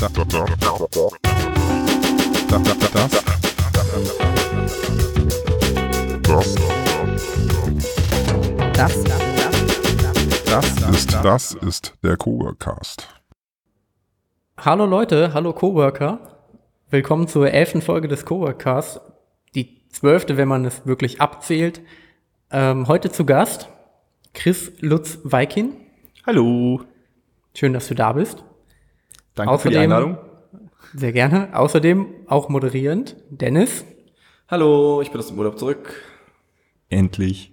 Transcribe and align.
Das, 0.00 0.10
das, 0.14 0.28
das, 0.28 0.44
Das, 10.46 10.74
das 10.74 10.88
ist, 10.88 11.12
das 11.22 11.52
ist 11.52 11.94
der 12.02 12.16
Coworkast. 12.16 13.08
Hallo 14.56 14.86
Leute, 14.86 15.34
hallo 15.34 15.52
Coworker. 15.52 16.46
Willkommen 16.88 17.28
zur 17.28 17.50
elften 17.50 17.82
Folge 17.82 18.08
des 18.08 18.24
Coworkcasts. 18.24 19.02
Die 19.54 19.86
zwölfte, 19.90 20.38
wenn 20.38 20.48
man 20.48 20.64
es 20.64 20.86
wirklich 20.86 21.20
abzählt. 21.20 21.82
Ähm, 22.50 22.88
heute 22.88 23.12
zu 23.12 23.26
Gast 23.26 23.68
Chris 24.32 24.72
Lutz 24.80 25.18
Weikin. 25.24 25.76
Hallo. 26.26 26.84
Schön, 27.54 27.74
dass 27.74 27.88
du 27.88 27.94
da 27.94 28.14
bist. 28.14 28.42
Danke 29.46 29.58
für 29.62 29.70
die 29.70 29.78
Einladung. 29.78 30.18
Sehr 30.94 31.12
gerne. 31.12 31.48
Außerdem 31.52 32.06
auch 32.26 32.48
moderierend 32.48 33.16
Dennis. 33.30 33.84
Hallo, 34.48 35.00
ich 35.02 35.10
bin 35.10 35.20
aus 35.20 35.28
dem 35.28 35.38
Urlaub 35.38 35.58
zurück. 35.58 35.92
Endlich. 36.88 37.52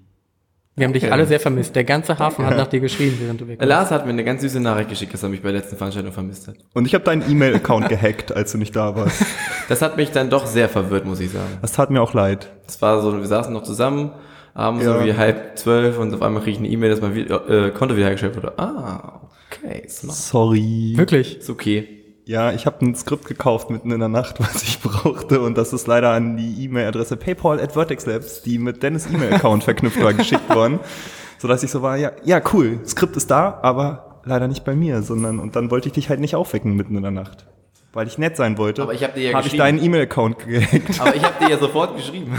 Wir 0.76 0.85
haben 0.85 0.93
dich 0.93 1.03
Okay. 1.03 1.12
alle 1.12 1.26
sehr 1.26 1.39
vermisst. 1.39 1.76
Der 1.76 1.84
ganze 1.84 2.17
Hafen 2.20 2.45
hat 2.45 2.55
nach 2.55 2.67
dir 2.67 2.79
geschrien, 2.79 3.15
während 3.20 3.41
du 3.41 3.48
weg 3.48 3.59
Äh, 3.62 3.65
Lars 3.65 3.89
hat 3.89 4.05
mir 4.05 4.12
eine 4.12 4.23
ganz 4.23 4.41
süße 4.41 4.59
Nachricht 4.59 4.89
geschickt, 4.89 5.12
dass 5.13 5.23
er 5.23 5.29
mich 5.29 5.41
bei 5.41 5.52
der 5.52 5.62
letzten 5.62 5.76
Veranstaltung 5.76 6.12
vermisst 6.13 6.48
hat. 6.48 6.55
Und 6.73 6.85
ich 6.85 6.93
habe 6.93 7.03
deinen 7.03 7.27
E-Mail-Account 7.29 7.90
gehackt, 7.90 8.31
als 8.31 8.51
du 8.51 8.57
nicht 8.59 8.76
da 8.76 8.95
warst. 8.95 9.23
Das 9.70 9.81
hat 9.81 9.98
mich 9.98 10.12
dann 10.12 10.29
doch 10.29 10.45
sehr 10.45 10.70
verwirrt, 10.70 11.05
muss 11.05 11.20
ich 11.20 11.31
sagen. 11.31 11.57
Das 11.62 11.73
tat 11.73 11.90
mir 11.90 12.01
auch 12.01 12.13
leid. 12.13 12.51
Das 12.67 12.79
war 12.81 13.01
so, 13.01 13.15
wir 13.17 13.26
saßen 13.26 13.51
noch 13.54 13.63
zusammen, 13.63 14.12
abends 14.54 14.85
Ja. 14.85 14.99
so 14.99 15.05
wie 15.05 15.15
halb 15.15 15.57
zwölf 15.57 15.98
und 15.98 16.13
auf 16.13 16.21
einmal 16.21 16.41
kriege 16.43 16.51
ich 16.54 16.59
eine 16.59 16.67
E-Mail, 16.70 16.91
dass 16.91 17.01
mein 17.01 17.15
äh, 17.15 17.71
Konto 17.71 17.95
wiederhergestellt 17.95 18.35
wurde. 18.35 18.54
Ah, 18.59 19.21
okay, 19.67 19.88
smart. 19.89 20.17
Sorry. 20.17 20.94
Wirklich? 20.95 21.39
Ist 21.39 21.49
okay. 21.49 21.88
Ja, 22.26 22.52
ich 22.52 22.66
habe 22.66 22.85
ein 22.85 22.94
Skript 22.94 23.26
gekauft 23.26 23.70
mitten 23.70 23.91
in 23.91 23.99
der 23.99 24.09
Nacht, 24.09 24.40
was 24.40 24.63
ich 24.63 24.80
brauchte. 24.80 25.40
Und 25.41 25.57
das 25.57 25.73
ist 25.73 25.87
leider 25.87 26.12
an 26.12 26.37
die 26.37 26.65
E-Mail-Adresse 26.65 27.15
paypal 27.15 27.60
at 27.60 27.73
Vertex 27.73 28.05
Labs, 28.05 28.41
die 28.41 28.57
mit 28.57 28.84
Dennis 28.84 29.07
E-Mail-Account 29.07 29.63
verknüpft 29.63 30.01
war, 30.01 30.13
geschickt 30.13 30.54
worden. 30.54 30.79
Sodass 31.40 31.63
ich 31.63 31.71
so 31.71 31.82
war, 31.82 31.98
ja, 31.98 32.12
ja, 32.23 32.41
cool, 32.51 32.79
Skript 32.85 33.15
ist 33.15 33.29
da, 33.29 33.60
aber 33.62 34.21
leider 34.26 34.48
nicht 34.48 34.65
bei 34.65 34.76
mir, 34.76 35.04
sondern, 35.04 35.40
und 35.40 35.55
dann 35.55 35.70
wollte 35.70 35.88
ich 35.88 35.93
dich 35.93 36.10
halt 36.10 36.20
nicht 36.20 36.35
aufwecken 36.35 36.76
mitten 36.76 36.95
in 36.95 37.04
der 37.04 37.12
Nacht. 37.12 37.45
Weil 37.93 38.07
ich 38.07 38.18
nett 38.18 38.35
sein 38.35 38.57
wollte. 38.57 38.82
Aber 38.82 38.93
ich 38.93 39.04
hab 39.04 39.13
dir 39.13 39.21
ja 39.21 39.29
Habe 39.29 39.48
ich 39.48 39.54
geschrieben. 39.54 39.77
deinen 39.77 39.84
E-Mail-Account 39.84 40.40
gehackt. 40.40 40.99
Aber 40.99 41.15
ich 41.15 41.23
habe 41.23 41.45
dir 41.45 41.51
ja 41.51 41.57
sofort 41.60 41.95
geschrieben. 41.95 42.35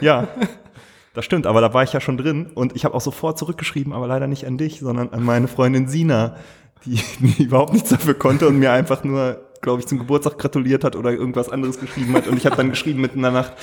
Ja, 0.00 0.28
das 1.14 1.24
stimmt, 1.24 1.46
aber 1.46 1.60
da 1.60 1.74
war 1.74 1.82
ich 1.82 1.92
ja 1.92 2.00
schon 2.00 2.16
drin 2.16 2.50
und 2.54 2.74
ich 2.74 2.84
habe 2.84 2.94
auch 2.94 3.00
sofort 3.00 3.38
zurückgeschrieben, 3.38 3.92
aber 3.92 4.06
leider 4.06 4.26
nicht 4.26 4.46
an 4.46 4.56
dich, 4.56 4.80
sondern 4.80 5.10
an 5.10 5.22
meine 5.22 5.46
Freundin 5.46 5.86
Sina, 5.86 6.36
die, 6.84 7.00
die 7.20 7.44
überhaupt 7.44 7.72
nichts 7.72 7.90
dafür 7.90 8.14
konnte 8.14 8.48
und 8.48 8.58
mir 8.58 8.72
einfach 8.72 9.04
nur, 9.04 9.40
glaube 9.60 9.80
ich, 9.80 9.86
zum 9.86 9.98
Geburtstag 9.98 10.38
gratuliert 10.38 10.84
hat 10.84 10.96
oder 10.96 11.12
irgendwas 11.12 11.48
anderes 11.48 11.78
geschrieben 11.78 12.14
hat 12.14 12.26
und 12.26 12.36
ich 12.36 12.46
habe 12.46 12.56
dann 12.56 12.70
geschrieben 12.70 13.00
mitten 13.00 13.18
in 13.18 13.22
der 13.22 13.32
Nacht, 13.32 13.54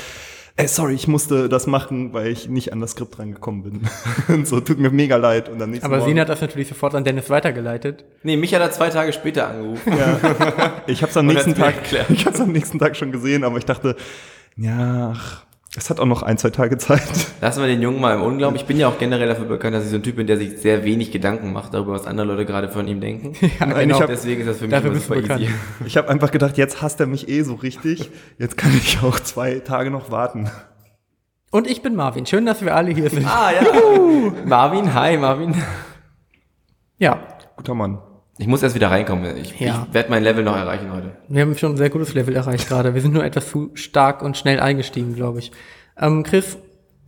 ey, 0.56 0.68
sorry, 0.68 0.94
ich 0.94 1.08
musste 1.08 1.48
das 1.48 1.68
machen, 1.68 2.12
weil 2.14 2.28
ich 2.28 2.50
nicht 2.50 2.74
an 2.74 2.82
das 2.82 2.92
Skript 2.92 3.18
rangekommen 3.18 3.64
bin. 3.64 3.82
und 4.36 4.46
so, 4.46 4.60
tut 4.60 4.78
mir 4.78 4.90
mega 4.90 5.16
leid. 5.16 5.48
Und 5.48 5.60
dann 5.60 5.74
Aber 5.82 5.98
Morgen, 5.98 6.10
Sina 6.10 6.22
hat 6.22 6.30
das 6.30 6.42
natürlich 6.42 6.68
sofort 6.68 6.96
an 6.96 7.06
Dennis 7.06 7.30
weitergeleitet. 7.30 8.04
Nee, 8.24 8.36
mich 8.36 8.54
hat 8.54 8.62
er 8.62 8.72
zwei 8.72 8.90
Tage 8.90 9.14
später 9.14 9.48
angerufen. 9.48 9.94
ich 10.88 11.02
habe 11.02 11.12
es 11.12 11.18
am 11.18 11.28
nächsten 11.28 11.56
Tag, 11.56 11.76
ich 12.10 12.26
habe 12.26 12.40
am 12.40 12.52
nächsten 12.52 12.78
Tag 12.78 12.98
schon 12.98 13.14
gesehen, 13.14 13.46
aber 13.46 13.58
ich 13.58 13.66
dachte, 13.66 13.96
ja, 14.58 15.14
ach, 15.16 15.46
es 15.78 15.90
hat 15.90 16.00
auch 16.00 16.06
noch 16.06 16.24
ein, 16.24 16.38
zwei 16.38 16.50
Tage 16.50 16.78
Zeit. 16.80 17.02
Lassen 17.42 17.62
wir 17.62 17.68
den 17.68 17.82
Jungen 17.82 18.02
mal 18.02 18.16
im 18.16 18.22
Unglauben. 18.24 18.56
Ich 18.56 18.66
bin 18.66 18.78
ja 18.78 18.88
auch 18.88 18.98
generell 18.98 19.28
dafür 19.28 19.46
bekannt, 19.46 19.76
dass 19.76 19.84
ich 19.86 19.92
so 19.92 19.98
ein 19.98 20.04
Typ 20.04 20.16
bin, 20.16 20.26
der 20.28 20.38
sich 20.38 20.58
sehr 20.60 20.84
wenig 20.84 21.12
Gedanken 21.12 21.54
macht 21.54 21.74
darüber, 21.76 21.92
was 21.94 22.08
andere 22.08 22.26
Leute 22.28 22.46
gerade 22.46 22.70
von 22.70 22.88
ihm 22.88 23.00
denken. 23.02 23.34
Nein, 23.60 23.90
ich 23.90 24.02
hab- 24.02 24.08
Deswegen 24.08 24.42
ist 24.42 24.48
das 24.48 24.58
für 24.58 24.68
mich 24.68 24.74
immer 24.84 24.96
super 24.96 25.16
bekannt. 25.22 25.42
easy. 25.42 25.54
Ich 25.86 25.96
habe 25.98 26.10
einfach 26.10 26.32
gedacht, 26.32 26.58
jetzt 26.58 26.82
hasst 26.82 27.00
er 27.00 27.06
mich 27.08 27.30
eh 27.30 27.44
so 27.44 27.54
richtig. 27.56 28.10
Jetzt 28.40 28.58
kann 28.58 28.72
ich 28.76 29.02
auch 29.04 29.20
zwei 29.20 29.60
Tage 29.60 29.92
noch 29.92 30.10
warten. 30.12 30.50
Und 31.52 31.68
ich 31.68 31.82
bin 31.82 31.96
Marvin. 31.96 32.26
Schön, 32.26 32.46
dass 32.46 32.62
wir 32.64 32.76
alle 32.76 32.92
hier 32.92 33.10
sind. 33.10 33.26
Ah, 33.28 33.52
ja. 33.52 33.62
Marvin, 34.46 34.94
hi 34.94 35.18
Marvin. 35.18 35.56
Ja, 36.98 37.20
Guter 37.58 37.74
Mann. 37.76 38.00
Ich 38.40 38.48
muss 38.48 38.64
erst 38.64 38.74
wieder 38.74 38.90
reinkommen. 38.90 39.36
Ich, 39.38 39.60
Ja. 39.60 39.86
ich 39.88 39.94
werde 39.94 40.10
mein 40.10 40.24
Level 40.24 40.44
noch 40.44 40.56
erreichen 40.56 40.92
heute. 40.94 41.12
wir 41.28 41.42
haben 41.42 41.56
schon 41.58 41.74
ein 41.74 41.78
sehr 41.78 41.90
gutes 41.90 42.14
Level 42.14 42.36
erreicht 42.36 42.68
gerade. 42.70 42.96
Wir 42.96 43.02
sind 43.02 43.14
nur 43.14 43.24
etwas 43.26 43.50
zu 43.50 43.70
stark 43.74 44.24
und 44.24 44.38
schnell 44.38 44.60
eingestiegen, 44.62 45.14
glaube 45.14 45.40
ich. 45.40 45.52
Ähm, 46.00 46.24
Chris, 46.24 46.58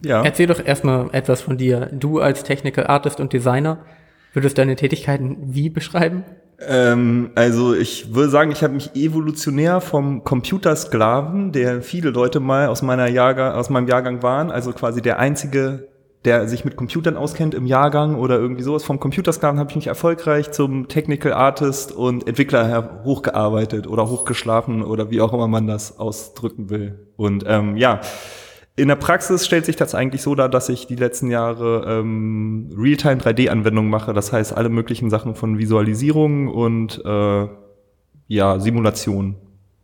Ja. 0.03 0.24
erzähl 0.24 0.47
doch 0.47 0.64
erstmal 0.64 1.08
etwas 1.14 1.42
von 1.42 1.58
dir. 1.58 1.90
Du 1.94 2.19
als 2.19 2.44
Technical 2.44 2.86
Artist 2.88 3.19
und 3.22 3.31
Designer 3.34 3.80
würdest 4.34 4.58
deine 4.58 4.75
Tätigkeiten 4.75 5.38
wie 5.42 5.69
beschreiben? 5.69 6.24
Ähm, 6.68 7.31
also 7.36 7.74
ich 7.74 8.13
würde 8.13 8.30
sagen, 8.30 8.52
ich 8.52 8.62
habe 8.63 8.74
mich 8.74 8.94
evolutionär 8.96 9.81
vom 9.81 10.24
Computersklaven, 10.25 11.52
der 11.53 11.81
viele 11.81 12.09
Leute 12.12 12.40
mal 12.40 12.68
aus 12.68 12.81
meiner 12.81 13.08
Jahrgang, 13.08 13.53
aus 13.53 13.69
meinem 13.69 13.88
Jahrgang 13.88 14.22
waren, 14.22 14.52
also 14.52 14.72
quasi 14.74 15.02
der 15.02 15.18
einzige, 15.18 15.88
der 16.25 16.47
sich 16.47 16.63
mit 16.63 16.75
Computern 16.75 17.17
auskennt 17.17 17.55
im 17.55 17.65
Jahrgang 17.65 18.15
oder 18.15 18.37
irgendwie 18.37 18.61
sowas. 18.61 18.83
Vom 18.83 18.99
Computersklaven 18.99 19.59
habe 19.59 19.71
ich 19.71 19.75
mich 19.75 19.87
erfolgreich 19.87 20.51
zum 20.51 20.87
Technical 20.87 21.33
Artist 21.33 21.91
und 21.91 22.27
Entwickler 22.27 23.01
hochgearbeitet 23.03 23.87
oder 23.87 24.07
hochgeschlafen 24.07 24.83
oder 24.83 25.09
wie 25.09 25.21
auch 25.21 25.33
immer 25.33 25.47
man 25.47 25.65
das 25.65 25.97
ausdrücken 25.97 26.69
will. 26.69 27.07
Und 27.17 27.43
ähm, 27.47 27.75
ja, 27.75 28.01
in 28.75 28.87
der 28.87 28.95
Praxis 28.95 29.45
stellt 29.45 29.65
sich 29.65 29.75
das 29.75 29.95
eigentlich 29.95 30.21
so 30.21 30.35
dar, 30.35 30.47
dass 30.47 30.69
ich 30.69 30.87
die 30.87 30.95
letzten 30.95 31.31
Jahre 31.31 31.85
ähm, 31.87 32.69
Realtime 32.77 33.17
3D-Anwendungen 33.17 33.89
mache. 33.89 34.13
Das 34.13 34.31
heißt, 34.31 34.55
alle 34.55 34.69
möglichen 34.69 35.09
Sachen 35.09 35.35
von 35.35 35.57
Visualisierung 35.57 36.47
und 36.47 37.03
äh, 37.03 37.47
ja, 38.27 38.59
Simulation. 38.59 39.35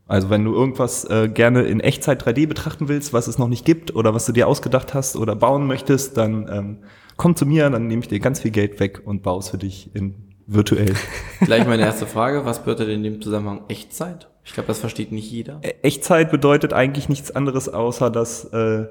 Also 0.07 0.29
wenn 0.29 0.45
du 0.45 0.53
irgendwas 0.53 1.03
äh, 1.06 1.28
gerne 1.28 1.63
in 1.63 1.79
Echtzeit 1.79 2.25
3D 2.25 2.47
betrachten 2.47 2.88
willst, 2.88 3.13
was 3.13 3.28
es 3.28 3.38
noch 3.38 3.50
nicht 3.50 3.66
gibt 3.66 3.94
oder 3.94 4.13
was 4.13 4.25
du 4.25 4.31
dir 4.31 4.47
ausgedacht 4.47 4.94
hast 4.94 5.16
oder 5.18 5.35
bauen 5.35 5.68
möchtest, 5.68 6.18
dann 6.18 6.47
ähm, 6.50 6.78
komm 7.18 7.35
zu 7.35 7.45
mir, 7.45 7.69
dann 7.69 7.88
nehme 7.88 8.01
ich 8.01 8.07
dir 8.07 8.19
ganz 8.19 8.40
viel 8.40 8.51
Geld 8.51 8.79
weg 8.79 9.01
und 9.03 9.22
baue 9.22 9.40
es 9.40 9.50
für 9.50 9.57
dich 9.57 9.94
in 9.94 10.16
virtuell. 10.46 10.94
Gleich 11.41 11.67
meine 11.67 11.84
erste 11.84 12.06
Frage. 12.06 12.46
Was 12.46 12.59
bedeutet 12.59 12.90
in 12.90 13.03
dem 13.03 13.22
Zusammenhang 13.22 13.63
Echtzeit? 13.67 14.29
Ich 14.46 14.53
glaube, 14.53 14.67
das 14.67 14.79
versteht 14.79 15.12
nicht 15.12 15.29
jeder. 15.29 15.59
Echtzeit 15.81 16.31
bedeutet 16.31 16.72
eigentlich 16.72 17.09
nichts 17.09 17.31
anderes, 17.31 17.67
außer 17.67 18.09
dass 18.09 18.46
äh, 18.46 18.85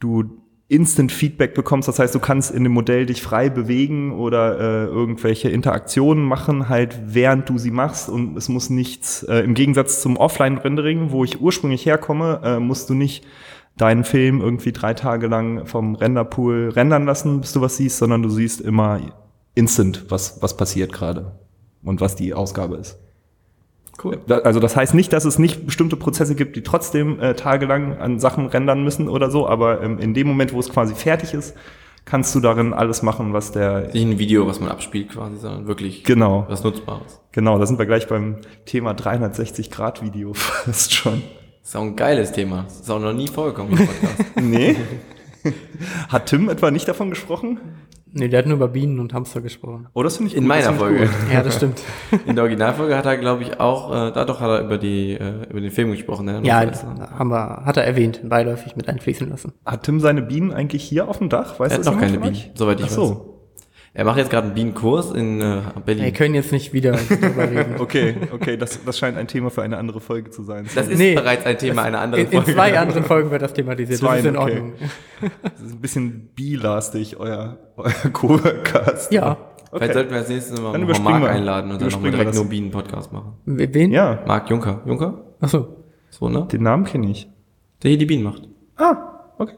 du 0.00 0.42
Instant 0.70 1.10
Feedback 1.10 1.54
bekommst. 1.54 1.88
Das 1.88 1.98
heißt, 1.98 2.14
du 2.14 2.20
kannst 2.20 2.52
in 2.52 2.62
dem 2.62 2.72
Modell 2.72 3.04
dich 3.04 3.22
frei 3.22 3.50
bewegen 3.50 4.12
oder 4.12 4.58
äh, 4.58 4.84
irgendwelche 4.86 5.48
Interaktionen 5.48 6.24
machen, 6.24 6.68
halt 6.68 6.96
während 7.06 7.48
du 7.48 7.58
sie 7.58 7.72
machst. 7.72 8.08
Und 8.08 8.36
es 8.36 8.48
muss 8.48 8.70
nichts, 8.70 9.24
äh, 9.24 9.40
im 9.40 9.54
Gegensatz 9.54 10.00
zum 10.00 10.16
Offline-Rendering, 10.16 11.10
wo 11.10 11.24
ich 11.24 11.40
ursprünglich 11.40 11.86
herkomme, 11.86 12.40
äh, 12.44 12.60
musst 12.60 12.88
du 12.88 12.94
nicht 12.94 13.26
deinen 13.76 14.04
Film 14.04 14.40
irgendwie 14.40 14.70
drei 14.70 14.94
Tage 14.94 15.26
lang 15.26 15.66
vom 15.66 15.96
Renderpool 15.96 16.68
rendern 16.68 17.04
lassen, 17.04 17.40
bis 17.40 17.52
du 17.52 17.60
was 17.60 17.76
siehst, 17.76 17.98
sondern 17.98 18.22
du 18.22 18.28
siehst 18.28 18.60
immer 18.60 19.00
instant, 19.56 20.06
was, 20.08 20.40
was 20.40 20.56
passiert 20.56 20.92
gerade 20.92 21.32
und 21.82 22.00
was 22.00 22.14
die 22.14 22.32
Ausgabe 22.32 22.76
ist. 22.76 22.96
Cool. 24.02 24.18
Da- 24.26 24.38
Also 24.38 24.60
das 24.60 24.76
heißt 24.76 24.94
nicht, 24.94 25.12
dass 25.12 25.24
es 25.24 25.38
nicht 25.38 25.66
bestimmte 25.66 25.96
Prozesse 25.96 26.34
gibt, 26.34 26.56
die 26.56 26.62
trotzdem 26.62 27.20
äh, 27.20 27.34
tagelang 27.34 27.98
an 27.98 28.18
Sachen 28.20 28.46
rendern 28.46 28.82
müssen 28.84 29.08
oder 29.08 29.30
so, 29.30 29.48
aber 29.48 29.82
ähm, 29.82 29.98
in 29.98 30.14
dem 30.14 30.26
Moment, 30.26 30.52
wo 30.52 30.60
es 30.60 30.68
quasi 30.70 30.94
fertig 30.94 31.34
ist, 31.34 31.54
kannst 32.06 32.34
du 32.34 32.40
darin 32.40 32.72
alles 32.72 33.02
machen, 33.02 33.32
was 33.34 33.52
der 33.52 33.88
Nicht 33.92 33.96
ein 34.06 34.18
Video, 34.18 34.46
was 34.46 34.58
man 34.58 34.70
abspielt 34.70 35.10
quasi, 35.10 35.36
sondern 35.36 35.66
wirklich 35.66 36.02
genau 36.04 36.46
was 36.48 36.64
Nutzbares. 36.64 37.20
genau. 37.32 37.58
Da 37.58 37.66
sind 37.66 37.78
wir 37.78 37.86
gleich 37.86 38.08
beim 38.08 38.36
Thema 38.64 38.94
360 38.94 39.70
Grad 39.70 40.02
Video 40.02 40.32
fast 40.34 40.94
schon. 40.94 41.22
Ist 41.62 41.76
auch 41.76 41.82
ein 41.82 41.94
geiles 41.94 42.32
Thema. 42.32 42.62
Das 42.64 42.80
ist 42.80 42.90
auch 42.90 42.98
noch 43.00 43.12
nie 43.12 43.28
vorgekommen 43.28 43.72
im 43.72 43.86
Podcast. 43.86 44.24
Nee. 44.40 44.76
Hat 46.08 46.26
Tim 46.26 46.48
etwa 46.48 46.70
nicht 46.70 46.86
davon 46.88 47.10
gesprochen? 47.10 47.60
Nee, 48.12 48.28
der 48.28 48.40
hat 48.40 48.46
nur 48.46 48.56
über 48.56 48.68
Bienen 48.68 48.98
und 48.98 49.14
Hamster 49.14 49.40
gesprochen. 49.40 49.86
Oh, 49.94 50.02
das 50.02 50.16
finde 50.16 50.30
ich 50.30 50.36
In 50.36 50.42
gut, 50.44 50.48
meiner 50.48 50.72
Folge. 50.72 51.00
gut. 51.00 51.08
Ja, 51.32 51.42
das 51.42 51.54
stimmt. 51.56 51.80
In 52.26 52.34
der 52.34 52.42
Originalfolge 52.44 52.96
hat 52.96 53.06
er, 53.06 53.16
glaube 53.16 53.42
ich, 53.42 53.60
auch, 53.60 53.90
äh, 53.90 54.10
da 54.12 54.24
doch 54.24 54.40
hat 54.40 54.48
er 54.50 54.64
über 54.64 54.78
die, 54.78 55.12
äh, 55.12 55.48
über 55.48 55.60
den 55.60 55.70
Film 55.70 55.92
gesprochen. 55.92 56.26
Ne? 56.26 56.40
ja, 56.42 56.64
Das 56.66 56.84
haben 56.84 57.30
wir, 57.30 57.62
hat 57.64 57.76
er 57.76 57.84
erwähnt, 57.84 58.20
beiläufig 58.28 58.74
mit 58.76 58.88
einfließen 58.88 59.28
lassen. 59.28 59.52
Hat 59.64 59.84
Tim 59.84 60.00
seine 60.00 60.22
Bienen 60.22 60.52
eigentlich 60.52 60.82
hier 60.82 61.08
auf 61.08 61.18
dem 61.18 61.28
Dach? 61.28 61.60
Weiß 61.60 61.70
Er 61.72 61.78
das 61.78 61.86
hat 61.86 61.94
noch 61.94 62.00
keine? 62.00 62.18
Bienen, 62.18 62.36
soweit 62.54 62.80
ich 62.80 62.86
Ach 62.86 62.90
so. 62.90 63.29
Er 63.92 64.04
macht 64.04 64.18
jetzt 64.18 64.30
gerade 64.30 64.46
einen 64.46 64.54
Bienenkurs 64.54 65.10
in 65.10 65.40
äh, 65.40 65.62
Berlin. 65.84 66.04
Wir 66.04 66.12
können 66.12 66.34
jetzt 66.36 66.52
nicht 66.52 66.72
wieder 66.72 66.92
darüber 66.92 67.50
reden. 67.50 67.74
Okay, 67.80 68.14
okay, 68.32 68.56
das, 68.56 68.84
das 68.84 68.96
scheint 68.98 69.16
ein 69.18 69.26
Thema 69.26 69.50
für 69.50 69.62
eine 69.62 69.78
andere 69.78 70.00
Folge 70.00 70.30
zu 70.30 70.44
sein. 70.44 70.68
Das 70.74 70.86
ist 70.86 70.96
Nee. 70.98 71.14
bereits 71.16 71.44
ein 71.44 71.58
Thema 71.58 71.82
einer 71.82 72.00
anderen 72.00 72.24
In, 72.26 72.30
in 72.30 72.38
Folge. 72.38 72.52
zwei 72.54 72.78
anderen 72.78 73.02
Folgen 73.02 73.30
wird 73.32 73.42
das 73.42 73.52
thematisiert. 73.52 73.98
Zwei, 73.98 74.16
das 74.18 74.26
ist 74.26 74.30
in 74.30 74.36
okay. 74.36 74.52
Ordnung. 74.52 74.72
Das 75.42 75.60
ist 75.62 75.72
ein 75.72 75.80
bisschen 75.80 76.28
bilastig, 76.36 77.18
euer, 77.18 77.58
euer 77.76 77.90
Covercast. 78.12 79.12
Ja. 79.12 79.36
Vielleicht 79.72 79.92
sollten 79.94 80.10
wir 80.10 80.18
als 80.18 80.28
nächstes 80.28 80.60
mal 80.60 80.80
überspringen 80.80 81.10
Marc 81.20 81.22
wir- 81.22 81.30
einladen 81.30 81.70
und 81.72 81.80
dann 81.82 81.88
nochmal 81.88 82.10
direkt 82.12 82.34
nur 82.34 82.44
Bienen-Podcast 82.48 83.12
machen. 83.12 83.34
Wen? 83.44 83.90
Ja, 83.92 84.20
Marc 84.26 84.48
Juncker. 84.50 84.82
Juncker? 84.86 85.24
Achso. 85.40 85.76
So, 86.10 86.28
ne? 86.28 86.46
den 86.50 86.62
Namen 86.62 86.84
kenne 86.84 87.10
ich. 87.10 87.28
Der 87.82 87.90
hier 87.90 87.98
die 87.98 88.06
Bienen 88.06 88.22
macht. 88.24 88.42
Ah, 88.76 88.96
okay. 89.38 89.54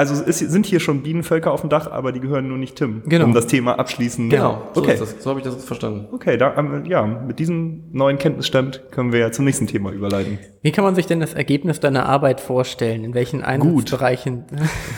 Also 0.00 0.14
es 0.14 0.40
ist, 0.40 0.50
sind 0.50 0.64
hier 0.64 0.80
schon 0.80 1.02
Bienenvölker 1.02 1.52
auf 1.52 1.60
dem 1.60 1.68
Dach, 1.68 1.90
aber 1.90 2.10
die 2.10 2.20
gehören 2.20 2.48
nur 2.48 2.56
nicht 2.56 2.76
Tim. 2.76 3.02
Genau. 3.04 3.26
Um 3.26 3.34
das 3.34 3.46
Thema 3.46 3.78
abschließend. 3.78 4.30
Genau, 4.30 4.62
so, 4.72 4.80
okay. 4.80 4.94
ist 4.94 5.02
das. 5.02 5.22
so 5.22 5.28
habe 5.28 5.40
ich 5.40 5.44
das 5.44 5.62
verstanden. 5.62 6.08
Okay, 6.10 6.38
da, 6.38 6.56
ähm, 6.56 6.86
ja, 6.86 7.04
mit 7.04 7.38
diesem 7.38 7.82
neuen 7.92 8.16
Kenntnisstand 8.16 8.80
können 8.92 9.12
wir 9.12 9.20
ja 9.20 9.30
zum 9.30 9.44
nächsten 9.44 9.66
Thema 9.66 9.90
überleiten. 9.90 10.38
Wie 10.62 10.72
kann 10.72 10.84
man 10.84 10.94
sich 10.94 11.04
denn 11.04 11.20
das 11.20 11.34
Ergebnis 11.34 11.80
deiner 11.80 12.06
Arbeit 12.06 12.40
vorstellen? 12.40 13.04
In 13.04 13.12
welchen 13.12 13.42
Einsatzbereichen, 13.42 14.44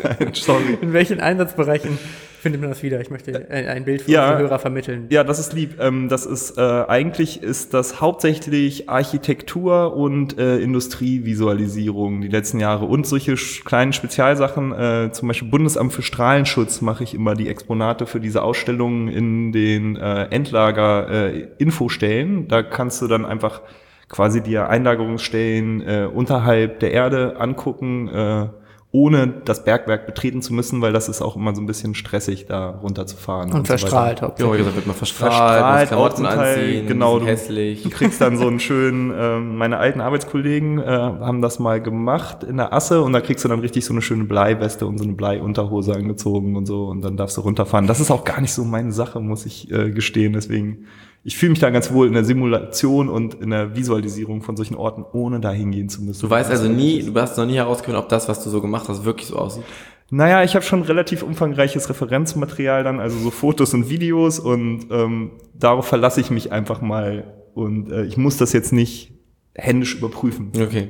Sorry. 0.33 0.77
in 0.81 0.91
welchen 0.91 1.21
Einsatzbereichen 1.21 1.97
findet 2.45 2.61
man 2.61 2.69
das 2.69 2.83
wieder? 2.83 3.01
Ich 3.01 3.09
möchte 3.09 3.49
ein 3.49 3.85
Bild 3.85 4.03
für 4.03 4.11
Ja. 4.11 4.25
unsere 4.29 4.43
Hörer 4.49 4.59
vermitteln. 4.59 5.07
Ja, 5.09 5.23
das 5.23 5.39
ist 5.39 5.53
lieb. 5.53 5.79
Ähm, 5.81 6.09
das 6.09 6.27
ist 6.27 6.59
äh, 6.59 6.61
eigentlich 6.61 7.41
ist 7.41 7.73
das 7.73 8.01
hauptsächlich 8.01 8.87
Architektur 8.87 9.95
und 9.97 10.37
äh, 10.37 10.59
Industrievisualisierung 10.59 12.21
die 12.21 12.27
letzten 12.27 12.59
Jahre 12.59 12.85
und 12.85 13.07
solche 13.07 13.33
kleinen 13.65 13.93
Spezialsachen. 13.93 14.71
Äh, 14.73 15.09
zum 15.11 15.27
Beispiel 15.27 15.49
Bundesamt 15.49 15.91
für 15.91 16.03
Strahlenschutz 16.03 16.81
mache 16.81 17.03
ich 17.03 17.15
immer 17.15 17.33
die 17.33 17.49
Exponate 17.49 18.05
für 18.05 18.19
diese 18.19 18.43
Ausstellungen 18.43 19.07
in 19.07 19.51
den 19.51 19.95
äh, 19.95 20.25
Endlager 20.25 21.09
äh, 21.33 21.47
Infostellen. 21.57 22.47
Da 22.47 22.61
kannst 22.61 23.01
du 23.01 23.07
dann 23.07 23.25
einfach 23.25 23.61
quasi 24.07 24.41
dir 24.41 24.69
Einlagerungsstellen 24.69 25.81
äh, 25.81 26.07
unterhalb 26.13 26.79
der 26.79 26.91
Erde 26.91 27.37
angucken. 27.39 28.07
Äh, 28.07 28.47
ohne 28.95 29.33
das 29.43 29.65
Bergwerk 29.65 30.05
betreten 30.05 30.41
zu 30.41 30.53
müssen, 30.53 30.81
weil 30.81 30.93
das 30.93 31.09
ist 31.09 31.21
auch 31.21 31.35
immer 31.35 31.53
so 31.53 31.61
ein 31.61 31.65
bisschen 31.65 31.95
stressig, 31.95 32.45
da 32.45 32.69
runterzufahren. 32.69 33.51
Und 33.51 33.67
so 33.67 33.73
weiter. 33.73 33.77
verstrahlt 33.79 34.19
Ja, 34.21 34.27
hauptsächlich. 34.27 34.53
wie 34.53 34.57
gesagt, 34.59 34.75
wird 34.77 34.87
man 34.87 34.95
verstrahlt, 34.95 35.33
Verstrahlt, 35.33 35.87
Klamotten 35.89 36.25
anziehen, 36.25 36.87
genau, 36.87 37.19
du- 37.19 37.25
hässlich. 37.25 37.83
Du 37.83 37.89
kriegst 37.97 38.21
dann 38.21 38.37
so 38.37 38.47
einen 38.47 38.59
schönen, 38.61 39.11
ähm, 39.17 39.57
meine 39.57 39.77
alten 39.77 39.99
Arbeitskollegen 39.99 40.79
äh, 40.79 40.85
haben 40.85 41.41
das 41.41 41.59
mal 41.59 41.81
gemacht 41.81 42.43
in 42.45 42.55
der 42.57 42.71
Asse 42.71 43.01
und 43.01 43.11
da 43.11 43.19
kriegst 43.19 43.43
du 43.43 43.49
dann 43.49 43.59
richtig 43.59 43.83
so 43.83 43.93
eine 43.93 44.01
schöne 44.01 44.23
Bleiweste 44.23 44.87
und 44.87 44.97
so 44.97 45.03
eine 45.03 45.13
Bleiunterhose 45.13 45.93
angezogen 45.93 46.55
und 46.55 46.65
so 46.65 46.85
und 46.85 47.01
dann 47.03 47.17
darfst 47.17 47.35
du 47.35 47.41
runterfahren. 47.41 47.87
Das 47.87 47.99
ist 47.99 48.11
auch 48.11 48.23
gar 48.23 48.39
nicht 48.39 48.53
so 48.53 48.63
meine 48.63 48.93
Sache, 48.93 49.19
muss 49.19 49.45
ich 49.45 49.69
äh, 49.71 49.91
gestehen. 49.91 50.33
Deswegen, 50.33 50.85
ich 51.25 51.37
fühle 51.37 51.49
mich 51.49 51.59
da 51.59 51.71
ganz 51.71 51.91
wohl 51.91 52.05
in 52.05 52.13
der 52.13 52.23
Simulation 52.23 53.09
und 53.09 53.33
in 53.33 53.49
der 53.49 53.75
Visualisierung 53.75 54.43
von 54.43 54.55
solchen 54.55 54.75
Orten, 54.75 55.03
ohne 55.11 55.39
da 55.39 55.51
hingehen 55.51 55.89
zu 55.89 56.03
müssen. 56.03 56.21
Du 56.21 56.29
weißt 56.29 56.51
also 56.51 56.69
nie, 56.69 57.01
du 57.01 57.19
hast 57.19 57.35
noch 57.35 57.47
nie 57.47 57.55
herausgefunden, 57.55 58.01
ob 58.01 58.09
das, 58.09 58.29
was 58.29 58.43
du 58.43 58.51
so 58.51 58.61
gemacht 58.61 58.87
hast, 58.89 59.05
wirklich 59.05 59.27
so 59.27 59.35
aussieht. 59.35 59.63
Naja, 60.11 60.43
ich 60.43 60.53
habe 60.53 60.63
schon 60.63 60.83
relativ 60.83 61.23
umfangreiches 61.23 61.89
Referenzmaterial 61.89 62.83
dann, 62.83 62.99
also 62.99 63.17
so 63.17 63.31
Fotos 63.31 63.73
und 63.73 63.89
Videos 63.89 64.37
und 64.37 64.85
ähm, 64.91 65.31
darauf 65.55 65.87
verlasse 65.87 66.21
ich 66.21 66.29
mich 66.29 66.51
einfach 66.51 66.81
mal 66.81 67.33
und 67.55 67.91
äh, 67.91 68.03
ich 68.05 68.17
muss 68.17 68.37
das 68.37 68.53
jetzt 68.53 68.71
nicht 68.71 69.11
händisch 69.55 69.95
überprüfen. 69.95 70.51
Okay. 70.55 70.89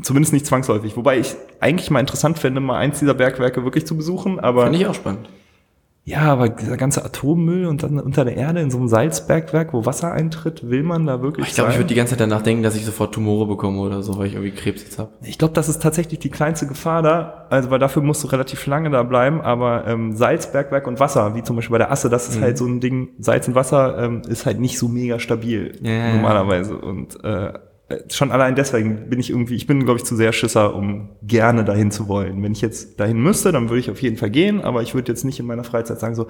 Zumindest 0.00 0.32
nicht 0.32 0.46
zwangsläufig. 0.46 0.96
Wobei 0.96 1.18
ich 1.18 1.34
eigentlich 1.60 1.90
mal 1.90 2.00
interessant 2.00 2.38
fände, 2.38 2.62
mal 2.62 2.78
eins 2.78 2.98
dieser 2.98 3.14
Bergwerke 3.14 3.62
wirklich 3.64 3.86
zu 3.86 3.94
besuchen, 3.94 4.40
aber 4.40 4.64
Finde 4.64 4.78
ich 4.78 4.86
auch 4.86 4.94
spannend. 4.94 5.28
Ja, 6.08 6.20
aber 6.20 6.48
dieser 6.48 6.76
ganze 6.76 7.04
Atommüll 7.04 7.66
und 7.66 7.82
dann 7.82 7.98
unter 7.98 8.24
der 8.24 8.36
Erde 8.36 8.60
in 8.60 8.70
so 8.70 8.78
einem 8.78 8.86
Salzbergwerk, 8.86 9.72
wo 9.72 9.86
Wasser 9.86 10.12
eintritt, 10.12 10.70
will 10.70 10.84
man 10.84 11.04
da 11.04 11.20
wirklich 11.20 11.48
Ich 11.48 11.54
glaube, 11.54 11.72
ich 11.72 11.78
würde 11.78 11.88
die 11.88 11.96
ganze 11.96 12.12
Zeit 12.12 12.20
danach 12.20 12.42
denken, 12.42 12.62
dass 12.62 12.76
ich 12.76 12.84
sofort 12.84 13.12
Tumore 13.12 13.44
bekomme 13.44 13.80
oder 13.80 14.04
so, 14.04 14.16
weil 14.16 14.28
ich 14.28 14.34
irgendwie 14.34 14.52
Krebs 14.52 14.84
jetzt 14.84 15.00
habe. 15.00 15.10
Ich 15.22 15.36
glaube, 15.36 15.54
das 15.54 15.68
ist 15.68 15.82
tatsächlich 15.82 16.20
die 16.20 16.30
kleinste 16.30 16.68
Gefahr 16.68 17.02
da, 17.02 17.46
also 17.50 17.72
weil 17.72 17.80
dafür 17.80 18.02
musst 18.02 18.22
du 18.22 18.28
relativ 18.28 18.64
lange 18.66 18.88
da 18.90 19.02
bleiben, 19.02 19.40
aber 19.40 19.84
ähm, 19.88 20.12
Salz, 20.12 20.52
Bergwerk 20.52 20.86
und 20.86 21.00
Wasser, 21.00 21.34
wie 21.34 21.42
zum 21.42 21.56
Beispiel 21.56 21.72
bei 21.72 21.78
der 21.78 21.90
Asse, 21.90 22.08
das 22.08 22.28
ist 22.28 22.40
halt 22.40 22.56
so 22.56 22.66
ein 22.66 22.78
Ding, 22.78 23.08
Salz 23.18 23.48
und 23.48 23.56
Wasser 23.56 23.98
ähm, 23.98 24.22
ist 24.28 24.46
halt 24.46 24.60
nicht 24.60 24.78
so 24.78 24.86
mega 24.86 25.18
stabil 25.18 25.72
ja. 25.82 26.14
normalerweise. 26.14 26.76
Und 26.76 27.22
äh, 27.24 27.52
schon 28.08 28.32
allein 28.32 28.54
deswegen 28.56 29.08
bin 29.08 29.20
ich 29.20 29.30
irgendwie, 29.30 29.54
ich 29.54 29.66
bin 29.66 29.84
glaube 29.84 29.98
ich 29.98 30.04
zu 30.04 30.16
sehr 30.16 30.32
Schisser, 30.32 30.74
um 30.74 31.10
gerne 31.22 31.64
dahin 31.64 31.90
zu 31.90 32.08
wollen. 32.08 32.42
Wenn 32.42 32.52
ich 32.52 32.60
jetzt 32.60 32.98
dahin 32.98 33.18
müsste, 33.22 33.52
dann 33.52 33.68
würde 33.68 33.80
ich 33.80 33.90
auf 33.90 34.02
jeden 34.02 34.16
Fall 34.16 34.30
gehen, 34.30 34.60
aber 34.60 34.82
ich 34.82 34.94
würde 34.94 35.12
jetzt 35.12 35.24
nicht 35.24 35.38
in 35.38 35.46
meiner 35.46 35.62
Freizeit 35.64 36.00
sagen 36.00 36.14
so, 36.16 36.26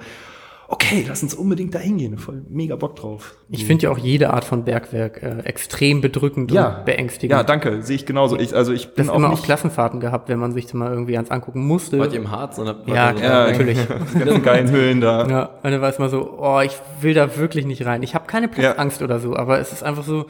okay, 0.69 1.05
lass 1.07 1.23
uns 1.23 1.33
unbedingt 1.33 1.73
dahin 1.73 1.97
gehen, 1.97 2.17
voll 2.17 2.43
mega 2.49 2.75
Bock 2.75 2.97
drauf. 2.97 3.37
Ich 3.49 3.65
finde 3.65 3.83
ja 3.85 3.89
auch 3.89 3.97
jede 3.97 4.31
Art 4.33 4.43
von 4.43 4.65
Bergwerk 4.65 5.23
äh, 5.23 5.39
extrem 5.45 6.01
bedrückend 6.01 6.51
und 6.51 6.85
beängstigend. 6.85 7.31
Ja, 7.37 7.43
danke, 7.43 7.81
sehe 7.83 7.95
ich 7.95 8.05
genauso. 8.05 8.37
Ich, 8.37 8.53
also 8.53 8.73
ich 8.73 8.93
bin 8.93 9.05
das 9.05 9.09
auch 9.13 9.17
immer 9.17 9.29
nicht 9.29 9.39
auf 9.39 9.45
Klassenfahrten 9.45 9.99
gehabt, 10.01 10.27
wenn 10.27 10.39
man 10.39 10.51
sich 10.51 10.65
das 10.65 10.73
mal 10.73 10.91
irgendwie 10.91 11.15
ans 11.15 11.31
angucken 11.31 11.65
musste. 11.65 11.97
Wart 11.99 12.11
ihr 12.11 12.19
im 12.19 12.29
Harz? 12.31 12.57
Und 12.59 12.67
habt, 12.67 12.87
Ja, 12.87 13.11
ihr- 13.11 13.15
klar, 13.15 13.47
natürlich. 13.51 13.77
die 14.13 14.19
ganzen 14.19 14.43
geilen 14.43 14.69
Höhlen 14.69 14.99
da. 15.01 15.27
Ja, 15.27 15.43
und 15.63 15.71
dann 15.71 15.79
war 15.81 15.89
es 15.89 15.99
mal 15.99 16.09
so, 16.09 16.37
oh, 16.37 16.59
ich 16.59 16.77
will 17.01 17.13
da 17.13 17.37
wirklich 17.37 17.65
nicht 17.65 17.85
rein. 17.85 18.03
Ich 18.03 18.13
habe 18.13 18.27
keine 18.27 18.49
Platzangst 18.49 19.01
oder 19.01 19.19
so, 19.19 19.35
aber 19.37 19.59
es 19.59 19.71
ist 19.71 19.83
einfach 19.83 20.03
so, 20.03 20.25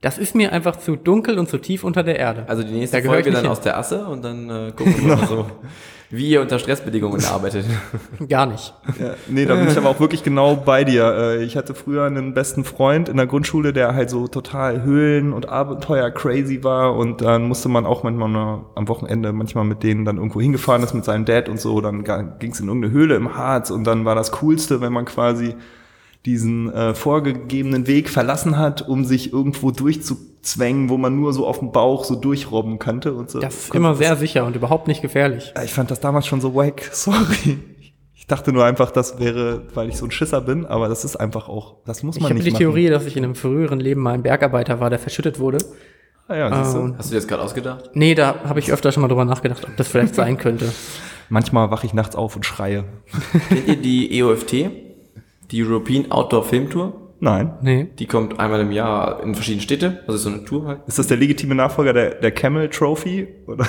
das 0.00 0.16
ist 0.18 0.34
mir 0.34 0.52
einfach 0.52 0.76
zu 0.76 0.96
dunkel 0.96 1.38
und 1.38 1.48
zu 1.48 1.58
tief 1.58 1.84
unter 1.84 2.02
der 2.02 2.18
Erde. 2.18 2.44
Also 2.48 2.62
die 2.62 2.72
nächste 2.72 3.02
Da 3.02 3.06
Folge 3.08 3.30
dann 3.30 3.42
hin. 3.42 3.50
aus 3.50 3.60
der 3.60 3.76
Asse 3.76 4.06
und 4.06 4.24
dann 4.24 4.48
äh, 4.48 4.72
gucken 4.74 4.94
wir 5.06 5.16
mal 5.16 5.26
so, 5.26 5.46
wie 6.08 6.26
ihr 6.30 6.40
unter 6.40 6.58
Stressbedingungen 6.58 7.22
arbeitet. 7.26 7.66
Gar 8.28 8.46
nicht. 8.46 8.72
Ja, 8.98 9.10
nee, 9.28 9.44
da 9.44 9.54
bin 9.56 9.68
ich 9.68 9.76
aber 9.76 9.90
auch 9.90 10.00
wirklich 10.00 10.22
genau 10.24 10.56
bei 10.56 10.84
dir. 10.84 11.04
Äh, 11.38 11.44
Ich 11.44 11.54
hatte 11.56 11.74
früher 11.74 12.04
einen 12.04 12.32
besten 12.32 12.64
Freund 12.64 13.10
in 13.10 13.18
der 13.18 13.26
Grundschule, 13.26 13.74
der 13.74 13.94
halt 13.94 14.08
so 14.08 14.26
total 14.26 14.82
Höhlen 14.84 15.34
und 15.34 15.50
Abenteuer 15.50 16.10
crazy 16.10 16.64
war 16.64 16.96
und 16.96 17.20
dann 17.20 17.42
musste 17.46 17.68
man 17.68 17.84
auch 17.84 18.02
manchmal 18.02 18.30
nur 18.30 18.70
am 18.76 18.88
Wochenende 18.88 19.34
manchmal 19.34 19.64
mit 19.64 19.82
denen 19.82 20.06
dann 20.06 20.16
irgendwo 20.16 20.40
hingefahren 20.40 20.82
ist 20.82 20.94
mit 20.94 21.04
seinem 21.04 21.26
Dad 21.26 21.50
und 21.50 21.60
so. 21.60 21.80
Dann 21.82 22.04
ging 22.38 22.52
es 22.52 22.60
in 22.60 22.68
irgendeine 22.68 22.92
Höhle 22.94 23.16
im 23.16 23.36
Harz 23.36 23.70
und 23.70 23.84
dann 23.84 24.06
war 24.06 24.14
das 24.14 24.32
Coolste, 24.32 24.80
wenn 24.80 24.94
man 24.94 25.04
quasi 25.04 25.54
diesen 26.26 26.72
äh, 26.72 26.94
vorgegebenen 26.94 27.86
Weg 27.86 28.08
verlassen 28.10 28.58
hat, 28.58 28.86
um 28.86 29.04
sich 29.04 29.32
irgendwo 29.32 29.70
durchzuzwängen, 29.70 30.88
wo 30.90 30.98
man 30.98 31.16
nur 31.16 31.32
so 31.32 31.46
auf 31.46 31.60
dem 31.60 31.72
Bauch 31.72 32.04
so 32.04 32.14
durchrobben 32.14 32.78
kannte 32.78 33.14
und 33.14 33.30
so. 33.30 33.40
Das 33.40 33.54
ist 33.64 33.74
immer 33.74 33.94
sehr 33.94 34.16
sicher 34.16 34.44
und 34.44 34.54
überhaupt 34.56 34.86
nicht 34.88 35.00
gefährlich. 35.02 35.52
Ich 35.64 35.72
fand 35.72 35.90
das 35.90 36.00
damals 36.00 36.26
schon 36.26 36.40
so 36.40 36.54
wack, 36.54 36.88
sorry. 36.92 37.58
Ich 38.14 38.26
dachte 38.26 38.52
nur 38.52 38.64
einfach, 38.64 38.90
das 38.90 39.18
wäre, 39.18 39.62
weil 39.74 39.88
ich 39.88 39.96
so 39.96 40.04
ein 40.04 40.10
Schisser 40.10 40.40
bin, 40.42 40.66
aber 40.66 40.88
das 40.88 41.04
ist 41.04 41.16
einfach 41.16 41.48
auch, 41.48 41.76
das 41.86 42.02
muss 42.02 42.16
Ich 42.16 42.22
man 42.22 42.30
habe 42.30 42.34
nicht 42.34 42.46
die 42.46 42.50
machen. 42.52 42.60
Theorie, 42.60 42.88
dass 42.90 43.06
ich 43.06 43.16
in 43.16 43.24
einem 43.24 43.34
früheren 43.34 43.80
Leben 43.80 44.02
mal 44.02 44.12
ein 44.12 44.22
Bergarbeiter 44.22 44.78
war, 44.78 44.90
der 44.90 44.98
verschüttet 44.98 45.38
wurde. 45.40 45.58
Ah, 46.28 46.36
ja, 46.36 46.62
siehst 46.64 46.76
du? 46.76 46.80
Ähm, 46.80 46.94
Hast 46.96 47.08
du 47.08 47.14
dir 47.14 47.20
das 47.20 47.26
gerade 47.26 47.42
ausgedacht? 47.42 47.90
Nee, 47.94 48.14
da 48.14 48.36
habe 48.44 48.60
ich 48.60 48.70
öfter 48.72 48.92
schon 48.92 49.00
mal 49.00 49.08
drüber 49.08 49.24
nachgedacht, 49.24 49.64
ob 49.64 49.76
das 49.76 49.88
vielleicht 49.88 50.14
sein 50.14 50.36
könnte. 50.38 50.70
Manchmal 51.28 51.70
wache 51.72 51.86
ich 51.86 51.94
nachts 51.94 52.14
auf 52.14 52.36
und 52.36 52.44
schreie. 52.46 52.84
Kennt 53.48 53.66
ihr 53.66 53.76
die 53.76 54.18
EOFT? 54.20 54.54
Die 55.50 55.62
European 55.64 56.10
Outdoor 56.10 56.44
Film 56.44 56.70
Tour? 56.70 56.92
Nein. 57.20 57.52
Nee. 57.60 57.88
Die 57.98 58.06
kommt 58.06 58.40
einmal 58.40 58.60
im 58.60 58.72
Jahr 58.72 59.22
in 59.22 59.34
verschiedene 59.34 59.62
Städte. 59.62 60.02
Ist 60.08 60.22
so 60.22 60.30
eine 60.30 60.44
Tour 60.44 60.66
halt. 60.66 60.80
Ist 60.86 60.98
das 60.98 61.06
der 61.06 61.18
legitime 61.18 61.54
Nachfolger 61.54 61.92
der, 61.92 62.14
der 62.14 62.30
Camel 62.30 62.68
Trophy? 62.70 63.28
Oder? 63.46 63.66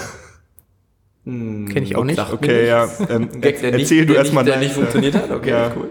Kenn 1.23 1.67
ich 1.83 1.95
auch 1.95 2.03
nicht. 2.03 2.17
Mir 2.17 2.33
Okay, 2.33 2.67
ja. 2.67 2.87
Ähm, 3.09 3.29
Gag, 3.41 3.61
der 3.61 3.73
erzähl 3.73 3.97
nicht, 3.99 4.09
du 4.09 4.13
erstmal 4.15 4.43
der 4.43 4.57
nicht 4.57 4.71
funktioniert 4.71 5.13
hat. 5.15 5.29
Okay, 5.29 5.49
Ja. 5.51 5.71
cool. 5.75 5.89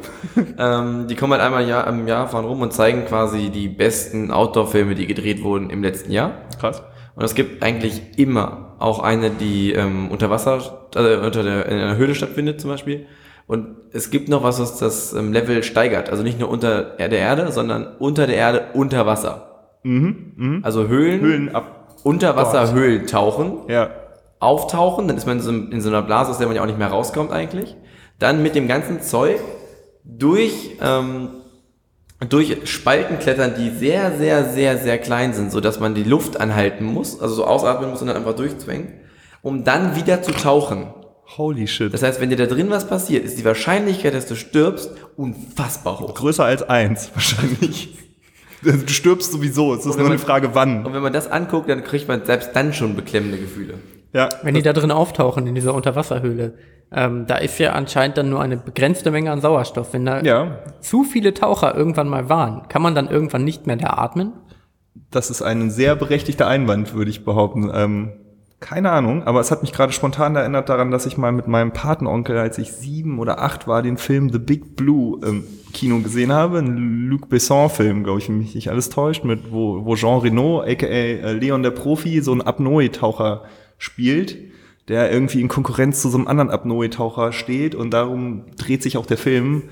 ähm, 0.59 1.07
die 1.07 1.15
kommen 1.15 1.33
halt 1.35 1.43
einmal 1.43 1.63
im 1.63 1.69
Jahr, 1.69 1.87
im 1.87 2.09
Jahr 2.09 2.29
fahren 2.29 2.45
rum 2.47 2.63
und 2.63 2.73
zeigen 2.73 3.05
quasi 3.05 3.51
die 3.51 3.69
besten 3.69 4.33
Outdoor-Filme, 4.33 4.97
die 4.97 5.07
gedreht 5.07 5.43
wurden 5.45 5.71
im 5.71 5.83
letzten 5.83 6.11
Jahr. 6.11 6.33
Krass. 6.59 6.83
Und 7.15 7.25
es 7.25 7.35
gibt 7.37 7.63
eigentlich 7.63 8.19
immer 8.19 8.75
auch 8.81 8.99
eine, 9.01 9.31
die 9.31 9.73
ähm, 9.73 10.09
unter 10.11 10.31
Wasser, 10.31 10.53
also 10.95 11.21
unter 11.23 11.43
der, 11.45 11.67
in 11.67 11.79
einer 11.79 11.97
Höhle 11.97 12.15
stattfindet 12.17 12.61
zum 12.61 12.71
Beispiel. 12.71 13.07
Und 13.51 13.79
es 13.93 14.11
gibt 14.11 14.29
noch 14.29 14.45
was, 14.45 14.61
was 14.61 14.79
das 14.79 15.13
ähm, 15.13 15.33
Level 15.33 15.65
steigert. 15.65 16.09
Also 16.09 16.23
nicht 16.23 16.39
nur 16.39 16.49
unter 16.49 16.83
der 16.85 17.11
Erde, 17.11 17.51
sondern 17.51 17.97
unter 17.99 18.29
der 18.29 18.37
Erde 18.37 18.67
unter 18.75 19.07
Wasser. 19.07 19.73
Also 20.63 20.87
Höhlen, 20.87 21.21
Höhlen 21.21 21.55
ab. 21.55 21.97
unter 22.05 22.37
Wasser 22.37 22.73
Höhlen 22.73 23.09
tauchen, 23.09 23.63
Ja. 23.67 23.91
auftauchen, 24.39 25.09
dann 25.09 25.17
ist 25.17 25.27
man 25.27 25.39
in 25.39 25.43
so, 25.43 25.51
in 25.51 25.81
so 25.81 25.89
einer 25.89 26.03
Blase, 26.03 26.31
aus 26.31 26.39
der 26.39 26.47
man 26.47 26.55
ja 26.55 26.63
auch 26.63 26.67
nicht 26.67 26.79
mehr 26.79 26.93
rauskommt 26.93 27.33
eigentlich. 27.33 27.75
Dann 28.21 28.41
mit 28.41 28.55
dem 28.55 28.69
ganzen 28.69 29.01
Zeug 29.03 29.41
durch, 30.05 30.77
ähm, 30.81 31.31
durch 32.29 32.57
Spalten 32.71 33.19
klettern, 33.19 33.55
die 33.59 33.71
sehr, 33.71 34.13
sehr, 34.13 34.45
sehr, 34.45 34.79
sehr 34.79 34.99
klein 34.99 35.33
sind, 35.33 35.51
so 35.51 35.61
dass 35.61 35.81
man 35.81 35.95
die 35.97 36.05
Luft 36.05 36.39
anhalten 36.41 36.85
muss, 36.85 37.21
also 37.21 37.35
so 37.35 37.45
ausatmen 37.47 37.91
muss 37.91 38.01
und 38.01 38.07
dann 38.07 38.17
einfach 38.17 38.37
durchzwängen, 38.37 38.93
um 39.43 39.65
dann 39.65 39.97
wieder 39.97 40.23
zu 40.23 40.31
tauchen. 40.31 40.95
Holy 41.39 41.67
shit. 41.69 41.93
Das 41.95 42.03
heißt, 42.03 42.21
wenn 42.21 42.31
dir 42.31 42.37
da 42.37 42.47
drin 42.47 42.71
was 42.71 42.89
passiert, 42.89 43.25
ist 43.25 43.39
die 43.39 43.45
Wahrscheinlichkeit, 43.45 44.15
dass 44.15 44.27
du 44.27 44.35
stirbst, 44.37 44.91
unfassbar 45.17 46.01
hoch. 46.01 46.15
größer 46.15 46.45
als 46.45 46.63
eins, 46.69 47.11
wahrscheinlich. 47.15 47.97
Du 48.63 48.89
stirbst 48.89 49.33
sowieso. 49.33 49.73
Es 49.73 49.81
ist 49.81 49.87
nur 49.97 50.01
eine 50.01 50.09
man- 50.11 50.19
Frage, 50.19 50.51
wann. 50.55 50.85
Und 50.85 50.93
wenn 50.93 51.03
man 51.03 51.13
das 51.13 51.31
anguckt, 51.31 51.69
dann 51.71 51.83
kriegt 51.85 52.09
man 52.09 52.25
selbst 52.25 52.51
dann 52.55 52.73
schon 52.75 52.95
beklemmende 52.97 53.39
Gefühle. 53.39 53.75
Ja. 54.13 54.29
Wenn 54.43 54.55
die 54.55 54.63
da 54.63 54.73
drin 54.73 54.91
auftauchen, 54.91 55.47
in 55.47 55.55
dieser 55.55 55.73
Unterwasserhöhle, 55.73 56.55
ähm, 56.93 57.27
da 57.27 57.37
ist 57.37 57.59
ja 57.59 57.73
anscheinend 57.73 58.19
dann 58.19 58.29
nur 58.29 58.43
eine 58.43 58.57
begrenzte 58.57 59.11
Menge 59.13 59.31
an 59.31 59.41
Sauerstoff. 59.41 59.93
Wenn 59.93 60.05
da 60.05 60.21
Ja. 60.23 60.59
zu 60.81 61.05
viele 61.05 61.33
Taucher 61.33 61.75
irgendwann 61.77 62.09
mal 62.09 62.29
waren, 62.29 62.67
kann 62.69 62.83
man 62.83 62.95
dann 62.95 63.09
irgendwann 63.09 63.45
nicht 63.45 63.67
mehr 63.69 63.77
da 63.77 63.91
atmen? 63.91 64.33
Das 65.13 65.31
ist 65.31 65.41
ein 65.43 65.71
sehr 65.71 65.95
berechtigter 65.97 66.47
Einwand, 66.49 66.93
würde 66.93 67.11
ich 67.11 67.25
behaupten. 67.25 67.71
Ähm, 67.73 68.13
keine 68.61 68.91
Ahnung, 68.91 69.25
aber 69.25 69.41
es 69.41 69.51
hat 69.51 69.63
mich 69.63 69.73
gerade 69.73 69.93
spontan 69.93 70.37
erinnert 70.37 70.69
daran, 70.69 70.91
dass 70.91 71.07
ich 71.07 71.17
mal 71.17 71.33
mit 71.33 71.49
meinem 71.49 71.73
Patenonkel, 71.73 72.37
als 72.37 72.59
ich 72.59 72.73
sieben 72.73 73.19
oder 73.19 73.41
acht 73.41 73.67
war, 73.67 73.83
den 73.83 73.97
Film 73.97 74.31
The 74.31 74.39
Big 74.39 74.77
Blue 74.77 75.19
im 75.27 75.45
Kino 75.73 76.01
gesehen 76.01 76.31
habe. 76.31 76.59
Ein 76.59 77.09
Luc 77.09 77.31
Besson-Film, 77.31 78.05
glaube 78.05 78.19
ich, 78.19 78.29
wenn 78.29 78.39
mich 78.39 78.55
nicht 78.55 78.69
alles 78.69 78.91
täuscht, 78.91 79.25
mit 79.25 79.51
wo, 79.51 79.87
wo 79.87 79.97
Jean 79.97 80.21
Reno, 80.21 80.61
aka 80.61 80.87
äh, 80.87 81.33
Leon 81.33 81.63
der 81.63 81.71
Profi, 81.71 82.21
so 82.21 82.33
ein 82.35 82.43
Apnoe-Taucher 82.43 83.45
spielt, 83.79 84.37
der 84.89 85.11
irgendwie 85.11 85.41
in 85.41 85.49
Konkurrenz 85.49 86.03
zu 86.03 86.11
so 86.11 86.19
einem 86.19 86.27
anderen 86.27 86.51
Apnoe-Taucher 86.51 87.33
steht 87.33 87.75
und 87.75 87.93
darum 87.93 88.45
dreht 88.59 88.83
sich 88.83 88.99
auch 88.99 89.07
der 89.07 89.19
Film. 89.19 89.63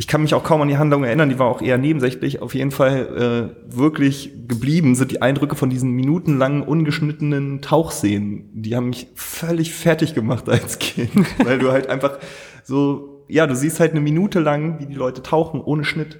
Ich 0.00 0.06
kann 0.06 0.22
mich 0.22 0.32
auch 0.32 0.44
kaum 0.44 0.62
an 0.62 0.68
die 0.68 0.78
Handlung 0.78 1.02
erinnern, 1.02 1.28
die 1.28 1.38
war 1.40 1.48
auch 1.48 1.60
eher 1.60 1.76
nebensächlich. 1.76 2.40
Auf 2.40 2.54
jeden 2.54 2.70
Fall 2.70 3.50
äh, 3.68 3.76
wirklich 3.76 4.30
geblieben 4.46 4.94
sind 4.94 5.10
die 5.10 5.20
Eindrücke 5.22 5.56
von 5.56 5.70
diesen 5.70 5.90
minutenlangen, 5.90 6.62
ungeschnittenen 6.62 7.60
Tauchszenen. 7.62 8.48
Die 8.54 8.76
haben 8.76 8.90
mich 8.90 9.08
völlig 9.16 9.74
fertig 9.74 10.14
gemacht 10.14 10.48
als 10.48 10.78
Kind, 10.78 11.10
weil 11.44 11.58
du 11.58 11.72
halt 11.72 11.88
einfach 11.88 12.18
so, 12.64 13.24
ja, 13.28 13.46
du 13.48 13.56
siehst 13.56 13.80
halt 13.80 13.90
eine 13.90 14.00
Minute 14.00 14.38
lang, 14.38 14.78
wie 14.78 14.86
die 14.86 14.94
Leute 14.94 15.20
tauchen, 15.22 15.60
ohne 15.60 15.84
Schnitt. 15.84 16.18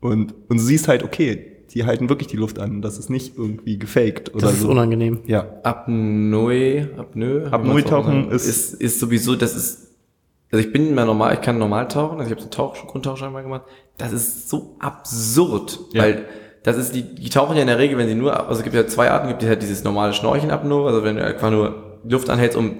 Und, 0.00 0.34
und 0.48 0.56
du 0.58 0.62
siehst 0.62 0.88
halt, 0.88 1.02
okay, 1.02 1.56
die 1.74 1.84
halten 1.84 2.08
wirklich 2.08 2.28
die 2.28 2.38
Luft 2.38 2.58
an. 2.58 2.80
Das 2.80 2.98
ist 2.98 3.10
nicht 3.10 3.36
irgendwie 3.36 3.78
gefaked 3.78 4.30
oder 4.34 4.46
Das 4.46 4.54
ist 4.54 4.60
so. 4.62 4.70
unangenehm. 4.70 5.18
Ja. 5.26 5.46
Apnoe, 5.62 6.88
Apnoe. 6.96 7.48
Apnoe-Tauchen 7.52 8.30
ist- 8.30 8.46
ist, 8.48 8.74
ist 8.80 8.98
sowieso, 9.00 9.36
das 9.36 9.54
ist, 9.54 9.87
also 10.50 10.64
ich 10.66 10.72
bin 10.72 10.88
immer 10.88 11.04
normal, 11.04 11.34
ich 11.34 11.40
kann 11.40 11.58
normal 11.58 11.88
tauchen, 11.88 12.18
also 12.18 12.24
ich 12.24 12.32
habe 12.32 12.40
so 12.42 12.48
Tauch, 12.48 12.74
Grundtauchschein 12.86 13.32
mal 13.32 13.42
gemacht. 13.42 13.62
Das 13.98 14.12
ist 14.12 14.48
so 14.48 14.76
absurd, 14.80 15.78
Ja. 15.92 16.02
weil 16.02 16.26
das 16.62 16.76
ist, 16.76 16.94
die, 16.94 17.14
die 17.14 17.28
tauchen 17.30 17.54
ja 17.56 17.62
in 17.62 17.68
der 17.68 17.78
Regel, 17.78 17.98
wenn 17.98 18.08
sie 18.08 18.14
nur, 18.14 18.36
also 18.48 18.58
es 18.60 18.62
gibt 18.64 18.74
ja 18.74 18.86
zwei 18.86 19.10
Arten, 19.10 19.28
gibt 19.28 19.42
es 19.42 19.48
halt 19.48 19.62
dieses 19.62 19.84
normale 19.84 20.12
Schnorcheln-Apnoe, 20.12 20.86
also 20.86 21.04
wenn 21.04 21.16
du 21.16 21.24
einfach 21.24 21.50
nur 21.50 21.98
Luft 22.04 22.28
anhältst, 22.30 22.56
um 22.56 22.76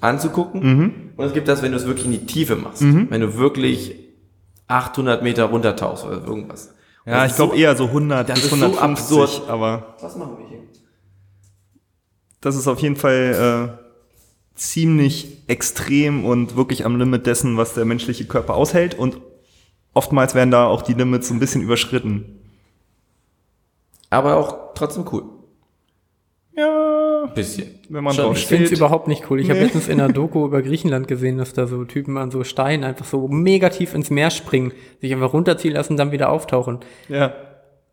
anzugucken. 0.00 0.60
Mhm. 0.62 0.92
Und 1.16 1.24
es 1.24 1.32
gibt 1.32 1.48
das, 1.48 1.62
wenn 1.62 1.72
du 1.72 1.78
es 1.78 1.86
wirklich 1.86 2.04
in 2.06 2.12
die 2.12 2.26
Tiefe 2.26 2.56
machst. 2.56 2.82
Wenn 2.82 3.20
du 3.20 3.36
wirklich 3.38 3.94
800 4.68 5.22
Meter 5.22 5.44
runtertauchst 5.44 6.04
oder 6.04 6.22
irgendwas. 6.26 6.74
Und 7.04 7.12
Ja, 7.12 7.24
ich 7.24 7.34
glaube 7.36 7.54
so- 7.54 7.58
eher 7.60 7.76
so 7.76 7.84
100 7.88 8.28
das 8.28 8.34
bis 8.40 8.44
ist 8.44 8.50
so 8.50 8.56
150, 8.56 9.16
absurd. 9.18 9.48
aber 9.50 9.94
Was 10.00 10.16
machen 10.16 10.36
wir 10.38 10.48
hier? 10.48 10.58
das 12.40 12.56
ist 12.56 12.68
auf 12.68 12.80
jeden 12.80 12.96
Fall 12.96 13.78
äh, 13.80 13.85
ziemlich 14.56 15.42
extrem 15.46 16.24
und 16.24 16.56
wirklich 16.56 16.84
am 16.84 16.98
Limit 16.98 17.26
dessen, 17.26 17.56
was 17.56 17.74
der 17.74 17.84
menschliche 17.84 18.24
Körper 18.24 18.54
aushält 18.54 18.98
und 18.98 19.20
oftmals 19.94 20.34
werden 20.34 20.50
da 20.50 20.66
auch 20.66 20.82
die 20.82 20.94
Limits 20.94 21.28
so 21.28 21.34
ein 21.34 21.40
bisschen 21.40 21.62
überschritten. 21.62 22.40
Aber 24.10 24.36
auch 24.36 24.74
trotzdem 24.74 25.04
cool. 25.12 25.24
Ja, 26.56 27.26
Bisschen. 27.34 27.80
wenn 27.90 28.02
man 28.02 28.14
Schon. 28.14 28.24
drauf 28.26 28.38
Ich 28.38 28.46
finde 28.46 28.64
es 28.64 28.72
überhaupt 28.72 29.08
nicht 29.08 29.30
cool. 29.30 29.40
Ich 29.40 29.48
habe 29.50 29.58
Nee. 29.58 29.64
letztens 29.66 29.88
in 29.88 30.00
einer 30.00 30.12
Doku 30.12 30.46
über 30.46 30.62
Griechenland 30.62 31.06
gesehen, 31.06 31.36
dass 31.36 31.52
da 31.52 31.66
so 31.66 31.84
Typen 31.84 32.16
an 32.16 32.30
so 32.30 32.44
Steinen 32.44 32.82
einfach 32.84 33.04
so 33.04 33.28
mega 33.28 33.68
tief 33.68 33.94
ins 33.94 34.08
Meer 34.08 34.30
springen, 34.30 34.72
sich 35.02 35.12
einfach 35.12 35.34
runterziehen 35.34 35.74
lassen, 35.74 35.98
dann 35.98 36.12
wieder 36.12 36.30
auftauchen. 36.30 36.78
Ja. 37.08 37.34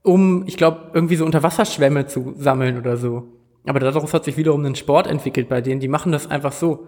Um, 0.02 0.46
ich 0.48 0.56
glaube, 0.56 0.92
irgendwie 0.94 1.16
so 1.18 1.26
Unterwasserschwämme 1.26 2.08
zu 2.08 2.36
sammeln 2.38 2.78
oder 2.78 2.96
so. 2.96 3.28
Aber 3.66 3.80
daraus 3.80 4.14
hat 4.14 4.26
sich 4.26 4.38
wiederum 4.38 4.66
ein 4.66 4.76
Sport 4.76 5.08
entwickelt 5.08 5.48
bei 5.50 5.62
denen. 5.62 5.80
Die 5.80 5.88
machen 5.88 6.12
das 6.12 6.30
einfach 6.30 6.52
so. 6.52 6.88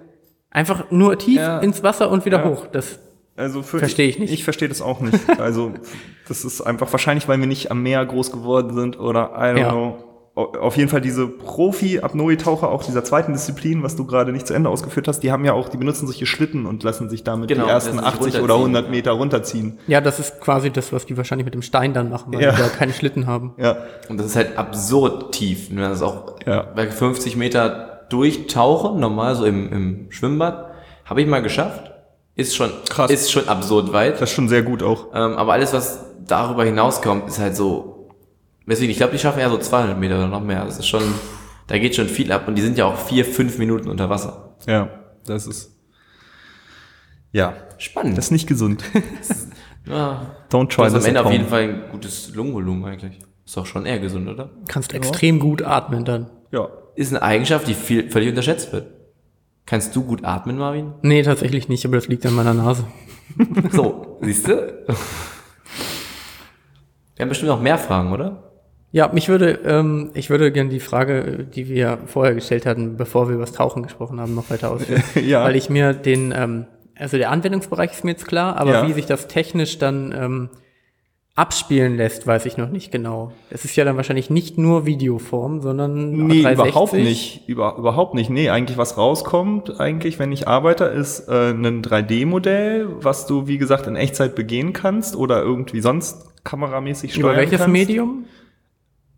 Einfach 0.49 0.89
nur 0.91 1.17
tief 1.17 1.37
Ja. 1.37 1.59
ins 1.59 1.83
Wasser 1.83 2.09
und 2.09 2.25
wieder 2.25 2.39
Ja. 2.39 2.49
hoch. 2.49 2.67
Das, 2.71 2.99
Also 3.37 3.61
für 3.63 3.79
Versteh 3.79 4.05
ich 4.05 4.19
nicht. 4.19 4.31
Ich 4.33 4.43
verstehe 4.45 4.69
das 4.69 4.81
auch 4.81 5.01
nicht. 5.01 5.19
Also 5.39 5.73
das 6.27 6.45
ist 6.45 6.61
einfach 6.61 6.91
wahrscheinlich, 6.91 7.27
weil 7.27 7.39
wir 7.39 7.47
nicht 7.47 7.69
am 7.71 7.83
Meer 7.83 8.05
groß 8.05 8.31
geworden 8.31 8.73
sind 8.73 8.97
oder 8.99 9.31
I 9.35 9.53
don't 9.55 9.59
Ja. 9.59 9.69
know. 9.71 9.97
Au- 10.35 10.51
Auf 10.59 10.75
jeden 10.75 10.89
Fall 10.89 10.99
diese 11.01 11.27
Profi-Apnoe-Taucher 11.27 12.69
auch 12.69 12.83
dieser 12.83 13.03
zweiten 13.05 13.31
Disziplin, 13.33 13.83
was 13.83 13.95
du 13.95 14.05
gerade 14.05 14.31
nicht 14.33 14.45
zu 14.47 14.53
Ende 14.53 14.69
ausgeführt 14.69 15.07
hast, 15.07 15.21
die 15.21 15.31
haben 15.31 15.45
ja 15.45 15.53
auch, 15.53 15.69
die 15.69 15.77
benutzen 15.77 16.07
solche 16.07 16.25
Schlitten 16.25 16.65
und 16.65 16.83
lassen 16.83 17.09
sich 17.09 17.23
damit 17.23 17.47
Genau, 17.47 17.65
die 17.65 17.69
ersten 17.69 17.95
lassen 17.97 18.05
sich 18.23 18.27
80 18.33 18.41
oder 18.43 18.55
runterziehen. 18.55 18.75
100 18.75 18.91
Meter 18.91 19.11
runterziehen. 19.13 19.79
ja, 19.87 20.01
das 20.01 20.19
ist 20.19 20.41
quasi 20.41 20.71
das, 20.71 20.91
was 20.91 21.05
die 21.05 21.15
wahrscheinlich 21.15 21.45
mit 21.45 21.53
dem 21.53 21.61
Stein 21.61 21.93
dann 21.93 22.09
machen, 22.09 22.33
weil 22.33 22.41
Ja. 22.41 22.51
die 22.51 22.57
da 22.61 22.67
keine 22.67 22.91
Schlitten 22.93 23.27
haben. 23.27 23.53
Ja, 23.57 23.77
Und 24.09 24.17
das 24.17 24.25
ist 24.27 24.35
halt 24.35 24.57
absurd 24.57 25.33
tief. 25.33 25.69
Ne? 25.71 25.81
Das 25.81 25.97
ist 25.97 26.03
auch 26.03 26.35
Ja. 26.45 26.63
bei 26.75 26.87
50 26.89 27.37
Meter 27.37 28.01
durchtauchen, 28.09 28.99
normal 28.99 29.35
so 29.35 29.45
im, 29.45 29.71
im 29.71 30.07
Schwimmbad. 30.11 30.71
Habe 31.05 31.21
ich 31.21 31.27
mal 31.27 31.41
geschafft. 31.41 31.91
Ist 32.35 32.55
schon, 32.55 32.71
Krass. 32.89 33.09
ist 33.09 33.31
schon 33.31 33.47
absurd 33.47 33.93
weit. 33.93 34.15
das 34.15 34.23
ist 34.29 34.35
schon 34.35 34.49
sehr 34.49 34.63
gut 34.63 34.83
auch. 34.83 35.07
Ähm, 35.13 35.35
aber 35.37 35.53
alles, 35.53 35.71
was 35.71 36.03
darüber 36.27 36.65
hinauskommt, 36.65 37.27
ist 37.29 37.39
halt 37.39 37.55
so. 37.55 37.94
Deswegen, 38.67 38.91
ich 38.91 38.97
glaube, 38.97 39.13
die 39.13 39.19
schaffen 39.19 39.39
eher 39.39 39.49
so 39.49 39.57
200 39.57 39.99
Meter 39.99 40.17
oder 40.17 40.27
noch 40.27 40.41
mehr. 40.41 40.65
Das 40.65 40.79
ist 40.79 40.87
schon, 40.87 41.03
da 41.67 41.77
geht 41.77 41.95
schon 41.95 42.07
viel 42.07 42.31
ab. 42.31 42.47
Und 42.47 42.55
die 42.55 42.61
sind 42.61 42.77
ja 42.77 42.85
auch 42.85 42.97
vier, 42.97 43.25
fünf 43.25 43.57
Minuten 43.57 43.89
unter 43.89 44.09
Wasser. 44.09 44.55
Ja, 44.65 44.89
das 45.25 45.45
ist. 45.47 45.75
Ja, 47.31 47.53
Spannend. 47.77 48.17
das 48.17 48.25
ist 48.25 48.31
nicht 48.31 48.47
gesund. 48.47 48.83
ja. 49.85 50.35
Don't 50.49 50.69
try 50.69 50.83
Das 50.83 50.93
ist 50.93 50.99
am 51.03 51.05
Ende 51.05 51.25
auf 51.25 51.31
jeden. 51.31 51.47
Fall 51.47 51.61
ein 51.63 51.83
gutes 51.91 52.33
Lungenvolumen 52.33 52.85
eigentlich. 52.85 53.19
Ist 53.45 53.57
doch 53.57 53.65
schon 53.65 53.85
eher 53.85 53.99
gesund, 53.99 54.27
oder? 54.27 54.49
Kannst 54.67 54.93
extrem 54.93 55.39
gut 55.39 55.61
atmen 55.61 56.05
dann. 56.05 56.29
Ja. 56.51 56.69
Ist 56.95 57.11
eine 57.11 57.21
Eigenschaft, 57.21 57.67
die 57.67 57.73
viel, 57.75 58.09
völlig 58.09 58.29
unterschätzt 58.29 58.71
wird. 58.73 58.87
Kannst 59.65 59.95
du 59.95 60.03
gut 60.03 60.23
atmen, 60.23 60.57
Marvin? 60.57 60.93
Nee, 61.01 61.23
tatsächlich 61.23 61.67
nicht, 61.69 61.85
aber 61.85 61.95
das 61.95 62.07
liegt 62.07 62.25
an 62.25 62.33
meiner 62.33 62.53
Nase. 62.53 62.85
So, 63.71 64.17
siehst 64.21 64.47
du? 64.47 64.53
Wir 67.15 67.23
haben 67.23 67.29
bestimmt 67.29 67.49
noch 67.49 67.61
mehr 67.61 67.77
Fragen, 67.77 68.11
oder? 68.13 68.54
Ja, 68.95 69.09
mich 69.11 69.27
würde, 69.27 69.59
ähm, 69.65 70.11
ich 70.13 70.29
würde 70.29 70.53
gerne 70.53 70.69
die 70.69 70.79
Frage, 70.79 71.45
die 71.53 71.67
wir 71.67 71.97
vorher 72.05 72.33
gestellt 72.33 72.65
hatten, 72.65 72.95
bevor 72.95 73.27
wir 73.27 73.35
über 73.35 73.43
das 73.43 73.51
Tauchen 73.51 73.83
gesprochen 73.83 74.21
haben, 74.21 74.33
noch 74.33 74.49
weiter 74.49 74.71
ausführen. 74.71 75.03
Ja. 75.27 75.43
Weil 75.43 75.57
ich 75.57 75.69
mir 75.69 75.91
den, 75.91 76.33
ähm, 76.33 76.65
also 76.97 77.17
der 77.17 77.29
Anwendungsbereich 77.29 77.91
ist 77.91 78.05
mir 78.05 78.11
jetzt 78.11 78.25
klar, 78.25 78.55
aber 78.55 78.71
Ja. 78.71 78.87
wie 78.87 78.93
sich 78.93 79.05
das 79.05 79.27
technisch 79.27 79.79
dann 79.79 80.15
ähm, 80.17 80.49
abspielen 81.35 81.97
lässt, 81.97 82.25
weiß 82.25 82.45
ich 82.45 82.55
noch 82.55 82.69
nicht 82.69 82.89
genau. 82.93 83.33
Es 83.49 83.65
ist 83.65 83.75
ja 83.75 83.83
dann 83.83 83.97
wahrscheinlich 83.97 84.29
nicht 84.29 84.57
nur 84.57 84.85
Videoform, 84.85 85.59
sondern 85.59 86.11
Nee, 86.27 86.43
360. 86.43 86.53
überhaupt 86.69 86.93
nicht. 86.93 87.49
Über, 87.49 87.75
überhaupt 87.77 88.13
nicht. 88.13 88.29
Nee, 88.29 88.49
eigentlich 88.49 88.77
was 88.77 88.97
rauskommt, 88.97 89.77
eigentlich, 89.77 90.19
wenn 90.19 90.31
ich 90.31 90.47
arbeite, 90.47 90.85
ist 90.85 91.27
äh, 91.27 91.49
ein 91.49 91.81
3D-Modell, 91.83 92.87
was 93.01 93.27
du, 93.27 93.45
wie 93.49 93.57
gesagt, 93.57 93.87
in 93.87 93.97
Echtzeit 93.97 94.35
begehen 94.35 94.71
kannst 94.71 95.17
oder 95.17 95.41
irgendwie 95.41 95.81
sonst 95.81 96.31
kameramäßig 96.45 97.13
steuern 97.13 97.31
Über 97.31 97.37
welches 97.41 97.57
kannst. 97.59 97.73
Medium? 97.73 98.23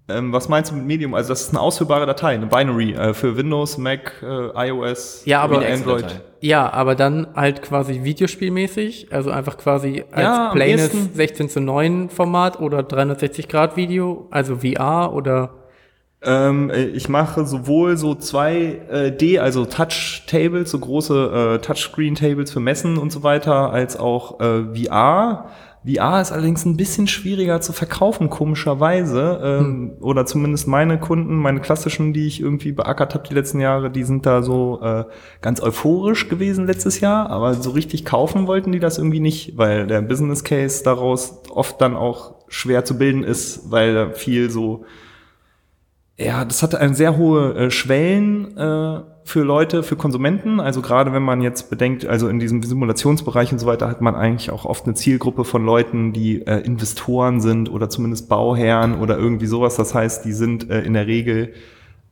Ähm, 0.10 0.32
was 0.32 0.48
meinst 0.48 0.72
du 0.72 0.76
mit 0.76 0.86
Medium? 0.86 1.14
Also 1.14 1.30
das 1.30 1.42
ist 1.42 1.50
eine 1.50 1.60
ausführbare 1.60 2.06
Datei, 2.06 2.30
eine 2.36 2.46
Binary 2.46 2.94
äh, 2.94 3.14
für 3.14 3.36
Windows, 3.36 3.78
Mac, 3.78 4.14
äh, 4.24 4.68
iOS, 4.70 5.24
Ja, 5.26 5.42
aber 5.42 5.66
Android. 5.66 6.22
Ja, 6.40 6.72
aber 6.72 6.96
dann 6.96 7.28
halt 7.36 7.62
quasi 7.62 8.04
videospielmäßig, 8.04 9.08
also 9.12 9.32
einfach 9.32 9.58
quasi 9.58 10.06
als 10.12 10.24
Ja, 10.24 10.56
ehesten- 10.56 11.10
16 11.14 11.50
zu 11.50 11.60
9 11.60 12.10
Format 12.10 12.60
oder 12.62 12.84
360 12.84 13.50
Grad 13.50 13.76
Video, 13.76 14.28
also 14.32 14.58
VR 14.58 15.14
oder 15.14 15.50
Ähm, 16.24 16.72
äh, 16.72 16.86
ich 16.86 17.10
mache 17.10 17.46
sowohl 17.46 17.96
so 17.98 18.14
2D, 18.16 19.40
also 19.40 19.66
Touch-Tables, 19.66 20.72
so 20.72 20.80
große 20.80 21.58
äh, 21.58 21.60
Touchscreen-Tables 21.60 22.52
für 22.52 22.60
Messen 22.60 22.98
und 22.98 23.12
so 23.12 23.22
weiter, 23.24 23.72
als 23.72 23.98
auch 24.00 24.40
äh, 24.40 24.64
VR. 24.74 25.50
VR 25.88 26.22
ist 26.22 26.32
allerdings 26.32 26.66
ein 26.66 26.78
bisschen 26.78 27.08
schwieriger 27.08 27.62
zu 27.62 27.74
verkaufen, 27.74 28.30
komischerweise. 28.30 29.40
Ähm, 29.44 29.94
Oder 30.02 30.26
zumindest 30.26 30.68
meine 30.68 31.00
Kunden, 31.00 31.36
meine 31.36 31.62
klassischen, 31.62 32.14
die 32.14 32.28
ich 32.28 32.42
irgendwie 32.42 32.72
beackert 32.72 33.14
habe 33.14 33.28
die 33.28 33.34
letzten 33.34 33.60
Jahre, 33.60 33.90
die 33.90 34.04
sind 34.04 34.26
da 34.26 34.44
so 34.44 34.80
äh, 34.82 35.06
ganz 35.42 35.62
euphorisch 35.62 36.30
gewesen 36.30 36.68
letztes 36.68 37.00
Jahr, 37.00 37.30
aber 37.30 37.54
so 37.54 37.72
richtig 37.72 38.06
kaufen 38.06 38.48
wollten 38.48 38.72
die 38.72 38.80
das 38.80 38.98
irgendwie 38.98 39.20
nicht, 39.20 39.58
weil 39.58 39.88
der 39.88 40.02
Business 40.02 40.44
Case 40.44 40.84
daraus 40.84 41.42
oft 41.50 41.80
dann 41.82 41.96
auch 41.96 42.36
schwer 42.48 42.86
zu 42.86 42.98
bilden 42.98 43.24
ist, 43.24 43.72
weil 43.72 44.14
viel 44.14 44.50
so 44.50 44.86
ja, 46.20 46.44
das 46.46 46.64
hatte 46.64 46.80
eine 46.80 46.96
sehr 46.96 47.16
hohe 47.16 47.54
äh, 47.54 47.72
Schwellen 47.72 48.58
äh, 48.58 49.02
für 49.28 49.44
Leute, 49.44 49.84
für 49.84 49.98
Konsumenten. 49.98 50.62
Also 50.62 50.82
gerade 50.82 51.12
wenn 51.12 51.22
man 51.22 51.42
jetzt 51.42 51.70
bedenkt, 51.70 52.06
also 52.06 52.30
in 52.30 52.40
diesem 52.40 52.64
Simulationsbereich 52.64 53.52
und 53.52 53.60
so 53.60 53.68
weiter, 53.68 53.90
hat 53.90 54.00
man 54.00 54.16
eigentlich 54.16 54.52
auch 54.52 54.64
oft 54.64 54.86
eine 54.86 54.94
Zielgruppe 54.94 55.44
von 55.44 55.66
Leuten, 55.66 56.14
die 56.14 56.48
äh, 56.48 56.62
Investoren 56.62 57.42
sind 57.42 57.70
oder 57.70 57.90
zumindest 57.90 58.30
Bauherren 58.30 58.96
oder 59.02 59.18
irgendwie 59.18 59.48
sowas. 59.48 59.76
Das 59.76 59.94
heißt, 59.94 60.24
die 60.24 60.32
sind 60.32 60.70
äh, 60.70 60.82
in 60.84 60.94
der 60.94 61.08
Regel 61.08 61.54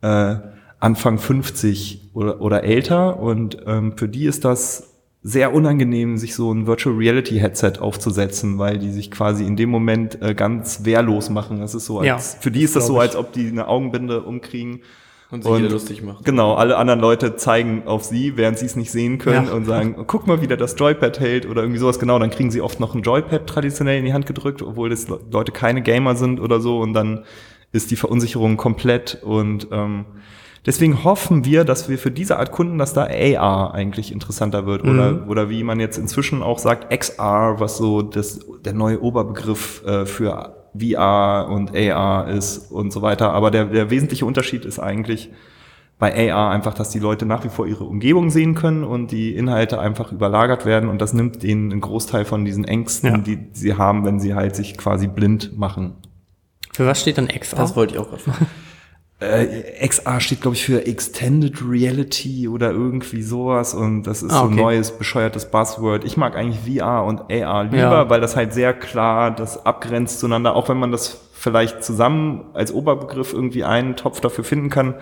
äh, 0.01 0.35
Anfang 0.81 1.17
50 1.17 2.09
oder, 2.13 2.41
oder 2.41 2.65
älter 2.65 3.17
und 3.17 3.59
ähm, 3.65 3.93
für 3.95 4.09
die 4.09 4.25
ist 4.25 4.43
das 4.43 4.91
sehr 5.23 5.53
unangenehm, 5.53 6.17
sich 6.17 6.35
so 6.35 6.51
ein 6.51 6.67
Virtual 6.67 6.97
Reality 6.97 7.39
Headset 7.39 7.79
aufzusetzen, 7.79 8.59
weil 8.59 8.77
die 8.77 8.91
sich 8.91 9.09
quasi 9.09 9.45
in 9.45 9.55
dem 9.55 9.69
Moment 9.69 10.21
äh, 10.21 10.35
ganz 10.35 10.83
wehrlos 10.83 11.29
machen. 11.29 11.61
Das 11.61 11.75
ist 11.75 11.85
so, 11.85 11.99
als, 11.99 12.07
Ja, 12.07 12.17
für 12.17 12.51
die 12.51 12.63
ist 12.63 12.75
das 12.75 12.87
so, 12.87 12.95
glaub 12.95 13.05
ich. 13.05 13.09
als 13.11 13.15
ob 13.15 13.31
die 13.31 13.47
eine 13.47 13.69
Augenbinde 13.69 14.21
umkriegen. 14.21 14.81
Und 15.43 15.43
sich 15.43 15.63
wieder 15.63 15.69
lustig 15.69 16.03
macht. 16.03 16.23
Genau, 16.25 16.53
alle 16.55 16.77
anderen 16.77 16.99
Leute 16.99 17.35
zeigen 17.35 17.83
auf 17.85 18.03
sie, 18.03 18.37
während 18.37 18.57
sie 18.59 18.65
es 18.65 18.75
nicht 18.75 18.91
sehen 18.91 19.17
können 19.17 19.47
Ja. 19.47 19.53
und 19.53 19.65
sagen, 19.65 19.95
guck 20.07 20.27
mal, 20.27 20.41
wie 20.41 20.47
der 20.47 20.57
das 20.57 20.75
Joypad 20.77 21.19
hält 21.19 21.45
oder 21.45 21.61
irgendwie 21.61 21.79
sowas. 21.79 21.99
Genau, 21.99 22.17
dann 22.19 22.29
kriegen 22.29 22.51
sie 22.51 22.61
oft 22.61 22.79
noch 22.79 22.95
ein 22.95 23.01
Joypad 23.01 23.47
traditionell 23.47 23.99
in 23.99 24.05
die 24.05 24.13
Hand 24.13 24.25
gedrückt, 24.25 24.61
obwohl 24.61 24.89
das 24.89 25.07
Le- 25.07 25.19
Leute 25.31 25.51
keine 25.51 25.81
Gamer 25.81 26.15
sind 26.15 26.39
oder 26.39 26.59
so 26.59 26.79
und 26.79 26.93
dann 26.93 27.23
ist 27.71 27.91
die 27.91 27.95
Verunsicherung 27.97 28.55
komplett 28.57 29.19
und 29.23 29.67
ähm, 29.71 30.05
deswegen 30.65 31.03
hoffen 31.03 31.43
wir, 31.45 31.65
dass 31.65 31.89
wir 31.89 31.97
für 31.97 32.09
diese 32.11 32.39
Art 32.39 32.51
Kunden, 32.51 32.77
dass 32.77 32.93
da 32.93 33.03
AR 33.07 33.73
eigentlich 33.73 34.11
interessanter 34.13 34.65
wird 34.65 34.83
oder, 34.83 35.25
oder 35.27 35.49
wie 35.49 35.61
man 35.63 35.79
jetzt 35.79 35.97
inzwischen 35.97 36.41
auch 36.41 36.57
sagt, 36.59 36.89
XR, 36.97 37.55
was 37.59 37.77
so 37.77 38.01
das, 38.01 38.39
der 38.63 38.73
neue 38.73 39.01
Oberbegriff 39.01 39.83
äh, 39.85 40.05
für 40.05 40.55
VR 40.79 41.47
und 41.49 41.75
AR 41.75 42.27
ist 42.29 42.71
und 42.71 42.91
so 42.91 43.01
weiter. 43.01 43.31
Aber 43.33 43.51
der, 43.51 43.65
der 43.65 43.89
wesentliche 43.89 44.25
Unterschied 44.25 44.65
ist 44.65 44.79
eigentlich, 44.79 45.29
bei 45.97 46.33
AR 46.33 46.51
einfach, 46.51 46.73
dass 46.73 46.89
die 46.89 46.99
Leute 46.99 47.25
nach 47.25 47.45
wie 47.45 47.49
vor 47.49 47.67
ihre 47.67 47.85
Umgebung 47.85 48.29
sehen 48.29 48.53
können 48.53 48.83
und 48.83 49.11
die 49.11 49.33
Inhalte 49.33 49.79
einfach 49.79 50.11
überlagert 50.11 50.65
werden 50.65 50.89
und 50.89 50.99
das 51.01 51.13
nimmt 51.13 51.41
denen 51.41 51.71
einen 51.71 51.79
Großteil 51.79 52.25
von 52.25 52.43
diesen 52.43 52.65
Ängsten, 52.65 53.09
Ja. 53.09 53.17
die 53.17 53.39
sie 53.53 53.75
haben, 53.75 54.03
wenn 54.03 54.19
sie 54.19 54.35
halt 54.35 54.57
sich 54.57 54.77
quasi 54.77 55.07
blind 55.07 55.57
machen. 55.57 55.93
Für 56.73 56.85
was 56.85 56.99
steht 56.99 57.17
dann 57.17 57.29
XR? 57.29 57.55
Das 57.57 57.77
wollte 57.77 57.93
ich 57.93 57.99
auch 58.01 58.09
gerade 58.09 58.21
fragen. 58.23 58.45
Äh, 59.25 59.87
XR 59.87 60.19
steht, 60.19 60.41
glaube 60.41 60.55
ich, 60.55 60.65
für 60.65 60.85
Extended 60.85 61.61
Reality 61.67 62.47
oder 62.47 62.71
irgendwie 62.71 63.21
sowas 63.21 63.73
und 63.73 64.03
das 64.03 64.23
ist 64.23 64.31
Ah, 64.31 64.39
so 64.39 64.45
ein 64.45 64.53
okay. 64.53 64.61
neues, 64.61 64.91
bescheuertes 64.91 65.49
Buzzword. 65.51 66.03
Ich 66.05 66.17
mag 66.17 66.35
eigentlich 66.35 66.77
VR 66.79 67.03
und 67.03 67.21
AR 67.31 67.63
lieber, 67.65 67.77
Ja. 67.77 68.09
weil 68.09 68.21
das 68.21 68.35
halt 68.35 68.53
sehr 68.53 68.73
klar 68.73 69.31
das 69.35 69.65
abgrenzt 69.65 70.19
zueinander, 70.19 70.55
auch 70.55 70.69
wenn 70.69 70.77
man 70.77 70.91
das 70.91 71.21
vielleicht 71.33 71.83
zusammen 71.83 72.45
als 72.53 72.73
Oberbegriff 72.73 73.33
irgendwie 73.33 73.63
einen 73.63 73.95
Topf 73.95 74.21
dafür 74.21 74.43
finden 74.43 74.69
kann, 74.69 74.95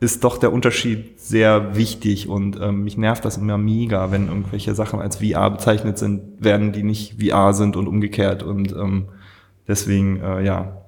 ist 0.00 0.22
doch 0.22 0.38
der 0.38 0.52
Unterschied 0.52 1.18
sehr 1.20 1.76
wichtig 1.76 2.28
und 2.28 2.60
ähm, 2.60 2.84
mich 2.84 2.96
nervt 2.96 3.24
das 3.24 3.36
immer 3.36 3.58
mega, 3.58 4.12
wenn 4.12 4.28
irgendwelche 4.28 4.74
Sachen 4.74 5.00
als 5.00 5.16
VR 5.16 5.50
bezeichnet 5.50 5.98
sind, 5.98 6.22
werden 6.44 6.70
die 6.72 6.84
nicht 6.84 7.20
VR 7.20 7.52
sind 7.52 7.74
und 7.76 7.88
umgekehrt 7.88 8.42
und 8.44 8.72
ähm, 8.72 9.08
deswegen, 9.66 10.20
äh, 10.22 10.44
ja, 10.44 10.82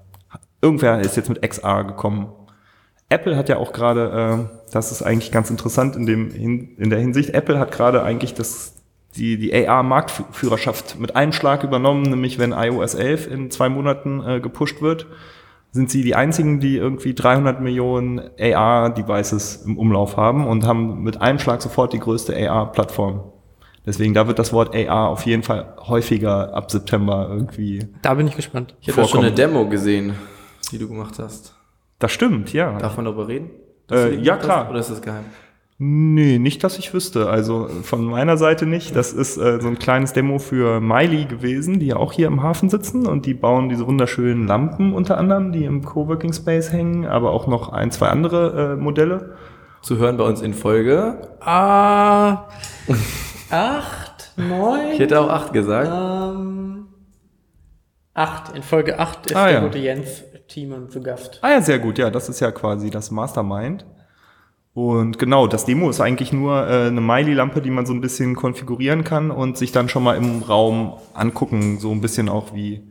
irgendwer 0.62 1.00
ist 1.00 1.16
jetzt 1.16 1.28
mit 1.28 1.42
XR 1.42 1.82
gekommen. 1.84 2.28
Apple 3.10 3.36
hat 3.36 3.48
ja 3.48 3.58
auch 3.58 3.72
gerade, 3.72 4.48
äh, 4.48 4.72
das 4.72 4.92
ist 4.92 5.02
eigentlich 5.02 5.32
ganz 5.32 5.50
interessant 5.50 5.96
in, 5.96 6.06
dem, 6.06 6.30
in, 6.34 6.76
in 6.76 6.90
der 6.90 7.00
Hinsicht, 7.00 7.30
Apple 7.30 7.58
hat 7.58 7.72
gerade 7.72 8.02
eigentlich 8.02 8.34
das, 8.34 8.76
die, 9.16 9.36
die 9.36 9.52
AR-Marktführerschaft 9.52 10.98
mit 10.98 11.16
einem 11.16 11.32
Schlag 11.32 11.64
übernommen, 11.64 12.02
nämlich 12.02 12.38
wenn 12.38 12.52
iOS 12.52 12.94
11 12.94 13.26
in 13.26 13.50
zwei 13.50 13.68
Monaten 13.68 14.22
äh, 14.24 14.40
gepusht 14.40 14.80
wird, 14.80 15.06
sind 15.72 15.90
sie 15.90 16.02
die 16.02 16.14
einzigen, 16.14 16.60
die 16.60 16.76
irgendwie 16.76 17.14
300 17.14 17.60
Millionen 17.60 18.20
AR-Devices 18.38 19.64
im 19.66 19.76
Umlauf 19.76 20.16
haben 20.16 20.46
und 20.46 20.64
haben 20.64 21.02
mit 21.02 21.20
einem 21.20 21.38
Schlag 21.38 21.62
sofort 21.62 21.92
die 21.92 21.98
größte 21.98 22.34
AR-Plattform. 22.36 23.24
Deswegen, 23.86 24.14
da 24.14 24.26
wird 24.28 24.38
das 24.38 24.52
Wort 24.52 24.74
AR 24.74 25.08
auf 25.08 25.26
jeden 25.26 25.42
Fall 25.42 25.74
häufiger 25.78 26.54
ab 26.54 26.70
September 26.70 27.28
irgendwie. 27.30 27.88
Da 28.02 28.14
bin 28.14 28.28
ich 28.28 28.36
gespannt. 28.36 28.74
Ich 28.80 28.88
habe 28.88 29.00
ja 29.00 29.08
schon 29.08 29.20
eine 29.20 29.32
Demo 29.32 29.68
gesehen, 29.68 30.14
die 30.70 30.78
du 30.78 30.86
gemacht 30.88 31.18
hast. 31.18 31.54
Das 32.00 32.10
stimmt, 32.10 32.52
ja. 32.52 32.76
Darf 32.78 32.96
man 32.96 33.04
darüber 33.04 33.28
reden? 33.28 33.50
Äh, 33.90 34.16
ja, 34.16 34.36
klar. 34.36 34.64
Hast, 34.64 34.70
oder 34.70 34.80
ist 34.80 34.90
das 34.90 35.02
geheim? 35.02 35.24
Nee, 35.82 36.38
nicht, 36.38 36.62
dass 36.62 36.78
ich 36.78 36.92
wüsste. 36.92 37.30
Also 37.30 37.68
von 37.82 38.04
meiner 38.04 38.36
Seite 38.36 38.66
nicht. 38.66 38.94
Das 38.94 39.12
ist 39.12 39.38
äh, 39.38 39.60
so 39.60 39.68
ein 39.68 39.78
kleines 39.78 40.12
Demo 40.12 40.38
für 40.38 40.80
Miley 40.80 41.24
gewesen, 41.24 41.78
die 41.80 41.86
ja 41.86 41.96
auch 41.96 42.12
hier 42.12 42.26
im 42.26 42.42
Hafen 42.42 42.68
sitzen 42.68 43.06
und 43.06 43.24
die 43.24 43.32
bauen 43.34 43.68
diese 43.70 43.86
wunderschönen 43.86 44.46
Lampen 44.46 44.92
unter 44.92 45.16
anderem, 45.16 45.52
die 45.52 45.64
im 45.64 45.82
Coworking 45.84 46.32
Space 46.34 46.70
hängen, 46.72 47.06
aber 47.06 47.30
auch 47.30 47.46
noch 47.46 47.70
ein, 47.70 47.90
zwei 47.90 48.08
andere 48.08 48.72
äh, 48.72 48.76
Modelle. 48.76 49.36
Zu 49.80 49.96
hören 49.96 50.18
bei 50.18 50.24
uns 50.24 50.42
in 50.42 50.52
Folge. 50.52 51.36
Ah, 51.40 52.48
acht, 53.50 54.32
neun. 54.36 54.90
Ich 54.92 54.98
hätte 54.98 55.18
auch 55.20 55.30
acht 55.30 55.54
gesagt. 55.54 55.90
Ähm, 55.90 56.88
acht. 58.12 58.54
In 58.54 58.62
Folge 58.62 58.98
acht 58.98 59.26
ist 59.30 59.36
Ah, 59.36 59.46
der 59.46 59.54
ja. 59.54 59.60
gute 59.60 59.78
Jens 59.78 60.22
Thiemann 60.50 60.90
zu 60.90 61.00
Gast. 61.00 61.38
Ah 61.42 61.50
ja, 61.50 61.62
sehr 61.62 61.78
gut. 61.78 61.98
Ja, 61.98 62.10
das 62.10 62.28
ist 62.28 62.40
ja 62.40 62.50
quasi 62.50 62.90
das 62.90 63.10
Mastermind. 63.10 63.86
Und 64.74 65.18
genau, 65.18 65.46
das 65.46 65.64
Demo 65.64 65.90
ist 65.90 66.00
eigentlich 66.00 66.32
nur 66.32 66.66
äh, 66.68 66.86
eine 66.86 67.00
Miley-Lampe, 67.00 67.60
die 67.60 67.70
man 67.70 67.86
so 67.86 67.92
ein 67.92 68.00
bisschen 68.00 68.36
konfigurieren 68.36 69.04
kann 69.04 69.30
und 69.30 69.56
sich 69.56 69.72
dann 69.72 69.88
schon 69.88 70.04
mal 70.04 70.16
im 70.16 70.42
Raum 70.42 70.94
angucken. 71.14 71.78
So 71.78 71.90
ein 71.90 72.00
bisschen 72.00 72.28
auch 72.28 72.54
wie, 72.54 72.82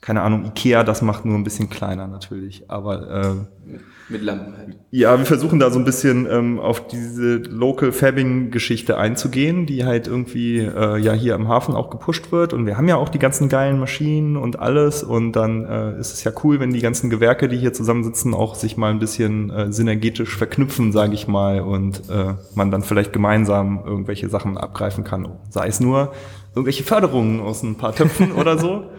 keine 0.00 0.22
Ahnung, 0.22 0.44
Ikea 0.44 0.84
das 0.84 1.02
macht, 1.02 1.24
nur 1.24 1.36
ein 1.36 1.44
bisschen 1.44 1.70
kleiner 1.70 2.06
natürlich. 2.06 2.70
Aber 2.70 3.10
äh, 3.10 3.78
Mit 4.10 4.22
Lampen 4.22 4.56
halt. 4.56 4.76
Ja, 4.90 5.18
wir 5.18 5.26
versuchen 5.26 5.58
da 5.58 5.70
so 5.70 5.78
ein 5.78 5.84
bisschen 5.84 6.26
ähm, 6.30 6.58
auf 6.58 6.86
diese 6.86 7.36
Local 7.36 7.92
Fabbing 7.92 8.50
Geschichte 8.50 8.96
einzugehen, 8.96 9.66
die 9.66 9.84
halt 9.84 10.06
irgendwie 10.06 10.60
äh, 10.60 10.98
ja 10.98 11.12
hier 11.12 11.34
im 11.34 11.48
Hafen 11.48 11.74
auch 11.74 11.90
gepusht 11.90 12.32
wird 12.32 12.54
und 12.54 12.64
wir 12.64 12.78
haben 12.78 12.88
ja 12.88 12.96
auch 12.96 13.10
die 13.10 13.18
ganzen 13.18 13.50
geilen 13.50 13.78
Maschinen 13.78 14.38
und 14.38 14.58
alles 14.58 15.02
und 15.02 15.32
dann 15.32 15.66
äh, 15.66 15.98
ist 16.00 16.14
es 16.14 16.24
ja 16.24 16.32
cool, 16.42 16.58
wenn 16.58 16.72
die 16.72 16.80
ganzen 16.80 17.10
Gewerke, 17.10 17.48
die 17.48 17.58
hier 17.58 17.74
zusammensitzen, 17.74 18.32
auch 18.32 18.54
sich 18.54 18.78
mal 18.78 18.90
ein 18.90 18.98
bisschen 18.98 19.50
äh, 19.50 19.70
synergetisch 19.70 20.36
verknüpfen, 20.38 20.90
sage 20.90 21.12
ich 21.12 21.28
mal, 21.28 21.60
und 21.60 22.08
äh, 22.08 22.34
man 22.54 22.70
dann 22.70 22.82
vielleicht 22.82 23.12
gemeinsam 23.12 23.82
irgendwelche 23.84 24.30
Sachen 24.30 24.56
abgreifen 24.56 25.04
kann, 25.04 25.28
sei 25.50 25.68
es 25.68 25.80
nur 25.80 26.12
irgendwelche 26.54 26.82
Förderungen 26.82 27.40
aus 27.40 27.62
ein 27.62 27.76
paar 27.76 27.94
Töpfen 27.94 28.32
oder 28.32 28.56
so. 28.56 28.86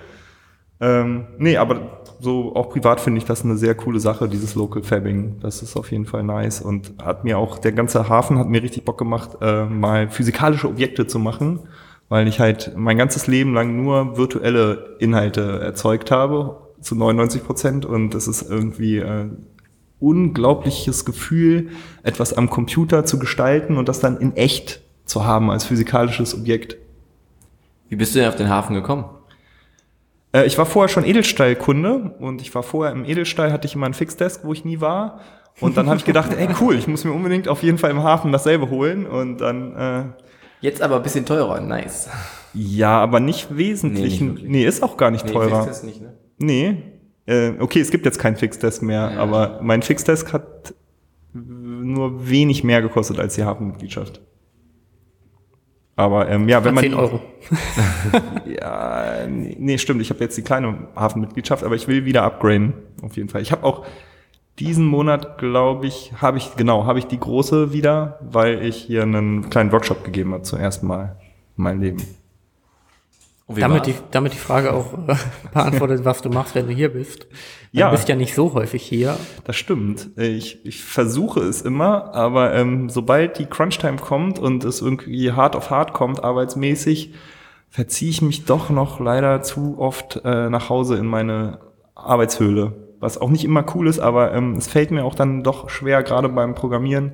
Ähm, 0.82 1.28
nee, 1.38 1.58
aber 1.58 2.02
so 2.20 2.56
auch 2.56 2.70
privat 2.70 3.02
finde 3.02 3.18
ich 3.18 3.26
das 3.26 3.44
eine 3.44 3.58
sehr 3.58 3.76
coole 3.76 4.00
Sache, 4.00 4.30
dieses 4.30 4.56
Local 4.56 4.84
Fabbing. 4.84 5.40
Das 5.42 5.62
ist 5.62 5.76
auf 5.76 5.92
jeden 5.92 6.06
Fall 6.06 6.24
nice 6.24 6.62
und 6.62 6.94
hat 7.04 7.24
mir 7.24 7.38
auch, 7.38 7.60
der 7.60 7.72
ganze 7.72 8.08
Hafen 8.08 8.38
hat 8.38 8.48
mir 8.48 8.62
richtig 8.64 8.86
Bock 8.86 8.98
gemacht, 8.98 9.38
äh, 9.42 9.66
mal 9.66 10.10
physikalische 10.10 10.68
Objekte 10.68 11.08
zu 11.08 11.20
machen, 11.20 11.60
weil 12.08 12.28
ich 12.28 12.40
halt 12.40 12.74
mein 12.76 12.98
ganzes 12.98 13.28
Leben 13.28 13.54
lang 13.54 13.76
nur 13.76 14.18
virtuelle 14.18 14.96
Inhalte 15.00 15.60
erzeugt 15.62 16.12
habe, 16.12 16.58
zu 16.82 16.96
99 16.96 17.44
Prozent 17.44 17.86
und 17.86 18.16
es 18.16 18.28
ist 18.28 18.50
irgendwie 18.50 18.98
äh, 18.98 19.26
unglaubliches 20.00 21.04
Gefühl, 21.04 21.70
etwas 22.04 22.34
am 22.34 22.50
Computer 22.50 23.06
zu 23.06 23.20
gestalten 23.20 23.78
und 23.78 23.90
das 23.90 24.00
dann 24.00 24.18
in 24.18 24.36
echt 24.38 24.82
zu 25.06 25.26
haben 25.26 25.52
als 25.52 25.66
physikalisches 25.66 26.36
Objekt. 26.36 26.78
Wie 27.90 27.96
bist 27.96 28.16
du 28.16 28.20
denn 28.20 28.30
auf 28.30 28.36
den 28.36 28.50
Hafen 28.50 28.76
gekommen? 28.76 29.06
Äh, 30.34 30.46
ich 30.46 30.58
war 30.58 30.66
vorher 30.66 30.90
schon 30.90 31.06
Edelstahlkunde 31.06 32.16
und 32.20 32.42
ich 32.42 32.54
war 32.56 32.64
vorher 32.64 32.94
im 32.94 33.06
Edelstahl, 33.06 33.52
hatte 33.52 33.68
ich 33.68 33.76
immer 33.76 33.86
einen 33.86 33.94
Fixdesk, 33.94 34.44
wo 34.44 34.54
ich 34.54 34.66
nie 34.66 34.82
war. 34.82 35.20
Und 35.62 35.76
dann 35.76 35.88
habe 35.88 35.98
ich 35.98 36.06
gedacht, 36.06 36.32
ey 36.38 36.48
cool, 36.62 36.76
ich 36.76 36.88
muss 36.88 37.04
mir 37.04 37.12
unbedingt 37.12 37.48
auf 37.50 37.64
jeden 37.64 37.78
Fall 37.78 37.92
im 37.92 38.02
Hafen 38.04 38.32
dasselbe 38.32 38.70
holen. 38.70 39.06
Und 39.06 39.40
dann, 39.40 39.76
äh, 39.76 40.04
Jetzt 40.62 40.82
aber 40.82 40.98
ein 40.98 41.04
bisschen 41.04 41.26
teurer, 41.26 41.60
nice. 41.62 42.10
ja, 42.54 42.98
aber 43.00 43.20
nicht 43.20 43.56
wesentlich. 43.58 44.20
Nee, 44.22 44.28
Nee, 44.28 44.32
nicht 44.34 44.44
wirklich. 44.44 44.66
ist 44.66 44.84
auch 44.84 44.96
gar 44.98 45.12
nicht 45.12 45.28
teurer. 45.28 45.64
fix 45.64 45.68
das 45.80 45.84
nicht, 45.84 46.02
ne? 46.02 46.14
Nee. 46.38 46.84
Äh, 47.26 47.52
okay, 47.60 47.80
es 47.82 47.92
gibt 47.92 48.06
jetzt 48.06 48.20
keinen 48.20 48.36
Fixdesk 48.38 48.82
mehr, 48.82 49.12
Ja. 49.16 49.20
aber 49.20 49.60
mein 49.62 49.82
Fixdesk 49.82 50.32
hat 50.34 50.74
nur 51.34 52.30
wenig 52.30 52.64
mehr 52.64 52.82
gekostet 52.82 53.20
als 53.20 53.36
die 53.36 53.44
Hafenmitgliedschaft. 53.44 54.22
Aber 56.00 56.30
ähm, 56.30 56.48
ja, 56.48 56.64
wenn 56.64 56.76
man 56.76 56.84
10 56.86 56.94
Euro. 56.94 57.20
Ja, 58.46 59.28
nee, 59.28 59.58
nee, 59.60 59.78
stimmt. 59.78 60.02
Ich 60.02 60.10
habe 60.10 60.22
jetzt 60.22 60.38
die 60.38 60.44
kleine 60.44 60.88
Hafenmitgliedschaft, 60.96 61.62
aber 61.62 61.76
ich 61.76 61.90
will 61.90 62.06
wieder 62.06 62.24
upgraden. 62.24 62.72
Auf 63.02 63.18
jeden 63.18 63.28
Fall. 63.28 63.42
Ich 63.42 63.52
habe 63.52 63.66
auch 63.66 63.86
diesen 64.60 64.86
Monat, 64.86 65.38
glaube 65.38 65.88
ich, 65.88 66.14
habe 66.22 66.38
ich, 66.38 66.56
genau, 66.56 66.86
habe 66.86 67.00
ich 67.00 67.08
die 67.08 67.20
große 67.20 67.74
wieder, 67.74 68.18
weil 68.22 68.64
ich 68.64 68.78
hier 68.78 69.04
einen 69.04 69.50
kleinen 69.50 69.74
Workshop 69.74 70.06
gegeben 70.06 70.32
habe 70.32 70.44
zum 70.44 70.60
ersten 70.60 70.88
Mal 70.88 71.18
in 71.58 71.64
meinem 71.64 71.82
Leben. 71.82 72.02
Und 73.50 73.56
wie 73.56 73.62
Damit 73.62 73.88
war's? 73.88 73.88
die, 73.88 74.04
damit 74.12 74.34
die 74.34 74.38
Frage 74.38 74.74
auch 74.74 74.94
äh, 74.94 75.16
beantwortet, 75.54 76.06
was 76.06 76.22
du 76.22 76.30
machst, 76.30 76.54
wenn 76.54 76.68
du 76.68 76.74
hier 76.74 76.94
bist. 76.94 77.26
Ja. 77.72 77.88
Du 77.90 77.96
bist 77.96 78.08
ja 78.08 78.16
nicht 78.16 78.36
so 78.36 78.54
häufig 78.54 78.84
hier. 78.84 79.18
Das 79.44 79.56
stimmt. 79.56 80.12
Ich, 80.18 80.64
ich 80.64 80.84
versuche 80.84 81.40
es 81.40 81.64
immer, 81.64 82.14
aber 82.14 82.54
ähm, 82.54 82.90
sobald 82.90 83.40
die 83.40 83.48
Crunch-Time 83.48 83.98
kommt 83.98 84.38
und 84.38 84.64
es 84.64 84.82
irgendwie 84.82 85.32
hart 85.32 85.56
auf 85.56 85.72
hart 85.72 85.94
kommt, 85.94 86.24
arbeitsmäßig, 86.24 87.16
verziehe 87.70 88.12
ich 88.12 88.22
mich 88.22 88.46
doch 88.46 88.70
noch 88.70 89.00
leider 89.00 89.42
zu 89.42 89.80
oft 89.80 90.22
äh, 90.24 90.52
nach 90.52 90.70
Hause 90.70 90.98
in 90.98 91.08
meine 91.08 91.58
Arbeitshöhle. 91.96 92.74
Was 93.00 93.18
auch 93.18 93.32
nicht 93.32 93.46
immer 93.46 93.66
cool 93.74 93.88
ist, 93.88 94.00
aber 94.00 94.32
ähm, 94.32 94.58
es 94.58 94.68
fällt 94.68 94.92
mir 94.92 95.04
auch 95.06 95.16
dann 95.16 95.42
doch 95.42 95.72
schwer, 95.72 96.04
gerade 96.04 96.30
beim 96.30 96.54
Programmieren, 96.54 97.14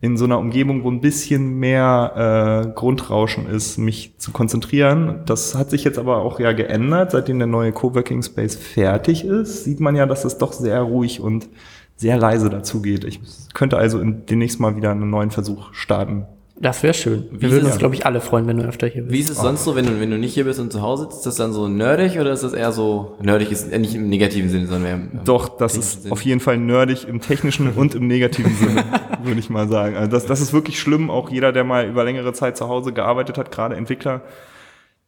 in 0.00 0.16
so 0.16 0.24
einer 0.26 0.38
Umgebung, 0.38 0.84
wo 0.84 0.90
ein 0.90 1.00
bisschen 1.00 1.58
mehr 1.58 2.66
äh, 2.66 2.70
Grundrauschen 2.74 3.46
ist, 3.48 3.78
mich 3.78 4.14
zu 4.18 4.30
konzentrieren. 4.30 5.22
Das 5.24 5.54
hat 5.54 5.70
sich 5.70 5.84
jetzt 5.84 5.98
aber 5.98 6.18
auch 6.18 6.38
ja 6.38 6.52
geändert, 6.52 7.12
seitdem 7.12 7.38
der 7.38 7.48
neue 7.48 7.72
Coworking 7.72 8.22
Space 8.22 8.56
fertig 8.56 9.24
ist, 9.24 9.64
sieht 9.64 9.80
man 9.80 9.96
ja, 9.96 10.06
dass 10.06 10.24
es 10.24 10.38
doch 10.38 10.52
sehr 10.52 10.80
ruhig 10.82 11.20
und 11.20 11.48
sehr 11.96 12.18
leise 12.18 12.50
dazugeht. 12.50 13.04
Ich 13.04 13.20
könnte 13.54 13.78
also 13.78 14.02
demnächst 14.04 14.60
mal 14.60 14.76
wieder 14.76 14.90
einen 14.90 15.08
neuen 15.08 15.30
Versuch 15.30 15.72
starten. 15.72 16.26
Das 16.58 16.82
wäre 16.82 16.94
schön. 16.94 17.26
Wie 17.32 17.42
Wir 17.42 17.50
würden 17.50 17.66
es- 17.66 17.72
uns, 17.72 17.78
glaube 17.78 17.94
ich, 17.94 18.06
alle 18.06 18.20
freuen, 18.22 18.46
wenn 18.46 18.56
du 18.56 18.64
öfter 18.64 18.86
hier 18.86 19.02
bist. 19.02 19.12
Wie 19.14 19.20
ist 19.20 19.28
es 19.28 19.36
sonst 19.38 19.64
so, 19.64 19.76
wenn 19.76 19.84
du, 19.84 20.00
wenn 20.00 20.10
du 20.10 20.16
nicht 20.16 20.32
hier 20.32 20.44
bist 20.44 20.58
und 20.58 20.72
zu 20.72 20.80
Hause 20.80 21.02
sitzt? 21.04 21.18
Ist 21.18 21.26
das 21.26 21.36
dann 21.36 21.52
so 21.52 21.68
nerdig 21.68 22.18
oder 22.18 22.32
ist 22.32 22.44
das 22.44 22.54
eher 22.54 22.72
so, 22.72 23.16
nerdig 23.20 23.52
ist 23.52 23.70
äh, 23.70 23.78
nicht 23.78 23.94
im 23.94 24.08
negativen 24.08 24.48
Sinne, 24.48 24.66
sondern 24.66 24.86
eher 24.88 24.94
im, 24.94 25.20
Doch, 25.24 25.50
das 25.58 25.76
ist 25.76 26.02
Sinne? 26.04 26.12
auf 26.12 26.22
jeden 26.22 26.40
Fall 26.40 26.56
nerdig 26.56 27.06
im 27.08 27.20
technischen 27.20 27.70
und 27.74 27.94
im 27.94 28.06
negativen 28.06 28.54
Sinne, 28.54 28.84
würde 29.22 29.38
ich 29.38 29.50
mal 29.50 29.68
sagen. 29.68 29.96
Also 29.96 30.10
das, 30.10 30.24
das 30.24 30.40
ist 30.40 30.54
wirklich 30.54 30.80
schlimm. 30.80 31.10
Auch 31.10 31.28
jeder, 31.28 31.52
der 31.52 31.64
mal 31.64 31.86
über 31.88 32.04
längere 32.04 32.32
Zeit 32.32 32.56
zu 32.56 32.68
Hause 32.68 32.92
gearbeitet 32.94 33.36
hat, 33.36 33.52
gerade 33.52 33.76
Entwickler, 33.76 34.22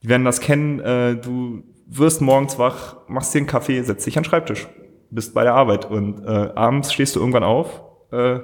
die 0.02 0.08
werden 0.10 0.26
das 0.26 0.40
kennen. 0.40 0.80
Äh, 0.80 1.16
du 1.16 1.62
wirst 1.86 2.20
morgens 2.20 2.58
wach, 2.58 2.96
machst 3.08 3.32
dir 3.32 3.38
einen 3.38 3.46
Kaffee, 3.46 3.80
setzt 3.82 4.06
dich 4.06 4.18
an 4.18 4.22
den 4.24 4.28
Schreibtisch, 4.28 4.68
bist 5.10 5.32
bei 5.32 5.44
der 5.44 5.54
Arbeit 5.54 5.90
und 5.90 6.22
äh, 6.26 6.50
abends 6.54 6.92
stehst 6.92 7.16
du 7.16 7.20
irgendwann 7.20 7.42
auf, 7.44 7.80
äh, 8.12 8.40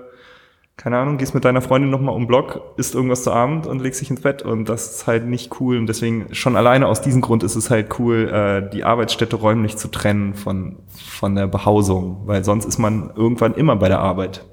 keine 0.77 0.99
Ahnung, 0.99 1.19
gehst 1.19 1.35
mit 1.35 1.45
deiner 1.45 1.63
Freundin 1.63 1.91
nochmal 1.91 2.15
um 2.17 2.27
Block, 2.27 2.61
isst 2.77 2.95
irgendwas 2.97 3.23
zu 3.23 3.31
Abend 3.33 3.67
und 3.67 3.81
legst 3.81 4.01
dich 4.01 4.11
ins 4.11 4.23
Bett 4.23 4.43
und 4.43 4.69
das 4.69 4.91
ist 4.97 5.07
halt 5.07 5.25
nicht 5.27 5.61
cool 5.61 5.79
und 5.79 5.87
deswegen 5.87 6.27
schon 6.35 6.57
alleine 6.57 6.89
aus 6.89 7.01
diesem 7.01 7.21
Grund 7.21 7.43
ist 7.45 7.55
es 7.55 7.71
halt 7.71 7.99
cool, 8.01 8.29
äh, 8.29 8.71
die 8.71 8.83
Arbeitsstätte 8.85 9.37
räumlich 9.37 9.77
zu 9.77 9.89
trennen 9.89 10.35
von, 10.35 10.77
von 10.89 11.37
der 11.37 11.47
Behausung, 11.47 12.23
weil 12.27 12.45
sonst 12.45 12.65
ist 12.65 12.79
man 12.79 13.13
irgendwann 13.15 13.55
immer 13.55 13.77
bei 13.77 13.89
der 13.89 14.01
Arbeit. 14.01 14.45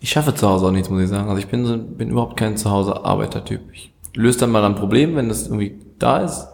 Ich 0.00 0.10
schaffe 0.10 0.34
zu 0.34 0.48
Hause 0.48 0.66
auch 0.66 0.70
nichts, 0.72 0.90
muss 0.90 1.02
ich 1.02 1.08
sagen. 1.08 1.28
Also 1.28 1.38
ich 1.40 1.48
bin, 1.48 1.64
so, 1.64 1.76
bin 1.78 2.10
überhaupt 2.10 2.36
kein 2.36 2.56
Zuhause-Arbeiter-Typ. 2.56 3.60
Ich 3.72 3.92
löse 4.14 4.40
dann 4.40 4.50
mal 4.50 4.64
ein 4.64 4.74
Problem, 4.74 5.14
wenn 5.14 5.28
das 5.28 5.46
irgendwie 5.46 5.78
da 5.98 6.18
ist. 6.18 6.48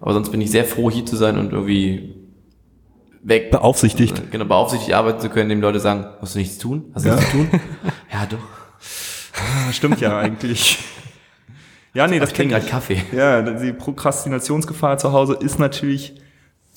Aber 0.00 0.12
sonst 0.12 0.30
bin 0.30 0.40
ich 0.40 0.50
sehr 0.50 0.64
froh, 0.64 0.90
hier 0.90 1.06
zu 1.06 1.16
sein 1.16 1.38
und 1.38 1.52
irgendwie 1.52 2.16
weg. 3.22 3.50
Beaufsichtigt. 3.52 4.30
Genau, 4.32 4.44
beaufsichtigt 4.44 4.94
arbeiten 4.94 5.20
zu 5.20 5.30
können, 5.30 5.48
dem 5.48 5.60
Leute 5.60 5.78
sagen, 5.80 6.06
hast 6.20 6.34
du 6.34 6.38
nichts 6.40 6.58
zu 6.58 6.68
tun? 6.68 6.84
Hast 6.92 7.04
du 7.06 7.10
Ja. 7.10 7.14
nichts 7.14 7.30
zu 7.30 7.36
tun? 7.38 7.48
ja, 8.12 8.26
doch. 8.26 8.57
Ah, 9.38 9.72
Stimmt 9.72 10.00
ja 10.00 10.18
eigentlich. 10.20 10.78
Ja, 11.94 12.06
nee, 12.06 12.18
das 12.18 12.32
gerade 12.32 12.58
ich. 12.58 12.70
Kaffee. 12.70 13.02
Ja, 13.12 13.42
die 13.42 13.72
Prokrastinationsgefahr 13.72 14.98
zu 14.98 15.12
Hause 15.12 15.34
ist 15.40 15.58
natürlich 15.58 16.20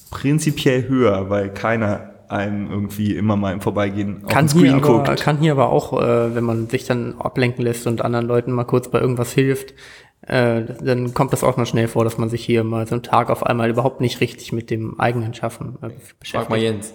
prinzipiell 0.10 0.88
höher, 0.88 1.30
weil 1.30 1.50
keiner 1.54 2.12
einem 2.28 2.71
irgendwie 2.71 3.15
immer 3.15 3.36
mal 3.36 3.52
im 3.52 3.62
Vorbeigehen 3.62 4.24
auf 4.24 4.32
Kann 4.32 4.47
den 4.47 4.60
hier, 4.60 4.69
Screen 4.69 4.84
aber, 4.84 5.04
guckt. 5.04 5.21
kann 5.21 5.38
hier 5.39 5.52
aber 5.52 5.69
auch, 5.69 6.02
äh, 6.02 6.34
wenn 6.34 6.43
man 6.45 6.69
sich 6.69 6.86
dann 6.86 7.19
ablenken 7.19 7.63
lässt 7.63 7.88
und 7.88 8.02
anderen 8.02 8.26
Leuten 8.26 8.52
mal 8.54 8.63
kurz 8.63 8.89
bei 8.89 9.00
irgendwas 9.02 9.34
hilft, 9.34 9.74
äh, 10.21 10.62
dann 10.82 11.13
kommt 11.13 11.34
das 11.34 11.43
auch 11.43 11.58
mal 11.58 11.65
schnell 11.65 11.89
vor, 11.89 12.06
dass 12.06 12.17
man 12.17 12.30
sich 12.30 12.45
hier 12.45 12.63
mal 12.63 12.88
so 12.88 12.95
einen 12.95 13.04
Tag 13.04 13.30
auf 13.30 13.45
einmal 13.45 13.69
überhaupt 13.69 14.00
nicht 14.00 14.21
richtig 14.21 14.54
mit 14.54 14.69
dem 14.69 14.97
eigenen 15.00 15.34
Schaffen 15.34 15.78
äh, 15.82 15.89
Frag 16.26 16.50
mal 16.50 16.58
beschäftigt. 16.60 16.62
Jens. 16.63 16.93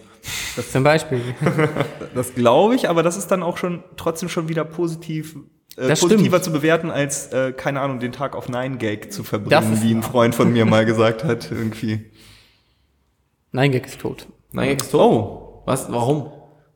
Das 0.57 0.73
zum 0.73 0.83
Beispiel. 0.83 1.21
Das 2.15 2.35
glaube 2.35 2.75
ich, 2.75 2.89
aber 2.89 3.03
das 3.03 3.19
ist 3.19 3.29
dann 3.31 3.43
auch 3.43 3.59
schon 3.59 3.85
trotzdem 3.99 4.31
schon 4.31 4.49
wieder 4.49 4.65
positiv. 4.65 5.37
Äh, 5.77 5.89
Das 5.89 6.01
positiver 6.01 6.39
stimmt. 6.39 6.45
zu 6.45 6.53
bewerten, 6.53 6.91
als, 6.91 7.33
äh, 7.33 7.53
keine 7.53 7.81
Ahnung, 7.81 8.01
den 8.01 8.13
Tag 8.13 8.35
auf 8.35 8.49
Nine 8.49 8.77
Gag 8.79 9.13
zu 9.13 9.23
Das 9.23 9.29
verbringen, 9.29 9.73
ist 9.75 9.83
wie 9.83 9.93
ein 9.95 10.03
Freund 10.03 10.35
von 10.35 10.53
mir 10.53 10.65
mal 10.65 10.85
gesagt 10.87 11.25
hat, 11.25 11.51
irgendwie. 11.51 12.11
Nein, 13.53 13.73
Gag 13.73 13.87
ist 13.87 14.01
tot. 14.01 14.27
Nein, 14.53 14.71
Gag 14.71 14.83
ist 14.83 14.91
tot. 14.91 15.01
Oh. 15.01 15.63
Was? 15.67 15.91
Warum? 15.91 16.31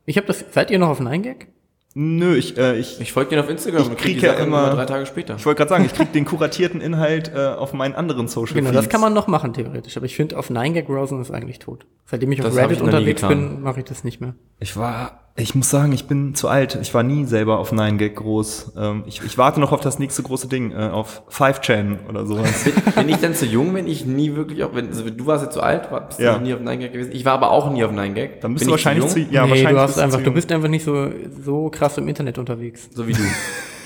Ich 0.07 0.17
habe 0.17 0.27
das. 0.27 0.45
Seid 0.51 0.71
ihr 0.71 0.79
noch 0.79 0.89
auf 0.89 1.01
Nein 1.01 1.23
Gag? 1.23 1.49
Nö, 1.95 2.37
ich, 2.37 2.57
äh, 2.57 2.79
ich, 2.79 3.01
Ich 3.01 3.13
folge 3.13 3.31
dir 3.35 3.41
auf 3.41 3.51
Instagram 3.51 3.83
Ich 3.83 3.89
und 3.89 3.97
krieg 3.99 4.13
krieg 4.13 4.21
die 4.21 4.27
ja 4.27 4.33
Sachen 4.35 4.47
immer- 4.47 4.71
drei 4.71 4.87
Tage 4.87 5.07
später. 5.07 5.35
ich 5.37 5.45
wollte 5.45 5.59
gerade 5.59 5.71
sagen, 5.71 5.85
ich 5.85 5.93
krieg 5.93 6.13
den 6.13 6.25
kuratierten 6.25 6.81
Inhalt 6.81 7.33
äh, 7.35 7.47
auf 7.49 7.73
meinen 7.73 7.95
anderen 7.97 8.29
Social 8.29 8.55
Genau, 8.55 8.71
das 8.71 8.83
Feeds. 8.83 8.93
kann 8.93 9.01
man 9.01 9.13
noch 9.13 9.27
machen 9.27 9.53
theoretisch. 9.55 9.97
Aber 9.97 10.07
ich 10.07 10.15
finde, 10.15 10.39
auf 10.39 10.51
Nein 10.51 10.73
Gag 10.75 10.87
browsen 10.87 11.21
ist 11.21 11.33
eigentlich 11.33 11.59
tot. 11.59 11.87
Seitdem 12.07 12.31
ich 12.33 12.41
auf 12.43 12.47
Das 12.47 12.57
Reddit 12.57 12.77
ich 12.79 12.83
unterwegs 12.83 13.23
bin, 13.23 13.61
mache 13.63 13.81
ich 13.81 13.87
das 13.87 14.05
nicht 14.05 14.21
mehr. 14.21 14.35
Ich 14.61 14.77
war, 14.77 15.30
ich 15.37 15.55
muss 15.55 15.71
sagen, 15.71 15.93
ich 15.93 16.07
bin 16.07 16.35
zu 16.35 16.49
alt. 16.49 16.77
Ich 16.83 16.93
war 16.93 17.03
nie 17.03 17.25
selber 17.25 17.59
auf 17.61 17.73
9gag 17.73 18.14
groß. 18.14 18.73
Ähm, 18.77 19.05
ich, 19.07 19.23
ich 19.25 19.38
warte 19.38 19.59
noch 19.61 19.73
auf 19.73 19.81
das 19.81 19.99
nächste 19.99 20.23
große 20.23 20.49
Ding, 20.49 20.73
äh, 20.73 20.90
auf 20.90 21.23
5chan 21.31 22.07
oder 22.09 22.27
sowas. 22.27 22.64
Bin, 22.64 22.75
bin 22.95 23.09
ich 23.09 23.16
denn 23.16 23.35
zu 23.35 23.47
jung, 23.47 23.75
wenn 23.75 23.87
ich 23.87 24.05
nie 24.05 24.35
wirklich 24.35 24.62
auch, 24.64 24.75
wenn, 24.75 24.88
also 24.88 25.09
du 25.09 25.27
warst 25.27 25.45
jetzt 25.45 25.55
zu 25.55 25.62
alt, 25.62 25.88
bist 26.09 26.21
Ja. 26.21 26.33
du 26.33 26.38
noch 26.38 26.45
nie 26.47 26.55
auf 26.55 26.61
9gag 26.61 26.88
gewesen? 26.90 27.12
Ich 27.12 27.25
war 27.25 27.35
aber 27.35 27.51
auch 27.53 27.71
nie 27.71 27.83
auf 27.85 27.93
9gag. 27.93 28.40
Dann 28.40 28.53
bist 28.55 28.64
bin 28.64 28.69
du 28.71 28.75
ich 28.77 28.85
wahrscheinlich 28.85 29.07
zu, 29.07 29.21
jung? 29.21 29.31
ja, 29.31 29.45
nee, 29.45 29.51
wahrscheinlich 29.51 29.73
du 29.75 29.79
hast 29.81 29.87
bist 29.95 30.01
einfach, 30.01 30.19
zu 30.19 30.25
du 30.25 30.31
bist 30.33 30.53
einfach 30.53 30.69
nicht 30.69 30.85
so, 30.85 31.09
so 31.43 31.71
krass 31.71 31.97
im 31.97 32.09
Internet 32.09 32.37
unterwegs. 32.38 32.88
So 32.93 33.07
wie 33.07 33.12
du. 33.12 33.23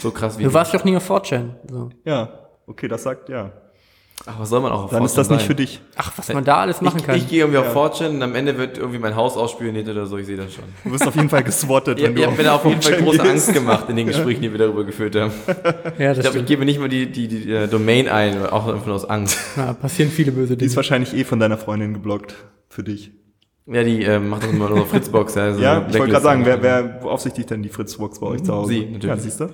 So 0.00 0.11
krass 0.11 0.38
wie 0.38 0.44
Du 0.44 0.52
warst 0.52 0.74
doch 0.74 0.85
nie 0.85 0.96
auf 0.96 1.09
4chan. 1.09 1.50
So. 1.70 1.90
Ja, 2.04 2.30
okay, 2.66 2.88
das 2.88 3.02
sagt, 3.04 3.28
ja. 3.28 3.52
Ach, 4.27 4.35
was 4.38 4.48
soll 4.48 4.61
man 4.61 4.72
auch 4.72 4.85
auf 4.85 4.90
Dann 4.90 5.05
ist 5.05 5.12
4chan 5.12 5.16
das 5.16 5.29
nicht 5.31 5.40
sein? 5.40 5.46
für 5.48 5.55
dich. 5.55 5.81
Ach, 5.96 6.12
was 6.16 6.33
man 6.33 6.44
da 6.44 6.59
alles 6.59 6.81
machen 6.81 6.98
ich, 7.00 7.05
kann. 7.05 7.16
Ich 7.16 7.29
gehe 7.29 7.40
irgendwie 7.40 7.59
auf 7.59 7.77
4chan 7.77 8.11
und 8.11 8.22
am 8.22 8.35
Ende 8.35 8.57
wird 8.57 8.79
irgendwie 8.79 8.98
mein 8.98 9.16
Haus 9.16 9.37
ausspioniert 9.37 9.88
oder 9.88 10.07
so, 10.07 10.16
ich 10.16 10.27
sehe 10.27 10.37
das 10.37 10.55
schon. 10.55 10.64
Du 10.85 10.92
wirst 10.92 11.07
auf 11.07 11.14
jeden 11.16 11.29
Fall 11.29 11.42
geswattet, 11.42 11.98
Ihr, 11.98 12.07
wenn 12.07 12.16
ihr 12.16 12.22
du 12.22 12.27
habt 12.29 12.38
mir 12.38 12.44
da 12.44 12.55
auf 12.55 12.64
jeden 12.64 12.81
Fall 12.81 12.92
4chan 12.94 13.03
große 13.03 13.18
gehst. 13.18 13.31
Angst 13.31 13.53
gemacht 13.53 13.85
in 13.90 13.96
den 13.96 14.07
Gesprächen, 14.09 14.40
die 14.42 14.50
wir 14.53 14.59
darüber 14.59 14.85
geführt 14.85 15.14
haben. 15.16 15.33
ja, 15.98 16.12
Ich 16.12 16.16
das 16.16 16.20
glaube, 16.20 16.38
ich 16.38 16.46
gebe 16.46 16.64
nicht 16.64 16.79
mal 16.81 16.88
die, 16.88 17.11
die, 17.11 17.29
die 17.29 17.53
äh, 17.53 17.66
Domain 17.68 18.09
ein, 18.09 18.46
auch 18.46 18.66
einfach 18.68 18.87
nur 18.87 18.94
aus 18.94 19.05
Angst. 19.05 19.38
Na, 19.57 19.74
passieren 19.74 20.11
viele 20.11 20.33
böse 20.33 20.57
Die 20.57 20.64
ist 20.64 20.70
Dinge. 20.72 20.77
wahrscheinlich 20.77 21.14
eh 21.14 21.24
von 21.24 21.38
deiner 21.40 21.59
Freundin 21.59 21.92
geblockt. 21.92 22.35
Für 22.70 22.83
dich. 22.83 23.11
Ja, 23.66 23.83
die 23.83 24.05
äh, 24.05 24.18
macht 24.20 24.44
das 24.44 24.50
immer 24.50 24.68
so 24.68 24.85
Fritzbox. 24.85 25.35
Ja, 25.37 25.55
so 25.55 25.61
ja, 25.61 25.87
ich 25.88 25.98
wollte 25.98 26.12
gerade 26.12 26.22
sagen, 26.24 26.44
wer, 26.46 26.62
wer 26.62 26.83
beaufsichtigt 26.83 27.50
denn 27.50 27.62
die 27.62 27.68
Fritzbox 27.68 28.20
bei 28.20 28.27
euch 28.29 28.42
zu 28.42 28.53
Hause? 28.55 28.68
Sie, 28.72 28.81
natürlich. 28.81 29.05
Ja, 29.05 29.16
siehst 29.16 29.40
du? 29.40 29.48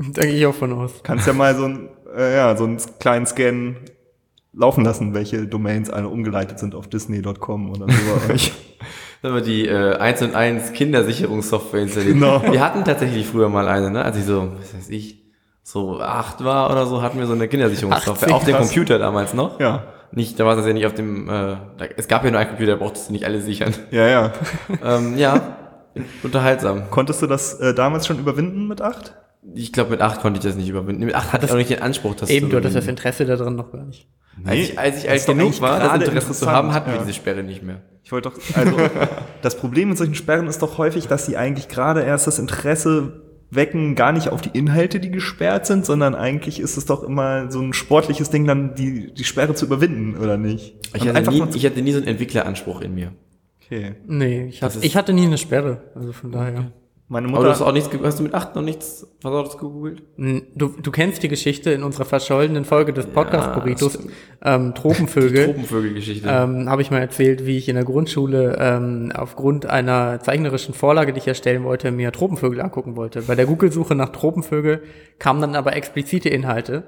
Da 0.12 0.22
gehe 0.22 0.32
ich 0.32 0.46
auch 0.46 0.54
von 0.54 0.72
aus. 0.72 1.02
Kannst 1.02 1.26
ja 1.26 1.32
mal 1.32 1.54
so 1.54 1.64
ein, 1.64 1.88
äh, 2.16 2.34
ja, 2.36 2.56
so 2.56 2.64
einen 2.64 2.78
kleinen 2.98 3.26
Scan 3.26 3.76
laufen 4.52 4.84
lassen, 4.84 5.14
welche 5.14 5.46
Domains 5.46 5.90
alle 5.90 6.08
umgeleitet 6.08 6.58
sind 6.58 6.74
auf 6.74 6.88
disney.com 6.88 7.70
oder 7.70 7.86
so 7.86 8.28
bei 8.28 8.34
euch. 8.34 8.52
Dann 9.22 9.32
haben 9.32 9.38
wir 9.38 9.44
die 9.44 9.68
äh, 9.68 9.96
1 9.96 10.22
und 10.22 10.34
1 10.34 10.72
Kindersicherungssoftware 10.72 11.82
installiert. 11.82 12.14
Genau. 12.14 12.42
Wir 12.50 12.64
hatten 12.64 12.84
tatsächlich 12.84 13.26
früher 13.26 13.48
mal 13.48 13.68
eine, 13.68 13.90
ne? 13.90 14.02
als 14.02 14.16
ich 14.16 14.24
so, 14.24 14.52
was 14.58 14.74
weiß 14.74 14.88
ich, 14.88 15.22
so 15.62 16.00
acht 16.00 16.42
war 16.42 16.70
oder 16.70 16.86
so, 16.86 17.02
hatten 17.02 17.18
wir 17.18 17.26
so 17.26 17.34
eine 17.34 17.46
Kindersicherungssoftware. 17.46 18.28
80, 18.28 18.34
auf 18.34 18.44
dem 18.44 18.54
krass. 18.54 18.66
Computer 18.68 18.98
damals 18.98 19.34
noch. 19.34 19.60
Ja, 19.60 19.84
Nicht, 20.12 20.40
da 20.40 20.46
war 20.46 20.56
es 20.56 20.66
ja 20.66 20.72
nicht 20.72 20.86
auf 20.86 20.94
dem, 20.94 21.28
äh, 21.28 21.30
da, 21.76 21.84
es 21.96 22.08
gab 22.08 22.24
ja 22.24 22.30
nur 22.30 22.40
einen 22.40 22.48
Computer, 22.48 22.72
da 22.72 22.78
brauchtest 22.78 23.10
du 23.10 23.12
nicht 23.12 23.26
alle 23.26 23.42
sichern. 23.42 23.74
ja, 23.90 24.08
ja. 24.08 24.32
ähm, 24.82 25.18
ja, 25.18 25.58
unterhaltsam. 26.22 26.90
Konntest 26.90 27.20
du 27.20 27.26
das 27.26 27.60
äh, 27.60 27.74
damals 27.74 28.06
schon 28.06 28.18
überwinden 28.18 28.66
mit 28.66 28.80
acht? 28.80 29.14
Ich 29.54 29.72
glaube, 29.72 29.90
mit 29.90 30.00
acht 30.00 30.20
konnte 30.20 30.38
ich 30.38 30.44
das 30.44 30.56
nicht 30.56 30.68
überwinden. 30.68 31.04
Mit 31.04 31.14
acht 31.14 31.32
hatte 31.32 31.46
ich 31.46 31.52
auch 31.52 31.56
nicht 31.56 31.70
den 31.70 31.82
Anspruch, 31.82 32.14
das 32.14 32.30
Eben, 32.30 32.46
zu 32.46 32.50
du 32.52 32.56
hattest 32.58 32.76
das. 32.76 32.86
Interesse 32.86 33.24
daran 33.24 33.56
noch 33.56 33.72
gar 33.72 33.84
nicht. 33.84 34.08
Als 34.44 34.58
ich, 34.58 34.78
als 34.78 35.04
ich 35.04 35.10
alt 35.10 35.26
genug 35.26 35.60
war, 35.60 35.80
das 35.80 35.94
Interesse 36.08 36.32
zu 36.32 36.50
haben, 36.50 36.72
hatten 36.72 36.90
wir 36.90 36.96
ja. 36.96 37.02
diese 37.02 37.14
Sperre 37.14 37.42
nicht 37.42 37.62
mehr. 37.62 37.82
Ich 38.02 38.12
wollte 38.12 38.30
doch, 38.30 38.38
also, 38.54 38.76
das 39.42 39.56
Problem 39.56 39.90
mit 39.90 39.98
solchen 39.98 40.14
Sperren 40.14 40.46
ist 40.46 40.62
doch 40.62 40.78
häufig, 40.78 41.08
dass 41.08 41.26
sie 41.26 41.36
eigentlich 41.36 41.68
gerade 41.68 42.02
erst 42.02 42.26
das 42.26 42.38
Interesse 42.38 43.22
wecken, 43.50 43.96
gar 43.96 44.12
nicht 44.12 44.28
auf 44.28 44.40
die 44.40 44.56
Inhalte, 44.56 45.00
die 45.00 45.10
gesperrt 45.10 45.66
sind, 45.66 45.84
sondern 45.84 46.14
eigentlich 46.14 46.60
ist 46.60 46.76
es 46.76 46.86
doch 46.86 47.02
immer 47.02 47.50
so 47.50 47.60
ein 47.60 47.72
sportliches 47.72 48.30
Ding, 48.30 48.46
dann 48.46 48.74
die, 48.76 49.12
die 49.12 49.24
Sperre 49.24 49.54
zu 49.54 49.66
überwinden, 49.66 50.16
oder 50.16 50.36
nicht? 50.36 50.76
Ich 50.94 51.02
Und 51.02 51.14
hatte, 51.14 51.30
nie, 51.30 51.42
ich 51.54 51.66
hatte 51.66 51.82
nie 51.82 51.92
so 51.92 51.98
einen 51.98 52.06
Entwickleranspruch 52.06 52.80
in 52.80 52.94
mir. 52.94 53.12
okay. 53.64 53.96
Nee, 54.06 54.46
ich, 54.46 54.62
ist- 54.62 54.84
ich 54.84 54.96
hatte 54.96 55.12
nie 55.12 55.26
eine 55.26 55.38
Sperre. 55.38 55.82
Also 55.94 56.12
von 56.12 56.30
daher. 56.30 56.72
Meine 57.12 57.26
Aber 57.28 57.42
du 57.42 57.50
hast 57.50 57.58
Mutter, 57.58 57.68
auch 57.70 57.74
nichts, 57.74 57.90
ge- 57.90 57.98
hast 58.04 58.20
du 58.20 58.22
mit 58.22 58.34
acht 58.34 58.54
noch 58.54 58.62
nichts 58.62 59.04
Versautes 59.20 59.58
gegoogelt? 59.58 60.02
Du, 60.16 60.68
du 60.68 60.90
kennst 60.92 61.24
die 61.24 61.28
Geschichte 61.28 61.72
in 61.72 61.82
unserer 61.82 62.04
verschollenen 62.04 62.64
Folge 62.64 62.92
des 62.92 63.06
Podcast-Burritos, 63.06 63.98
ähm, 64.44 64.74
Tropenvögel. 64.76 65.46
Tropenvögelgeschichte. 65.46 66.28
ähm, 66.28 66.70
habe 66.70 66.82
ich 66.82 66.92
mal 66.92 67.00
erzählt, 67.00 67.46
wie 67.46 67.56
ich 67.58 67.68
in 67.68 67.74
der 67.74 67.84
Grundschule 67.84 68.56
ähm, 68.60 69.10
aufgrund 69.12 69.66
einer 69.66 70.20
zeichnerischen 70.20 70.72
Vorlage, 70.72 71.12
die 71.12 71.18
ich 71.18 71.26
erstellen 71.26 71.64
wollte, 71.64 71.90
mir 71.90 72.12
Tropenvögel 72.12 72.60
angucken 72.60 72.94
wollte. 72.94 73.22
Bei 73.22 73.34
der 73.34 73.46
Google-Suche 73.46 73.96
nach 73.96 74.10
Tropenvögel 74.10 74.84
kamen 75.18 75.40
dann 75.40 75.56
aber 75.56 75.74
explizite 75.74 76.28
Inhalte, 76.28 76.84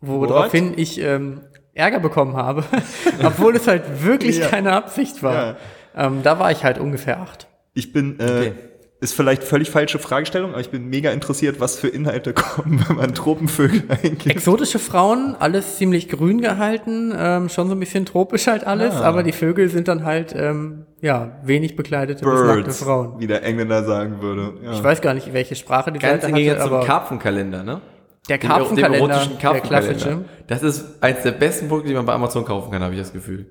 woraufhin 0.00 0.74
ich 0.76 1.00
ähm, 1.02 1.40
Ärger 1.74 1.98
bekommen 1.98 2.36
habe, 2.36 2.62
obwohl 3.24 3.56
es 3.56 3.66
halt 3.66 4.04
wirklich 4.04 4.38
Ja. 4.38 4.46
keine 4.46 4.72
Absicht 4.72 5.22
war. 5.24 5.56
Ähm, 5.96 6.20
da 6.22 6.38
war 6.38 6.52
ich 6.52 6.62
halt 6.62 6.78
ungefähr 6.78 7.20
acht. 7.20 7.48
ich 7.74 7.92
bin, 7.92 8.20
äh, 8.20 8.22
Okay. 8.24 8.52
Ist 9.00 9.12
vielleicht 9.14 9.44
völlig 9.44 9.70
falsche 9.70 9.98
Fragestellung, 9.98 10.52
aber 10.52 10.60
ich 10.60 10.70
bin 10.70 10.88
mega 10.88 11.10
interessiert, 11.10 11.60
was 11.60 11.76
für 11.78 11.88
Inhalte 11.88 12.32
kommen, 12.34 12.82
wenn 12.88 12.96
man 12.96 13.14
Tropenvögel 13.14 13.82
eingibt. 13.88 14.26
Exotische 14.26 14.78
Frauen, 14.78 15.36
alles 15.38 15.76
ziemlich 15.76 16.08
grün 16.08 16.40
gehalten, 16.40 17.12
ähm, 17.16 17.48
schon 17.48 17.68
so 17.68 17.74
ein 17.74 17.80
bisschen 17.80 18.06
tropisch 18.06 18.46
halt 18.46 18.66
alles, 18.66 18.94
aber 18.94 19.22
die 19.22 19.32
Vögel 19.32 19.68
sind 19.68 19.88
dann 19.88 20.04
halt, 20.04 20.34
ähm, 20.36 20.86
ja, 21.02 21.38
wenig 21.44 21.76
bekleidete 21.76 22.24
bis 22.24 22.40
nackte 22.40 22.62
Birds, 22.62 22.82
Frauen. 22.82 23.20
wie 23.20 23.26
der 23.26 23.42
Engländer 23.44 23.84
sagen 23.84 24.22
würde. 24.22 24.54
Ja. 24.64 24.72
Ich 24.72 24.82
weiß 24.82 25.00
gar 25.02 25.12
nicht, 25.12 25.32
welche 25.34 25.54
Sprache 25.54 25.92
die 25.92 25.98
Ganz 25.98 26.22
Seite 26.22 26.28
im 26.30 26.36
Gegensatz 26.36 26.60
hatte, 26.60 26.68
zum 26.70 26.76
aber 26.78 26.86
Karpfenkalender, 26.86 27.62
ne? 27.62 27.80
der 28.28 28.38
Dem- 28.38 28.48
Karpfenkalender, 28.48 28.98
dem 29.06 29.10
erotischen 29.10 29.38
der 29.38 29.60
klassische. 29.60 29.92
Karpfenkalender. 29.94 30.24
Das 30.46 30.62
ist 30.62 31.02
eins 31.02 31.22
der 31.22 31.32
besten 31.32 31.68
Produkte, 31.68 31.90
die 31.90 31.94
man 31.94 32.06
bei 32.06 32.14
Amazon 32.14 32.44
kaufen 32.46 32.70
kann, 32.70 32.82
habe 32.82 32.94
ich 32.94 33.00
das 33.00 33.12
Gefühl. 33.12 33.46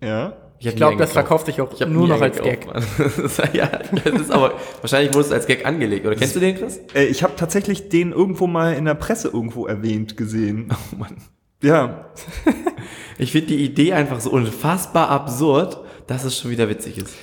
ja. 0.00 0.32
Ich 0.58 0.76
glaube, 0.76 0.96
das 0.96 1.10
gekauft. 1.10 1.12
verkauft 1.12 1.46
sich 1.46 1.60
auch 1.60 1.72
Ich 1.74 1.82
hab 1.82 1.88
nur 1.90 2.08
noch 2.08 2.20
als 2.20 2.40
Gag. 2.40 2.66
ja, 3.52 3.66
das 3.66 4.20
ist 4.20 4.30
aber, 4.30 4.54
wahrscheinlich 4.80 5.12
wurde 5.12 5.26
es 5.26 5.32
als 5.32 5.46
Gag 5.46 5.66
angelegt. 5.66 6.06
Oder 6.06 6.16
kennst 6.16 6.36
du 6.36 6.40
den, 6.40 6.56
Chris? 6.56 6.80
Äh, 6.94 7.04
ich 7.04 7.22
habe 7.22 7.34
tatsächlich 7.36 7.88
den 7.90 8.12
irgendwo 8.12 8.46
mal 8.46 8.74
in 8.74 8.84
der 8.86 8.94
Presse 8.94 9.28
irgendwo 9.28 9.66
erwähnt 9.66 10.16
gesehen. 10.16 10.68
Oh 10.92 10.96
Mann. 10.96 11.16
Ja, 11.62 12.06
Ich 13.18 13.32
finde 13.32 13.48
die 13.48 13.64
Idee 13.64 13.92
einfach 13.92 14.20
so 14.20 14.30
unfassbar 14.30 15.08
absurd, 15.08 15.78
dass 16.06 16.24
es 16.24 16.38
schon 16.38 16.50
wieder 16.50 16.68
witzig 16.68 16.98
ist. 16.98 17.14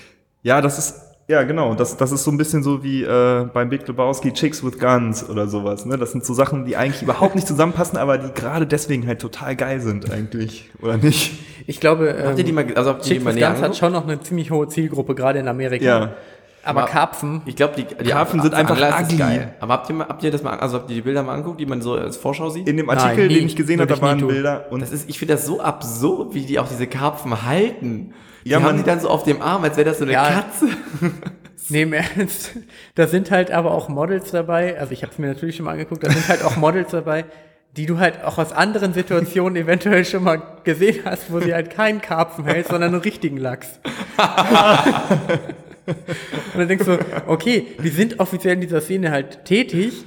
ja, 0.42 0.62
das 0.62 0.78
ist, 0.78 1.02
ja 1.32 1.44
genau, 1.44 1.74
das, 1.74 1.98
das 1.98 2.12
ist 2.12 2.24
so 2.24 2.32
ein 2.32 2.38
bisschen 2.38 2.62
so 2.62 2.84
wie 2.84 3.04
äh, 3.04 3.46
beim 3.54 3.70
Big 3.70 3.88
Lebowski 3.88 4.34
Chicks 4.34 4.64
with 4.64 4.78
Guns 4.78 5.28
oder 5.30 5.48
sowas. 5.48 5.86
Ne? 5.86 5.98
Das 5.98 6.12
sind 6.12 6.26
so 6.26 6.34
Sachen, 6.34 6.66
die 6.66 6.76
eigentlich 6.76 7.02
überhaupt 7.02 7.36
nicht 7.36 7.48
zusammenpassen, 7.48 7.98
aber 7.98 8.18
die 8.18 8.34
gerade 8.34 8.68
deswegen 8.68 9.08
halt 9.08 9.20
total 9.20 9.56
geil 9.56 9.80
sind 9.80 10.12
eigentlich, 10.12 10.70
oder 10.82 10.98
nicht? 10.98 11.40
Ich 11.68 11.80
glaube, 11.80 12.10
ähm, 12.10 12.28
Habt 12.28 12.38
ihr 12.40 12.44
die 12.44 12.52
mal, 12.52 12.66
also 12.76 12.90
habt 12.90 13.00
ihr 13.00 13.04
die 13.04 13.10
Chicks 13.14 13.24
mal 13.24 13.36
with 13.36 13.42
Guns 13.42 13.62
hat 13.62 13.78
schon 13.78 13.94
noch 13.94 14.04
eine 14.04 14.20
ziemlich 14.20 14.52
hohe 14.52 14.68
Zielgruppe, 14.68 15.16
gerade 15.16 15.40
in 15.40 15.48
Amerika. 15.48 15.86
Ja. 15.86 16.14
Aber 16.64 16.82
Aber- 16.84 16.90
Karpfen, 16.92 17.42
Ich 17.46 17.56
glaube, 17.56 17.74
die, 17.76 17.84
die 17.86 18.10
Karpfen 18.12 18.42
sind 18.42 18.54
einfach 18.54 18.78
ugly. 19.02 19.18
geil. 19.18 19.56
Aber 19.60 19.74
habt 19.74 19.90
ihr, 19.90 19.96
mal, 19.96 20.08
habt 20.08 20.24
ihr 20.24 20.30
das 20.32 20.44
mal, 20.44 20.60
also 20.60 20.78
habt 20.78 20.90
ihr 20.92 20.96
die 20.98 21.02
Bilder 21.02 21.24
mal 21.24 21.34
angeguckt, 21.34 21.60
die 21.60 21.66
man 21.66 21.82
so 21.82 21.94
als 21.96 22.18
Vorschau 22.18 22.50
sieht? 22.50 22.68
In 22.68 22.78
dem 22.78 22.86
Nein, 22.86 22.98
Artikel, 23.00 23.28
nie. 23.28 23.36
den 23.36 23.48
ich 23.48 23.56
gesehen 23.56 23.80
habe, 23.82 23.94
da 23.94 24.02
waren. 24.02 24.26
Bilder 24.28 24.68
und 24.70 24.80
Das 24.82 24.92
ist, 24.92 25.10
ich 25.10 25.18
finde 25.18 25.34
das 25.34 25.46
so 25.46 25.60
absurd, 25.62 26.34
wie 26.36 26.46
die 26.46 26.60
auch 26.60 26.68
diese 26.68 26.86
Karpfen 26.88 27.46
halten. 27.46 28.14
Die 28.46 28.50
Ja, 28.50 28.58
haben 28.58 28.64
man- 28.64 28.78
die 28.78 28.84
dann 28.84 29.00
so 29.00 29.10
auf 29.10 29.24
dem 29.24 29.42
Arm, 29.42 29.64
als 29.64 29.76
wäre 29.78 29.90
das 29.90 29.98
so 29.98 30.04
eine 30.04 30.14
Ja. 30.14 30.24
Katze. 30.30 30.68
nee, 31.70 31.82
im 31.84 31.94
Ernst, 31.94 32.52
da 32.96 33.08
sind 33.08 33.32
halt 33.32 33.50
aber 33.52 33.72
auch 33.72 33.88
Models 33.90 34.30
dabei, 34.32 34.78
also 34.80 34.92
ich 34.94 35.02
habe 35.04 35.12
es 35.14 35.18
mir 35.20 35.28
natürlich 35.28 35.56
schon 35.56 35.66
mal 35.66 35.72
angeguckt, 35.72 36.04
da 36.04 36.10
sind 36.12 36.28
halt 36.28 36.44
auch 36.44 36.58
Models 36.58 36.92
dabei, 36.92 37.26
die 37.78 37.86
du 37.86 37.98
halt 38.00 38.24
auch 38.26 38.38
aus 38.38 38.52
anderen 38.52 38.94
Situationen 38.94 39.56
eventuell 39.56 40.04
schon 40.06 40.24
mal 40.24 40.42
gesehen 40.64 41.06
hast, 41.06 41.32
wo 41.32 41.40
sie 41.40 41.54
halt 41.54 41.70
keinen 41.72 42.02
Karpfen 42.02 42.46
hält, 42.46 42.68
sondern 42.68 42.94
einen 42.94 43.02
richtigen 43.02 43.38
Lachs. 43.38 43.80
Und 45.86 46.60
dann 46.60 46.68
denkst 46.68 46.86
du, 46.86 47.00
okay, 47.28 47.68
die 47.84 47.90
sind 47.90 48.20
offiziell 48.20 48.54
in 48.56 48.62
dieser 48.62 48.82
Szene 48.82 49.12
halt 49.12 49.46
tätig, 49.46 50.06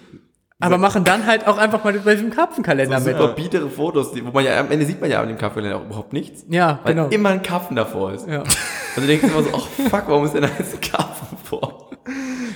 aber 0.60 0.78
machen 0.78 1.04
dann 1.04 1.26
halt 1.26 1.46
auch 1.46 1.58
einfach 1.58 1.84
mal 1.84 1.92
bei 1.92 2.14
diesem 2.14 2.30
Karpfenkalender 2.30 3.00
So 3.00 3.08
mit. 3.08 3.18
super 3.18 3.32
biedere 3.34 3.68
Fotos, 3.68 4.12
die, 4.12 4.24
wo 4.24 4.30
man 4.30 4.44
ja 4.44 4.58
am 4.60 4.70
Ende 4.70 4.87
sieht 4.87 5.00
man 5.00 5.10
ja 5.10 5.20
an 5.20 5.28
dem 5.28 5.37
Kaffeekalender 5.37 5.78
auch 5.78 5.84
überhaupt 5.84 6.12
nichts. 6.12 6.44
Ja, 6.48 6.78
weil 6.84 6.94
genau. 6.94 7.08
immer 7.08 7.30
ein 7.30 7.42
Karpfen 7.42 7.76
davor 7.76 8.12
ist. 8.12 8.26
Ja. 8.28 8.40
Und 8.40 9.02
du 9.02 9.06
denkst 9.06 9.24
immer 9.24 9.42
so, 9.42 9.50
ach 9.54 9.66
fuck, 9.90 10.04
warum 10.06 10.24
ist 10.24 10.34
denn 10.34 10.42
da 10.42 10.48
jetzt 10.58 10.74
ein 10.74 10.80
Karpfen 10.80 11.38
vor? 11.42 11.84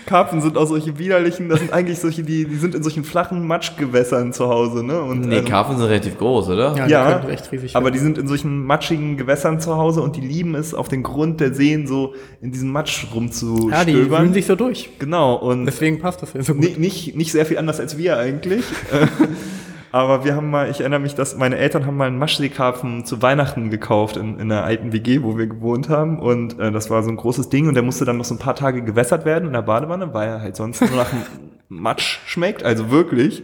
Karpfen 0.07 0.41
sind 0.43 0.57
auch 0.59 0.67
solche 0.67 0.99
widerlichen, 0.99 1.49
das 1.49 1.61
sind 1.61 1.73
eigentlich 1.73 1.99
solche, 1.99 2.23
die, 2.23 2.45
die 2.47 2.57
sind 2.57 2.75
in 2.75 2.83
solchen 2.83 3.03
flachen 3.05 3.47
Matschgewässern 3.47 4.33
zu 4.33 4.49
Hause, 4.49 4.85
ne? 4.85 5.01
Und, 5.03 5.21
Nee, 5.23 5.37
also- 5.39 5.49
Karpfen 5.49 5.79
sind 5.79 5.87
relativ 5.87 6.19
groß, 6.19 6.49
oder? 6.51 6.75
Ja, 6.77 6.85
die 6.87 6.91
Ja, 6.93 7.19
können 7.19 7.33
echt 7.33 7.51
riesig 7.51 7.75
aber 7.75 7.87
werden. 7.87 7.95
die 7.95 7.99
sind 8.01 8.19
in 8.19 8.29
solchen 8.29 8.65
matschigen 8.67 9.17
Gewässern 9.17 9.61
zu 9.61 9.77
Hause 9.77 10.03
und 10.03 10.17
die 10.17 10.21
lieben 10.21 10.55
es, 10.55 10.75
auf 10.75 10.89
den 10.89 11.03
Grund 11.03 11.41
der 11.41 11.55
Seen 11.55 11.87
so 11.87 12.15
in 12.43 12.53
diesem 12.53 12.71
Matsch 12.71 13.05
Ja, 13.05 13.09
die 13.11 13.15
rumzustöbern. 13.15 14.21
fühlen 14.21 14.35
sich 14.35 14.47
so 14.47 14.55
durch. 14.55 14.91
genau, 14.99 15.37
und 15.37 15.65
Deswegen 15.67 15.99
passt 15.99 16.23
das 16.23 16.33
ja 16.35 16.43
so 16.43 16.55
gut. 16.55 16.65
Ni- 16.65 16.75
nicht, 16.79 17.17
nicht 17.17 17.33
sehr 17.33 17.47
viel 17.47 17.57
anders 17.59 17.81
als 17.81 17.97
wir 17.97 18.19
eigentlich. 18.19 18.65
Aber 19.91 20.25
wir 20.25 20.37
haben 20.37 20.51
mal, 20.51 20.71
ich 20.71 20.81
erinnere 20.81 21.01
mich, 21.01 21.15
dass 21.15 21.37
meine 21.37 21.57
Eltern 21.57 21.87
haben 21.87 21.97
mal 21.97 22.09
einen 22.09 22.19
Maschseekarpfen 22.19 23.05
zu 23.07 23.23
Weihnachten 23.23 23.71
gekauft 23.71 24.17
in, 24.17 24.35
in 24.39 24.53
einer 24.53 24.65
alten 24.65 24.93
WG, 24.93 25.23
wo 25.23 25.39
wir 25.39 25.47
gewohnt 25.47 25.89
haben. 25.89 26.19
Und 26.19 26.59
äh, 26.59 26.71
das 26.71 26.91
war 26.91 27.03
so 27.03 27.11
ein 27.11 27.17
großes 27.17 27.49
Ding 27.49 27.69
und 27.69 27.75
der 27.75 27.83
musste 27.83 28.05
dann 28.05 28.19
noch 28.19 28.25
so 28.25 28.35
ein 28.35 28.39
paar 28.39 28.55
Tage 28.55 28.83
gewässert 28.83 29.25
werden 29.25 29.47
in 29.47 29.53
der 29.55 29.63
Badewanne, 29.63 30.13
weil 30.13 30.29
er 30.29 30.41
halt 30.41 30.57
sonst 30.57 30.81
nur 30.83 30.91
nach 30.91 31.11
Matsch 31.69 32.21
schmeckt, 32.27 32.63
also 32.65 32.91
wirklich. 32.91 33.43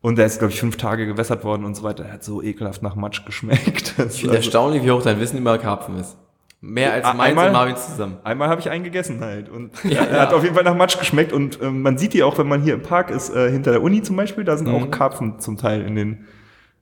Und 0.00 0.16
der 0.16 0.26
ist, 0.26 0.38
glaube 0.38 0.52
ich, 0.52 0.60
fünf 0.60 0.76
Tage 0.76 1.06
gewässert 1.06 1.42
worden 1.42 1.64
und 1.64 1.74
so 1.74 1.82
weiter. 1.82 2.04
Er 2.04 2.12
hat 2.14 2.24
so 2.24 2.40
ekelhaft 2.42 2.82
nach 2.82 2.94
Matsch 2.94 3.24
geschmeckt. 3.24 3.58
Ich 3.68 3.94
finde 3.94 4.04
also- 4.04 4.26
erstaunlich, 4.34 4.84
wie 4.84 4.90
hoch 4.90 5.02
dein 5.02 5.18
Wissen 5.20 5.38
über 5.38 5.58
Karpfen 5.58 5.98
ist. 5.98 6.16
Mehr 6.60 6.92
als 6.92 7.04
meins 7.06 7.20
einmal- 7.20 7.46
und 7.46 7.52
Marvins 7.52 7.86
zusammen. 7.88 8.16
Einmal 8.24 8.48
habe 8.48 8.60
ich 8.60 8.68
einen 8.68 8.82
gegessen 8.82 9.20
halt 9.20 9.48
und 9.48 9.70
Ja, 9.84 10.02
er 10.02 10.12
ja. 10.16 10.20
hat 10.22 10.32
auf 10.34 10.42
jeden 10.42 10.54
Fall 10.56 10.64
nach 10.64 10.74
Matsch 10.74 10.98
geschmeckt 10.98 11.32
und 11.32 11.60
ähm, 11.62 11.82
man 11.82 11.98
sieht 11.98 12.14
die 12.14 12.22
auch, 12.24 12.36
wenn 12.38 12.48
man 12.48 12.62
hier 12.62 12.74
im 12.74 12.82
Park 12.82 13.10
ist, 13.10 13.30
äh, 13.34 13.50
hinter 13.50 13.70
der 13.70 13.82
Uni 13.82 14.02
zum 14.02 14.16
Beispiel, 14.16 14.42
da 14.44 14.56
sind 14.56 14.66
Mhm. 14.68 14.74
auch 14.74 14.90
Karpfen 14.90 15.38
zum 15.38 15.56
Teil 15.56 15.82
in 15.82 15.94
den, 15.94 16.24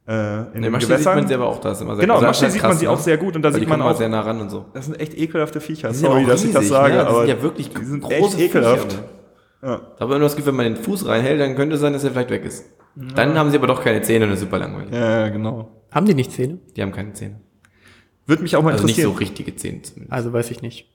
äh, 0.09 0.12
in 0.41 0.47
In 0.55 0.62
den 0.62 0.73
Maschine 0.73 0.97
sieht 0.97 1.07
man 1.07 1.29
sie 1.29 1.35
aber 1.35 1.47
auch, 1.47 1.61
da 1.61 1.73
ist 1.73 1.83
immer 1.83 1.95
sehr 1.97 2.07
genau, 2.07 2.21
in 2.21 2.33
sehr 2.33 2.51
sieht 2.51 2.62
man 2.62 2.71
krass, 2.71 2.81
sie 2.81 2.87
ne? 2.87 2.91
auch 2.93 2.99
sehr 2.99 3.17
gut 3.19 3.37
und 3.37 3.43
da 3.43 3.49
Weil 3.53 3.55
die 3.61 3.67
sieht 3.67 3.69
man 3.69 3.83
auch, 3.83 3.95
sehr 3.97 4.09
nah 4.09 4.21
ran 4.21 4.41
und 4.41 4.49
so. 4.51 4.65
das 4.73 4.87
sind 4.87 4.99
echt 4.99 5.17
ekelhafte 5.19 5.61
Viecher. 5.61 5.93
Sorry, 5.93 6.25
auch 6.25 6.29
dass 6.29 6.43
ich 6.45 6.53
das 6.53 6.62
riesig, 6.62 6.73
sage, 6.77 6.95
ne? 6.95 7.01
Die 7.03 7.07
aber 7.09 7.27
sind 7.27 7.29
ja 7.37 7.43
wirklich 7.43 7.69
die 7.71 7.85
sind 7.85 8.03
große 8.03 8.37
echt 8.39 8.41
ekelhaft. 8.55 8.93
Viecher, 8.93 9.03
ne? 9.03 9.09
Ja. 9.62 9.77
Da 9.77 10.01
habe 10.01 10.12
ich 10.12 10.17
immer 10.17 10.19
das 10.21 10.37
Gefühl, 10.37 10.53
wenn 10.53 10.57
man 10.65 10.75
den 10.75 10.77
Fuß 10.83 11.07
reinhält, 11.07 11.41
dann 11.41 11.55
könnte 11.55 11.75
es 11.75 11.81
sein, 11.83 11.93
dass 11.93 12.03
er 12.05 12.12
vielleicht 12.12 12.31
weg 12.31 12.45
ist. 12.45 12.65
Dann 13.15 13.39
haben 13.39 13.51
sie 13.51 13.59
aber 13.59 13.67
doch 13.67 13.83
keine 13.85 14.01
Zähne 14.01 14.25
und 14.25 14.31
das 14.31 14.39
ist 14.39 14.45
super 14.47 14.59
langweilig. 14.59 14.91
Ja, 14.93 15.21
ja, 15.21 15.29
genau. 15.29 15.69
Haben 15.91 16.07
die 16.07 16.15
nicht 16.15 16.33
Zähne? 16.33 16.61
Die 16.77 16.81
haben 16.83 16.93
keine 16.93 17.12
Zähne. 17.12 17.41
Würde 18.27 18.43
mich 18.43 18.57
auch 18.57 18.62
mal 18.62 18.73
Also 18.73 18.85
nicht 18.87 18.97
so 18.97 19.03
interessieren. 19.03 19.19
richtige 19.19 19.57
Zähne 19.57 19.83
zumindest. 19.83 20.12
Also 20.12 20.33
weiß 20.33 20.51
ich 20.51 20.62
nicht. 20.62 20.87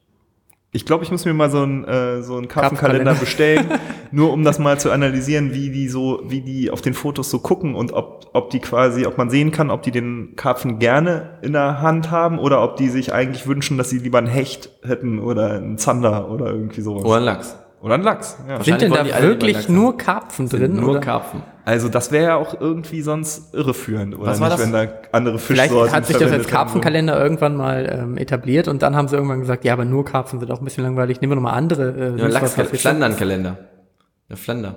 Ich 0.73 0.85
glaube, 0.85 1.03
ich 1.03 1.11
muss 1.11 1.25
mir 1.25 1.33
mal 1.33 1.51
so 1.51 1.63
einen 1.63 1.83
äh, 1.83 2.21
so 2.21 2.37
einen 2.37 2.47
Karpfenkalender 2.47 3.13
bestellen, 3.19 3.67
nur 4.11 4.31
um 4.31 4.45
das 4.45 4.57
mal 4.57 4.79
zu 4.79 4.89
analysieren, 4.91 5.53
wie 5.53 5.69
die 5.69 5.89
so, 5.89 6.21
wie 6.27 6.39
die 6.39 6.71
auf 6.71 6.81
den 6.81 6.93
Fotos 6.93 7.29
so 7.29 7.39
gucken 7.39 7.75
und 7.75 7.91
ob, 7.91 8.29
ob 8.31 8.51
die 8.51 8.59
quasi, 8.59 9.05
ob 9.05 9.17
man 9.17 9.29
sehen 9.29 9.51
kann, 9.51 9.69
ob 9.69 9.81
die 9.83 9.91
den 9.91 10.37
Karpfen 10.37 10.79
gerne 10.79 11.39
in 11.41 11.51
der 11.51 11.81
Hand 11.81 12.09
haben 12.09 12.39
oder 12.39 12.63
ob 12.63 12.77
die 12.77 12.87
sich 12.87 13.11
eigentlich 13.13 13.47
wünschen, 13.47 13.77
dass 13.77 13.89
sie 13.89 13.97
lieber 13.97 14.19
einen 14.19 14.27
Hecht 14.27 14.69
hätten 14.83 15.19
oder 15.19 15.51
einen 15.55 15.77
Zander 15.77 16.29
oder 16.31 16.47
irgendwie 16.47 16.79
sowas. 16.81 17.03
Oder 17.03 17.17
ein 17.17 17.23
Lachs. 17.23 17.57
Oder 17.81 17.95
einen 17.95 18.03
Lachs. 18.03 18.37
Ja. 18.47 18.63
Sind 18.63 18.81
denn 18.81 18.91
da 18.93 19.05
wirklich 19.23 19.67
nur 19.67 19.97
Karpfen 19.97 20.47
drin? 20.47 20.75
Nur 20.75 20.91
oder? 20.91 20.99
Karpfen. 20.99 21.41
Also 21.65 21.89
das 21.89 22.11
wäre 22.11 22.23
ja 22.25 22.35
auch 22.35 22.59
irgendwie 22.59 23.01
sonst 23.01 23.53
irreführend, 23.53 24.15
oder 24.17 24.27
Was 24.31 24.39
war 24.39 24.49
nicht, 24.49 24.59
das? 24.59 24.65
wenn 24.65 24.73
da 24.73 24.87
andere 25.11 25.37
Vielleicht 25.39 25.69
Fischsorten 25.69 25.95
hat 25.95 26.05
sich 26.05 26.17
das 26.17 26.31
als. 26.31 26.47
Karpfenkalender 26.47 27.19
irgendwann 27.21 27.55
mal 27.55 27.87
ähm, 27.91 28.17
etabliert 28.17 28.67
und 28.67 28.81
dann 28.81 28.95
haben 28.95 29.07
sie 29.07 29.15
irgendwann 29.15 29.39
gesagt, 29.41 29.63
ja, 29.65 29.73
aber 29.73 29.85
nur 29.85 30.05
Karpfen 30.05 30.39
sind 30.39 30.51
auch 30.51 30.59
ein 30.59 30.63
bisschen 30.65 30.83
langweilig. 30.83 31.21
Nehmen 31.21 31.31
wir 31.31 31.35
nochmal 31.35 31.53
andere. 31.55 31.91
Äh, 31.91 32.19
Ja, 32.19 32.25
ein 32.25 32.31
Lachs, 32.31 32.53
Flandernkalender. 32.53 33.57
Der 34.29 34.37
Flander. 34.37 34.75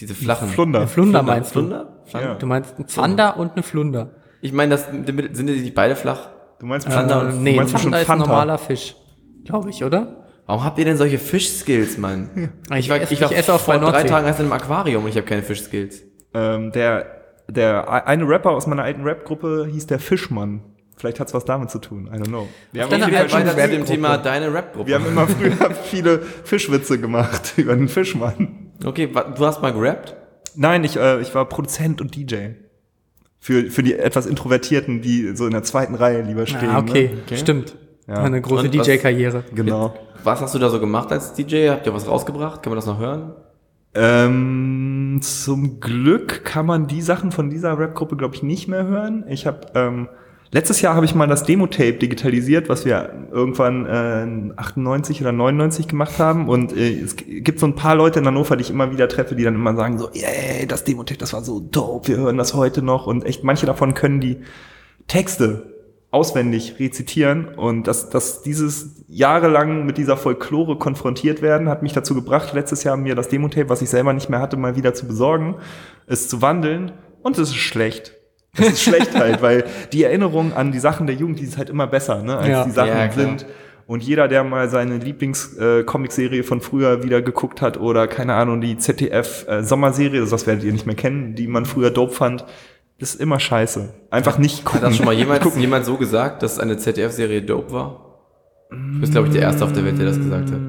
Diese 0.00 0.14
flachen. 0.14 0.48
Flunder. 0.48 0.80
Eine 0.80 0.88
Flunder 0.88 1.22
meinst 1.22 1.50
du? 1.54 1.60
Flunder? 1.60 2.00
Flander? 2.04 2.28
Ja. 2.30 2.34
Du 2.34 2.46
meinst 2.46 2.78
ein 2.78 2.86
Zander 2.88 3.36
und 3.38 3.52
eine 3.52 3.62
Flunder. 3.62 4.10
Ich 4.40 4.52
meine, 4.52 4.70
das 4.70 4.86
sind 4.86 5.06
die 5.08 5.42
nicht 5.60 5.74
beide 5.74 5.96
flach? 5.96 6.28
Du 6.60 6.66
meinst 6.66 6.86
Flunder 6.90 7.22
Äh, 7.22 7.26
und- 7.32 7.42
nee, 7.42 7.52
du 7.52 7.56
meinst 7.58 7.72
Zander 7.72 7.90
bestimmt 7.98 8.02
ist 8.02 8.10
ein 8.10 8.18
normaler 8.18 8.58
Fisch. 8.58 8.94
Glaube 9.44 9.70
ich, 9.70 9.82
oder? 9.84 10.25
Warum 10.46 10.64
habt 10.64 10.78
ihr 10.78 10.84
denn 10.84 10.96
solche 10.96 11.18
Fischskills, 11.18 11.98
Mann? 11.98 12.30
Ich 12.76 12.88
esse- 12.90 13.12
ich 13.14 13.20
esse 13.22 13.52
auch 13.54 13.60
vor 13.60 13.74
drei 13.74 13.80
Nordsee. 13.80 14.06
Tagen 14.08 14.26
erst 14.26 14.38
in 14.40 14.46
einem 14.46 14.52
Aquarium 14.52 15.04
und 15.04 15.10
ich 15.10 15.16
habe 15.16 15.26
keine 15.26 15.42
Fischskills. 15.42 16.02
ähm, 16.34 16.72
der, 16.72 17.06
der 17.48 18.06
eine 18.06 18.28
Rapper 18.28 18.50
aus 18.50 18.66
meiner 18.66 18.82
alten 18.84 19.02
Rap-Gruppe 19.02 19.68
hieß 19.70 19.86
der 19.86 19.98
Fischmann. 19.98 20.62
Vielleicht 20.98 21.20
hat's 21.20 21.34
was 21.34 21.44
damit 21.44 21.70
zu 21.70 21.78
tun. 21.78 22.08
I 22.12 22.16
don't 22.16 22.28
know. 22.28 22.48
Wir 22.72 22.82
haben, 22.84 22.94
auf 22.94 23.02
alten 23.02 23.32
weiter 23.32 23.56
zu 23.56 23.68
dem. 23.68 23.84
Thema 23.84 24.16
deine 24.18 24.52
Rap-Gruppe. 24.52 24.86
wir 24.88 24.94
haben 24.94 25.06
immer 25.06 25.26
früher 25.28 25.52
viele 25.84 26.20
Fischwitze 26.20 26.98
gemacht 26.98 27.52
über 27.56 27.76
den 27.76 27.88
Fischmann. 27.88 28.70
Okay, 28.84 29.06
du 29.08 29.44
hast 29.46 29.60
mal 29.62 29.72
gerappt? 29.72 30.14
Nein, 30.54 30.84
ich, 30.84 30.96
äh, 30.96 31.20
ich 31.20 31.34
war 31.34 31.44
Produzent 31.46 32.00
und 32.00 32.14
DJ. 32.16 32.36
Für, 33.38 33.70
für 33.70 33.82
die 33.82 33.94
etwas 33.94 34.24
Introvertierten, 34.26 35.02
die 35.02 35.36
so 35.36 35.44
in 35.44 35.52
der 35.52 35.62
zweiten 35.62 35.94
Reihe 35.94 36.22
lieber 36.22 36.46
stehen. 36.46 36.70
Ah, 36.70 36.78
okay, 36.78 37.10
Ne? 37.30 37.36
stimmt. 37.36 37.76
Ja. 38.06 38.14
Eine 38.22 38.40
große 38.40 38.68
DJ-Karriere. 38.68 39.44
Genau. 39.54 39.94
Was 40.22 40.40
hast 40.40 40.54
du 40.54 40.58
da 40.58 40.68
so 40.68 40.78
gemacht 40.78 41.10
als 41.10 41.32
DJ? 41.32 41.68
Habt 41.70 41.86
ihr 41.86 41.94
was 41.94 42.06
rausgebracht? 42.06 42.62
Kann 42.62 42.70
man 42.70 42.76
das 42.76 42.86
noch 42.86 42.98
hören? 42.98 43.32
Ähm, 43.94 45.18
zum 45.22 45.80
Glück 45.80 46.44
kann 46.44 46.66
man 46.66 46.86
die 46.86 47.02
Sachen 47.02 47.32
von 47.32 47.50
dieser 47.50 47.78
Rap-Gruppe, 47.78 48.16
glaube 48.16 48.34
ich, 48.34 48.42
nicht 48.42 48.68
mehr 48.68 48.86
hören. 48.86 49.24
Ich 49.28 49.46
habe 49.46 49.60
ähm, 49.74 50.08
letztes 50.50 50.82
Jahr 50.82 50.94
habe 50.94 51.06
ich 51.06 51.14
mal 51.14 51.26
das 51.26 51.44
Demo-Tape 51.44 51.94
digitalisiert, 51.94 52.68
was 52.68 52.84
wir 52.84 53.28
irgendwann 53.32 53.86
äh, 53.86 54.54
98 54.56 55.22
oder 55.22 55.32
99 55.32 55.88
gemacht 55.88 56.18
haben. 56.18 56.48
Und 56.48 56.76
äh, 56.76 57.00
es 57.00 57.16
gibt 57.16 57.58
so 57.58 57.66
ein 57.66 57.74
paar 57.74 57.96
Leute 57.96 58.18
in 58.18 58.26
Hannover, 58.26 58.56
die 58.56 58.62
ich 58.62 58.70
immer 58.70 58.92
wieder 58.92 59.08
treffe, 59.08 59.34
die 59.34 59.44
dann 59.44 59.54
immer 59.54 59.74
sagen 59.74 59.98
so, 59.98 60.10
yeah, 60.14 60.66
das 60.68 60.84
Demo-Tape, 60.84 61.18
das 61.18 61.32
war 61.32 61.42
so 61.42 61.60
dope, 61.60 62.08
wir 62.08 62.18
hören 62.18 62.36
das 62.36 62.54
heute 62.54 62.82
noch. 62.82 63.06
Und 63.06 63.24
echt, 63.24 63.42
manche 63.44 63.66
davon 63.66 63.94
können 63.94 64.20
die 64.20 64.38
Texte 65.08 65.75
auswendig 66.16 66.76
rezitieren 66.80 67.46
und 67.56 67.86
dass, 67.86 68.08
dass 68.08 68.42
dieses 68.42 69.04
jahrelang 69.06 69.84
mit 69.84 69.98
dieser 69.98 70.16
Folklore 70.16 70.76
konfrontiert 70.78 71.42
werden, 71.42 71.68
hat 71.68 71.82
mich 71.82 71.92
dazu 71.92 72.14
gebracht, 72.14 72.54
letztes 72.54 72.84
Jahr 72.84 72.96
mir 72.96 73.14
das 73.14 73.28
Demo-Tape, 73.28 73.68
was 73.68 73.82
ich 73.82 73.90
selber 73.90 74.14
nicht 74.14 74.30
mehr 74.30 74.40
hatte, 74.40 74.56
mal 74.56 74.76
wieder 74.76 74.94
zu 74.94 75.06
besorgen, 75.06 75.56
es 76.06 76.28
zu 76.28 76.40
wandeln 76.40 76.92
und 77.22 77.36
es 77.38 77.50
ist 77.50 77.56
schlecht. 77.56 78.14
Es 78.56 78.68
ist 78.68 78.82
schlecht 78.82 79.14
halt, 79.18 79.42
weil 79.42 79.64
die 79.92 80.04
Erinnerung 80.04 80.54
an 80.54 80.72
die 80.72 80.78
Sachen 80.78 81.06
der 81.06 81.16
Jugend, 81.16 81.38
die 81.38 81.44
ist 81.44 81.58
halt 81.58 81.68
immer 81.68 81.86
besser, 81.86 82.22
ne, 82.22 82.38
als 82.38 82.48
Ja. 82.48 82.64
die 82.64 82.70
Sachen 82.70 82.88
Ja, 82.88 83.12
sind. 83.12 83.44
Und 83.86 84.02
jeder, 84.02 84.26
der 84.26 84.42
mal 84.42 84.68
seine 84.68 84.96
Lieblings-Comic-Serie 84.98 86.42
von 86.44 86.60
früher 86.60 87.04
wieder 87.04 87.20
geguckt 87.22 87.60
hat 87.62 87.78
oder 87.78 88.08
keine 88.08 88.34
Ahnung, 88.34 88.60
die 88.60 88.78
ZDF-Sommerserie, 88.78 90.20
also 90.20 90.30
das 90.32 90.46
werdet 90.46 90.64
ihr 90.64 90.72
nicht 90.72 90.86
mehr 90.86 90.96
kennen, 90.96 91.34
die 91.34 91.46
man 91.46 91.66
früher 91.66 91.90
dope 91.90 92.12
fand, 92.12 92.44
ist 92.98 93.20
immer 93.20 93.38
scheiße. 93.38 93.94
Einfach 94.10 94.38
nicht 94.38 94.64
gucken. 94.64 94.80
Hat 94.80 94.88
das 94.88 94.96
schon 94.96 95.06
mal 95.06 95.14
jemand, 95.14 95.44
jemand 95.56 95.84
so 95.84 95.96
gesagt, 95.96 96.42
dass 96.42 96.58
eine 96.58 96.76
ZDF-Serie 96.78 97.42
dope 97.42 97.72
war? 97.72 98.06
Du 98.70 99.00
bist, 99.00 99.12
glaube 99.12 99.28
ich, 99.28 99.32
der 99.32 99.42
Erste 99.42 99.64
auf 99.64 99.72
der 99.72 99.84
Welt, 99.84 99.98
der 99.98 100.06
das 100.06 100.16
gesagt 100.16 100.50
hat. 100.50 100.60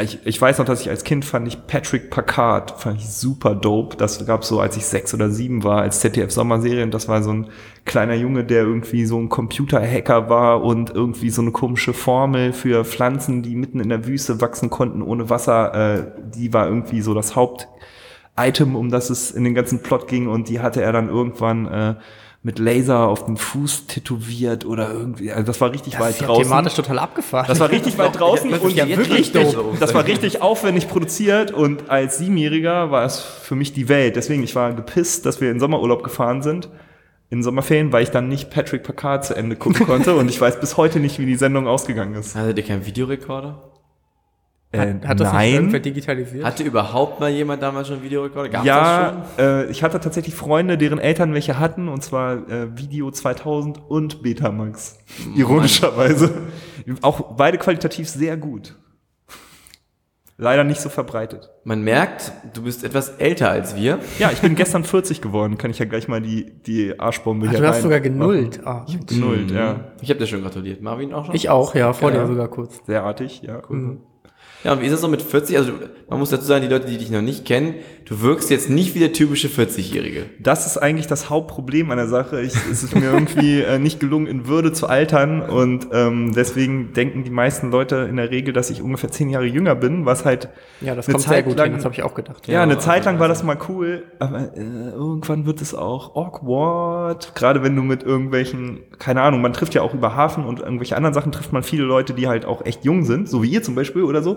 Ich, 0.00 0.20
ich 0.24 0.40
weiß 0.40 0.58
noch, 0.58 0.64
dass 0.64 0.80
ich 0.80 0.88
als 0.88 1.04
Kind 1.04 1.24
fand 1.24 1.46
ich 1.48 1.66
Patrick 1.66 2.10
Packard, 2.10 2.80
fand 2.80 2.98
ich 2.98 3.08
super 3.10 3.54
dope. 3.54 3.96
Das 3.96 4.24
gab 4.24 4.44
so, 4.44 4.60
als 4.60 4.76
ich 4.76 4.86
sechs 4.86 5.12
oder 5.12 5.30
sieben 5.30 5.64
war, 5.64 5.82
als 5.82 6.00
ZDF-Sommerserie. 6.00 6.84
Und 6.84 6.94
das 6.94 7.08
war 7.08 7.22
so 7.22 7.32
ein 7.32 7.48
kleiner 7.84 8.14
Junge, 8.14 8.44
der 8.44 8.62
irgendwie 8.62 9.04
so 9.04 9.18
ein 9.18 9.28
Computerhacker 9.28 10.28
war 10.30 10.62
und 10.62 10.90
irgendwie 10.90 11.30
so 11.30 11.42
eine 11.42 11.50
komische 11.50 11.92
Formel 11.92 12.52
für 12.52 12.84
Pflanzen, 12.84 13.42
die 13.42 13.56
mitten 13.56 13.80
in 13.80 13.88
der 13.88 14.06
Wüste 14.06 14.40
wachsen 14.40 14.70
konnten 14.70 15.02
ohne 15.02 15.28
Wasser. 15.28 15.74
Äh, 15.74 16.30
die 16.34 16.52
war 16.52 16.68
irgendwie 16.68 17.02
so 17.02 17.12
das 17.12 17.36
Hauptitem, 18.38 18.76
um 18.76 18.90
das 18.90 19.10
es 19.10 19.30
in 19.30 19.44
den 19.44 19.54
ganzen 19.54 19.82
Plot 19.82 20.08
ging. 20.08 20.28
Und 20.28 20.48
die 20.48 20.60
hatte 20.60 20.82
er 20.82 20.92
dann 20.92 21.08
irgendwann 21.08 21.66
äh, 21.66 21.94
mit 22.44 22.58
Laser 22.58 23.06
auf 23.06 23.24
den 23.26 23.36
Fuß 23.36 23.86
tätowiert 23.86 24.64
oder 24.64 24.92
irgendwie. 24.92 25.30
Also 25.30 25.46
das 25.46 25.60
war 25.60 25.70
richtig 25.72 25.92
Das 25.92 26.02
weit 26.02 26.10
ist 26.14 26.20
ja 26.22 26.26
draußen. 26.26 26.42
thematisch 26.44 26.74
total 26.74 26.98
abgefahren. 26.98 27.46
Das 27.46 27.60
war 27.60 27.70
richtig 27.70 27.96
weit 27.98 28.18
draußen 28.18 28.50
ist 28.50 28.62
und 28.62 28.74
ja 28.74 28.88
wirklich, 28.88 29.32
richtig 29.32 29.52
doof. 29.54 29.76
das 29.78 29.94
war 29.94 30.06
richtig 30.06 30.42
aufwendig 30.42 30.88
produziert 30.88 31.52
und 31.52 31.88
als 31.88 32.18
Siebenjähriger 32.18 32.90
war 32.90 33.04
es 33.04 33.20
für 33.20 33.54
mich 33.54 33.72
die 33.72 33.88
Welt. 33.88 34.16
Deswegen, 34.16 34.42
ich 34.42 34.56
war 34.56 34.72
gepisst, 34.72 35.24
dass 35.24 35.40
wir 35.40 35.52
in 35.52 35.60
Sommerurlaub 35.60 36.02
gefahren 36.02 36.42
sind, 36.42 36.68
in 37.30 37.44
Sommerferien, 37.44 37.92
weil 37.92 38.02
ich 38.02 38.10
dann 38.10 38.28
nicht 38.28 38.50
Patrick 38.50 38.82
Packard 38.82 39.24
zu 39.24 39.36
Ende 39.36 39.54
gucken 39.54 39.86
konnte 39.86 40.16
und 40.16 40.28
ich 40.28 40.40
weiß 40.40 40.58
bis 40.58 40.76
heute 40.76 40.98
nicht, 40.98 41.20
wie 41.20 41.26
die 41.26 41.36
Sendung 41.36 41.68
ausgegangen 41.68 42.14
ist. 42.14 42.34
Hattet 42.34 42.58
ihr 42.58 42.64
keinen 42.64 42.84
Videorekorder? 42.86 43.71
Hat, 44.80 45.06
hat 45.06 45.20
das 45.20 45.32
nicht 45.34 45.52
irgendwer 45.54 45.80
digitalisiert? 45.80 46.44
Hatte 46.44 46.62
überhaupt 46.62 47.20
mal 47.20 47.30
jemand 47.30 47.62
damals 47.62 47.88
schon 47.88 48.02
Videorekorder? 48.02 48.48
Gab's 48.48 48.64
das 48.66 48.66
ja, 48.66 49.24
äh, 49.38 49.70
ich 49.70 49.82
hatte 49.82 50.00
tatsächlich 50.00 50.34
Freunde, 50.34 50.78
deren 50.78 50.98
Eltern 50.98 51.34
welche 51.34 51.58
hatten, 51.58 51.88
und 51.88 52.02
zwar 52.02 52.48
äh, 52.48 52.76
Video 52.76 53.10
2000 53.10 53.80
und 53.88 54.22
Betamax. 54.22 54.98
Ironischerweise. 55.36 56.30
Auch 57.02 57.36
beide 57.36 57.58
qualitativ 57.58 58.08
sehr 58.08 58.36
gut. 58.36 58.76
Leider 60.38 60.64
nicht 60.64 60.80
so 60.80 60.88
verbreitet. 60.88 61.50
Man 61.62 61.82
merkt, 61.82 62.32
du 62.54 62.62
bist 62.62 62.82
etwas 62.82 63.10
älter 63.10 63.50
als 63.50 63.76
wir. 63.76 63.98
Ja, 64.18 64.30
ich 64.32 64.40
bin 64.40 64.56
gestern 64.56 64.82
40 64.82 65.20
geworden. 65.20 65.56
Kann 65.58 65.70
ich 65.70 65.78
ja 65.78 65.84
gleich 65.84 66.08
mal 66.08 66.20
die, 66.20 66.50
die 66.66 66.98
Arschbombe 66.98 67.46
Ach, 67.46 67.50
hier 67.50 67.60
du 67.60 67.68
hast 67.68 67.76
rein 67.76 67.82
sogar 67.82 68.00
genullt. 68.00 68.60
Ah. 68.64 68.78
machen. 68.80 69.06
Genullt, 69.06 69.50
ja. 69.52 69.92
Ich 70.00 70.08
habe 70.10 70.18
dir 70.18 70.26
schon 70.26 70.42
gratuliert. 70.42 70.80
Marvin 70.82 71.12
auch 71.12 71.26
schon? 71.26 71.34
Ich 71.36 71.48
auch, 71.50 71.74
ja, 71.76 71.92
vor 71.92 72.10
Ja. 72.10 72.22
dir 72.22 72.26
sogar 72.26 72.48
kurz. 72.48 72.80
Sehr 72.86 73.04
artig, 73.04 73.42
ja. 73.42 73.62
Mhm. 73.68 74.00
Ja, 74.64 74.72
und 74.72 74.80
wie 74.80 74.86
ist 74.86 74.92
es 74.92 75.00
so 75.00 75.08
mit 75.08 75.22
40? 75.22 75.56
Also 75.56 75.72
man 76.08 76.18
muss 76.18 76.30
dazu 76.30 76.44
sagen, 76.44 76.62
die 76.62 76.68
Leute, 76.68 76.86
die 76.86 76.98
dich 76.98 77.10
noch 77.10 77.22
nicht 77.22 77.44
kennen, 77.44 77.74
du 78.04 78.20
wirkst 78.20 78.50
jetzt 78.50 78.68
nicht 78.70 78.94
wie 78.94 78.98
der 78.98 79.12
typische 79.12 79.48
40-Jährige. 79.48 80.26
Das 80.38 80.66
ist 80.66 80.76
eigentlich 80.76 81.06
das 81.06 81.30
Hauptproblem 81.30 81.90
an 81.90 81.96
der 81.96 82.06
Sache. 82.08 82.40
Ich, 82.42 82.54
es 82.70 82.82
ist 82.82 82.94
mir 82.94 83.06
irgendwie 83.12 83.60
äh, 83.62 83.78
nicht 83.78 83.98
gelungen, 83.98 84.26
in 84.26 84.46
Würde 84.46 84.72
zu 84.72 84.86
altern 84.86 85.42
und 85.42 85.88
ähm, 85.92 86.32
deswegen 86.34 86.92
denken 86.92 87.24
die 87.24 87.30
meisten 87.30 87.70
Leute 87.70 88.06
in 88.08 88.16
der 88.16 88.30
Regel, 88.30 88.52
dass 88.52 88.70
ich 88.70 88.82
ungefähr 88.82 89.10
zehn 89.10 89.30
Jahre 89.30 89.46
jünger 89.46 89.74
bin, 89.74 90.04
was 90.06 90.24
halt 90.24 90.48
Ja, 90.80 90.94
das 90.94 91.06
eine 91.08 91.14
kommt 91.14 91.24
sehr 91.24 91.32
Zeit 91.32 91.44
gut 91.46 91.56
lang, 91.56 91.66
hin, 91.68 91.76
das 91.76 91.84
habe 91.84 91.94
ich 91.94 92.02
auch 92.02 92.14
gedacht. 92.14 92.46
Ja, 92.46 92.62
eine 92.62 92.74
Ja, 92.74 92.78
Zeit 92.78 93.04
lang 93.04 93.18
war 93.18 93.28
das 93.28 93.42
mal 93.42 93.56
cool, 93.68 94.04
aber 94.18 94.50
äh, 94.56 94.60
irgendwann 94.60 95.46
wird 95.46 95.60
es 95.60 95.74
auch 95.74 96.14
awkward. 96.14 97.34
Gerade 97.34 97.62
wenn 97.62 97.74
du 97.74 97.82
mit 97.82 98.02
irgendwelchen, 98.02 98.80
keine 98.98 99.22
Ahnung, 99.22 99.40
man 99.40 99.52
trifft 99.52 99.74
ja 99.74 99.82
auch 99.82 99.94
über 99.94 100.14
Hafen 100.14 100.44
und 100.44 100.60
irgendwelche 100.60 100.96
anderen 100.96 101.14
Sachen 101.14 101.32
trifft 101.32 101.52
man 101.52 101.62
viele 101.62 101.84
Leute, 101.84 102.14
die 102.14 102.28
halt 102.28 102.44
auch 102.44 102.64
echt 102.64 102.84
jung 102.84 103.04
sind, 103.04 103.28
so 103.28 103.42
wie 103.42 103.48
ihr 103.48 103.62
zum 103.62 103.74
Beispiel 103.74 104.02
oder 104.02 104.22
so. 104.22 104.36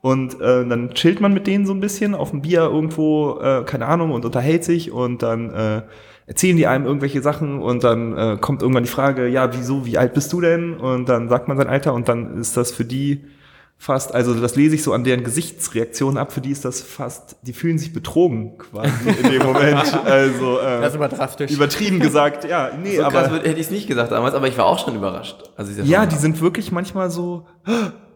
Und 0.00 0.40
äh, 0.40 0.64
dann 0.66 0.90
chillt 0.94 1.20
man 1.20 1.34
mit 1.34 1.46
denen 1.46 1.66
so 1.66 1.72
ein 1.72 1.80
bisschen 1.80 2.14
auf 2.14 2.30
dem 2.30 2.42
Bier 2.42 2.60
irgendwo, 2.62 3.40
äh, 3.40 3.64
keine 3.64 3.86
Ahnung, 3.86 4.12
und 4.12 4.24
unterhält 4.24 4.62
sich 4.64 4.92
und 4.92 5.22
dann 5.22 5.50
äh, 5.52 5.82
erzählen 6.26 6.56
die 6.56 6.66
einem 6.68 6.86
irgendwelche 6.86 7.20
Sachen 7.20 7.60
und 7.60 7.82
dann 7.82 8.16
äh, 8.16 8.36
kommt 8.40 8.62
irgendwann 8.62 8.84
die 8.84 8.90
Frage, 8.90 9.26
ja, 9.26 9.52
wieso, 9.56 9.86
wie 9.86 9.98
alt 9.98 10.14
bist 10.14 10.32
du 10.32 10.40
denn? 10.40 10.74
Und 10.74 11.08
dann 11.08 11.28
sagt 11.28 11.48
man 11.48 11.56
sein 11.56 11.66
Alter 11.68 11.94
und 11.94 12.08
dann 12.08 12.38
ist 12.38 12.56
das 12.56 12.70
für 12.70 12.84
die 12.84 13.24
fast, 13.80 14.12
also 14.14 14.34
das 14.34 14.54
lese 14.56 14.74
ich 14.74 14.82
so 14.82 14.92
an 14.92 15.04
deren 15.04 15.22
Gesichtsreaktionen 15.24 16.18
ab, 16.18 16.32
für 16.32 16.40
die 16.40 16.50
ist 16.50 16.64
das 16.64 16.80
fast, 16.80 17.36
die 17.42 17.52
fühlen 17.52 17.78
sich 17.78 17.92
betrogen 17.92 18.58
quasi 18.58 18.90
in 19.22 19.30
dem 19.30 19.42
Moment. 19.42 19.98
Also 20.04 20.58
äh, 20.60 20.80
Das 20.80 20.90
ist 20.90 20.96
aber 20.96 21.08
drastisch. 21.08 21.50
übertrieben 21.52 21.98
gesagt, 22.00 22.44
ja, 22.44 22.70
nee, 22.80 22.96
So 22.96 23.02
krass 23.02 23.14
aber 23.26 23.36
würd- 23.36 23.44
hätte 23.46 23.60
ich 23.60 23.66
es 23.66 23.70
nicht 23.70 23.86
gesagt 23.88 24.12
damals, 24.12 24.34
aber 24.34 24.46
ich 24.48 24.56
war 24.58 24.66
auch 24.66 24.78
schon 24.84 24.94
überrascht. 24.96 25.42
als 25.56 25.70
ich 25.70 25.76
das 25.76 25.88
ja, 25.88 26.06
die 26.06 26.16
sind 26.16 26.40
wirklich 26.40 26.70
manchmal 26.72 27.08
so, 27.10 27.46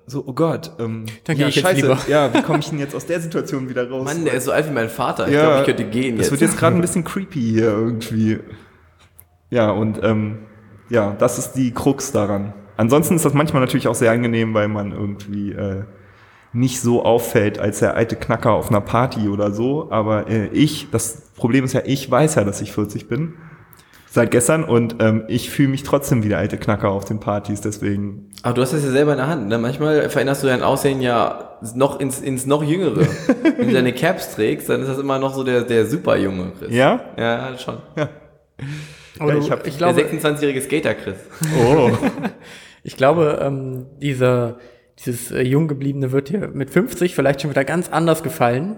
so, 0.06 0.24
oh 0.26 0.32
Gott, 0.32 0.72
ähm, 0.78 1.06
Dann 1.24 1.36
ja, 1.36 1.48
ich 1.48 1.56
jetzt 1.56 1.64
scheiße, 1.64 1.82
lieber. 1.82 1.98
ja, 2.08 2.32
wie 2.34 2.42
komme 2.42 2.58
ich 2.58 2.68
denn 2.70 2.78
jetzt 2.78 2.94
aus 2.94 3.06
der 3.06 3.20
Situation 3.20 3.68
wieder 3.68 3.88
raus? 3.88 4.04
Mann, 4.04 4.24
der 4.24 4.34
ist 4.34 4.44
so 4.44 4.52
alt 4.52 4.68
wie 4.68 4.72
mein 4.72 4.88
Vater. 4.88 5.28
Ich 5.28 5.34
Ja, 5.34 5.42
glaube, 5.42 5.58
ich 5.60 5.64
könnte 5.66 5.84
gehen 5.84 6.16
Das 6.16 6.26
jetzt. 6.26 6.30
wird 6.32 6.40
jetzt 6.50 6.58
gerade 6.58 6.76
ein 6.76 6.80
bisschen 6.80 7.04
creepy 7.04 7.40
hier 7.40 7.68
irgendwie. 7.70 8.38
Ja, 9.50 9.70
und 9.70 10.00
ähm, 10.02 10.38
ja, 10.88 11.14
das 11.18 11.38
ist 11.38 11.52
die 11.52 11.72
Krux 11.72 12.12
daran. 12.12 12.52
Ansonsten 12.76 13.14
ist 13.16 13.24
das 13.24 13.34
manchmal 13.34 13.60
natürlich 13.60 13.86
auch 13.88 13.94
sehr 13.94 14.10
angenehm, 14.10 14.54
weil 14.54 14.68
man 14.68 14.92
irgendwie 14.92 15.52
äh, 15.52 15.84
nicht 16.52 16.80
so 16.80 17.04
auffällt 17.04 17.58
als 17.58 17.78
der 17.78 17.94
alte 17.94 18.16
Knacker 18.16 18.52
auf 18.52 18.70
einer 18.70 18.80
Party 18.80 19.28
oder 19.28 19.52
so. 19.52 19.90
Aber 19.90 20.28
äh, 20.28 20.46
ich, 20.48 20.88
das 20.90 21.30
Problem 21.36 21.64
ist 21.64 21.74
ja, 21.74 21.82
ich 21.84 22.10
weiß 22.10 22.34
ja, 22.34 22.44
dass 22.44 22.60
ich 22.60 22.72
40 22.72 23.08
bin. 23.08 23.34
Seit 24.14 24.30
gestern 24.30 24.62
und 24.64 24.96
ähm, 25.00 25.24
ich 25.28 25.48
fühle 25.48 25.68
mich 25.70 25.84
trotzdem 25.84 26.22
wie 26.22 26.28
der 26.28 26.36
alte 26.36 26.58
Knacker 26.58 26.90
auf 26.90 27.06
den 27.06 27.18
Partys, 27.18 27.62
deswegen. 27.62 28.28
Aber 28.42 28.52
du 28.52 28.60
hast 28.60 28.74
das 28.74 28.84
ja 28.84 28.90
selber 28.90 29.12
in 29.12 29.16
der 29.16 29.26
Hand. 29.26 29.48
Ne? 29.48 29.56
Manchmal 29.56 30.10
veränderst 30.10 30.42
du 30.42 30.48
dein 30.48 30.62
Aussehen 30.62 31.00
ja 31.00 31.56
noch 31.74 31.98
ins, 31.98 32.20
ins 32.20 32.44
noch 32.44 32.62
Jüngere. 32.62 33.06
Wenn 33.56 33.68
du 33.68 33.72
deine 33.72 33.94
Caps 33.94 34.34
trägst, 34.34 34.68
dann 34.68 34.82
ist 34.82 34.88
das 34.88 34.98
immer 34.98 35.18
noch 35.18 35.32
so 35.32 35.44
der, 35.44 35.62
der 35.62 35.86
super 35.86 36.18
junge 36.18 36.52
Chris. 36.58 36.70
Ja? 36.74 37.00
Ja, 37.16 37.56
schon. 37.56 37.78
Aber 39.18 39.32
Ja, 39.32 39.38
du, 39.38 39.38
ich 39.46 39.50
hab- 39.50 39.66
ich 39.66 39.78
Der 39.78 39.92
glaube, 39.94 40.00
26-jährige 40.02 40.60
Skater 40.60 40.92
Chris. 40.94 41.16
Oh. 41.66 41.90
ich 42.82 42.98
glaube 42.98 43.38
ähm, 43.40 43.86
dieser, 44.02 44.58
dieses 44.98 45.30
äh, 45.32 45.40
jung 45.40 45.68
gebliebene 45.68 46.12
wird 46.12 46.28
dir 46.28 46.48
mit 46.52 46.68
50 46.68 47.14
vielleicht 47.14 47.40
schon 47.40 47.50
wieder 47.50 47.64
ganz 47.64 47.88
anders 47.88 48.22
gefallen 48.22 48.76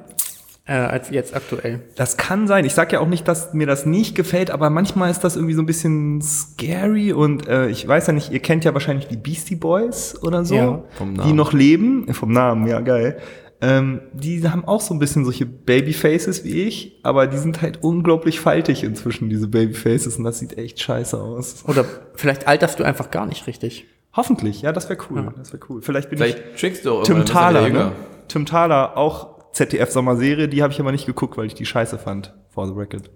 äh, 0.66 0.72
als 0.72 1.11
jetzt 1.11 1.35
aktuell. 1.37 1.83
Das 1.96 2.16
kann 2.16 2.46
sein. 2.46 2.64
Ich 2.64 2.72
sag 2.74 2.92
ja 2.92 3.00
auch 3.00 3.07
nicht, 3.09 3.29
dass 3.29 3.53
mir 3.53 3.66
das 3.66 3.85
nicht 3.87 4.14
gefällt, 4.14 4.50
aber 4.50 4.70
manchmal 4.70 5.11
ist 5.11 5.20
das 5.24 5.37
irgendwie 5.37 5.55
so 5.55 5.62
ein 5.62 5.66
bisschen 5.66 6.22
scary 6.22 7.12
und 7.12 7.46
äh, 7.48 7.68
ich 7.68 7.87
weiß 7.87 8.07
ja 8.07 8.12
nicht, 8.12 8.31
ihr 8.33 8.40
kennt 8.40 8.64
ja 8.64 8.72
wahrscheinlich 8.72 9.07
die 9.09 9.16
Beastie 9.16 9.57
Boys 9.57 10.20
oder 10.22 10.44
so, 10.44 10.55
Ja. 10.55 10.85
Vom 10.96 11.12
die 11.14 11.18
Namen. 11.20 11.37
noch 11.37 11.53
leben, 11.53 12.12
vom 12.14 12.33
Namen, 12.33 12.66
ja 12.66 12.81
geil. 12.81 13.18
Ähm, 13.61 14.00
die 14.12 14.46
haben 14.48 14.64
auch 14.64 14.81
so 14.81 14.92
ein 14.94 14.98
bisschen 14.98 15.24
solche 15.24 15.46
Babyfaces 15.46 16.44
wie 16.44 16.62
ich, 16.64 16.98
aber 17.03 17.27
die 17.27 17.38
sind 17.38 17.62
halt 17.62 17.79
unglaublich 17.83 18.40
faltig 18.40 18.83
inzwischen, 18.85 19.29
diese 19.31 19.48
Babyfaces, 19.48 20.16
und 20.16 20.24
das 20.24 20.38
sieht 20.38 20.59
echt 20.59 20.81
scheiße 20.81 21.18
aus. 21.18 21.64
Oder 21.66 21.85
vielleicht 22.14 22.46
alterst 22.48 22.79
du 22.81 22.85
einfach 22.85 23.11
gar 23.11 23.27
nicht 23.27 23.46
richtig. 23.46 23.87
Hoffentlich, 24.12 24.62
ja, 24.62 24.72
das 24.72 24.88
wäre 24.88 24.98
cool. 25.11 25.33
Das 25.37 25.53
wäre 25.53 25.62
cool. 25.68 25.83
Vielleicht 25.83 26.11
bin 26.11 26.18
Vielleicht 26.18 26.59
trickst 26.59 26.85
du 26.85 26.92
auch 26.92 27.03
ich 27.03 27.07
Tim 27.09 27.24
Thaler, 27.24 27.68
ne? 27.68 27.92
Tim 28.29 28.44
Thaler, 28.46 28.96
auch 28.96 29.34
ZDF-Sommerserie, 29.54 30.48
die 30.48 30.62
habe 30.62 30.72
ich 30.72 30.80
aber 30.80 30.92
nicht 30.92 31.06
geguckt, 31.06 31.36
weil 31.36 31.46
ich 31.46 31.54
die 31.54 31.66
scheiße 31.66 31.98
fand, 31.98 32.34
for 32.50 32.66
the 32.66 32.74
record. 32.74 33.10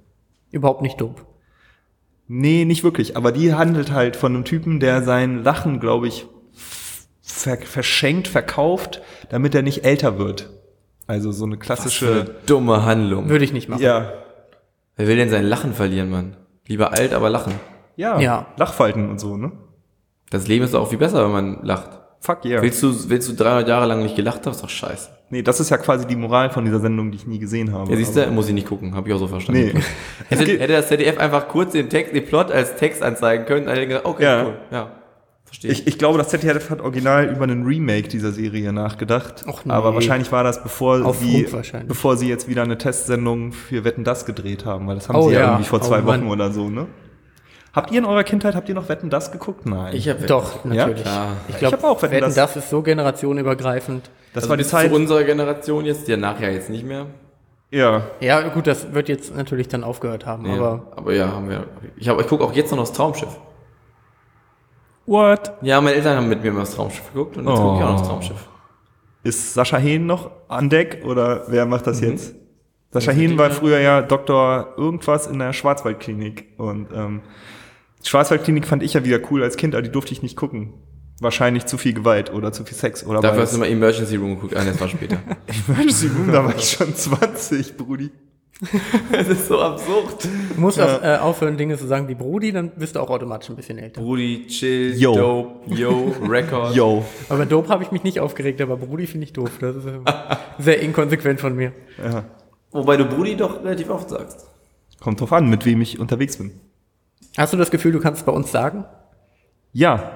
Überhaupt 0.50 0.82
nicht 0.82 1.00
doof. 1.00 1.26
Nee, 2.28 2.64
nicht 2.64 2.84
wirklich. 2.84 3.16
Aber 3.16 3.32
die 3.32 3.54
handelt 3.54 3.92
halt 3.92 4.16
von 4.16 4.34
einem 4.34 4.44
Typen, 4.44 4.80
der 4.80 5.02
sein 5.02 5.42
Lachen, 5.42 5.80
glaube 5.80 6.08
ich, 6.08 6.26
ver 7.22 7.56
verschenkt, 7.58 8.28
verkauft, 8.28 9.02
damit 9.30 9.54
er 9.54 9.62
nicht 9.62 9.84
älter 9.84 10.18
wird. 10.18 10.50
Also 11.06 11.32
so 11.32 11.44
eine 11.46 11.56
Was 11.58 11.94
für 11.94 12.06
eine 12.06 12.22
klassische. 12.24 12.34
dumme 12.46 12.84
Handlung. 12.84 13.28
Würde 13.28 13.44
ich 13.44 13.52
nicht 13.52 13.68
machen. 13.68 13.82
Ja. 13.82 14.12
Wer 14.96 15.06
will 15.08 15.16
denn 15.16 15.30
sein 15.30 15.44
Lachen 15.44 15.72
verlieren, 15.72 16.10
Mann? 16.10 16.36
Lieber 16.66 16.92
alt, 16.92 17.14
aber 17.14 17.30
lachen. 17.30 17.54
Ja. 17.96 18.20
Ja. 18.20 18.46
Lachfalten 18.56 19.08
und 19.08 19.18
so, 19.18 19.36
ne? 19.36 19.52
Das 20.30 20.46
Leben 20.46 20.64
ist 20.64 20.74
doch 20.74 20.82
auch 20.82 20.90
viel 20.90 20.98
besser, 20.98 21.24
wenn 21.24 21.32
man 21.32 21.64
lacht. 21.64 21.90
Fuck 22.20 22.44
yeah. 22.44 22.60
Willst 22.62 22.82
du, 22.82 22.92
willst 23.10 23.28
du 23.28 23.32
300 23.34 23.68
Jahre 23.68 23.86
lang 23.86 24.02
nicht 24.02 24.16
gelacht 24.16 24.44
haben? 24.44 24.52
Ist 24.52 24.62
doch 24.62 24.68
scheiße. 24.68 25.10
Nee, 25.30 25.42
das 25.42 25.60
ist 25.60 25.70
ja 25.70 25.76
quasi 25.76 26.06
die 26.06 26.16
Moral 26.16 26.50
von 26.50 26.64
dieser 26.64 26.80
Sendung, 26.80 27.10
die 27.10 27.16
ich 27.18 27.26
nie 27.26 27.38
gesehen 27.38 27.72
habe. 27.72 27.90
Ja, 27.90 27.96
siehst 27.96 28.16
du, 28.16 28.26
muss 28.30 28.48
ich 28.48 28.54
nicht 28.54 28.66
gucken, 28.66 28.94
habe 28.94 29.08
ich 29.08 29.14
auch 29.14 29.18
so 29.18 29.28
verstanden. 29.28 29.72
Nee. 29.74 29.80
Hätte, 30.28 30.44
geht- 30.46 30.60
hätte 30.60 30.72
das 30.72 30.88
ZDF 30.88 31.18
einfach 31.18 31.48
kurz 31.48 31.72
den 31.72 31.88
Text, 31.90 32.14
den 32.14 32.24
Plot 32.24 32.50
als 32.50 32.76
Text 32.76 33.02
anzeigen 33.02 33.44
können, 33.44 33.66
dann 33.66 33.74
hätte 33.74 33.82
ich 33.82 33.88
gesagt, 33.88 34.06
okay, 34.06 34.22
Ja. 34.24 34.44
cool, 34.46 34.54
ja, 34.70 34.90
verstehe. 35.44 35.70
Ich, 35.70 35.86
ich 35.86 35.98
glaube, 35.98 36.16
das 36.18 36.28
ZDF 36.30 36.70
hat 36.70 36.80
original 36.80 37.26
über 37.28 37.44
einen 37.44 37.64
Remake 37.64 38.08
dieser 38.08 38.32
Serie 38.32 38.72
nachgedacht. 38.72 39.44
Och 39.46 39.64
nee. 39.66 39.72
Aber 39.72 39.94
wahrscheinlich 39.94 40.32
war 40.32 40.44
das, 40.44 40.62
bevor 40.62 41.04
Auf 41.04 41.18
sie, 41.18 41.46
bevor 41.86 42.16
sie 42.16 42.28
jetzt 42.28 42.48
wieder 42.48 42.62
eine 42.62 42.78
Testsendung 42.78 43.52
für 43.52 43.84
Wetten 43.84 44.04
das 44.04 44.24
gedreht 44.24 44.64
haben, 44.64 44.86
weil 44.86 44.94
das 44.96 45.08
haben 45.10 45.16
Oh 45.16 45.28
sie 45.28 45.34
ja, 45.34 45.40
ja. 45.40 45.46
irgendwie 45.52 45.68
vor 45.68 45.82
zwei 45.82 46.00
Oh 46.02 46.06
Wochen 46.06 46.26
oder 46.26 46.50
so, 46.52 46.68
ne? 46.70 46.86
Habt 47.78 47.90
ihr 47.92 47.98
in 48.00 48.04
eurer 48.04 48.24
Kindheit, 48.24 48.54
habt 48.54 48.68
ihr 48.68 48.74
noch 48.74 48.88
Wetten 48.88 49.08
das 49.10 49.30
geguckt? 49.32 49.64
Nein. 49.66 49.94
ich 49.94 50.08
habe 50.08 50.26
Doch, 50.26 50.64
natürlich. 50.64 51.02
klar. 51.02 51.28
Ich 51.48 51.54
Ich 51.54 51.58
glaube, 51.60 51.82
auch 51.84 52.02
Wetten, 52.02 52.12
Wetten, 52.16 52.24
das- 52.26 52.34
das 52.34 52.56
ist 52.56 52.70
so 52.70 52.82
generationenübergreifend. 52.82 54.10
das 54.34 54.42
also 54.44 54.50
war 54.50 54.56
die 54.56 54.64
Zeit. 54.64 54.90
zu 54.90 54.96
unserer 54.96 55.22
Generation 55.24 55.84
jetzt, 55.84 56.08
der 56.08 56.16
nachher 56.16 56.52
jetzt 56.52 56.70
nicht 56.70 56.84
mehr. 56.84 57.06
Ja. 57.70 58.02
Ja, 58.20 58.40
gut, 58.48 58.66
das 58.66 58.92
wird 58.94 59.08
jetzt 59.08 59.34
natürlich 59.36 59.68
dann 59.68 59.84
aufgehört 59.84 60.26
haben, 60.26 60.46
Ja, 60.46 60.54
aber 60.54 60.82
aber 60.96 61.12
ja, 61.14 61.28
haben 61.32 61.48
wir. 61.50 61.64
Ich, 61.96 62.08
hab- 62.08 62.20
ich 62.20 62.26
gucke 62.26 62.42
auch 62.44 62.52
jetzt 62.54 62.70
noch 62.72 62.78
das 62.78 62.92
Traumschiff. 62.92 63.36
What? 65.06 65.52
Ja, 65.62 65.80
meine 65.80 65.96
Eltern 65.96 66.16
haben 66.16 66.28
mit 66.28 66.42
mir 66.42 66.48
immer 66.48 66.60
das 66.60 66.74
Traumschiff 66.74 67.12
geguckt 67.12 67.36
und 67.36 67.46
jetzt 67.48 67.56
gucke 67.56 67.78
ich 67.78 67.84
auch 67.84 67.90
noch 67.90 67.98
das 67.98 68.06
Oh. 68.08 68.10
Traumschiff. 68.10 68.48
Ist 69.22 69.54
Sascha 69.54 69.76
Hehn 69.78 70.06
noch 70.06 70.30
an 70.48 70.68
Deck 70.68 71.02
oder 71.04 71.44
wer 71.48 71.66
macht 71.66 71.86
das 71.86 72.00
Mhm. 72.00 72.08
jetzt? 72.10 72.34
Sascha 72.90 73.12
Hehn 73.12 73.36
war 73.38 73.50
früher 73.50 73.78
ja 73.80 74.00
Doktor 74.02 74.74
irgendwas 74.76 75.26
in 75.26 75.38
der 75.38 75.52
Schwarzwaldklinik 75.52 76.54
und 76.58 76.88
ähm, 76.94 77.20
Schwarzwaldklinik 78.04 78.66
fand 78.66 78.82
ich 78.82 78.94
ja 78.94 79.04
wieder 79.04 79.20
cool 79.30 79.42
als 79.42 79.56
Kind, 79.56 79.74
aber 79.74 79.82
die 79.82 79.90
durfte 79.90 80.12
ich 80.12 80.22
nicht 80.22 80.36
gucken. 80.36 80.74
Wahrscheinlich 81.20 81.66
zu 81.66 81.78
viel 81.78 81.94
Gewalt 81.94 82.32
oder 82.32 82.52
zu 82.52 82.64
viel 82.64 82.76
Sex 82.76 83.04
oder 83.04 83.20
Dafür 83.20 83.42
hast 83.42 83.52
du 83.52 83.56
immer 83.56 83.66
Emergency 83.66 84.16
Room 84.16 84.36
geguckt. 84.36 84.56
Ah, 84.56 84.64
das 84.64 84.80
war 84.80 84.88
später. 84.88 85.18
Emergency 85.68 86.06
Room, 86.06 86.30
da 86.30 86.44
war 86.44 86.54
ich 86.56 86.70
schon 86.70 86.94
20, 86.94 87.76
Brudi. 87.76 88.10
das 89.12 89.28
ist 89.28 89.46
so 89.46 89.60
absurd. 89.60 90.24
du 90.24 90.60
musst 90.60 90.80
auch, 90.80 91.02
äh, 91.02 91.16
aufhören, 91.16 91.56
Dinge 91.56 91.76
zu 91.76 91.86
sagen 91.86 92.08
wie 92.08 92.14
Brudi, 92.14 92.50
dann 92.50 92.70
bist 92.70 92.96
du 92.96 93.00
auch 93.00 93.10
automatisch 93.10 93.50
ein 93.50 93.56
bisschen 93.56 93.78
älter. 93.78 94.00
Brudi, 94.00 94.46
chill, 94.48 94.96
Yo. 94.96 95.14
dope, 95.14 95.74
yo, 95.74 96.12
Record. 96.26 96.74
Yo. 96.74 97.04
Aber 97.28 97.46
Dope 97.46 97.68
habe 97.68 97.84
ich 97.84 97.92
mich 97.92 98.02
nicht 98.02 98.18
aufgeregt, 98.18 98.60
aber 98.60 98.76
Brudi 98.76 99.06
finde 99.06 99.24
ich 99.24 99.32
doof. 99.32 99.50
Das 99.60 99.76
ist 99.76 99.86
äh, 99.86 100.00
sehr 100.58 100.80
inkonsequent 100.80 101.40
von 101.40 101.54
mir. 101.54 101.72
Ja. 102.02 102.24
Wobei 102.72 102.96
du 102.96 103.04
Brudi 103.04 103.36
doch 103.36 103.62
relativ 103.62 103.90
oft 103.90 104.10
sagst. 104.10 104.46
Kommt 105.00 105.20
drauf 105.20 105.32
an, 105.32 105.48
mit 105.48 105.64
wem 105.64 105.80
ich 105.80 106.00
unterwegs 106.00 106.36
bin. 106.36 106.50
Hast 107.36 107.52
du 107.52 107.56
das 107.56 107.70
Gefühl, 107.70 107.92
du 107.92 108.00
kannst 108.00 108.20
es 108.20 108.26
bei 108.26 108.32
uns 108.32 108.50
sagen? 108.50 108.84
Ja. 109.72 110.12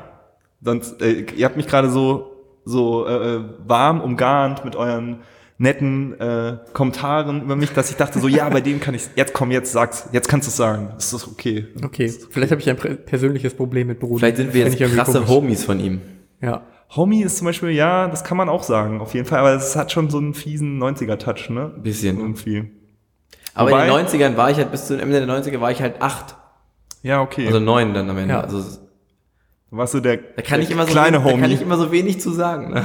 Sonst, 0.61 1.01
äh, 1.03 1.27
ihr 1.37 1.45
habt 1.45 1.57
mich 1.57 1.67
gerade 1.67 1.91
so, 1.91 2.31
so 2.65 3.07
äh, 3.07 3.35
äh, 3.37 3.41
warm 3.67 4.01
umgarnt 4.01 4.65
mit 4.65 4.77
euren 4.77 5.21
netten 5.59 6.19
äh, 6.21 6.59
Kommentaren 6.73 7.43
über 7.43 7.55
mich, 7.55 7.73
dass 7.73 7.91
ich 7.91 7.97
dachte 7.97 8.19
so, 8.19 8.27
ja, 8.27 8.49
bei 8.49 8.61
dem 8.61 8.81
kann 8.81 8.95
ich 8.95 9.09
jetzt 9.15 9.33
komm, 9.33 9.51
jetzt 9.53 9.71
sag's, 9.73 10.09
jetzt 10.13 10.29
kannst 10.29 10.49
du 10.49 10.51
es 10.51 10.57
sagen. 10.57 10.91
Ist 10.99 11.13
das 11.13 11.29
okay? 11.29 11.69
Okay, 11.85 12.13
vielleicht 12.31 12.51
habe 12.51 12.61
ich 12.61 12.69
ein 12.69 12.77
persönliches 13.05 13.55
Problem 13.55 13.87
mit 13.89 14.01
Brudi. 14.01 14.19
Vielleicht 14.19 14.37
sind 14.39 14.55
wir 14.55 14.67
jetzt 14.67 14.79
krasse 14.95 15.13
komisch. 15.21 15.29
Homies 15.29 15.65
von 15.65 15.79
ihm. 15.79 16.01
Ja. 16.41 16.63
Homie 16.97 17.23
ist 17.23 17.39
zum 17.39 17.47
Beispiel, 17.47 17.71
ja, 17.71 18.09
das 18.09 18.25
kann 18.25 18.37
man 18.37 18.49
auch 18.49 18.65
sagen, 18.65 19.01
auf 19.01 19.15
jeden 19.15 19.27
Fall, 19.27 19.39
aber 19.39 19.55
es 19.55 19.77
hat 19.77 19.93
schon 19.93 20.11
so 20.11 20.19
einen 20.19 20.35
fiesen 20.35 20.83
90er-Touch, 20.83 21.49
ne? 21.51 21.71
Bisschen. 21.83 22.19
Irgendwie. 22.19 22.71
Aber 23.55 23.71
Wobei- 23.71 23.87
in 23.89 23.95
den 23.95 24.07
90ern 24.07 24.37
war 24.37 24.51
ich 24.51 24.57
halt, 24.59 24.71
bis 24.73 24.87
zum 24.87 24.99
Ende 24.99 25.25
der 25.25 25.29
90er 25.29 25.61
war 25.61 25.71
ich 25.71 25.81
halt 25.81 26.03
acht. 26.03 26.37
Ja, 27.03 27.21
okay. 27.21 27.47
Also 27.47 27.61
neun 27.61 27.95
dann 27.95 28.09
am 28.11 28.19
Ende. 28.19 28.35
Ja. 28.35 28.41
Also 28.43 28.63
warst 29.71 29.95
du 29.95 30.01
der, 30.01 30.19
da 30.19 30.43
kann 30.43 30.59
der 30.61 30.69
ich 30.69 30.71
immer 30.71 30.87
so 30.87 30.93
kleine 30.93 31.19
wenig, 31.25 31.35
da 31.35 31.41
kann 31.41 31.51
ich 31.51 31.63
immer 31.63 31.77
so 31.79 31.91
wenig 31.93 32.21
zu 32.21 32.31
sagen. 32.31 32.73
Ne? 32.75 32.85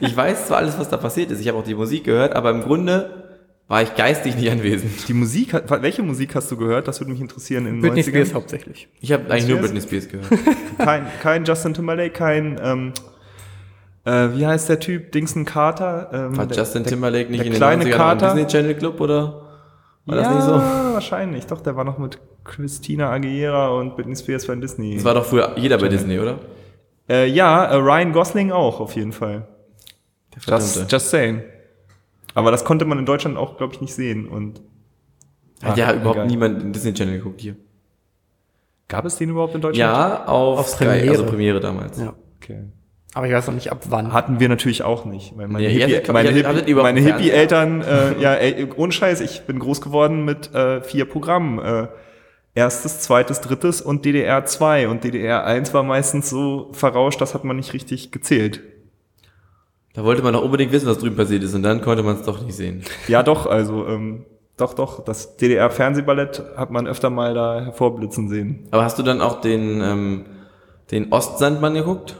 Ich, 0.00 0.08
ich 0.10 0.16
weiß 0.16 0.48
zwar 0.48 0.58
alles, 0.58 0.78
was 0.78 0.88
da 0.88 0.96
passiert 0.96 1.30
ist. 1.30 1.40
Ich 1.40 1.48
habe 1.48 1.58
auch 1.58 1.64
die 1.64 1.74
Musik 1.74 2.04
gehört, 2.04 2.34
aber 2.34 2.50
im 2.50 2.62
Grunde 2.62 3.22
war 3.68 3.80
ich 3.82 3.94
geistig 3.94 4.36
nicht 4.36 4.50
anwesend. 4.50 5.08
die 5.08 5.14
Musik, 5.14 5.52
hat- 5.54 5.70
welche 5.82 6.02
Musik 6.02 6.34
hast 6.34 6.50
du 6.50 6.56
gehört? 6.56 6.86
Das 6.88 7.00
würde 7.00 7.12
mich 7.12 7.20
interessieren 7.20 7.66
in 7.66 7.74
den 7.74 7.80
Britney 7.82 8.00
90ern. 8.02 8.08
Spears 8.08 8.34
hauptsächlich. 8.34 8.88
Ich 9.00 9.12
habe 9.12 9.30
eigentlich 9.30 9.48
nur? 9.48 9.58
Britney 9.60 9.80
Spears 9.80 10.08
gehört. 10.08 10.26
Kein, 10.78 11.06
kein 11.22 11.44
Justin 11.44 11.72
Timberlake, 11.72 12.10
kein, 12.10 12.60
ähm, 12.62 12.92
Äh, 14.04 14.36
wie 14.36 14.46
heißt 14.46 14.68
der 14.68 14.80
Typ? 14.80 15.12
Dingson 15.12 15.46
Carter? 15.46 16.10
Ähm, 16.12 16.36
War 16.36 16.46
der- 16.46 16.58
Justin 16.58 16.82
der- 16.82 16.90
Timberlake 16.90 17.30
nicht 17.30 17.38
der 17.40 17.46
in 17.46 17.52
den 17.52 17.56
kleine 17.56 17.84
90ern 17.84 17.86
im 17.86 17.96
Carter? 17.96 18.34
Disney 18.34 18.46
Channel 18.48 18.74
Club 18.74 19.00
oder? 19.00 19.43
War 20.06 20.16
ja, 20.16 20.22
das 20.22 20.34
nicht 20.34 20.44
so? 20.44 20.52
wahrscheinlich. 20.94 21.46
Doch, 21.46 21.60
der 21.60 21.76
war 21.76 21.84
noch 21.84 21.98
mit 21.98 22.18
Christina 22.44 23.10
Aguilera 23.10 23.68
und 23.68 23.96
Britney 23.96 24.14
Spears 24.16 24.46
bei 24.46 24.54
Disney. 24.56 24.94
Das 24.96 25.04
war 25.04 25.14
doch 25.14 25.24
früher 25.24 25.56
jeder 25.56 25.78
bei 25.78 25.88
Disney, 25.88 26.18
oder? 26.18 26.38
äh, 27.08 27.26
ja, 27.28 27.64
äh, 27.64 27.76
Ryan 27.76 28.12
Gosling 28.12 28.52
auch 28.52 28.80
auf 28.80 28.94
jeden 28.96 29.12
Fall. 29.12 29.48
Der 30.34 30.58
Just, 30.58 30.90
just 30.92 31.10
saying. 31.10 31.42
Aber 32.34 32.50
das 32.50 32.64
konnte 32.64 32.84
man 32.84 32.98
in 32.98 33.06
Deutschland 33.06 33.36
auch, 33.38 33.56
glaube 33.56 33.72
ich, 33.74 33.80
nicht 33.80 33.94
sehen. 33.94 34.28
Und 34.28 34.60
Hat 35.62 35.76
ja 35.78 35.86
Ah, 35.88 35.92
überhaupt 35.94 36.16
egal. 36.16 36.26
niemand 36.26 36.60
den 36.62 36.72
Disney 36.72 36.92
Channel 36.92 37.18
geguckt 37.18 37.40
hier. 37.40 37.56
gab 38.88 39.04
es 39.06 39.16
den 39.16 39.30
überhaupt 39.30 39.54
in 39.54 39.60
Deutschland? 39.62 39.78
Ja, 39.78 40.26
auf, 40.26 40.58
Auf 40.58 40.68
Sky, 40.68 40.84
Premiere. 40.84 41.10
also 41.10 41.24
Premiere 41.26 41.60
damals. 41.60 41.98
Ja. 42.00 42.14
Okay. 42.42 42.64
Aber 43.14 43.26
ich 43.28 43.32
weiß 43.32 43.46
noch 43.46 43.54
nicht 43.54 43.70
ab 43.70 43.82
wann. 43.88 44.12
Hatten 44.12 44.40
wir 44.40 44.48
natürlich 44.48 44.82
auch 44.82 45.04
nicht. 45.04 45.36
Weil 45.38 45.46
meine 45.48 45.66
Nee, 45.68 45.74
ihr 45.78 45.86
Hippie- 45.86 46.12
meine 46.12 46.30
Hippie- 46.30 46.74
meine 46.74 47.00
Fernseher? 47.00 47.14
Hippie-Eltern, 47.16 47.80
äh, 47.82 48.20
ja, 48.20 48.34
ey, 48.34 48.68
ohne 48.76 48.90
Scheiß, 48.92 49.20
ich 49.20 49.42
bin 49.42 49.58
groß 49.60 49.80
geworden 49.80 50.24
mit 50.24 50.52
äh, 50.54 50.80
vier 50.82 51.04
Programmen. 51.04 51.58
Äh, 51.60 51.86
erstes, 52.56 53.00
zweites, 53.00 53.40
drittes 53.40 53.80
und 53.80 54.04
DDR 54.04 54.44
2. 54.46 54.88
Und 54.88 55.04
DDR 55.04 55.44
1 55.44 55.72
war 55.74 55.82
meistens 55.84 56.28
so 56.28 56.70
verrauscht, 56.72 57.20
das 57.20 57.34
hat 57.34 57.44
man 57.44 57.56
nicht 57.56 57.72
richtig 57.72 58.10
gezählt. 58.10 58.62
Da 59.94 60.02
wollte 60.02 60.22
man 60.22 60.32
doch 60.32 60.42
unbedingt 60.42 60.72
wissen, 60.72 60.88
was 60.88 60.98
drüben 60.98 61.14
passiert 61.16 61.44
ist 61.44 61.54
und 61.54 61.62
dann 61.62 61.80
konnte 61.80 62.02
man 62.02 62.16
es 62.16 62.22
doch 62.22 62.42
nicht 62.42 62.56
sehen. 62.56 62.82
Ja, 63.06 63.22
doch, 63.22 63.46
also, 63.46 63.86
ähm, 63.86 64.24
doch, 64.56 64.74
doch, 64.74 65.04
das 65.04 65.36
DDR-Fernsehballett 65.36 66.42
hat 66.56 66.70
man 66.72 66.88
öfter 66.88 67.10
mal 67.10 67.32
da 67.34 67.60
hervorblitzen 67.60 68.28
sehen. 68.28 68.66
Aber 68.72 68.82
hast 68.84 68.98
du 68.98 69.04
dann 69.04 69.20
auch 69.20 69.40
den, 69.40 69.80
ähm, 69.80 70.24
den 70.90 71.12
Ostsandmann 71.12 71.74
geguckt? 71.74 72.16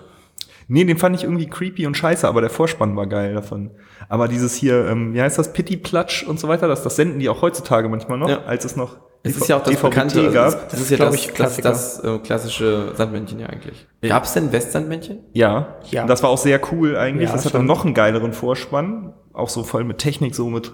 Nee, 0.69 0.85
den 0.85 0.99
fand 0.99 1.17
ich 1.17 1.25
irgendwie 1.25 1.47
creepy 1.47 1.87
und 1.87 1.97
scheiße, 1.97 2.27
aber 2.27 2.41
der 2.41 2.51
Vorspann 2.51 2.97
war 2.97 3.07
geil 3.07 3.35
davon. 3.35 3.71
Aber 4.09 4.29
dieses 4.29 4.55
hier, 4.55 4.87
ähm, 4.89 5.15
wie 5.15 5.21
heißt 5.21 5.39
das, 5.39 5.53
Pitti 5.53 5.77
Platsch 5.77 6.23
und 6.25 6.39
so 6.41 6.49
weiter, 6.49 6.69
das, 6.69 6.83
das 6.83 6.97
senden 6.97 7.19
die 7.19 7.29
auch 7.29 7.43
heutzutage 7.43 7.89
manchmal 7.89 8.19
noch, 8.19 8.29
Ja. 8.29 8.45
als 8.47 8.65
es 8.65 8.77
noch 8.77 8.97
Es 9.23 9.37
ist 9.37 9.49
ja 9.49 9.57
auch 9.57 9.63
das 9.63 9.71
DVB-T 9.75 9.89
Bekannte, 9.89 10.21
also 10.21 10.33
gab. 10.33 10.45
das, 10.45 10.69
das 10.69 10.81
ist 10.81 10.91
ja 10.91 10.97
glaub 10.97 11.11
das, 11.11 11.19
ich, 11.21 11.33
das, 11.33 11.57
das 11.59 12.05
äh, 12.05 12.19
klassische 12.19 12.93
Sandmännchen 12.95 13.41
ja 13.41 13.47
eigentlich. 13.49 13.87
Gab 14.03 14.25
es 14.25 14.33
denn 14.35 14.53
Westsandmännchen? 14.53 15.21
Ja, 15.33 15.77
Ja. 15.91 16.03
Und 16.03 16.09
das 16.09 16.23
war 16.23 16.31
auch 16.31 16.39
sehr 16.39 16.61
cool 16.73 16.97
eigentlich. 16.97 17.29
Ja, 17.29 17.35
das 17.35 17.45
hat 17.47 17.55
dann 17.55 17.61
stimmt. 17.63 17.67
noch 17.69 17.85
einen 17.85 17.95
geileren 17.95 18.33
Vorspann, 18.33 19.13
auch 19.33 19.49
so 19.49 19.63
voll 19.65 19.85
mit 19.85 19.99
Technik, 19.99 20.35
so 20.35 20.49
mit 20.51 20.73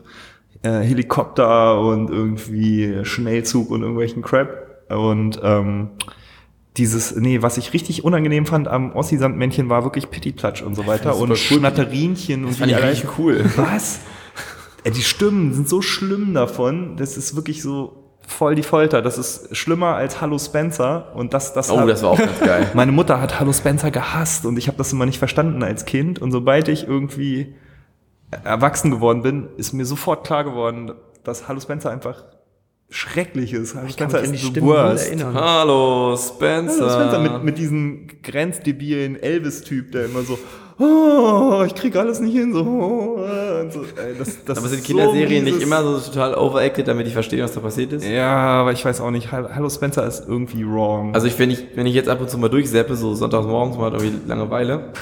äh, 0.63 0.81
Helikopter 0.81 1.81
und 1.81 2.11
irgendwie 2.11 3.05
Schnellzug 3.05 3.71
und 3.71 3.83
irgendwelchen 3.83 4.23
Crap. 4.23 4.67
Und 4.91 5.41
ähm, 5.43 5.91
dieses, 6.77 7.17
nee, 7.17 7.43
was 7.43 7.57
ich 7.59 7.73
richtig 7.73 8.05
unangenehm 8.05 8.47
fand 8.47 8.69
am 8.69 8.93
Ossi-Sandmännchen 8.95 9.69
war 9.69 9.83
wirklich 9.85 10.11
Pittiplatsch 10.11 10.63
und 10.63 10.75
so 10.77 10.87
weiter 10.87 11.17
und 11.17 11.31
cool. 11.31 11.37
Schnatterinchen 11.37 12.45
und 12.45 12.55
fand 12.57 12.71
ich 12.71 12.77
alle- 12.77 12.91
richtig 12.91 13.19
cool. 13.19 13.45
Was? 13.57 14.01
Die 14.87 15.03
Stimmen 15.03 15.53
sind 15.53 15.69
so 15.69 15.83
schlimm 15.83 16.33
davon. 16.33 16.97
Das 16.97 17.17
ist 17.17 17.37
wirklich 17.37 17.61
so 17.63 17.97
voll 18.27 18.55
die 18.55 18.63
Folter. 18.63 19.03
Das 19.03 19.19
ist 19.19 19.55
schlimmer 19.57 19.97
als 19.97 20.21
Hallo 20.21 20.39
Spencer 20.39 21.13
und 21.17 21.35
das, 21.35 21.53
das 21.53 21.71
Oh, 21.71 21.79
hat- 21.81 21.89
das 21.89 22.03
war 22.03 22.11
auch 22.11 22.19
ganz 22.19 22.39
geil. 22.41 22.71
meine 22.75 22.93
Mutter 22.93 23.21
hat 23.21 23.41
Hallo 23.41 23.53
Spencer 23.53 23.91
gehasst 23.91 24.47
und 24.47 24.57
ich 24.57 24.69
habe 24.69 24.79
das 24.79 24.93
immer 24.93 25.07
nicht 25.07 25.19
verstanden 25.19 25.63
als 25.65 25.85
Kind. 25.85 26.21
Und 26.21 26.31
sobald 26.31 26.69
ich 26.69 26.87
irgendwie 26.87 27.55
erwachsen 28.45 28.93
geworden 28.93 29.23
bin, 29.23 29.49
ist 29.57 29.73
mir 29.73 29.85
sofort 29.85 30.25
klar 30.25 30.45
geworden, 30.45 30.93
dass 31.25 31.49
Hallo 31.49 31.59
Spencer 31.61 31.91
einfach 31.91 32.23
schrecklich 32.91 33.53
ist. 33.53 33.75
Hallo 33.77 33.87
Ich 33.89 33.97
kann 33.97 34.11
Spencer 34.11 34.31
mich 34.31 34.47
an 34.47 34.53
die 34.55 34.63
worst. 34.63 35.07
erinnern. 35.07 35.35
Hallo, 35.35 36.17
Spencer. 36.17 36.91
Hallo 36.91 36.93
Spencer 37.11 37.19
mit, 37.21 37.45
mit 37.45 37.59
diesem 37.59 38.09
grenzdebilen 38.23 39.17
Elvis-Typ, 39.23 39.93
der 39.93 40.07
immer 40.07 40.23
so, 40.23 40.39
oh, 40.79 41.63
ich 41.65 41.75
krieg 41.75 41.95
alles 41.97 42.19
nicht 42.21 42.33
hin, 42.35 42.53
so, 42.53 42.61
oh, 42.65 43.61
und 43.61 43.73
so. 43.73 43.81
Ey, 43.83 44.15
das, 44.19 44.45
das 44.45 44.59
Aber 44.59 44.69
sind 44.69 44.81
ist 44.81 44.87
Kinderserien 44.87 45.47
so 45.47 45.53
nicht 45.53 45.63
immer 45.63 45.83
so 45.85 45.99
total 46.11 46.35
overacted, 46.35 46.89
damit 46.89 47.07
ich 47.07 47.13
verstehe, 47.13 47.45
was 47.45 47.53
da 47.53 47.61
passiert 47.61 47.93
ist? 47.93 48.05
Ja, 48.07 48.29
aber 48.61 48.73
ich 48.73 48.85
weiß 48.85 49.01
auch 49.01 49.11
nicht. 49.13 49.31
Hall- 49.31 49.55
Hallo 49.55 49.69
Spencer 49.71 50.05
ist 50.07 50.27
irgendwie 50.27 50.65
wrong. 50.67 51.15
Also 51.15 51.27
ich, 51.29 51.39
wenn 51.39 51.51
ich, 51.51 51.65
wenn 51.77 51.87
ich 51.87 51.95
jetzt 51.95 52.09
ab 52.09 52.21
und 52.21 52.29
zu 52.29 52.39
mal 52.39 52.49
durchseppe, 52.49 52.97
so 52.97 53.15
sonntags 53.15 53.47
morgens 53.47 53.77
mal 53.77 53.93
irgendwie 53.93 54.15
Langeweile. 54.27 54.93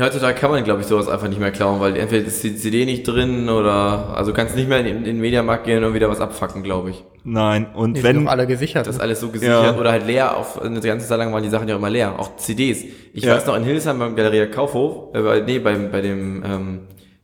Ja, 0.00 0.06
heutzutage 0.06 0.34
kann 0.38 0.50
man, 0.50 0.64
glaube 0.64 0.80
ich, 0.80 0.86
sowas 0.86 1.08
einfach 1.08 1.28
nicht 1.28 1.40
mehr 1.40 1.50
klauen, 1.50 1.78
weil 1.78 1.94
entweder 1.96 2.26
ist 2.26 2.42
die 2.42 2.56
CD 2.56 2.86
nicht 2.86 3.02
drin 3.06 3.50
oder, 3.50 4.14
also 4.16 4.30
du 4.30 4.36
kannst 4.36 4.56
nicht 4.56 4.66
mehr 4.66 4.80
in, 4.80 4.86
in 4.86 5.04
den 5.04 5.20
Mediamarkt 5.20 5.64
gehen 5.64 5.84
und 5.84 5.92
wieder 5.92 6.08
was 6.08 6.20
abfacken, 6.22 6.62
glaube 6.62 6.88
ich. 6.90 7.04
Nein, 7.22 7.66
und 7.74 7.94
Die 7.94 8.00
sind 8.00 8.16
wenn, 8.16 8.24
doch 8.24 8.30
alle 8.30 8.46
gesichert. 8.46 8.86
Das 8.86 8.96
ist 8.96 9.02
alles 9.02 9.20
so 9.20 9.28
gesichert 9.28 9.62
Ja. 9.74 9.78
oder 9.78 9.92
halt 9.92 10.06
leer. 10.06 10.38
Auf, 10.38 10.60
eine 10.62 10.80
ganze 10.80 11.06
Zeit 11.06 11.18
lang 11.18 11.34
waren 11.34 11.42
die 11.42 11.50
Sachen 11.50 11.68
ja 11.68 11.76
immer 11.76 11.90
leer. 11.90 12.14
Auch 12.18 12.36
CDs. 12.36 12.82
Ich 13.12 13.24
Ja. 13.24 13.34
weiß 13.36 13.44
noch 13.44 13.56
in 13.56 13.62
Hildesheim 13.64 13.98
beim 13.98 14.16
Galeria 14.16 14.46
Kaufhof, 14.46 15.14
äh, 15.14 15.20
bei, 15.20 15.40
nee, 15.40 15.58
beim, 15.58 15.90
bei 15.90 16.00
dem, 16.00 16.42
ähm, 16.46 16.80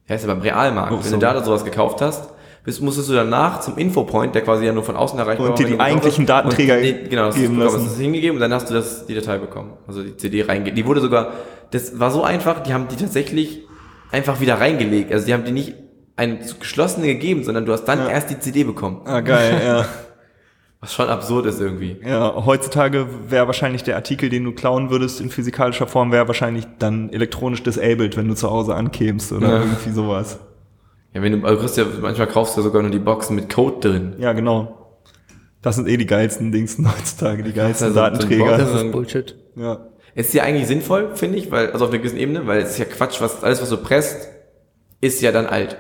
wie 0.07 0.12
heißt 0.12 0.27
der, 0.27 0.35
beim 0.35 0.43
Realmarkt. 0.43 0.93
Oh, 0.93 0.97
Wenn 0.97 1.03
so. 1.03 1.16
du 1.16 1.20
da 1.20 1.43
sowas 1.43 1.64
gekauft 1.64 2.03
hast, 2.03 2.29
bist, 2.62 2.83
musstest 2.83 3.09
du 3.09 3.14
danach 3.14 3.61
zum 3.61 3.79
Infopoint, 3.79 4.35
der 4.35 4.43
quasi 4.43 4.66
ja 4.66 4.72
nur 4.72 4.83
von 4.83 4.97
außen 4.97 5.18
erreichbar 5.18 5.47
Und 5.47 5.53
war. 5.53 5.57
dir 5.57 5.64
wenn 5.64 5.72
die 5.74 5.81
eigentlichen 5.81 6.24
hast. 6.24 6.29
Datenträger 6.29 6.74
und, 6.74 6.81
nee, 6.83 6.97
genau, 7.09 7.27
das 7.27 7.37
hast 7.37 7.45
du 7.45 7.49
geben 7.49 7.59
lassen. 7.62 7.85
hast 7.87 7.97
du 7.97 8.03
hingegeben 8.03 8.37
und 8.37 8.41
dann 8.41 8.53
hast 8.53 8.68
du 8.68 8.74
das, 8.74 9.07
die 9.07 9.14
Datei 9.14 9.39
bekommen. 9.39 9.70
Also 9.87 10.03
die 10.03 10.14
CD 10.16 10.43
reingelegt. 10.43 10.77
Die 10.77 10.85
wurde 10.85 11.01
sogar, 11.01 11.33
das 11.70 11.98
war 11.98 12.10
so 12.10 12.22
einfach, 12.22 12.60
die 12.62 12.72
haben 12.72 12.88
die 12.88 12.96
tatsächlich 12.96 13.62
einfach 14.10 14.40
wieder 14.40 14.60
reingelegt. 14.60 15.12
Also 15.12 15.26
die 15.26 15.34
haben 15.34 15.44
die 15.44 15.52
nicht 15.52 15.74
eine 16.16 16.38
geschlossene 16.60 17.06
gegeben, 17.06 17.44
sondern 17.44 17.66
du 17.66 17.72
hast 17.72 17.84
dann 17.84 17.98
Ja. 18.00 18.08
erst 18.08 18.30
die 18.30 18.38
CD 18.38 18.64
bekommen. 18.64 19.00
ah, 19.04 19.20
geil, 19.20 19.60
ja. 19.64 19.84
Was 20.80 20.92
schon 20.94 21.08
absurd 21.08 21.46
ist 21.46 21.58
irgendwie. 21.60 21.96
Ja, 22.06 22.34
heutzutage 22.44 23.06
wäre 23.28 23.46
wahrscheinlich 23.46 23.82
der 23.82 23.96
Artikel, 23.96 24.28
den 24.28 24.44
du 24.44 24.52
klauen 24.52 24.90
würdest 24.90 25.20
in 25.22 25.30
physikalischer 25.30 25.86
Form, 25.86 26.12
wäre 26.12 26.28
wahrscheinlich 26.28 26.66
dann 26.78 27.08
elektronisch 27.10 27.62
disabled, 27.62 28.16
wenn 28.16 28.28
du 28.28 28.34
zu 28.34 28.50
Hause 28.50 28.74
ankämst 28.74 29.32
oder 29.32 29.48
Ja. 29.48 29.60
irgendwie 29.60 29.90
sowas. 29.90 30.38
Ja, 31.14 31.22
wenn 31.22 31.40
du, 31.40 31.46
also 31.46 31.80
ja, 31.80 31.86
manchmal 32.02 32.26
kaufst 32.26 32.56
du 32.56 32.60
ja 32.60 32.64
sogar 32.64 32.82
nur 32.82 32.90
die 32.90 32.98
Boxen 32.98 33.36
mit 33.36 33.52
Code 33.52 33.88
drin. 33.88 34.14
Ja, 34.18 34.32
genau. 34.34 34.98
Das 35.62 35.76
sind 35.76 35.88
eh 35.88 35.96
die 35.96 36.06
geilsten 36.06 36.52
Dings 36.52 36.76
heutzutage, 36.84 37.42
die 37.42 37.52
geilsten 37.54 37.88
Ja, 37.88 37.92
so- 37.92 37.94
so 37.94 38.00
ein 38.04 38.12
Datenträger. 38.12 38.58
das 38.58 38.74
ist 38.82 38.92
Bullshit. 38.92 39.34
ja. 39.56 39.78
Ist 40.16 40.32
ja 40.32 40.44
eigentlich 40.44 40.66
sinnvoll, 40.66 41.14
finde 41.14 41.36
ich, 41.36 41.50
weil, 41.50 41.70
also 41.72 41.84
auf 41.84 41.90
einer 41.90 41.98
gewissen 41.98 42.16
Ebene, 42.18 42.46
weil 42.46 42.62
es 42.62 42.70
ist 42.70 42.78
ja 42.78 42.86
Quatsch, 42.86 43.20
was, 43.20 43.44
alles 43.44 43.60
was 43.60 43.68
du 43.68 43.76
presst, 43.76 44.28
ist 45.02 45.20
ja 45.20 45.30
dann 45.30 45.44
alt. 45.46 45.76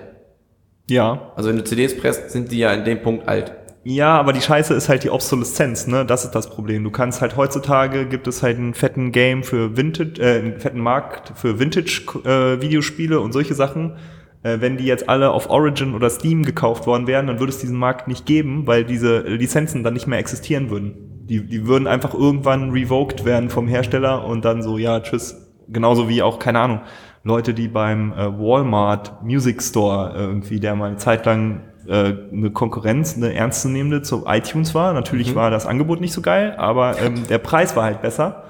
ja. 0.88 1.32
Also 1.34 1.48
wenn 1.48 1.56
du 1.56 1.64
CDs 1.64 1.96
presst, 1.96 2.30
sind 2.30 2.52
die 2.52 2.58
ja 2.58 2.72
in 2.74 2.84
dem 2.84 3.00
Punkt 3.00 3.26
alt. 3.26 3.52
Ja, 3.82 4.18
aber 4.18 4.34
die 4.34 4.42
Scheiße 4.42 4.74
ist 4.74 4.90
halt 4.90 5.04
die 5.04 5.10
Obsoleszenz, 5.10 5.86
ne? 5.86 6.04
Das 6.04 6.24
ist 6.24 6.32
das 6.32 6.50
Problem. 6.50 6.84
Du 6.84 6.90
kannst 6.90 7.22
halt 7.22 7.36
heutzutage 7.36 8.04
gibt 8.06 8.26
es 8.26 8.42
halt 8.42 8.58
einen 8.58 8.74
fetten 8.74 9.10
Game 9.10 9.42
für 9.42 9.76
Vintage, 9.76 10.20
äh, 10.20 10.38
einen 10.40 10.60
fetten 10.60 10.80
Markt 10.80 11.32
für 11.36 11.58
Vintage-Videospiele 11.58 13.18
und 13.20 13.32
solche 13.32 13.54
Sachen. 13.54 13.96
Äh, 14.42 14.60
wenn 14.60 14.76
die 14.76 14.84
jetzt 14.84 15.08
alle 15.08 15.30
auf 15.30 15.48
Origin 15.48 15.94
oder 15.94 16.10
Steam 16.10 16.44
gekauft 16.44 16.86
worden 16.86 17.06
wären, 17.06 17.26
dann 17.26 17.38
würde 17.40 17.52
es 17.52 17.58
diesen 17.58 17.78
Markt 17.78 18.06
nicht 18.06 18.26
geben, 18.26 18.66
weil 18.66 18.84
diese 18.84 19.20
Lizenzen 19.20 19.82
dann 19.82 19.94
nicht 19.94 20.06
mehr 20.06 20.18
existieren 20.18 20.68
würden. 20.68 21.15
Die, 21.28 21.46
die 21.46 21.66
würden 21.66 21.86
einfach 21.86 22.14
irgendwann 22.14 22.70
revoked 22.70 23.24
werden 23.24 23.50
vom 23.50 23.68
Hersteller 23.68 24.24
und 24.24 24.44
dann 24.44 24.62
so, 24.62 24.78
ja, 24.78 25.00
tschüss. 25.00 25.42
Genauso 25.68 26.08
wie 26.08 26.22
auch, 26.22 26.38
keine 26.38 26.60
Ahnung, 26.60 26.80
Leute, 27.24 27.52
die 27.52 27.66
beim 27.66 28.12
äh, 28.12 28.38
Walmart 28.38 29.24
Music 29.24 29.60
Store 29.60 30.14
äh, 30.14 30.20
irgendwie, 30.20 30.60
der 30.60 30.76
mal 30.76 30.86
eine 30.86 30.96
Zeit 30.96 31.26
lang 31.26 31.62
äh, 31.88 32.14
eine 32.32 32.50
Konkurrenz, 32.50 33.16
eine 33.16 33.34
ernstzunehmende 33.34 34.02
zu 34.02 34.24
iTunes 34.26 34.74
war. 34.74 34.92
Natürlich 34.92 35.34
war 35.34 35.50
das 35.50 35.66
Angebot 35.66 36.00
nicht 36.00 36.12
so 36.12 36.20
geil, 36.20 36.54
aber 36.56 37.00
ähm, 37.00 37.26
der 37.28 37.38
Preis 37.38 37.74
war 37.74 37.84
halt 37.84 38.02
besser. 38.02 38.44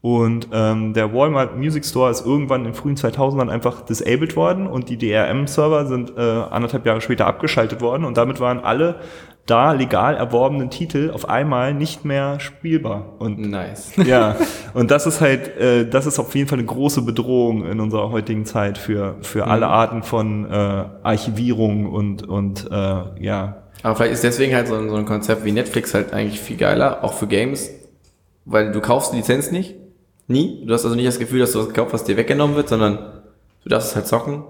Und 0.00 0.48
ähm, 0.52 0.94
der 0.94 1.12
Walmart 1.12 1.56
Music 1.56 1.84
Store 1.84 2.10
ist 2.10 2.24
irgendwann 2.24 2.60
in 2.60 2.66
den 2.66 2.74
frühen 2.74 2.96
2000ern 2.96 3.48
einfach 3.48 3.82
disabled 3.82 4.36
worden 4.36 4.68
und 4.68 4.88
die 4.88 4.96
DRM-Server 4.96 5.86
sind 5.86 6.16
äh, 6.16 6.20
anderthalb 6.20 6.86
Jahre 6.86 7.00
später 7.00 7.26
abgeschaltet 7.26 7.80
worden 7.80 8.04
und 8.04 8.16
damit 8.16 8.38
waren 8.38 8.60
alle 8.60 9.00
da 9.48 9.72
legal 9.72 10.14
erworbenen 10.14 10.70
Titel 10.70 11.10
auf 11.12 11.28
einmal 11.28 11.72
nicht 11.72 12.04
mehr 12.04 12.38
spielbar. 12.38 13.14
Und 13.18 13.38
Nice. 13.38 13.92
ja, 14.06 14.36
und 14.74 14.90
das 14.90 15.06
ist 15.06 15.20
halt, 15.20 15.56
äh, 15.56 15.88
das 15.88 16.06
ist 16.06 16.18
auf 16.18 16.34
jeden 16.34 16.48
Fall 16.48 16.58
eine 16.58 16.66
große 16.66 17.02
Bedrohung 17.02 17.66
in 17.66 17.80
unserer 17.80 18.10
heutigen 18.10 18.44
Zeit 18.44 18.78
für, 18.78 19.16
für 19.22 19.46
alle 19.46 19.68
Arten 19.68 20.02
von 20.02 20.44
äh, 20.50 20.84
Archivierung 21.02 21.86
und, 21.86 22.28
und 22.28 22.70
äh, 22.70 22.74
ja. 23.24 23.62
Aber 23.82 23.96
vielleicht 23.96 24.14
ist 24.14 24.24
deswegen 24.24 24.54
halt 24.54 24.68
so 24.68 24.74
ein, 24.74 24.90
so 24.90 24.96
ein 24.96 25.06
Konzept 25.06 25.44
wie 25.44 25.52
Netflix 25.52 25.94
halt 25.94 26.12
eigentlich 26.12 26.40
viel 26.40 26.56
geiler, 26.56 27.02
auch 27.02 27.14
für 27.14 27.26
Games, 27.26 27.70
weil 28.44 28.70
du 28.70 28.80
kaufst 28.80 29.12
die 29.12 29.16
Lizenz 29.16 29.50
nicht, 29.50 29.76
nie. 30.26 30.64
Du 30.66 30.74
hast 30.74 30.84
also 30.84 30.94
nicht 30.94 31.08
das 31.08 31.18
Gefühl, 31.18 31.40
dass 31.40 31.52
du 31.52 31.60
was 31.60 31.68
gekauft 31.68 31.94
hast, 31.94 32.04
dir 32.04 32.18
weggenommen 32.18 32.54
wird, 32.54 32.68
sondern 32.68 32.98
du 33.64 33.68
darfst 33.68 33.90
es 33.90 33.96
halt 33.96 34.06
zocken. 34.06 34.44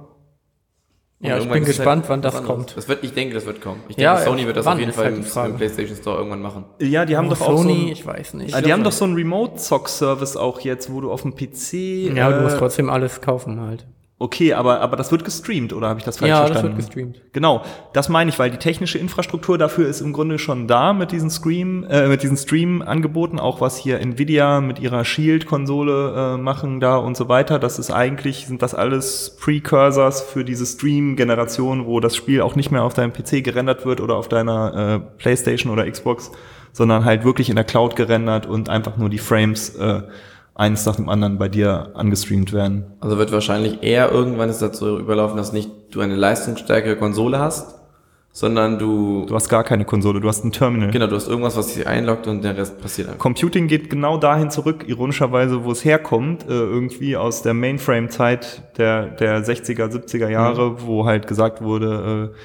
Und 1.20 1.28
Ja, 1.28 1.38
ich 1.38 1.48
bin 1.48 1.62
es 1.64 1.68
gespannt, 1.76 2.02
halt 2.02 2.10
wann 2.10 2.22
das 2.22 2.36
anderes. 2.36 2.56
kommt. 2.56 2.76
Das 2.76 2.88
wird, 2.88 3.02
ich 3.02 3.12
denke, 3.12 3.34
das 3.34 3.44
wird 3.44 3.60
kommen. 3.60 3.80
Ich 3.88 3.96
Ja, 3.96 4.14
denke, 4.14 4.30
Sony 4.30 4.46
wird 4.46 4.56
das 4.56 4.66
auf 4.68 4.78
jeden 4.78 4.92
Fall 4.92 5.06
halt 5.06 5.16
im, 5.16 5.50
im 5.50 5.56
PlayStation 5.56 5.96
Store 5.96 6.16
irgendwann 6.18 6.42
machen. 6.42 6.64
Ja, 6.80 7.04
die 7.04 7.16
haben 7.16 7.28
doch 7.28 7.40
auch 7.40 7.56
so 7.56 7.62
Sony, 7.64 7.86
ein, 7.86 7.88
ich 7.88 8.06
weiß 8.06 8.34
nicht. 8.34 8.54
Ah, 8.54 8.60
die 8.60 8.72
haben 8.72 8.84
doch 8.84 8.92
so 8.92 9.04
einen 9.04 9.14
Remote-Zock-Service 9.14 10.36
auch 10.36 10.60
jetzt, 10.60 10.92
wo 10.92 11.00
du 11.00 11.10
auf 11.10 11.22
dem 11.22 11.34
PC. 11.34 12.14
ja, 12.16 12.26
aber 12.26 12.34
du 12.36 12.40
äh, 12.40 12.44
musst 12.44 12.58
trotzdem 12.58 12.88
alles 12.88 13.20
kaufen 13.20 13.60
halt. 13.60 13.86
Okay, 14.20 14.52
aber, 14.52 14.80
aber 14.80 14.96
das 14.96 15.12
wird 15.12 15.24
gestreamt, 15.24 15.72
oder 15.72 15.88
habe 15.88 16.00
ich 16.00 16.04
das 16.04 16.18
falsch 16.18 16.28
Ja, 16.30 16.40
das 16.40 16.50
verstanden? 16.50 16.76
wird 16.76 16.86
gestreamt. 16.86 17.20
Genau, 17.32 17.62
das 17.92 18.08
meine 18.08 18.30
ich, 18.30 18.38
weil 18.40 18.50
die 18.50 18.56
technische 18.56 18.98
Infrastruktur 18.98 19.58
dafür 19.58 19.86
ist 19.86 20.00
im 20.00 20.12
Grunde 20.12 20.40
schon 20.40 20.66
da 20.66 20.92
mit 20.92 21.12
diesen 21.12 21.30
Stream, 21.30 21.84
äh, 21.88 22.08
mit 22.08 22.24
diesen 22.24 22.36
Stream-Angeboten, 22.36 23.38
auch 23.38 23.60
was 23.60 23.76
hier 23.78 24.00
Nvidia 24.00 24.60
mit 24.60 24.80
ihrer 24.80 25.04
Shield-Konsole 25.04 26.34
äh, 26.34 26.36
machen 26.36 26.80
da 26.80 26.96
und 26.96 27.16
so 27.16 27.28
weiter. 27.28 27.60
Das 27.60 27.78
ist 27.78 27.92
eigentlich, 27.92 28.48
sind 28.48 28.60
das 28.60 28.74
alles 28.74 29.36
Precursors 29.38 30.20
für 30.22 30.44
diese 30.44 30.66
Stream-Generation, 30.66 31.86
wo 31.86 32.00
das 32.00 32.16
Spiel 32.16 32.40
auch 32.40 32.56
nicht 32.56 32.72
mehr 32.72 32.82
auf 32.82 32.94
deinem 32.94 33.12
PC 33.12 33.44
gerendert 33.44 33.86
wird 33.86 34.00
oder 34.00 34.16
auf 34.16 34.28
deiner 34.28 34.96
äh, 34.96 35.18
Playstation 35.18 35.72
oder 35.72 35.88
Xbox, 35.88 36.32
sondern 36.72 37.04
halt 37.04 37.22
wirklich 37.24 37.50
in 37.50 37.56
der 37.56 37.64
Cloud 37.64 37.94
gerendert 37.94 38.46
und 38.46 38.68
einfach 38.68 38.96
nur 38.96 39.10
die 39.10 39.18
Frames 39.18 39.76
äh, 39.76 40.02
eins 40.58 40.84
nach 40.84 40.96
dem 40.96 41.08
anderen 41.08 41.38
bei 41.38 41.48
dir 41.48 41.92
angestreamt 41.94 42.52
werden. 42.52 42.84
Also 43.00 43.16
wird 43.16 43.32
wahrscheinlich 43.32 43.82
eher 43.82 44.10
irgendwann 44.12 44.50
ist 44.50 44.60
dazu 44.60 44.98
überlaufen, 44.98 45.36
dass 45.36 45.52
nicht 45.52 45.70
du 45.90 46.00
eine 46.00 46.16
leistungsstärkere 46.16 46.96
Konsole 46.96 47.38
hast, 47.38 47.76
sondern 48.32 48.78
du, 48.78 49.24
Du 49.26 49.34
hast 49.34 49.48
gar 49.48 49.64
keine 49.64 49.84
Konsole, 49.84 50.20
du 50.20 50.28
hast 50.28 50.44
ein 50.44 50.52
Terminal. 50.52 50.90
genau, 50.90 51.06
du 51.06 51.16
hast 51.16 51.28
irgendwas, 51.28 51.56
was 51.56 51.74
sich 51.74 51.86
einloggt 51.86 52.26
und 52.26 52.42
der 52.42 52.56
Rest 52.56 52.80
passiert 52.80 53.08
einfach. 53.08 53.20
Computing 53.20 53.68
geht 53.68 53.88
genau 53.88 54.18
dahin 54.18 54.50
zurück, 54.50 54.84
ironischerweise, 54.86 55.64
wo 55.64 55.70
es 55.70 55.84
herkommt, 55.84 56.44
äh, 56.44 56.52
irgendwie 56.52 57.16
aus 57.16 57.42
der 57.42 57.54
Mainframe-Zeit 57.54 58.76
der, 58.78 59.06
der 59.06 59.44
60er, 59.44 59.86
70er 59.90 60.28
Jahre, 60.28 60.82
wo 60.86 61.06
halt 61.06 61.26
gesagt 61.26 61.62
wurde, 61.62 62.32
äh, 62.34 62.38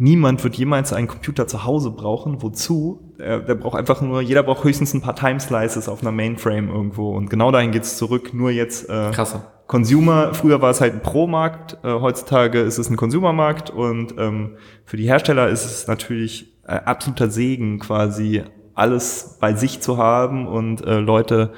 niemand 0.00 0.42
wird 0.42 0.56
jemals 0.56 0.92
einen 0.92 1.06
Computer 1.06 1.46
zu 1.46 1.64
Hause 1.64 1.90
brauchen. 1.90 2.42
Wozu? 2.42 3.14
Der, 3.18 3.40
der 3.40 3.54
braucht 3.54 3.78
einfach 3.78 4.00
nur, 4.00 4.22
jeder 4.22 4.42
braucht 4.42 4.64
höchstens 4.64 4.94
ein 4.94 5.02
paar 5.02 5.14
Time-Slices 5.14 5.88
auf 5.88 6.00
einer 6.00 6.10
Mainframe 6.10 6.68
irgendwo. 6.68 7.14
Und 7.14 7.28
genau 7.28 7.52
dahin 7.52 7.70
geht's 7.70 7.96
zurück, 7.96 8.32
nur 8.32 8.50
jetzt 8.50 8.88
äh, 8.88 9.10
Krasser. 9.12 9.52
Consumer, 9.66 10.34
früher 10.34 10.60
war 10.60 10.70
es 10.70 10.80
halt 10.80 10.94
ein 10.94 11.02
Pro-Markt, 11.02 11.78
äh, 11.84 11.92
heutzutage 11.92 12.60
ist 12.60 12.78
es 12.78 12.90
ein 12.90 12.96
Consumer-Markt 12.96 13.70
und 13.70 14.14
ähm, 14.18 14.56
für 14.84 14.96
die 14.96 15.06
Hersteller 15.06 15.48
ist 15.48 15.64
es 15.64 15.86
natürlich 15.86 16.58
äh, 16.66 16.72
absoluter 16.72 17.30
Segen, 17.30 17.78
quasi 17.78 18.42
alles 18.74 19.36
bei 19.38 19.54
sich 19.54 19.80
zu 19.80 19.96
haben 19.96 20.48
und 20.48 20.84
äh, 20.84 20.98
Leute 20.98 21.52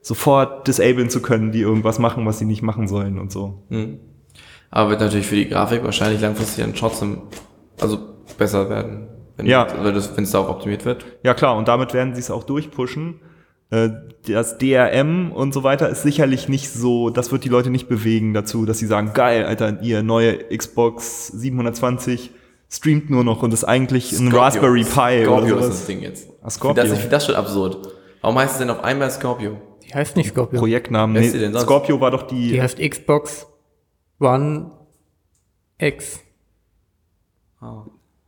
sofort 0.00 0.66
disablen 0.66 1.10
zu 1.10 1.20
können, 1.20 1.52
die 1.52 1.60
irgendwas 1.60 1.98
machen, 1.98 2.24
was 2.24 2.38
sie 2.38 2.46
nicht 2.46 2.62
machen 2.62 2.88
sollen 2.88 3.18
und 3.18 3.32
so. 3.32 3.64
Mhm. 3.68 3.98
Aber 4.70 4.90
wird 4.90 5.00
natürlich 5.00 5.26
für 5.26 5.36
die 5.36 5.48
Grafik 5.48 5.84
wahrscheinlich 5.84 6.20
langfristig 6.20 6.64
dann 6.64 6.74
trotzdem, 6.74 7.22
also 7.80 7.98
besser 8.36 8.68
werden, 8.70 9.08
wenn 9.36 9.46
Ja. 9.46 9.66
es 9.66 10.30
darauf 10.30 10.48
optimiert 10.48 10.84
wird. 10.84 11.04
Ja 11.22 11.34
klar, 11.34 11.56
und 11.56 11.68
damit 11.68 11.94
werden 11.94 12.14
sie 12.14 12.20
es 12.20 12.30
auch 12.30 12.44
durchpushen. 12.44 13.20
Äh, 13.70 13.90
Das 14.26 14.58
DRM 14.58 15.30
und 15.32 15.54
so 15.54 15.62
weiter 15.62 15.88
ist 15.88 16.02
sicherlich 16.02 16.48
nicht 16.48 16.70
so, 16.70 17.08
das 17.10 17.32
wird 17.32 17.44
die 17.44 17.48
Leute 17.48 17.70
nicht 17.70 17.88
bewegen 17.88 18.34
dazu, 18.34 18.66
dass 18.66 18.78
sie 18.78 18.86
sagen, 18.86 19.12
geil, 19.14 19.44
Alter, 19.44 19.80
ihr 19.82 20.02
neue 20.02 20.38
Xbox 20.54 21.28
720 21.28 22.30
streamt 22.70 23.08
nur 23.08 23.24
noch 23.24 23.42
und 23.42 23.54
ist 23.54 23.64
eigentlich 23.64 24.12
ein 24.12 24.28
Scorpio. 24.28 24.38
Raspberry 24.40 24.82
Pi 24.84 25.24
Scorpio 25.24 25.32
oder 25.36 25.44
ist 25.44 25.50
sowas. 25.50 25.66
das 25.68 25.86
Ding 25.86 26.02
jetzt. 26.02 26.28
Ah, 26.42 26.50
Scorpio. 26.50 26.82
Ich 26.84 26.88
finde 26.90 26.90
das, 26.90 26.92
ich 26.98 27.00
find 27.00 27.12
das 27.12 27.26
schon 27.26 27.34
absurd. 27.36 27.78
Warum 28.20 28.38
heißt 28.38 28.52
es 28.54 28.58
denn 28.58 28.70
auf 28.70 28.82
einmal 28.84 29.10
Scorpio? 29.10 29.56
Die 29.86 29.94
heißt 29.94 30.16
nicht 30.16 30.30
Scorpio. 30.30 30.58
Projektnamen. 30.58 31.16
Ist 31.22 31.34
Nee? 31.34 31.58
Scorpio 31.58 32.00
war 32.00 32.10
doch 32.10 32.24
die, 32.24 32.48
Die 32.52 32.60
heißt 32.60 32.78
Xbox 32.78 33.46
One 34.20 34.72
X. 35.78 36.20
Ah. 37.60 37.84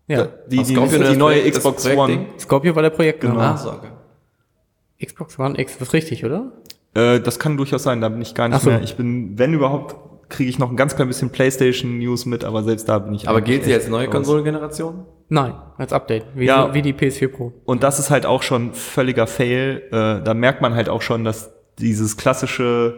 Ja. 0.07 0.27
die, 0.49 0.57
die, 0.59 0.65
Scorpio 0.75 0.99
die, 0.99 1.17
neue 1.17 1.37
Projekt- 1.37 1.57
das 1.57 1.63
Xbox? 1.63 1.87
One. 1.87 2.27
Scorpio 2.39 2.75
war 2.75 2.83
der 2.83 2.91
Projektname. 2.91 3.35
Genau. 3.37 3.45
Ah, 3.47 3.77
okay. 3.79 5.07
Xbox 5.07 5.39
One 5.39 5.59
X, 5.59 5.79
das 5.79 5.89
ist 5.89 5.95
richtig, 5.95 6.25
oder? 6.25 6.53
Äh, 6.95 7.21
das 7.21 7.39
kann 7.39 7.57
durchaus 7.57 7.85
sein, 7.85 8.01
da 8.01 8.09
bin 8.09 8.21
ich 8.21 8.35
gar 8.35 8.49
nicht 8.49 8.61
so. 8.61 8.71
mehr. 8.71 8.83
Ich 8.83 8.97
bin, 8.97 9.39
wenn 9.39 9.55
überhaupt, 9.55 9.97
kriege 10.29 10.51
ich 10.51 10.59
noch 10.59 10.71
ein 10.71 10.77
ganz 10.77 10.95
klein 10.97 11.09
bisschen 11.09 11.31
PlayStation 11.31 11.99
News 11.99 12.27
mit, 12.27 12.45
aber 12.45 12.63
selbst 12.65 12.89
da 12.89 12.99
bin 12.99 13.15
ich. 13.15 13.29
Aber 13.29 13.41
gilt 13.41 13.65
sie 13.65 13.73
als 13.75 13.89
neue. 13.89 14.09
Konsolengeneration? 14.09 15.07
Nein, 15.29 15.55
als 15.79 15.93
Update. 15.93 16.25
Wie, 16.35 16.47
Ja. 16.47 16.75
wie 16.75 16.83
die 16.83 16.93
PS4 16.93 17.29
Pro. 17.29 17.53
Und 17.65 17.83
das 17.85 17.99
ist 18.01 18.11
halt 18.11 18.27
auch 18.27 18.43
schon 18.43 18.75
völliger 18.75 19.27
Fail. 19.29 19.83
Äh, 19.93 20.23
da 20.25 20.35
merkt 20.35 20.61
man 20.61 20.75
halt 20.75 20.89
auch 20.89 21.03
schon, 21.03 21.25
dass 21.25 21.53
dieses 21.79 22.17
klassische 22.17 22.97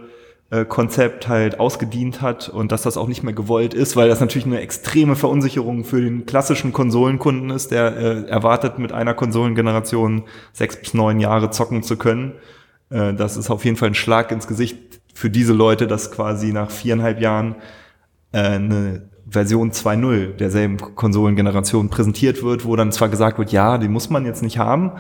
äh, 0.53 0.67
Konzept 0.67 1.29
halt 1.29 1.59
ausgedient 1.59 2.21
hat 2.21 2.51
und 2.51 2.73
dass 2.73 2.83
das 2.83 2.99
auch 2.99 3.09
nicht 3.09 3.23
mehr 3.23 3.33
gewollt 3.33 3.73
ist, 3.73 3.97
weil 3.97 4.11
das 4.11 4.21
natürlich 4.21 4.45
eine 4.45 4.61
extreme 4.61 5.17
Verunsicherung 5.17 5.85
für 5.85 6.03
den 6.03 6.27
klassischen 6.27 6.75
Konsolenkunden 6.75 7.49
ist, 7.49 7.71
der 7.71 7.97
äh, 7.97 8.29
erwartet, 8.29 8.79
mit 8.79 8.93
einer 8.93 9.15
Konsolengeneration 9.15 10.25
sechs 10.53 10.77
bis 10.77 10.93
neun 10.93 11.21
Jahre 11.21 11.49
zocken 11.49 11.83
zu 11.83 11.97
können. 11.97 12.35
Äh, 12.91 13.15
das 13.15 13.39
ist 13.39 13.49
auf 13.49 13.65
jeden 13.65 13.79
Fall 13.79 13.89
ein 13.89 13.95
Schlag 13.95 14.31
ins 14.31 14.47
Gesicht 14.47 14.77
für 15.15 15.31
diese 15.31 15.55
Leute, 15.55 15.87
dass 15.87 16.11
quasi 16.11 16.53
nach 16.53 16.71
viereinhalb 16.71 17.19
Jahren 17.23 17.55
äh, 18.33 18.41
eine 18.41 19.09
Version 19.27 19.71
2.0 19.71 20.37
derselben 20.37 20.77
Konsolengeneration 20.77 21.89
präsentiert 21.89 22.43
wird, 22.43 22.67
wo 22.67 22.77
dann 22.77 22.93
zwar 22.93 23.09
gesagt 23.09 23.39
wird, 23.39 23.53
ja, 23.53 23.79
die 23.79 23.89
muss 23.89 24.11
man 24.11 24.27
jetzt 24.27 24.43
nicht 24.43 24.59
haben, 24.59 24.93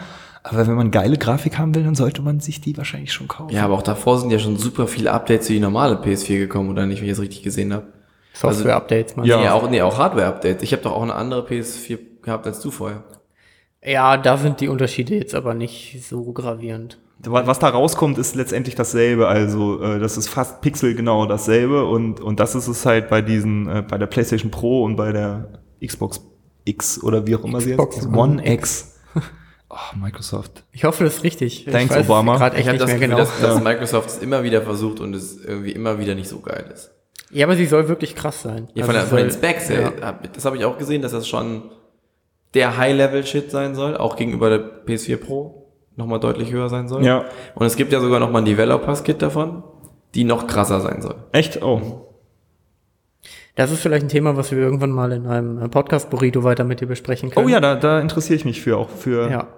aber 0.42 0.66
wenn 0.66 0.74
man 0.74 0.90
geile 0.90 1.16
Grafik 1.18 1.58
haben 1.58 1.74
will, 1.74 1.84
dann 1.84 1.94
sollte 1.94 2.22
man 2.22 2.40
sich 2.40 2.60
die 2.60 2.76
wahrscheinlich 2.76 3.12
schon 3.12 3.28
kaufen. 3.28 3.54
Ja, 3.54 3.64
aber 3.64 3.74
auch 3.74 3.82
davor 3.82 4.18
sind 4.18 4.30
ja 4.30 4.38
schon 4.38 4.56
super 4.56 4.88
viele 4.88 5.12
Updates 5.12 5.46
für 5.46 5.52
die 5.52 5.60
normale 5.60 5.96
PS4 5.96 6.38
gekommen, 6.38 6.70
oder 6.70 6.86
nicht, 6.86 7.00
wenn 7.00 7.06
ich 7.06 7.12
das 7.12 7.20
richtig 7.20 7.42
gesehen 7.42 7.72
habe. 7.72 7.86
Software-Updates, 8.34 9.16
man. 9.16 9.26
Ja. 9.26 9.40
Nee, 9.40 9.48
auch, 9.48 9.70
nee, 9.70 9.82
auch 9.82 9.98
Hardware-Updates. 9.98 10.62
Ich 10.62 10.72
habe 10.72 10.82
doch 10.82 10.92
auch 10.92 11.02
eine 11.02 11.14
andere 11.14 11.46
PS4 11.46 11.98
gehabt 12.22 12.46
als 12.46 12.60
du 12.60 12.70
vorher. 12.70 13.04
Ja, 13.84 14.16
da 14.16 14.36
sind 14.36 14.60
die 14.60 14.68
Unterschiede 14.68 15.14
jetzt 15.16 15.34
aber 15.34 15.54
nicht 15.54 16.04
so 16.04 16.32
gravierend. 16.32 16.98
Was 17.24 17.58
da 17.60 17.68
rauskommt, 17.68 18.18
ist 18.18 18.34
letztendlich 18.34 18.74
dasselbe. 18.74 19.28
Also 19.28 19.80
äh, 19.80 19.98
das 20.00 20.16
ist 20.16 20.28
fast 20.28 20.60
pixelgenau 20.60 21.26
dasselbe 21.26 21.84
und 21.84 22.20
und 22.20 22.40
das 22.40 22.56
ist 22.56 22.66
es 22.66 22.84
halt 22.84 23.10
bei 23.10 23.22
diesen 23.22 23.68
äh, 23.68 23.84
bei 23.88 23.96
der 23.96 24.06
PlayStation 24.06 24.50
Pro 24.50 24.82
und 24.82 24.96
bei 24.96 25.12
der 25.12 25.60
Xbox 25.84 26.20
X 26.64 27.02
oder 27.02 27.26
wie 27.26 27.36
auch 27.36 27.44
immer 27.44 27.58
Xbox 27.58 27.94
sie 27.94 28.00
jetzt 28.02 28.08
One 28.08 28.18
One 28.18 28.52
X. 28.52 28.91
Oh, 29.74 29.96
Microsoft. 29.96 30.64
Ich 30.70 30.84
hoffe, 30.84 31.02
das 31.04 31.16
ist 31.16 31.24
richtig. 31.24 31.64
Thanks, 31.64 31.92
ich 31.94 32.00
weiß 32.00 32.06
Obama. 32.06 32.34
echt 32.48 32.58
Ich 32.58 32.68
habe 32.68 32.76
das 32.76 32.88
mehr 32.88 32.96
Gefühl, 32.98 33.08
genau. 33.16 33.16
dass, 33.16 33.40
dass 33.40 33.62
Microsoft 33.62 34.08
es 34.10 34.18
immer 34.18 34.42
wieder 34.42 34.60
versucht 34.60 35.00
und 35.00 35.14
es 35.14 35.42
irgendwie 35.42 35.72
immer 35.72 35.98
wieder 35.98 36.14
nicht 36.14 36.28
so 36.28 36.40
geil 36.40 36.70
ist. 36.74 36.90
Ja, 37.30 37.46
aber 37.46 37.56
sie 37.56 37.64
soll 37.64 37.88
wirklich 37.88 38.14
krass 38.14 38.42
sein. 38.42 38.68
Ja, 38.74 38.84
von, 38.84 38.94
Also 38.94 39.08
von 39.08 39.16
den 39.16 39.30
soll- 39.30 39.38
Specs, 39.38 39.70
ja. 39.70 39.90
das 40.34 40.44
habe 40.44 40.58
ich 40.58 40.66
auch 40.66 40.76
gesehen, 40.76 41.00
dass 41.00 41.12
das 41.12 41.26
schon 41.26 41.70
der 42.52 42.76
High-Level-Shit 42.76 43.50
sein 43.50 43.74
soll, 43.74 43.96
auch 43.96 44.16
gegenüber 44.16 44.50
der 44.50 44.84
PS4 44.84 45.16
Pro 45.16 45.70
nochmal 45.96 46.20
deutlich 46.20 46.52
höher 46.52 46.68
sein 46.68 46.86
soll. 46.88 47.02
Ja. 47.02 47.24
Und 47.54 47.64
es 47.64 47.76
gibt 47.76 47.92
ja 47.94 48.00
sogar 48.00 48.20
nochmal 48.20 48.42
ein 48.42 48.46
Developers-Kit 48.46 49.22
davon, 49.22 49.62
die 50.14 50.24
noch 50.24 50.46
krasser 50.46 50.82
sein 50.82 51.00
soll. 51.00 51.14
Echt? 51.32 51.62
Oh. 51.62 52.08
Das 53.54 53.70
ist 53.70 53.80
vielleicht 53.80 54.04
ein 54.04 54.08
Thema, 54.10 54.36
was 54.36 54.50
wir 54.50 54.58
irgendwann 54.58 54.90
mal 54.90 55.12
in 55.12 55.26
einem 55.26 55.70
Podcast-Burrito 55.70 56.44
weiter 56.44 56.64
mit 56.64 56.80
dir 56.80 56.86
besprechen 56.88 57.30
können. 57.30 57.46
Oh 57.46 57.48
ja, 57.48 57.60
da, 57.60 57.74
da 57.76 58.00
interessiere 58.00 58.36
ich 58.36 58.44
mich 58.44 58.60
für 58.60 58.76
auch 58.76 58.90
für 58.90 59.30
Ja. 59.30 59.48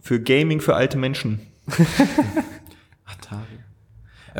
Für 0.00 0.20
Gaming 0.20 0.60
für 0.60 0.74
alte 0.74 0.98
Menschen. 0.98 1.40
Atari. 3.04 3.59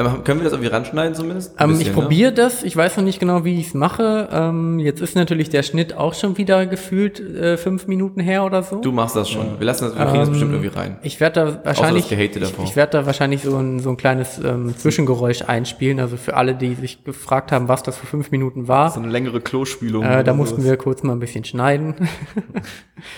Ähm, 0.01 0.24
können 0.24 0.40
wir 0.40 0.44
das 0.44 0.53
irgendwie 0.53 0.70
ranschneiden 0.70 1.14
zumindest? 1.14 1.55
Ähm, 1.59 1.68
bisschen, 1.70 1.82
ich 1.82 1.88
ne? 1.88 1.94
probiere 1.94 2.32
das, 2.32 2.62
ich 2.62 2.76
weiß 2.76 2.96
noch 2.96 3.05
nicht 3.05 3.20
genau, 3.20 3.44
wie 3.44 3.61
ich 3.61 3.68
es 3.68 3.74
mache. 3.74 4.28
Ähm, 4.32 4.78
jetzt 4.78 5.01
ist 5.01 5.14
natürlich 5.14 5.51
der 5.51 5.62
Schnitt 5.62 5.96
auch 5.96 6.14
schon 6.14 6.38
wieder 6.38 6.66
gefühlt 6.66 7.20
äh, 7.20 7.57
fünf 7.57 7.86
Minuten 7.86 8.20
her 8.20 8.44
oder 8.44 8.62
so. 8.62 8.76
Du 8.80 8.92
machst 8.92 9.16
das 9.16 9.28
schon. 9.28 9.59
Wir 9.59 9.66
lassen 9.66 9.84
das, 9.84 9.96
wir 9.98 10.05
kriegen 10.07 10.18
das 10.18 10.28
Ähm, 10.28 10.32
bestimmt 10.32 10.53
irgendwie 10.53 10.78
rein. 10.78 10.98
Ich 11.03 11.20
werde 11.20 11.40
da 11.40 11.64
wahrscheinlich, 11.64 12.09
das 12.09 12.18
ich, 12.18 12.59
ich 12.64 12.76
werde 12.76 12.92
da 12.98 13.07
wahrscheinlich 13.07 13.42
so 13.42 13.57
ein, 13.57 13.80
so 13.80 13.90
ein 13.90 13.96
kleines 13.96 14.38
ähm, 14.42 14.74
Zwischengeräusch 14.76 15.42
einspielen. 15.42 16.01
Also 16.01 16.16
für 16.16 16.36
alle, 16.36 16.55
die 16.55 16.74
sich 16.74 17.05
gefragt 17.05 17.53
haben, 17.53 17.68
was 17.68 17.82
das 17.82 17.96
für 17.96 18.07
fünf 18.07 18.30
Minuten 18.30 18.68
war, 18.68 18.90
So 18.90 19.01
eine 19.01 19.11
längere 19.11 19.40
Klospülung. 19.40 20.05
äh, 20.05 20.24
da 20.24 20.32
mussten 20.32 20.64
wir 20.64 20.76
kurz 20.76 21.03
mal 21.03 21.12
ein 21.12 21.20
bisschen 21.20 21.44
schneiden. 21.44 21.94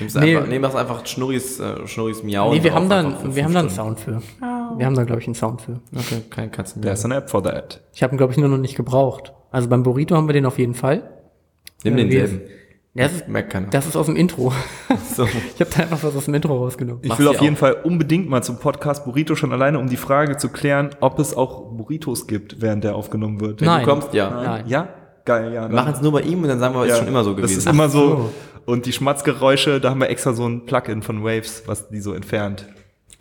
Nimm's 0.01 0.15
nee. 0.17 0.37
einfach, 0.37 0.49
nee, 0.49 0.59
mach's 0.59 0.75
einfach 0.75 1.07
Schnurris, 1.07 1.61
äh, 1.61 1.87
Schnurris 1.87 2.23
Miauen. 2.23 2.57
nee, 2.57 2.65
wir 2.65 2.75
haben 2.75 2.89
da, 2.89 2.99
einfach 3.01 3.21
für 3.21 3.37
wir 3.37 3.45
haben 3.45 3.53
fünf 3.53 3.77
da 3.77 3.83
einen 3.85 3.97
Stunden. 3.97 3.97
Sound 3.99 4.23
für. 4.41 4.47
Wir 4.83 4.87
haben 4.87 4.97
da, 4.97 5.05
glaube 5.05 5.21
ich, 5.21 5.29
einen 5.29 5.37
Sound 5.37 5.63
für. 5.63 5.81
Okay, 5.95 6.23
kein 6.29 6.51
Katzen 6.51 6.83
There's 6.83 7.05
an 7.05 7.13
app 7.13 7.31
for 7.31 7.41
that. 7.45 7.81
Ich 7.95 8.03
habe 8.03 8.13
ihn, 8.13 8.17
glaube 8.19 8.33
ich, 8.33 8.39
nur 8.39 8.49
noch 8.49 8.59
nicht 8.59 8.75
gebraucht. 8.75 9.33
Also 9.53 9.69
beim 9.69 9.85
Burrito 9.85 10.17
haben 10.17 10.27
wir 10.29 10.33
den 10.33 10.45
auf 10.45 10.59
jeden 10.59 10.75
Fall. 10.75 11.09
Nimm 11.85 11.95
Äh, 11.97 12.09
wir- 12.11 12.21
denselben. 12.23 12.41
Das 12.95 13.13
ist, 13.13 13.29
Merkt 13.29 13.51
keiner. 13.53 13.69
das 13.69 13.87
ist 13.87 13.95
aus 13.97 14.07
dem 14.07 14.17
Intro. 14.17 14.53
so. 15.15 15.25
Ich 15.25 15.61
habe 15.61 15.71
da 15.71 15.83
einfach 15.85 16.03
was 16.03 16.17
aus 16.17 16.25
dem 16.25 16.35
Intro 16.35 16.57
rausgenommen. 16.59 17.01
Ich 17.05 17.11
Mach 17.11 17.19
will 17.21 17.29
auf 17.29 17.41
jeden 17.41 17.55
auch. 17.55 17.61
Fall 17.61 17.73
unbedingt 17.85 18.29
mal 18.29 18.43
zum 18.43 18.59
Podcast 18.59 19.05
Burrito 19.05 19.37
schon 19.37 19.53
alleine, 19.53 19.79
um 19.79 19.89
die 19.89 19.97
Frage 19.97 20.37
zu 20.37 20.49
klären, 20.49 20.91
ob 21.01 21.19
es 21.21 21.37
auch 21.37 21.71
Burritos 21.77 22.27
gibt, 22.27 22.61
während 22.61 22.83
der 22.83 22.97
aufgenommen 22.97 23.41
wird. 23.41 23.61
Wenn 23.61 23.69
Nein. 23.69 23.85
du 23.87 23.91
kommst, 23.91 24.13
ja. 24.15 24.31
Nein. 24.31 24.65
Ja? 24.67 24.89
Geil, 25.25 25.55
ja. 25.55 25.69
Wir 25.71 25.75
machen 25.77 25.93
es 25.95 26.03
nur 26.03 26.11
bei 26.13 26.23
ihm 26.23 26.43
und 26.43 26.49
dann 26.49 26.59
sagen 26.59 26.75
wir, 26.75 26.83
ist 26.85 26.91
ja. 26.91 26.97
schon 26.97 27.07
immer 27.07 27.23
so 27.23 27.31
Das 27.35 27.43
gewesen. 27.43 27.59
ist 27.61 27.67
immer 27.67 27.89
so. 27.89 28.09
so. 28.09 28.33
Und 28.67 28.85
die 28.87 28.93
Schmatzgeräusche, 28.93 29.81
da 29.81 29.91
haben 29.91 30.01
wir 30.01 30.11
extra 30.11 30.33
so 30.33 30.45
ein 30.47 30.67
Plugin 30.67 31.03
von 31.03 31.23
Waves, 31.23 31.63
was 31.67 31.89
die 31.89 32.01
so 32.01 32.13
entfernt. 32.15 32.67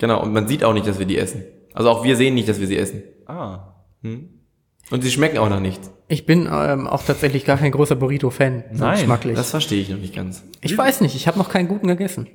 Genau, 0.01 0.19
und 0.19 0.33
man 0.33 0.47
sieht 0.47 0.63
auch 0.63 0.73
nicht, 0.73 0.87
dass 0.87 0.97
wir 0.97 1.05
die 1.05 1.19
essen. 1.19 1.43
Also 1.75 1.91
auch 1.91 2.03
wir 2.03 2.15
sehen 2.15 2.33
nicht, 2.33 2.49
dass 2.49 2.59
wir 2.59 2.65
sie 2.65 2.75
essen. 2.75 3.03
Ah. 3.27 3.75
Und 4.01 5.03
sie 5.03 5.11
schmecken 5.11 5.37
auch 5.37 5.47
nach 5.47 5.59
nichts. 5.59 5.91
Ich 6.07 6.25
bin 6.25 6.49
ähm, 6.51 6.87
auch 6.87 7.03
tatsächlich 7.03 7.45
gar 7.45 7.57
kein 7.57 7.71
großer 7.71 7.95
Burrito-Fan. 7.95 8.63
so 8.73 8.83
Nein, 8.83 8.97
Geschmacklich. 8.97 9.35
Das 9.35 9.51
verstehe 9.51 9.79
ich 9.79 9.89
noch 9.89 9.99
nicht 9.99 10.15
ganz. 10.15 10.43
ich 10.61 10.75
weiß 10.75 11.01
nicht, 11.01 11.15
ich 11.15 11.27
habe 11.27 11.37
noch 11.37 11.49
keinen 11.49 11.67
guten 11.67 11.87
gegessen. 11.87 12.27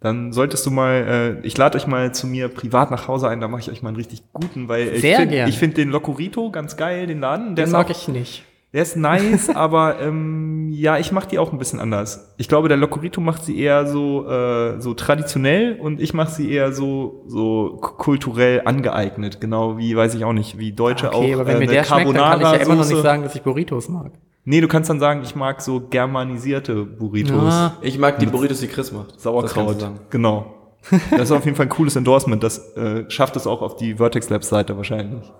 Dann 0.00 0.32
solltest 0.32 0.66
du 0.66 0.72
mal, 0.72 1.38
äh, 1.42 1.46
ich 1.46 1.56
lade 1.56 1.78
euch 1.78 1.86
mal 1.86 2.12
zu 2.12 2.26
mir 2.26 2.48
privat 2.48 2.90
nach 2.90 3.06
Hause 3.06 3.28
ein, 3.28 3.40
da 3.40 3.46
mache 3.46 3.60
ich 3.60 3.70
euch 3.70 3.82
mal 3.82 3.90
einen 3.90 3.96
richtig 3.96 4.24
guten, 4.32 4.66
weil 4.66 4.88
ich 4.88 5.00
Sehr 5.00 5.18
finde 5.20 5.34
gern. 5.36 5.48
ich 5.48 5.58
find 5.58 5.76
den 5.76 5.90
Locurito 5.90 6.50
ganz 6.50 6.76
geil, 6.76 7.06
den 7.06 7.20
Laden. 7.20 7.54
Der 7.54 7.66
Den 7.66 7.72
mag 7.72 7.86
auch, 7.86 7.90
ich 7.90 8.08
nicht. 8.08 8.44
Der 8.76 8.82
ist 8.82 8.94
nice, 8.94 9.48
aber 9.54 10.00
ähm, 10.02 10.68
ja, 10.70 10.98
ich 10.98 11.10
mache 11.10 11.26
die 11.28 11.38
auch 11.38 11.50
ein 11.50 11.56
bisschen 11.56 11.80
anders. 11.80 12.34
Ich 12.36 12.46
glaube, 12.46 12.68
der 12.68 12.76
Locorito 12.76 13.22
macht 13.22 13.42
sie 13.42 13.58
eher 13.58 13.86
so 13.86 14.28
äh, 14.28 14.78
so 14.82 14.92
traditionell 14.92 15.80
und 15.80 15.98
ich 15.98 16.12
mache 16.12 16.30
sie 16.30 16.52
eher 16.52 16.72
so 16.72 17.24
so 17.26 17.78
kulturell 17.80 18.60
angeeignet, 18.66 19.40
genau 19.40 19.78
wie 19.78 19.96
weiß 19.96 20.14
ich 20.14 20.26
auch 20.26 20.34
nicht, 20.34 20.58
wie 20.58 20.72
Deutsche 20.72 21.14
auch 21.14 21.20
Okay, 21.20 21.32
aber 21.32 21.46
wenn 21.46 21.56
äh, 21.56 21.60
mir 21.60 21.66
der 21.68 21.84
schmeckt, 21.84 22.14
dann 22.14 22.16
kann 22.16 22.40
ich 22.42 22.46
ja 22.46 22.66
immer 22.66 22.74
noch 22.74 22.86
nicht 22.86 23.02
sagen, 23.02 23.22
dass 23.22 23.34
ich 23.34 23.40
Burritos 23.40 23.88
mag. 23.88 24.12
Nee, 24.44 24.60
du 24.60 24.68
kannst 24.68 24.90
dann 24.90 25.00
sagen, 25.00 25.22
ich 25.24 25.34
mag 25.34 25.62
so 25.62 25.80
germanisierte 25.80 26.84
Burritos. 26.84 27.54
Ja. 27.54 27.78
Ich 27.80 27.98
mag 27.98 28.18
die 28.18 28.26
Burritos, 28.26 28.60
die 28.60 28.68
Chris 28.68 28.92
macht. 28.92 29.18
Sauerkraut. 29.18 29.90
Genau. 30.10 30.52
Das 31.10 31.22
ist 31.22 31.32
auf 31.32 31.44
jeden 31.44 31.56
Fall 31.56 31.66
ein 31.66 31.70
cooles 31.70 31.96
Endorsement. 31.96 32.44
Das 32.44 32.76
äh, 32.76 33.10
schafft 33.10 33.34
es 33.34 33.46
auch 33.48 33.60
auf 33.60 33.74
die 33.74 33.96
Vertex 33.96 34.30
Labs 34.30 34.48
Seite 34.48 34.76
wahrscheinlich. 34.76 35.32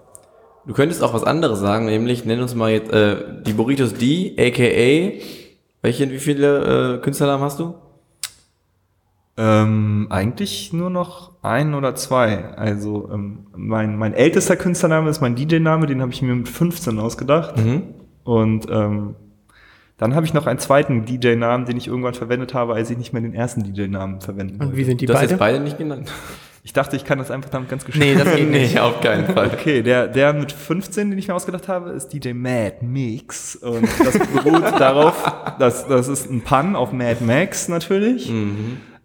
Du 0.67 0.75
könntest 0.75 1.03
auch 1.03 1.15
was 1.15 1.25
anderes 1.25 1.61
sagen, 1.61 1.87
nämlich 1.87 2.25
nenn 2.25 2.41
uns 2.41 2.55
mal 2.55 2.71
jetzt 2.73 2.93
äh, 2.93 3.17
die 3.47 3.53
Burritos 3.53 3.95
die, 3.95 4.37
aka 4.39 5.23
welche, 5.83 6.11
wie 6.11 6.19
viele 6.19 6.97
äh, 6.97 6.99
Künstlernamen 7.01 7.45
hast 7.45 7.61
du? 7.61 7.75
Ähm, 9.39 10.07
eigentlich 10.11 10.73
nur 10.73 10.89
noch 10.91 11.33
ein 11.43 11.75
oder 11.75 11.95
zwei. 11.95 12.47
Also 12.57 13.09
ähm, 13.13 13.47
mein, 13.55 13.97
mein 13.97 14.15
ältester 14.15 14.57
Künstlername 14.57 15.11
ist 15.11 15.21
mein 15.21 15.37
DJ-Name, 15.37 15.87
den 15.87 16.01
habe 16.01 16.11
ich 16.13 16.23
mir 16.23 16.35
mit 16.35 16.49
15 16.49 16.99
ausgedacht. 16.99 17.57
Mhm. 17.59 17.83
Und 18.25 18.67
ähm, 18.71 19.15
dann 19.99 20.15
habe 20.15 20.27
ich 20.27 20.35
noch 20.35 20.47
einen 20.47 20.59
zweiten 20.59 21.05
DJ-Namen, 21.05 21.67
den 21.67 21.77
ich 21.77 21.87
irgendwann 21.87 22.15
verwendet 22.15 22.55
habe, 22.55 22.75
als 22.75 22.91
ich 22.91 22.97
nicht 22.99 23.13
mehr 23.13 23.23
den 23.23 23.35
ersten 23.35 23.63
DJ-Namen 23.63 24.21
verwenden 24.21 24.55
Und 24.55 24.61
wollte. 24.69 24.77
wie 24.77 24.85
sind 24.85 25.01
die 25.03 25.07
Du 25.07 25.13
hast 25.13 25.21
beide? 25.21 25.31
jetzt 25.33 25.39
beide 25.39 25.61
nicht 25.61 25.79
genannt. 25.79 26.11
Ich 26.67 26.73
dachte, 26.73 26.97
ich 26.97 27.05
kann 27.05 27.19
das 27.19 27.31
einfach 27.31 27.49
damit 27.51 27.69
ganz 27.69 27.85
geschickt 27.85 28.05
Nee, 28.05 28.17
das 28.17 28.35
geht 28.35 28.51
nicht. 28.51 28.75
nee, 28.75 28.81
auf 28.81 29.01
keinen 29.01 29.33
Fall. 29.33 29.53
Okay, 29.55 29.83
der, 29.83 30.09
der 30.09 30.33
mit 30.33 30.51
15, 30.51 31.11
den 31.11 31.19
ich 31.19 31.29
mir 31.29 31.35
ausgedacht 31.35 31.69
habe, 31.69 31.91
ist 31.91 32.09
DJ 32.09 32.33
Mad 32.33 32.79
Mix. 32.81 33.55
Und 33.55 33.89
das 34.01 34.19
beruht 34.19 34.65
darauf, 34.81 35.33
dass 35.61 35.87
das 35.87 36.09
ist 36.09 36.29
ein 36.29 36.41
Pun 36.43 36.75
auf 36.75 36.93
Mad 36.93 37.23
Max 37.25 37.69
natürlich. 37.69 38.33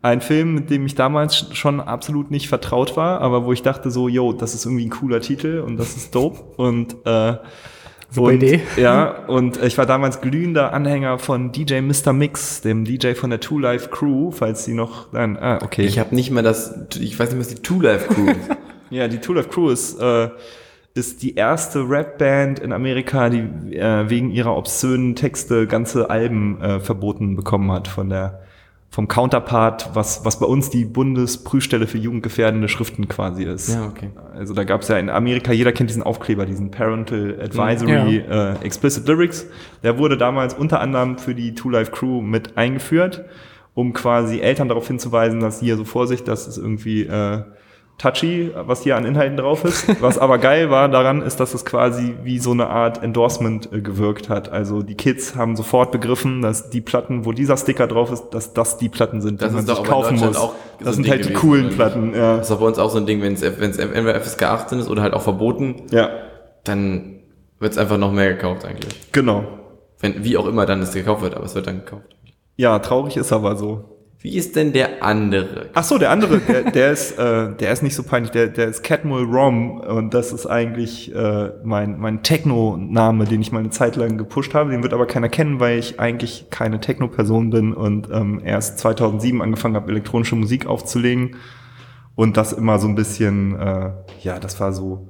Ein 0.01 0.22
Film, 0.22 0.55
mit 0.55 0.72
dem 0.72 0.88
ich 0.88 0.95
damals 0.95 1.55
schon 1.55 1.80
absolut 1.80 2.32
nicht 2.32 2.49
vertraut 2.49 2.97
war, 2.97 3.22
aber 3.22 3.45
wo 3.45 3.53
ich 3.53 3.62
dachte 3.62 3.91
so, 3.91 4.07
yo, 4.09 4.34
das 4.34 4.55
ist 4.55 4.66
irgendwie 4.66 4.88
ein 4.88 4.89
cooler 4.89 5.22
Titel 5.22 5.59
und 5.64 5.78
das 5.78 5.95
ist 5.95 6.16
dope. 6.16 6.41
Und 6.59 6.95
äh, 7.05 7.36
Super 8.12 8.28
und, 8.28 8.36
Idee. 8.36 8.62
Ja, 8.78 9.26
und 9.28 9.62
ich 9.64 9.78
war 9.78 9.86
damals 9.86 10.22
glühender 10.22 10.74
Anhänger 10.74 11.18
von 11.18 11.51
DJ 11.51 11.80
Mr. 11.82 12.14
Mix, 12.14 12.62
dem 12.62 12.84
DJ 12.84 13.14
von 13.14 13.30
der 13.30 13.39
Two 13.39 13.57
Life 13.57 13.89
Crew, 13.89 14.32
falls 14.32 14.66
sie 14.66 14.74
noch, 14.74 15.12
nein, 15.14 15.38
ah, 15.39 15.59
okay. 15.64 15.84
Ich 15.84 15.97
habe 15.97 16.14
nicht 16.14 16.30
mal 16.30 16.43
das, 16.43 16.88
ich 16.99 17.18
weiß 17.18 17.32
nicht, 17.32 17.39
was 17.39 17.47
die 17.47 17.62
Two 17.62 17.82
Life 17.82 18.14
Crew 18.14 18.28
ist. 18.30 18.38
Ja, 18.89 19.07
die 19.07 19.20
Two 19.20 19.32
Life 19.32 19.47
Crew 19.47 19.70
ist, 19.70 19.97
äh, 20.01 20.28
ist 20.95 21.24
die 21.24 21.36
erste 21.36 21.89
Rap-Band 21.89 22.59
in 22.59 22.74
Amerika, 22.74 23.30
die 23.30 23.74
äh, 23.74 24.09
wegen 24.09 24.32
ihrer 24.32 24.57
obszönen 24.57 25.16
Texte 25.16 25.66
ganze 25.66 26.09
Alben 26.09 26.62
äh, 26.62 26.82
verboten 26.82 27.38
bekommen 27.38 27.72
hat 27.72 27.88
von 27.88 28.09
der 28.09 28.41
vom 28.92 29.08
Counterpart, 29.08 29.92
was, 29.94 30.26
was 30.26 30.38
bei 30.38 30.46
uns 30.46 30.70
die 30.70 30.84
Bundesprüfstelle 30.84 31.88
für 31.88 31.98
jugendgefährdende 31.98 32.68
Schriften 32.68 33.08
quasi 33.08 33.46
ist. 33.46 33.70
Ja, 33.70 33.88
okay. 33.88 34.10
Also 34.36 34.54
da 34.54 34.66
gab 34.66 34.82
es 34.82 34.89
ja 34.89 34.98
in 34.98 35.10
Amerika, 35.10 35.54
jeder 35.54 35.72
kennt 35.72 35.89
diesen 35.89 36.04
Aufkleber, 36.04 36.46
diesen 36.46 36.72
Parental 36.72 37.39
Advisory 37.42 38.18
äh, 38.18 38.56
Explicit 38.62 39.08
Lyrics. 39.08 39.48
Der 39.82 39.98
wurde 39.98 40.18
damals 40.18 40.54
unter 40.54 40.82
anderem 40.82 41.18
für 41.18 41.34
die 41.34 41.56
Two 41.56 41.70
Life 41.70 41.92
Crew 41.92 42.22
mit 42.22 42.58
eingeführt, 42.58 43.24
um 43.76 43.94
quasi 43.94 44.42
Eltern 44.42 44.68
darauf 44.68 44.88
hinzuweisen, 44.88 45.39
dass 45.39 45.62
hier 45.62 45.78
so 45.78 45.86
Vorsicht, 45.86 46.28
das 46.28 46.50
ist 46.50 46.58
irgendwie 46.58 47.04
äh, 47.04 47.44
touchy, 48.02 48.52
was 48.56 48.82
hier 48.84 48.95
an 48.95 49.06
Inhalten 49.06 49.38
drauf 49.38 49.64
ist. 49.64 50.02
Was 50.02 50.18
aber 50.18 50.38
geil 50.39 50.70
war 50.70 50.89
daran, 50.89 51.22
ist, 51.22 51.39
dass 51.39 51.54
es 51.54 51.66
quasi 51.66 52.16
wie 52.24 52.39
so 52.39 52.52
eine 52.52 52.68
Art 52.68 53.04
Endorsement 53.04 53.72
äh, 53.72 53.82
gewirkt 53.82 54.30
hat. 54.30 54.49
Also 54.52 54.82
die 54.82 54.95
Kids 54.95 55.36
haben 55.36 55.56
sofort 55.56 55.91
begriffen, 55.91 56.41
dass 56.41 56.70
die 56.70 56.82
Platten, 56.82 57.26
wo 57.26 57.32
dieser 57.32 57.58
Sticker 57.58 57.88
drauf 57.88 58.12
ist, 58.12 58.30
dass 58.32 58.54
das 58.54 58.78
die 58.78 58.89
Platten 58.89 59.22
sind, 59.22 59.41
Das 59.41 59.49
die 59.49 59.56
man 59.56 59.66
sich 59.66 59.84
kaufen 59.84 60.18
muss. 60.18 60.36
auch 60.36 60.54
so 60.80 60.86
das 60.86 60.95
sind 60.95 61.04
Ding 61.06 61.12
halt 61.12 61.26
die 61.26 61.30
gewesen, 61.30 61.41
coolen? 61.41 61.70
Platten. 61.70 62.14
Ja. 62.16 62.38
Das 62.38 62.49
ist 62.49 62.52
doch 62.52 62.60
bei 62.60 62.66
uns 62.66 62.80
auch 62.80 62.89
so 62.89 62.97
ein 62.97 63.06
Ding, 63.06 63.22
wenn 63.22 63.34
es 63.34 63.43
entweder 63.43 64.20
FSK 64.20 64.43
18 64.43 64.80
ist 64.80 64.89
oder 64.89 65.02
halt 65.04 65.14
auch 65.14 65.22
verboten, 65.22 65.84
ja, 65.91 66.10
dann 66.64 67.20
wird 67.60 67.74
es 67.74 67.78
einfach 67.78 67.97
noch 67.97 68.12
mehr 68.12 68.34
gekauft 68.34 68.66
eigentlich. 68.66 69.12
genau. 69.12 69.43
Wenn, 69.99 70.24
wie 70.24 70.36
auch 70.38 70.47
immer 70.47 70.66
dann 70.66 70.82
es 70.82 70.93
gekauft 70.93 71.22
wird, 71.22 71.36
aber 71.36 71.45
es 71.45 71.54
wird 71.54 71.68
dann 71.68 71.82
gekauft. 71.86 72.16
Ja, 72.56 72.80
traurig 72.80 73.18
ist 73.18 73.32
aber 73.32 73.56
so. 73.56 73.91
Wie 74.24 74.38
ist 74.38 74.55
denn 74.55 74.72
der 74.72 75.03
andere? 75.03 75.72
Ach 75.74 75.84
so, 75.84 75.97
der 75.97 76.11
andere, 76.11 76.38
der, 76.39 76.69
der 76.72 76.91
ist, 76.91 77.17
äh, 77.17 77.55
der 77.55 77.72
ist 77.72 77.82
nicht 77.82 77.95
so 77.95 78.03
peinlich. 78.03 78.32
Der, 78.32 78.47
der 78.47 78.67
ist 78.67 78.84
Catmull 78.84 79.24
Rom 79.24 79.80
und 79.80 80.13
das 80.13 80.32
ist 80.32 80.45
eigentlich 80.45 81.13
äh, 81.15 81.49
mein 81.63 81.99
mein 81.99 82.22
Techno-Name, 82.22 83.26
den 83.26 83.41
ich 83.41 83.51
mal 83.51 83.59
eine 83.59 83.72
Zeit 83.72 83.95
lang 83.95 84.19
gepusht 84.19 84.53
habe. 84.53 84.69
Den 84.69 84.84
wird 84.84 84.93
aber 84.93 85.07
keiner 85.07 85.28
kennen, 85.28 85.59
weil 85.59 85.80
ich 85.80 85.99
eigentlich 85.99 86.47
keine 86.51 86.80
Techno-Person 86.80 87.49
bin 87.49 87.74
und 87.74 88.09
ähm, 88.11 88.39
erst 88.45 88.78
2007 88.78 89.41
angefangen 89.41 89.76
habe, 89.76 89.89
elektronische 89.89 90.36
Musik 90.36 90.67
aufzulegen 90.67 91.38
und 92.13 92.38
das 92.38 92.53
immer 92.53 92.78
so 92.78 92.88
ein 92.88 92.95
bisschen, 92.95 93.59
äh, 93.59 93.89
ja, 94.22 94.38
das 94.39 94.59
war 94.59 94.72
so 94.72 95.09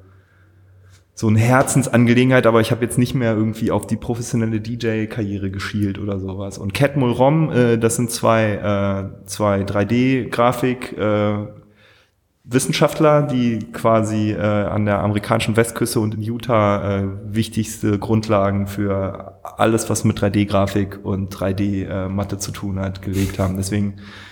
so 1.13 1.27
eine 1.27 1.39
Herzensangelegenheit, 1.39 2.47
aber 2.47 2.61
ich 2.61 2.71
habe 2.71 2.83
jetzt 2.83 2.97
nicht 2.97 3.13
mehr 3.13 3.35
irgendwie 3.35 3.71
auf 3.71 3.85
die 3.85 3.97
professionelle 3.97 4.61
DJ-Karriere 4.61 5.51
geschielt 5.51 5.99
oder 5.99 6.19
sowas. 6.19 6.57
Und 6.57 6.73
Catmull 6.73 7.11
Rom, 7.11 7.51
äh, 7.51 7.77
das 7.77 7.95
sind 7.97 8.11
zwei, 8.11 8.53
äh, 8.53 9.25
zwei 9.25 9.61
3D-Grafik 9.61 10.97
äh, 10.97 11.47
Wissenschaftler, 12.43 13.21
die 13.21 13.59
quasi 13.71 14.31
äh, 14.31 14.39
an 14.39 14.85
der 14.85 14.99
amerikanischen 14.99 15.55
Westküste 15.55 15.99
und 15.99 16.15
in 16.15 16.21
Utah 16.21 16.99
äh, 16.99 17.07
wichtigste 17.25 17.99
Grundlagen 17.99 18.65
für 18.65 19.39
alles, 19.43 19.89
was 19.89 20.03
mit 20.03 20.17
3D-Grafik 20.19 20.99
und 21.03 21.33
3D-Mathe 21.35 22.39
zu 22.39 22.51
tun 22.51 22.79
hat, 22.79 23.01
gelegt 23.01 23.37
haben. 23.37 23.57
Deswegen, 23.57 23.97
äh, 23.97 24.30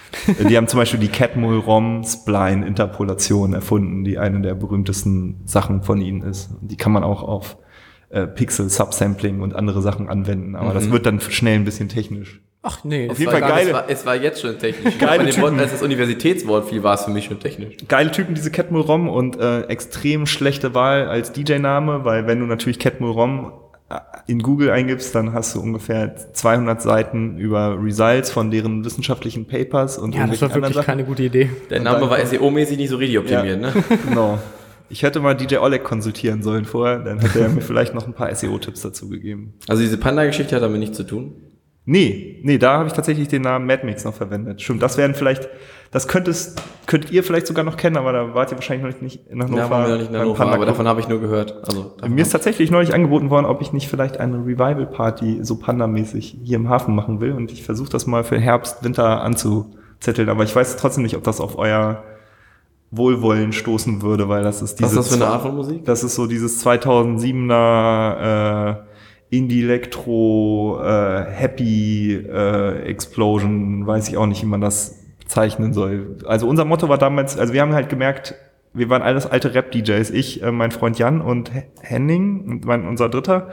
die 0.49 0.57
haben 0.57 0.67
zum 0.67 0.79
Beispiel 0.79 0.99
die 0.99 1.09
Catmull-Rom-Spline-Interpolation 1.09 3.53
erfunden, 3.53 4.03
die 4.03 4.17
eine 4.17 4.41
der 4.41 4.55
berühmtesten 4.55 5.41
Sachen 5.45 5.83
von 5.83 6.01
ihnen 6.01 6.21
ist. 6.21 6.49
Die 6.61 6.77
kann 6.77 6.91
man 6.91 7.03
auch 7.03 7.23
auf 7.23 7.57
äh, 8.09 8.27
Pixel-Subsampling 8.27 9.41
und 9.41 9.55
andere 9.55 9.81
Sachen 9.81 10.09
anwenden, 10.09 10.55
aber 10.55 10.73
das 10.73 10.91
wird 10.91 11.05
dann 11.05 11.21
schnell 11.21 11.55
ein 11.55 11.65
bisschen 11.65 11.89
technisch. 11.89 12.41
Ach 12.61 12.83
nee, 12.83 13.09
Auf 13.09 13.17
jeden 13.17 13.31
war 13.31 13.39
Fall 13.39 13.49
geil. 13.49 13.67
Es 13.67 13.73
war, 13.73 13.89
es 13.89 14.05
war 14.05 14.15
jetzt 14.15 14.41
schon 14.41 14.59
technisch. 14.59 14.97
Geile 14.97 15.23
dem 15.23 15.41
Wort, 15.41 15.51
Typen. 15.51 15.61
als 15.61 15.71
das 15.71 15.81
Universitätswort 15.81 16.67
fiel, 16.67 16.83
war 16.83 16.95
es 16.95 17.05
für 17.05 17.11
mich 17.11 17.25
schon 17.25 17.39
technisch. 17.39 17.77
geile 17.87 18.11
Typen, 18.11 18.35
diese 18.35 18.51
Catmull 18.51 18.81
Rom 18.81 19.07
und 19.07 19.39
äh, 19.39 19.61
extrem 19.67 20.25
schlechte 20.25 20.73
Wahl 20.73 21.07
als 21.07 21.31
DJ-Name, 21.31 22.03
weil 22.03 22.27
wenn 22.27 22.39
du 22.39 22.45
natürlich 22.45 22.79
Catmull 22.79 23.11
Rom 23.11 23.53
in 24.27 24.43
Google 24.43 24.69
eingibst, 24.69 25.15
dann 25.15 25.33
hast 25.33 25.55
du 25.55 25.61
ungefähr 25.61 26.15
200 26.15 26.81
Seiten 26.81 27.37
über 27.37 27.77
Results 27.81 28.29
von 28.29 28.51
deren 28.51 28.85
wissenschaftlichen 28.85 29.47
Papers 29.47 29.97
und 29.97 30.13
Ja, 30.13 30.27
das 30.27 30.41
war 30.41 30.49
wirklich 30.49 30.65
anderen 30.65 30.85
keine 30.85 31.03
gute 31.03 31.23
Idee. 31.23 31.49
Der 31.69 31.79
Name 31.79 32.09
war 32.09 32.19
SEO-mäßig 32.19 32.77
nicht 32.77 32.89
so 32.89 32.97
richtig 32.97 33.17
optimiert, 33.17 33.59
ne? 33.59 33.71
Sachen. 33.71 33.99
Genau. 34.09 34.39
Ich 34.91 35.03
hätte 35.03 35.19
mal 35.19 35.35
DJ 35.35 35.57
Oleg 35.57 35.83
konsultieren 35.83 36.41
sollen 36.41 36.65
vorher, 36.65 36.99
dann 36.99 37.19
hätte 37.19 37.39
er 37.41 37.49
mir 37.49 37.61
vielleicht 37.61 37.93
noch 37.93 38.07
ein 38.07 38.13
paar 38.13 38.33
SEO-Tipps 38.33 38.81
dazu 38.81 39.07
gegeben. 39.07 39.53
Also 39.67 39.83
diese 39.83 39.97
Panda-Geschichte 39.97 40.55
hat 40.55 40.63
damit 40.63 40.79
nichts 40.79 40.97
zu 40.97 41.03
tun. 41.03 41.35
Nee, 41.85 42.39
nee, 42.43 42.57
da 42.57 42.77
habe 42.77 42.87
ich 42.87 42.93
tatsächlich 42.93 43.27
den 43.27 43.41
Namen 43.41 43.65
Madmix 43.65 44.03
noch 44.03 44.13
verwendet. 44.13 44.61
Stimmt, 44.61 44.81
das 44.83 44.97
wären 44.97 45.15
vielleicht, 45.15 45.49
das 45.91 46.07
könntest, 46.07 46.61
könnt 46.85 47.11
ihr 47.11 47.23
vielleicht 47.23 47.47
sogar 47.47 47.63
noch 47.65 47.75
kennen, 47.77 47.97
aber 47.97 48.13
da 48.13 48.33
wart 48.35 48.51
ihr 48.51 48.57
wahrscheinlich 48.57 48.93
noch 48.95 49.01
nicht 49.01 49.27
in 49.27 49.41
Hannover. 49.41 49.57
Da 49.61 49.69
waren 49.69 49.83
wir 49.85 49.91
noch 49.93 49.99
nicht 50.01 50.11
in 50.11 50.17
Hannover, 50.17 50.45
aber 50.51 50.65
davon 50.65 50.87
habe 50.87 50.99
ich 50.99 51.07
nur 51.07 51.19
gehört. 51.19 51.55
Also, 51.67 51.93
Mir 52.07 52.21
ist 52.21 52.29
tatsächlich 52.31 52.69
neulich 52.71 52.93
angeboten 52.93 53.29
worden, 53.31 53.45
ob 53.47 53.61
ich 53.61 53.73
nicht 53.73 53.87
vielleicht 53.89 54.19
eine 54.19 54.37
Revival-Party 54.37 55.39
so 55.43 55.57
Panda-mäßig 55.57 56.37
hier 56.43 56.57
im 56.57 56.69
Hafen 56.69 56.95
machen 56.95 57.21
will. 57.21 57.33
Und 57.33 57.51
ich 57.51 57.63
versuche 57.63 57.89
das 57.89 58.05
mal 58.07 58.23
für 58.23 58.39
Herbst, 58.39 58.83
Winter 58.83 59.21
anzuzetteln. 59.23 60.29
Aber 60.29 60.43
ich 60.43 60.55
weiß 60.55 60.77
trotzdem 60.77 61.03
nicht, 61.03 61.15
ob 61.17 61.23
das 61.23 61.41
auf 61.41 61.57
euer 61.57 62.03
Wohlwollen 62.91 63.51
stoßen 63.53 64.01
würde, 64.01 64.29
weil 64.29 64.43
das 64.43 64.61
ist 64.61 64.81
Was 64.81 64.89
diese 64.89 64.99
ist 64.99 65.05
das 65.05 65.07
für 65.09 65.13
eine 65.15 65.25
zwei- 65.25 65.31
Art 65.31 65.41
von 65.43 65.55
Musik? 65.55 65.85
Das 65.85 66.03
ist 66.03 66.15
so 66.15 66.25
dieses 66.27 66.65
2007er 66.65 68.71
äh, 68.71 68.75
Indie-Electro 69.35 70.79
äh, 70.83 71.25
Happy 71.31 72.15
äh, 72.15 72.81
Explosion, 72.83 73.85
weiß 73.85 74.09
ich 74.09 74.17
auch 74.17 74.25
nicht, 74.25 74.41
wie 74.41 74.47
man 74.47 74.61
das 74.61 74.98
bezeichnen 75.29 75.73
soll. 75.73 76.17
Also 76.25 76.47
unser 76.47 76.65
Motto 76.65 76.89
war 76.89 76.97
damals, 76.97 77.37
also 77.37 77.53
wir 77.53 77.61
haben 77.61 77.73
halt 77.73 77.87
gemerkt, 77.87 78.33
wir 78.73 78.89
waren 78.89 79.03
alles 79.03 79.27
alte 79.27 79.53
Rap-DJs, 79.53 80.09
ich, 80.09 80.41
äh, 80.41 80.51
mein 80.51 80.71
Freund 80.71 80.97
Jan 80.97 81.21
und 81.21 81.51
Henning, 81.81 82.45
und 82.45 82.65
mein, 82.65 82.87
unser 82.87 83.09
Dritter. 83.09 83.49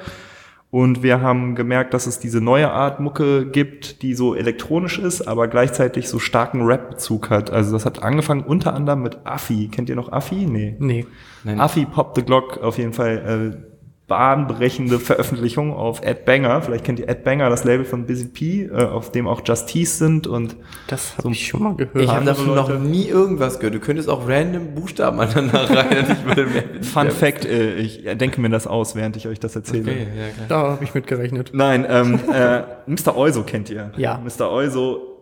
Und 0.70 1.02
wir 1.02 1.20
haben 1.20 1.54
gemerkt, 1.54 1.94
dass 1.94 2.06
es 2.06 2.18
diese 2.18 2.40
neue 2.40 2.70
Art 2.70 2.98
Mucke 2.98 3.46
gibt, 3.46 4.02
die 4.02 4.14
so 4.14 4.34
elektronisch 4.34 4.98
ist, 4.98 5.22
aber 5.22 5.48
gleichzeitig 5.48 6.08
so 6.08 6.18
starken 6.18 6.62
Rap-Bezug 6.62 7.30
hat. 7.30 7.50
Also 7.50 7.72
das 7.72 7.86
hat 7.86 8.02
angefangen 8.02 8.42
unter 8.42 8.74
anderem 8.74 9.02
mit 9.02 9.24
Affi. 9.24 9.68
Kennt 9.68 9.88
ihr 9.88 9.96
noch 9.96 10.10
Affi? 10.10 10.46
Nee. 10.46 10.76
Nee. 10.78 11.06
Nein. 11.44 11.60
Affi 11.60 11.84
Pop 11.84 12.14
the 12.16 12.24
Glock 12.24 12.58
auf 12.62 12.78
jeden 12.78 12.92
Fall. 12.94 13.54
Äh, 13.62 13.75
bahnbrechende 14.08 15.00
Veröffentlichung 15.00 15.74
auf 15.74 16.00
Ed 16.04 16.24
Banger. 16.24 16.62
Vielleicht 16.62 16.84
kennt 16.84 17.00
ihr 17.00 17.08
Ed 17.08 17.24
Banger, 17.24 17.50
das 17.50 17.64
Label 17.64 17.84
von 17.84 18.06
Busy 18.06 18.26
P, 18.26 18.62
äh, 18.64 18.84
auf 18.84 19.10
dem 19.10 19.26
auch 19.26 19.40
Justice 19.44 19.98
sind 19.98 20.28
und 20.28 20.56
Das 20.86 21.18
habe 21.18 21.30
ich 21.32 21.48
schon 21.48 21.62
mal 21.64 21.74
gehört. 21.74 22.04
Ich 22.04 22.08
habe 22.08 22.24
davon 22.24 22.54
noch 22.54 22.78
nie 22.78 23.08
irgendwas 23.08 23.58
gehört. 23.58 23.74
Du 23.74 23.80
könntest 23.80 24.08
auch 24.08 24.28
random 24.28 24.74
Buchstaben 24.74 25.18
aneinander 25.18 25.68
rein 25.70 25.98
und 25.98 26.10
ich 26.10 26.24
würde 26.24 26.46
mehr. 26.46 26.64
Fun 26.82 27.10
Fact, 27.10 27.44
äh, 27.44 27.74
ich 27.76 28.04
denke 28.04 28.40
mir 28.40 28.48
das 28.48 28.68
aus, 28.68 28.94
während 28.94 29.16
ich 29.16 29.26
euch 29.26 29.40
das 29.40 29.56
erzähle. 29.56 29.90
Okay, 29.90 30.06
ja, 30.16 30.28
klar. 30.28 30.46
da 30.48 30.70
habe 30.72 30.84
ich 30.84 30.94
mit 30.94 31.08
gerechnet. 31.08 31.50
Nein, 31.52 31.84
ähm, 31.88 32.20
äh, 32.32 32.62
Mr. 32.86 33.16
Euso 33.16 33.42
kennt 33.42 33.70
ihr. 33.70 33.90
Ja. 33.96 34.22
Mr. 34.22 34.50
Euso. 34.50 35.15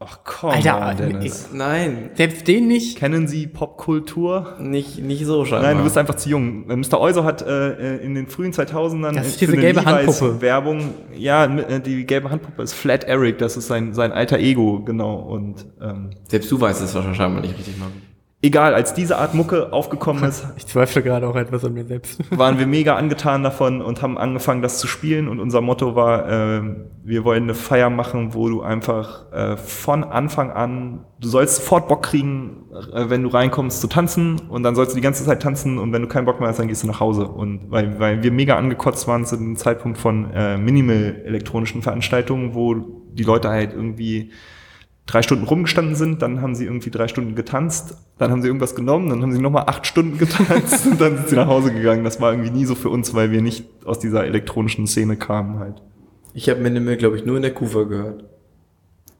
Ach 0.00 0.20
komm, 0.22 0.50
Alter, 0.50 0.94
Dennis. 0.94 1.48
Nein, 1.52 2.10
Selbst 2.14 2.46
den 2.46 2.68
nicht. 2.68 2.98
Kennen 2.98 3.26
Sie 3.26 3.48
Popkultur? 3.48 4.54
nicht, 4.60 4.98
nicht 5.02 5.24
so 5.26 5.44
scheinbar. 5.44 5.70
Nein, 5.70 5.78
du 5.78 5.84
bist 5.84 5.98
einfach 5.98 6.14
zu 6.14 6.28
jung. 6.28 6.70
Äh, 6.70 6.76
Mr. 6.76 7.00
Euso 7.00 7.24
hat 7.24 7.42
äh, 7.42 7.96
in 7.96 8.14
den 8.14 8.28
frühen 8.28 8.52
2000ern 8.52 9.14
Das 9.14 9.26
ist 9.26 9.38
für 9.40 9.46
diese 9.46 9.56
gelbe 9.56 9.80
Levi's 9.80 9.92
Handpuppe. 9.92 10.40
Werbung, 10.40 10.94
ja, 11.16 11.46
äh, 11.46 11.80
die 11.80 12.06
gelbe 12.06 12.30
Handpuppe 12.30 12.62
ist 12.62 12.74
Flat 12.74 13.04
Eric, 13.04 13.38
das 13.38 13.56
ist 13.56 13.66
sein, 13.66 13.92
sein 13.92 14.12
alter 14.12 14.38
Ego, 14.38 14.82
genau. 14.84 15.16
Und 15.16 15.66
ähm, 15.80 16.10
Selbst 16.28 16.48
du 16.52 16.60
weißt 16.60 16.80
es 16.80 16.94
wahrscheinlich 16.94 17.42
nicht 17.42 17.58
richtig, 17.58 17.76
Marvin. 17.78 18.00
Egal, 18.40 18.74
als 18.74 18.94
diese 18.94 19.18
Art 19.18 19.34
Mucke 19.34 19.72
aufgekommen 19.72 20.22
ist, 20.24 20.46
Ich 20.56 20.66
zweifle 20.66 21.02
gerade 21.02 21.26
auch 21.26 21.36
etwas 21.36 21.64
an 21.64 21.74
mir 21.74 21.84
selbst. 21.84 22.20
waren 22.36 22.58
wir 22.58 22.66
mega 22.66 22.94
angetan 22.96 23.42
davon 23.42 23.82
und 23.82 24.00
haben 24.02 24.16
angefangen, 24.16 24.62
das 24.62 24.78
zu 24.78 24.86
spielen. 24.86 25.28
Und 25.28 25.40
unser 25.40 25.60
Motto 25.60 25.96
war, 25.96 26.28
äh, 26.28 26.62
wir 27.02 27.24
wollen 27.24 27.44
eine 27.44 27.54
Feier 27.54 27.90
machen, 27.90 28.34
wo 28.34 28.48
du 28.48 28.62
einfach 28.62 29.32
äh, 29.32 29.56
von 29.56 30.04
Anfang 30.04 30.50
an, 30.50 31.04
du 31.20 31.28
sollst 31.28 31.56
sofort 31.56 31.88
Bock 31.88 32.04
kriegen, 32.04 32.66
äh, 32.92 33.10
wenn 33.10 33.24
du 33.24 33.28
reinkommst, 33.28 33.80
zu 33.80 33.88
tanzen. 33.88 34.40
Und 34.48 34.62
dann 34.62 34.74
sollst 34.74 34.92
du 34.92 34.96
die 34.96 35.02
ganze 35.02 35.24
Zeit 35.24 35.42
tanzen. 35.42 35.78
Und 35.78 35.92
wenn 35.92 36.02
du 36.02 36.08
keinen 36.08 36.24
Bock 36.24 36.38
mehr 36.38 36.48
hast, 36.48 36.60
dann 36.60 36.68
gehst 36.68 36.84
du 36.84 36.86
nach 36.86 37.00
Hause. 37.00 37.26
Und 37.26 37.70
weil, 37.70 37.98
weil 37.98 38.22
wir 38.22 38.30
mega 38.30 38.56
angekotzt 38.56 39.08
waren 39.08 39.26
zu 39.26 39.36
dem 39.36 39.56
Zeitpunkt 39.56 39.98
von 39.98 40.30
äh, 40.32 40.56
minimal-elektronischen 40.56 41.82
Veranstaltungen, 41.82 42.54
wo 42.54 42.74
die 42.74 43.24
Leute 43.24 43.48
halt 43.48 43.72
irgendwie 43.72 44.30
drei 45.08 45.22
Stunden 45.22 45.44
rumgestanden 45.44 45.96
sind, 45.96 46.22
dann 46.22 46.40
haben 46.42 46.54
sie 46.54 46.64
irgendwie 46.66 46.90
drei 46.90 47.08
Stunden 47.08 47.34
getanzt, 47.34 47.96
dann 48.18 48.30
haben 48.30 48.42
sie 48.42 48.46
irgendwas 48.48 48.74
genommen, 48.76 49.08
dann 49.08 49.22
haben 49.22 49.32
sie 49.32 49.40
nochmal 49.40 49.64
acht 49.66 49.86
Stunden 49.86 50.18
getanzt 50.18 50.86
und 50.86 51.00
dann 51.00 51.16
sind 51.16 51.28
sie 51.30 51.34
nach 51.36 51.48
Hause 51.48 51.72
gegangen. 51.72 52.04
Das 52.04 52.20
war 52.20 52.32
irgendwie 52.32 52.50
nie 52.50 52.64
so 52.66 52.76
für 52.76 52.90
uns, 52.90 53.12
weil 53.14 53.32
wir 53.32 53.42
nicht 53.42 53.64
aus 53.84 53.98
dieser 53.98 54.24
elektronischen 54.24 54.86
Szene 54.86 55.16
kamen 55.16 55.58
halt. 55.58 55.82
Ich 56.34 56.48
habe 56.48 56.60
Minimal, 56.60 56.96
glaube 56.96 57.16
ich, 57.16 57.24
nur 57.24 57.34
in 57.36 57.42
der 57.42 57.52
Kufa 57.54 57.82
gehört. 57.82 58.24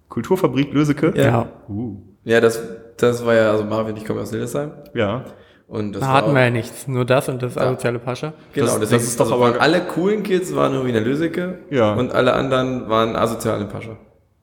Kulturfabrik 0.08 0.72
Löseke? 0.72 1.12
Ja. 1.16 1.48
Uh, 1.68 1.96
Ja, 2.24 2.40
das, 2.40 2.62
das 2.98 3.24
war 3.24 3.34
ja, 3.34 3.50
also 3.50 3.64
Marvin, 3.64 3.96
ich 3.96 4.04
komme 4.04 4.20
aus 4.20 4.30
Hildesheim. 4.30 4.72
ja. 4.94 5.24
Und 5.66 5.92
das 5.92 6.00
Da 6.00 6.06
war 6.08 6.14
hatten 6.14 6.30
auch- 6.30 6.34
wir 6.34 6.44
ja 6.44 6.50
nichts. 6.50 6.88
Nur 6.88 7.04
das 7.04 7.28
und 7.28 7.42
das 7.42 7.58
asoziale 7.58 7.98
Pascha. 7.98 8.32
Genau, 8.54 8.66
Das- 8.68 8.80
deswegen 8.80 9.00
das 9.02 9.08
ist 9.08 9.20
doch 9.20 9.30
also 9.30 9.44
aber- 9.44 9.60
alle 9.60 9.82
coolen 9.82 10.22
Kids 10.22 10.54
waren 10.56 10.72
irgendwie 10.72 10.88
in 10.88 10.94
der 10.94 11.04
Löseke 11.04 11.58
Ja. 11.70 11.92
und 11.92 12.10
alle 12.14 12.32
anderen 12.32 12.88
waren 12.88 13.14
asozial 13.16 13.60
in 13.60 13.68
Pascha. 13.68 13.98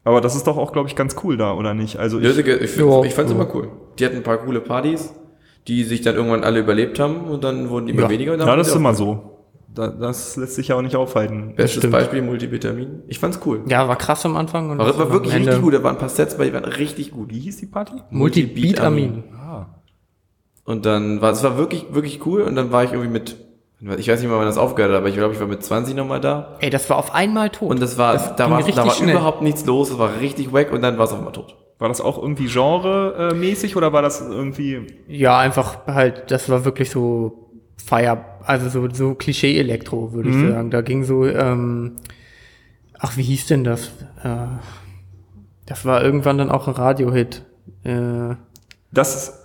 Aber 0.06 0.22
das 0.22 0.36
ist 0.36 0.46
doch 0.48 0.56
auch, 0.58 0.72
glaube 0.72 0.88
ich, 0.88 0.96
ganz 0.96 1.16
cool 1.24 1.36
da, 1.36 1.54
oder 1.54 1.74
nicht? 1.74 1.98
Also 1.98 2.18
ich, 2.20 2.24
Löseke, 2.24 2.56
ich, 2.58 2.78
Ja. 2.78 3.04
ich 3.04 3.14
fand's 3.14 3.32
immer 3.32 3.54
cool. 3.54 3.70
Die 4.00 4.06
hatten 4.06 4.16
ein 4.18 4.24
paar 4.24 4.38
coole 4.38 4.62
Partys, 4.62 5.14
die 5.68 5.84
sich 5.84 6.02
dann 6.02 6.16
irgendwann 6.16 6.44
alle 6.44 6.60
überlebt 6.60 7.00
haben 7.00 7.22
und 7.26 7.44
dann 7.44 7.70
wurden 7.70 7.88
die 7.88 7.92
immer 7.94 8.04
Ja. 8.04 8.10
weniger. 8.10 8.34
Und 8.34 8.40
dann 8.40 8.48
ja, 8.48 8.56
das 8.56 8.68
ist 8.70 8.76
immer 8.76 8.94
so. 8.94 9.32
Da, 9.74 9.88
das 9.90 10.38
lässt 10.38 10.56
sich 10.56 10.70
ja 10.70 10.76
auch 10.78 10.82
nicht 10.82 10.96
aufhalten. 10.96 11.56
Bestes 11.56 11.80
stimmt. 11.82 11.92
Beispiel 11.92 12.22
Multivitamin. 12.22 13.02
Ich 13.08 13.20
fand's 13.20 13.40
cool. 13.46 13.62
Ja, 13.68 13.90
war 13.90 13.98
krass 13.98 14.26
am 14.26 14.38
Anfang. 14.38 14.70
Und 14.70 14.78
War, 14.78 14.98
war 14.98 15.12
wirklich 15.12 15.34
Ende 15.34 15.48
richtig 15.50 15.64
gut. 15.64 15.74
Da 15.74 15.84
waren 15.84 15.96
ein 15.96 16.00
paar 16.00 16.08
Sets 16.08 16.38
bei, 16.38 16.46
die 16.46 16.54
waren 16.54 16.64
richtig 16.64 17.12
gut. 17.12 17.30
Wie 17.32 17.40
hieß 17.40 17.58
die 17.58 17.66
Party? 17.66 17.96
Multibitamin. 18.12 19.24
Ah. 19.38 19.66
Und 20.64 20.86
dann 20.86 21.20
war 21.22 21.32
es 21.32 21.44
war 21.44 21.58
wirklich, 21.58 21.88
wirklich 21.92 22.26
cool. 22.26 22.42
Und 22.44 22.56
dann 22.56 22.72
war 22.72 22.84
ich 22.86 22.92
irgendwie 22.94 23.12
mit, 23.12 23.36
ich 23.98 24.08
weiß 24.08 24.20
nicht 24.22 24.30
mal, 24.30 24.38
wann 24.40 24.46
das 24.46 24.58
aufgehört 24.58 24.92
hat, 24.94 24.98
aber 25.00 25.10
ich 25.10 25.16
glaube, 25.16 25.34
ich 25.34 25.40
war 25.40 25.48
mit 25.48 25.64
20 25.64 25.96
nochmal 25.96 26.20
da. 26.22 26.58
Ey, 26.60 26.70
das 26.70 26.90
war 26.90 26.98
auf 26.98 27.14
einmal 27.14 27.50
tot. 27.50 27.70
Und 27.70 27.82
das 27.82 27.98
war, 27.98 28.14
Das 28.14 28.36
da 28.36 28.50
war, 28.50 28.62
da 28.64 28.86
war 28.86 28.92
schnell. 28.92 29.12
überhaupt 29.16 29.42
nichts 29.42 29.66
los. 29.66 29.90
Es 29.92 29.98
war 30.00 30.20
richtig 30.20 30.52
wack 30.54 30.72
und 30.72 30.82
dann 30.82 30.98
war 30.98 31.06
es 31.06 31.12
auf 31.12 31.20
einmal 31.20 31.34
tot. 31.34 31.56
War 31.78 31.90
das 31.90 32.00
auch 32.02 32.18
irgendwie 32.22 32.48
genre-mäßig 32.48 33.76
oder 33.76 33.92
war 33.94 34.02
das 34.02 34.22
irgendwie 34.22 34.88
ja, 35.08 35.38
einfach 35.38 35.86
halt, 35.88 36.32
das 36.32 36.50
war 36.50 36.64
wirklich 36.66 36.90
so 36.90 37.50
Feier, 37.78 38.24
also 38.46 38.70
so, 38.70 38.90
so 38.92 39.14
Klischee-Elektro, 39.14 40.14
würde 40.14 40.30
Mhm. 40.30 40.48
ich 40.48 40.54
sagen. 40.54 40.72
Da 40.72 40.82
ging 40.82 41.04
so, 41.04 41.26
ähm, 41.26 41.98
ach, 42.98 43.18
wie 43.18 43.24
hieß 43.24 43.48
denn 43.48 43.64
das? 43.66 43.88
Äh, 44.24 44.48
das 45.66 45.84
war 45.86 46.04
irgendwann 46.04 46.38
dann 46.38 46.50
auch 46.50 46.68
ein 46.68 46.74
Radiohit. 46.74 47.44
Äh, 47.84 48.36
Das 48.92 49.45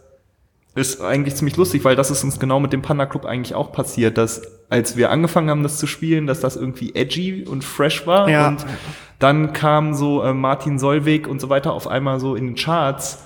ist 0.81 1.01
eigentlich 1.01 1.37
ziemlich 1.37 1.57
lustig, 1.57 1.85
weil 1.85 1.97
das 1.97 2.11
ist 2.11 2.25
uns 2.25 2.39
genau 2.39 2.61
mit 2.61 2.73
dem 2.73 2.83
Panda 2.83 3.07
Club 3.07 3.25
eigentlich 3.25 3.55
auch 3.55 3.73
passiert, 3.73 4.19
dass 4.19 4.43
als 4.69 4.97
wir 4.97 5.11
angefangen 5.11 5.51
haben, 5.51 5.63
das 5.63 5.79
zu 5.79 5.87
spielen, 5.87 6.27
dass 6.27 6.41
das 6.41 6.57
irgendwie 6.57 6.95
edgy 6.95 7.45
und 7.45 7.65
fresh 7.65 8.07
war 8.07 8.29
Ja. 8.29 8.49
und 8.49 8.65
dann 9.19 9.53
kam 9.53 9.95
so 9.95 10.23
äh, 10.23 10.33
Martin 10.33 10.79
Solveig 10.79 11.27
und 11.27 11.41
so 11.41 11.49
weiter 11.49 11.73
auf 11.73 11.87
einmal 11.89 12.21
so 12.21 12.35
in 12.35 12.47
den 12.47 12.55
Charts 12.55 13.25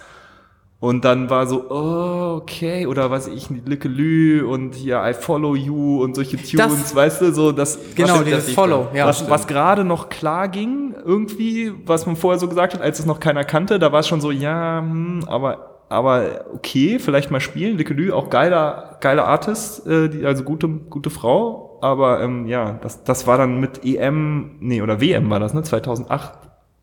und 0.80 1.05
dann 1.07 1.30
war 1.30 1.46
so, 1.46 1.70
oh, 1.70 2.36
okay, 2.42 2.86
oder 2.86 3.11
was 3.11 3.26
ich, 3.26 3.48
Lücke 3.48 3.88
Lü 3.88 4.44
und 4.44 4.74
hier 4.74 5.02
I 5.02 5.14
Follow 5.14 5.55
You 5.55 6.02
und 6.02 6.14
solche 6.14 6.36
Tunes, 6.36 6.94
weißt 6.94 7.22
du, 7.22 7.32
so 7.32 7.52
das 7.52 7.78
genau, 7.94 8.16
was, 8.16 8.24
dieses 8.24 8.52
Follow, 8.52 8.88
ja. 8.92 9.07
was, 9.07 9.30
was 9.30 9.46
gerade 9.46 9.82
noch 9.82 10.11
klar 10.11 10.48
ging, 10.48 10.94
irgendwie, 11.02 11.72
was 11.86 12.05
man 12.05 12.16
vorher 12.16 12.38
so 12.38 12.48
gesagt 12.48 12.74
hat, 12.74 12.82
als 12.82 12.98
es 12.98 13.07
noch 13.07 13.18
keiner 13.18 13.44
kannte, 13.44 13.78
da 13.78 13.92
war 13.92 14.00
es 14.00 14.09
schon 14.09 14.20
so, 14.20 14.30
ja, 14.30 14.80
hm, 14.80 15.24
aber, 15.26 15.73
aber 15.89 16.47
okay, 16.55 16.99
vielleicht 16.99 17.30
mal 17.30 17.41
spielen. 17.41 17.76
Likelü, 17.78 18.12
auch 18.12 18.30
geiler, 18.30 18.99
geiler 19.01 19.26
Artist, 19.26 19.87
äh, 19.87 20.09
die, 20.09 20.24
also 20.24 20.45
gute, 20.45 20.68
gute 20.68 21.11
Frau, 21.11 21.78
aber 21.82 22.22
ähm, 22.22 22.47
ja, 22.47 22.78
das, 22.82 23.05
das 23.05 23.26
war 23.26 23.39
dann 23.39 23.61
mit 23.61 23.85
EM, 23.85 24.57
nee, 24.61 24.82
oder 24.82 25.01
WM 25.01 25.30
war 25.30 25.41
das, 25.41 25.55
ne, 25.55 25.62
2008 25.62 26.32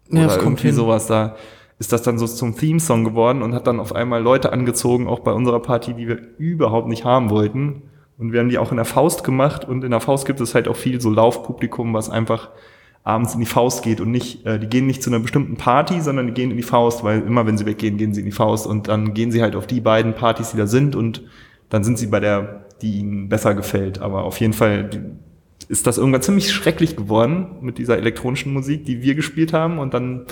Ja, 0.10 0.24
das 0.24 0.34
oder 0.34 0.44
kommt 0.44 0.60
irgendwie 0.60 0.68
hin. 0.68 0.76
sowas, 0.76 1.08
da 1.08 1.36
ist 1.80 1.92
das 1.92 2.04
dann 2.04 2.20
so 2.20 2.28
zum 2.28 2.56
Theme-Song 2.56 3.04
geworden 3.04 3.42
und 3.42 3.56
hat 3.56 3.66
dann 3.66 3.80
auf 3.80 3.96
einmal 3.96 4.22
Leute 4.22 4.54
angezogen, 4.54 5.08
auch 5.08 5.22
bei 5.22 5.32
unserer 5.32 5.60
Party, 5.60 5.96
die 5.96 6.08
wir 6.08 6.20
überhaupt 6.38 6.88
nicht 6.88 7.06
haben 7.06 7.32
wollten. 7.32 7.84
Und 8.20 8.34
wir 8.34 8.40
haben 8.40 8.50
die 8.50 8.60
auch 8.60 8.70
in 8.70 8.78
der 8.78 8.86
Faust 8.86 9.24
gemacht 9.24 9.68
und 9.68 9.84
in 9.84 9.90
der 9.90 10.00
Faust 10.00 10.28
gibt 10.28 10.40
es 10.42 10.54
halt 10.54 10.68
auch 10.68 10.76
viel 10.76 11.02
so 11.02 11.10
Laufpublikum, 11.10 11.92
was 11.96 12.12
einfach 12.12 12.50
abends 13.04 13.34
in 13.34 13.40
die 13.40 13.46
Faust 13.46 13.84
geht 13.84 14.00
und 14.00 14.12
nicht, 14.12 14.46
äh, 14.46 14.60
die 14.60 14.68
gehen 14.68 14.86
nicht 14.86 15.02
zu 15.02 15.10
einer 15.10 15.20
bestimmten 15.20 15.56
Party, 15.58 16.02
sondern 16.02 16.28
die 16.28 16.34
gehen 16.34 16.52
in 16.52 16.58
die 16.58 16.64
Faust, 16.64 17.04
weil 17.04 17.22
immer 17.22 17.46
wenn 17.48 17.58
sie 17.58 17.66
weggehen, 17.66 17.98
gehen 17.98 18.14
sie 18.14 18.22
in 18.22 18.26
die 18.26 18.32
Faust 18.32 18.68
und 18.68 18.88
dann 18.88 19.14
gehen 19.14 19.32
sie 19.32 19.42
halt 19.42 19.56
auf 19.56 19.66
die 19.68 19.82
beiden 19.82 20.14
Partys, 20.14 20.52
die 20.52 20.58
da 20.58 20.68
sind 20.68 20.96
und 20.96 21.24
dann 21.70 21.84
sind 21.84 21.98
sie 21.98 22.08
bei 22.08 22.20
der, 22.20 22.66
die 22.82 23.00
ihnen 23.00 23.28
besser 23.30 23.56
gefällt. 23.56 24.00
Aber 24.00 24.24
auf 24.24 24.40
jeden 24.40 24.54
Fall 24.54 24.90
ist 25.68 25.88
das 25.88 25.98
irgendwann 25.98 26.22
ziemlich 26.22 26.52
schrecklich 26.52 26.96
geworden 26.96 27.48
mit 27.62 27.78
dieser 27.78 27.98
elektronischen 27.98 28.54
Musik, 28.54 28.86
die 28.86 29.02
wir 29.02 29.16
gespielt 29.16 29.52
haben 29.54 29.80
und 29.80 29.94
dann 29.94 30.26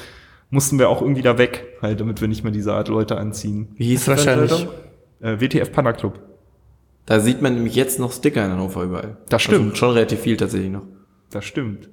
mussten 0.51 0.77
wir 0.79 0.89
auch 0.89 1.01
irgendwie 1.01 1.21
da 1.21 1.37
weg, 1.37 1.77
halt, 1.81 1.99
damit 2.01 2.21
wir 2.21 2.27
nicht 2.27 2.43
mehr 2.43 2.51
diese 2.51 2.73
Art 2.73 2.87
Leute 2.87 3.17
anziehen. 3.17 3.69
Wie 3.77 3.85
hieß 3.85 4.05
Das 4.05 4.25
wahrscheinlich- 4.25 4.67
Äh, 5.21 5.39
WTF 5.41 5.71
Panda 5.71 5.91
Club. 5.93 6.19
Da 7.05 7.19
sieht 7.19 7.41
man 7.41 7.55
nämlich 7.55 7.75
jetzt 7.75 7.99
noch 7.99 8.11
Sticker 8.11 8.45
in 8.45 8.51
Hannover 8.51 8.83
überall. 8.83 9.17
Das 9.29 9.41
stimmt. 9.41 9.65
Also 9.71 9.75
schon 9.75 9.89
relativ 9.91 10.19
viel 10.21 10.37
tatsächlich 10.37 10.71
noch. 10.71 10.83
Das 11.31 11.43
stimmt. 11.45 11.89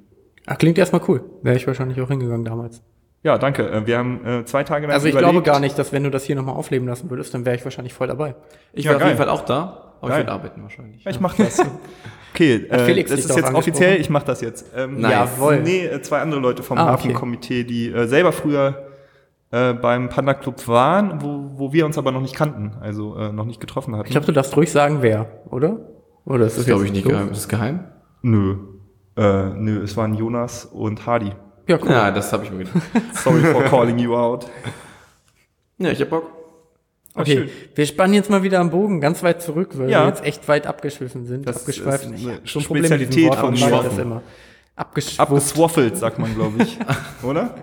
Ach, 0.47 0.57
klingt 0.59 0.79
erstmal 0.79 1.03
cool. 1.09 1.23
Wäre 1.43 1.57
ich 1.57 1.67
wahrscheinlich 1.67 2.01
auch 2.01 2.09
hingegangen 2.09 2.45
damals. 2.45 2.83
Ja, 3.23 3.39
danke. 3.39 3.69
Äh, 3.69 3.87
Wir 3.87 3.99
haben 3.99 4.25
äh, 4.25 4.45
zwei 4.45 4.63
Tage 4.63 4.87
lang 4.87 4.95
Also 4.95 5.07
ich 5.07 5.13
überlegt. 5.13 5.33
glaube 5.33 5.45
gar 5.45 5.59
nicht, 5.61 5.77
dass 5.79 5.93
wenn 5.93 6.05
du 6.05 6.11
das 6.11 6.25
hier 6.25 6.37
nochmal 6.37 6.55
aufleben 6.55 6.87
lassen 6.87 7.11
würdest, 7.11 7.35
dann 7.35 7.45
wäre 7.45 7.57
ich 7.57 7.65
wahrscheinlich 7.65 7.93
voll 7.93 8.07
dabei. 8.07 8.37
Ich 8.73 8.85
Ja, 8.85 8.93
war 8.93 8.99
auf 8.99 9.05
jeden 9.05 9.17
Fall 9.19 9.29
auch 9.29 9.45
da, 9.45 9.97
aber 10.01 10.11
Geil. 10.11 10.21
ich 10.21 10.27
will 10.27 10.33
arbeiten 10.33 10.63
wahrscheinlich. 10.63 11.05
Ja, 11.05 11.11
ich 11.11 11.21
mach 11.21 11.35
das. 11.35 11.61
Okay, 12.35 12.67
äh, 12.69 12.81
Felix 12.81 13.11
das 13.11 13.21
ist 13.21 13.35
jetzt 13.35 13.55
offiziell, 13.55 13.99
ich 13.99 14.11
mach 14.11 14.23
das 14.23 14.43
jetzt. 14.43 14.67
Ähm, 14.77 15.01
Nice. 15.01 15.11
Jawohl. 15.11 15.63
Nee, 15.63 15.87
äh, 15.87 16.03
zwei 16.03 16.21
andere 16.21 16.39
Leute 16.39 16.63
vom 16.63 16.77
Ah, 16.77 16.93
okay. 16.93 17.05
Hafenkomitee, 17.05 17.65
die 17.65 17.91
äh, 17.91 18.07
selber 18.07 18.31
früher 18.31 18.89
äh, 19.51 19.73
beim 19.73 20.11
Panda 20.11 20.35
Club 20.35 20.69
waren, 20.69 21.23
wo, 21.23 21.53
wo 21.59 21.73
wir 21.73 21.87
uns 21.87 21.97
aber 21.97 22.13
noch 22.13 22.21
nicht 22.21 22.35
kannten, 22.37 22.73
also 22.83 23.17
äh, 23.17 23.33
noch 23.33 23.47
nicht 23.47 23.59
getroffen 23.59 23.97
hatten. 23.97 24.05
Ich 24.05 24.11
glaube, 24.11 24.27
du 24.27 24.33
darfst 24.33 24.55
ruhig 24.55 24.71
sagen, 24.71 24.99
wer, 25.01 25.27
oder? 25.51 25.79
Oder 26.27 26.45
ist 26.45 26.53
Das 26.53 26.57
das 26.57 26.67
glaube 26.67 26.83
jetzt 26.83 26.91
ich 26.95 27.05
nicht 27.05 27.09
geheim. 27.11 27.31
Ist 27.31 27.39
das 27.39 27.49
geheim? 27.49 27.85
nö. 28.21 28.57
Äh, 29.17 29.51
nö, 29.55 29.83
es 29.83 29.97
waren 29.97 30.15
Jonas 30.15 30.65
und 30.67 31.07
Hardy. 31.07 31.33
Ja, 31.69 31.79
cool. 31.83 31.91
Ja, 31.91 32.11
das 32.11 32.33
habe 32.33 32.45
ich 32.45 32.51
mir 32.51 32.59
gedacht. 32.65 32.83
Sorry 33.15 33.41
for 33.41 33.65
calling 33.65 33.99
you 33.99 34.15
out. 34.15 34.47
ja, 35.79 35.91
ich 35.91 36.01
hab 36.01 36.11
Bock. 36.11 36.31
Okay, 37.15 37.35
schön. 37.37 37.51
wir 37.75 37.87
spannen 37.87 38.13
jetzt 38.13 38.29
mal 38.29 38.43
wieder 38.43 38.61
am 38.61 38.71
Bogen 38.71 39.01
ganz 39.01 39.23
weit 39.23 39.41
zurück, 39.41 39.71
weil 39.79 39.89
Ja. 39.91 40.03
wir 40.03 40.09
jetzt 40.09 40.23
echt 40.25 40.47
weit 40.49 40.67
abgeschwiffen 40.67 41.25
sind. 41.25 41.47
Das 41.49 41.61
Abgeschweift. 41.61 42.05
ist 42.05 42.27
eine 42.27 42.41
schon 42.45 42.63
ein 42.63 42.67
Problem 42.67 42.83
mit 42.83 42.93
diesem 43.01 43.13
Spezialität 43.13 43.43
Wort, 43.73 43.93
von. 43.95 44.21
Abgeschwuft. 44.77 45.21
Abgeswaffelt, 45.21 45.97
sagt 45.97 46.19
man, 46.19 46.35
glaube 46.35 46.63
ich. 46.63 46.79
Oder? 47.23 47.55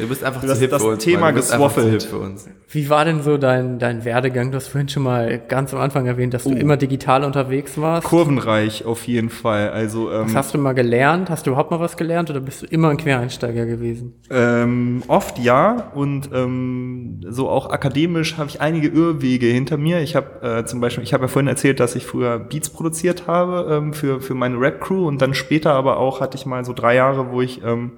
Du 0.00 0.08
bist 0.08 0.24
einfach 0.24 0.40
Du 0.40 0.48
zu 0.48 0.54
hip 0.58 0.70
das 0.70 0.82
für 0.82 0.88
uns. 0.88 1.04
Thema 1.04 1.20
Mann. 1.20 1.34
Du 1.34 1.40
bist 1.40 1.52
einfach 1.52 1.72
zu 1.74 1.82
hip 1.82 1.92
geswaffelt. 1.94 2.02
für 2.22 2.26
uns. 2.26 2.48
Wie 2.72 2.88
war 2.88 3.04
denn 3.04 3.22
so 3.22 3.36
dein, 3.36 3.78
dein 3.78 4.04
Werdegang? 4.04 4.50
Du 4.52 4.56
hast 4.56 4.68
vorhin 4.68 4.88
schon 4.88 5.02
mal 5.02 5.38
ganz 5.48 5.74
am 5.74 5.80
Anfang 5.80 6.06
erwähnt, 6.06 6.34
dass 6.34 6.44
du 6.44 6.50
Oh. 6.50 6.56
immer 6.56 6.76
digital 6.76 7.24
unterwegs 7.24 7.78
warst. 7.80 8.06
Kurvenreich 8.06 8.84
auf 8.84 9.06
jeden 9.06 9.28
Fall. 9.30 9.70
Also 9.70 10.10
ähm, 10.12 10.26
Was 10.26 10.34
hast 10.34 10.54
du 10.54 10.58
mal 10.58 10.72
gelernt? 10.72 11.30
Hast 11.30 11.46
du 11.46 11.50
überhaupt 11.50 11.70
mal 11.70 11.80
was 11.80 11.96
gelernt 11.96 12.30
oder 12.30 12.40
bist 12.40 12.62
du 12.62 12.66
immer 12.66 12.88
ein 12.90 12.96
Quereinsteiger 12.96 13.66
gewesen? 13.66 14.14
Ähm, 14.30 15.02
oft 15.08 15.38
ja 15.38 15.90
und 15.94 16.30
ähm, 16.32 17.20
so 17.28 17.48
auch 17.48 17.70
akademisch 17.70 18.36
habe 18.38 18.48
ich 18.50 18.60
einige 18.60 18.88
Irrwege 18.88 19.46
hinter 19.46 19.76
mir. 19.76 20.00
Ich 20.00 20.14
habe 20.16 20.40
äh, 20.60 20.64
zum 20.64 20.80
Beispiel, 20.80 21.02
ich 21.04 21.12
habe 21.12 21.24
ja 21.24 21.28
vorhin 21.28 21.48
erzählt, 21.48 21.80
dass 21.80 21.94
ich 21.96 22.06
früher 22.06 22.38
Beats 22.38 22.70
produziert 22.70 23.26
habe 23.26 23.66
ähm, 23.74 23.92
für 23.92 24.20
für 24.20 24.34
meine 24.34 24.60
Rap 24.60 24.80
Crew 24.80 25.06
und 25.08 25.20
dann 25.22 25.34
später 25.34 25.72
aber 25.72 25.96
auch 25.98 26.20
hatte 26.20 26.36
ich 26.36 26.46
mal 26.46 26.64
so 26.64 26.72
drei 26.72 26.94
Jahre, 26.94 27.30
wo 27.32 27.40
ich 27.42 27.62
ähm, 27.64 27.92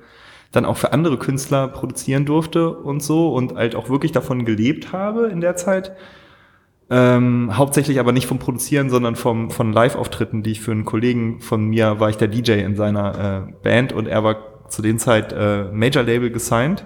dann 0.52 0.64
auch 0.64 0.76
für 0.76 0.92
andere 0.92 1.18
Künstler 1.18 1.66
produzieren 1.68 2.26
durfte 2.26 2.70
und 2.70 3.02
so 3.02 3.34
und 3.34 3.54
halt 3.54 3.74
auch 3.74 3.88
wirklich 3.88 4.12
davon 4.12 4.44
gelebt 4.44 4.92
habe 4.92 5.26
in 5.26 5.40
der 5.40 5.56
Zeit. 5.56 5.92
Ähm, 6.90 7.56
hauptsächlich 7.56 7.98
aber 7.98 8.12
nicht 8.12 8.26
vom 8.26 8.38
Produzieren, 8.38 8.90
sondern 8.90 9.16
vom, 9.16 9.50
von 9.50 9.72
Live-Auftritten, 9.72 10.42
die 10.42 10.52
ich 10.52 10.60
für 10.60 10.72
einen 10.72 10.84
Kollegen 10.84 11.40
von 11.40 11.64
mir, 11.68 12.00
war 12.00 12.10
ich 12.10 12.18
der 12.18 12.28
DJ 12.28 12.52
in 12.60 12.76
seiner 12.76 13.46
äh, 13.48 13.52
Band 13.62 13.94
und 13.94 14.06
er 14.06 14.22
war 14.24 14.68
zu 14.68 14.82
den 14.82 14.98
Zeit 14.98 15.32
äh, 15.32 15.64
Major-Label 15.72 16.30
gesigned. 16.30 16.84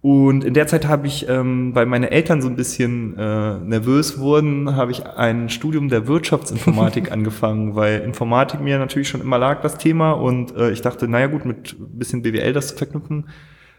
Und 0.00 0.44
in 0.44 0.54
der 0.54 0.68
Zeit 0.68 0.86
habe 0.86 1.08
ich, 1.08 1.28
ähm, 1.28 1.74
weil 1.74 1.86
meine 1.86 2.12
Eltern 2.12 2.40
so 2.40 2.48
ein 2.48 2.54
bisschen 2.54 3.18
äh, 3.18 3.58
nervös 3.58 4.18
wurden, 4.18 4.76
habe 4.76 4.92
ich 4.92 5.04
ein 5.06 5.48
Studium 5.48 5.88
der 5.88 6.06
Wirtschaftsinformatik 6.06 7.10
angefangen, 7.12 7.74
weil 7.74 8.00
Informatik 8.02 8.60
mir 8.60 8.78
natürlich 8.78 9.08
schon 9.08 9.20
immer 9.20 9.38
lag, 9.38 9.60
das 9.60 9.76
Thema. 9.76 10.12
Und 10.12 10.54
äh, 10.56 10.70
ich 10.70 10.82
dachte, 10.82 11.08
naja 11.08 11.26
gut, 11.26 11.44
mit 11.44 11.76
ein 11.78 11.98
bisschen 11.98 12.22
BWL 12.22 12.52
das 12.52 12.68
zu 12.68 12.76
verknüpfen, 12.76 13.24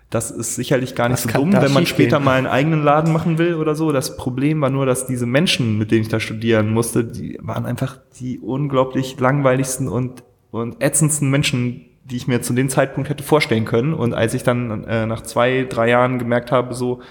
das 0.10 0.32
ist 0.32 0.56
sicherlich 0.56 0.96
gar 0.96 1.08
nicht 1.08 1.24
Was 1.26 1.32
so 1.32 1.40
dumm, 1.40 1.54
wenn 1.54 1.72
man 1.72 1.86
später 1.86 2.20
mal 2.20 2.38
einen 2.38 2.48
eigenen 2.48 2.84
Laden 2.84 3.14
machen 3.14 3.38
will 3.38 3.54
oder 3.56 3.76
so. 3.76 3.92
Das 3.92 4.18
Problem 4.18 4.60
war 4.60 4.72
nur, 4.72 4.86
dass 4.86 5.06
diese 5.06 5.28
Menschen, 5.28 5.78
mit 5.78 5.92
denen 5.92 6.02
ich 6.02 6.10
da 6.10 6.20
studieren 6.20 6.72
musste, 6.72 7.06
die 7.06 7.38
waren 7.42 7.66
einfach 7.66 8.00
die 8.20 8.40
unglaublich 8.40 9.20
langweiligsten 9.20 9.88
und, 9.88 10.24
und 10.52 10.82
ätzendsten 10.82 11.30
Menschen, 11.30 11.86
die 12.10 12.18
ich 12.18 12.28
mir 12.28 12.42
zu 12.42 12.54
dem 12.54 12.70
Zeitpunkt 12.70 13.10
hätte 13.10 13.24
vorstellen 13.24 13.66
können. 13.66 13.94
Und 13.94 14.14
als 14.14 14.34
ich 14.34 14.44
dann 14.44 14.84
äh, 14.86 15.06
nach 15.06 15.22
zwei, 15.22 15.66
drei 15.70 15.90
Jahren 15.90 16.20
gemerkt 16.20 16.52
habe, 16.52 16.74
so, 16.74 17.02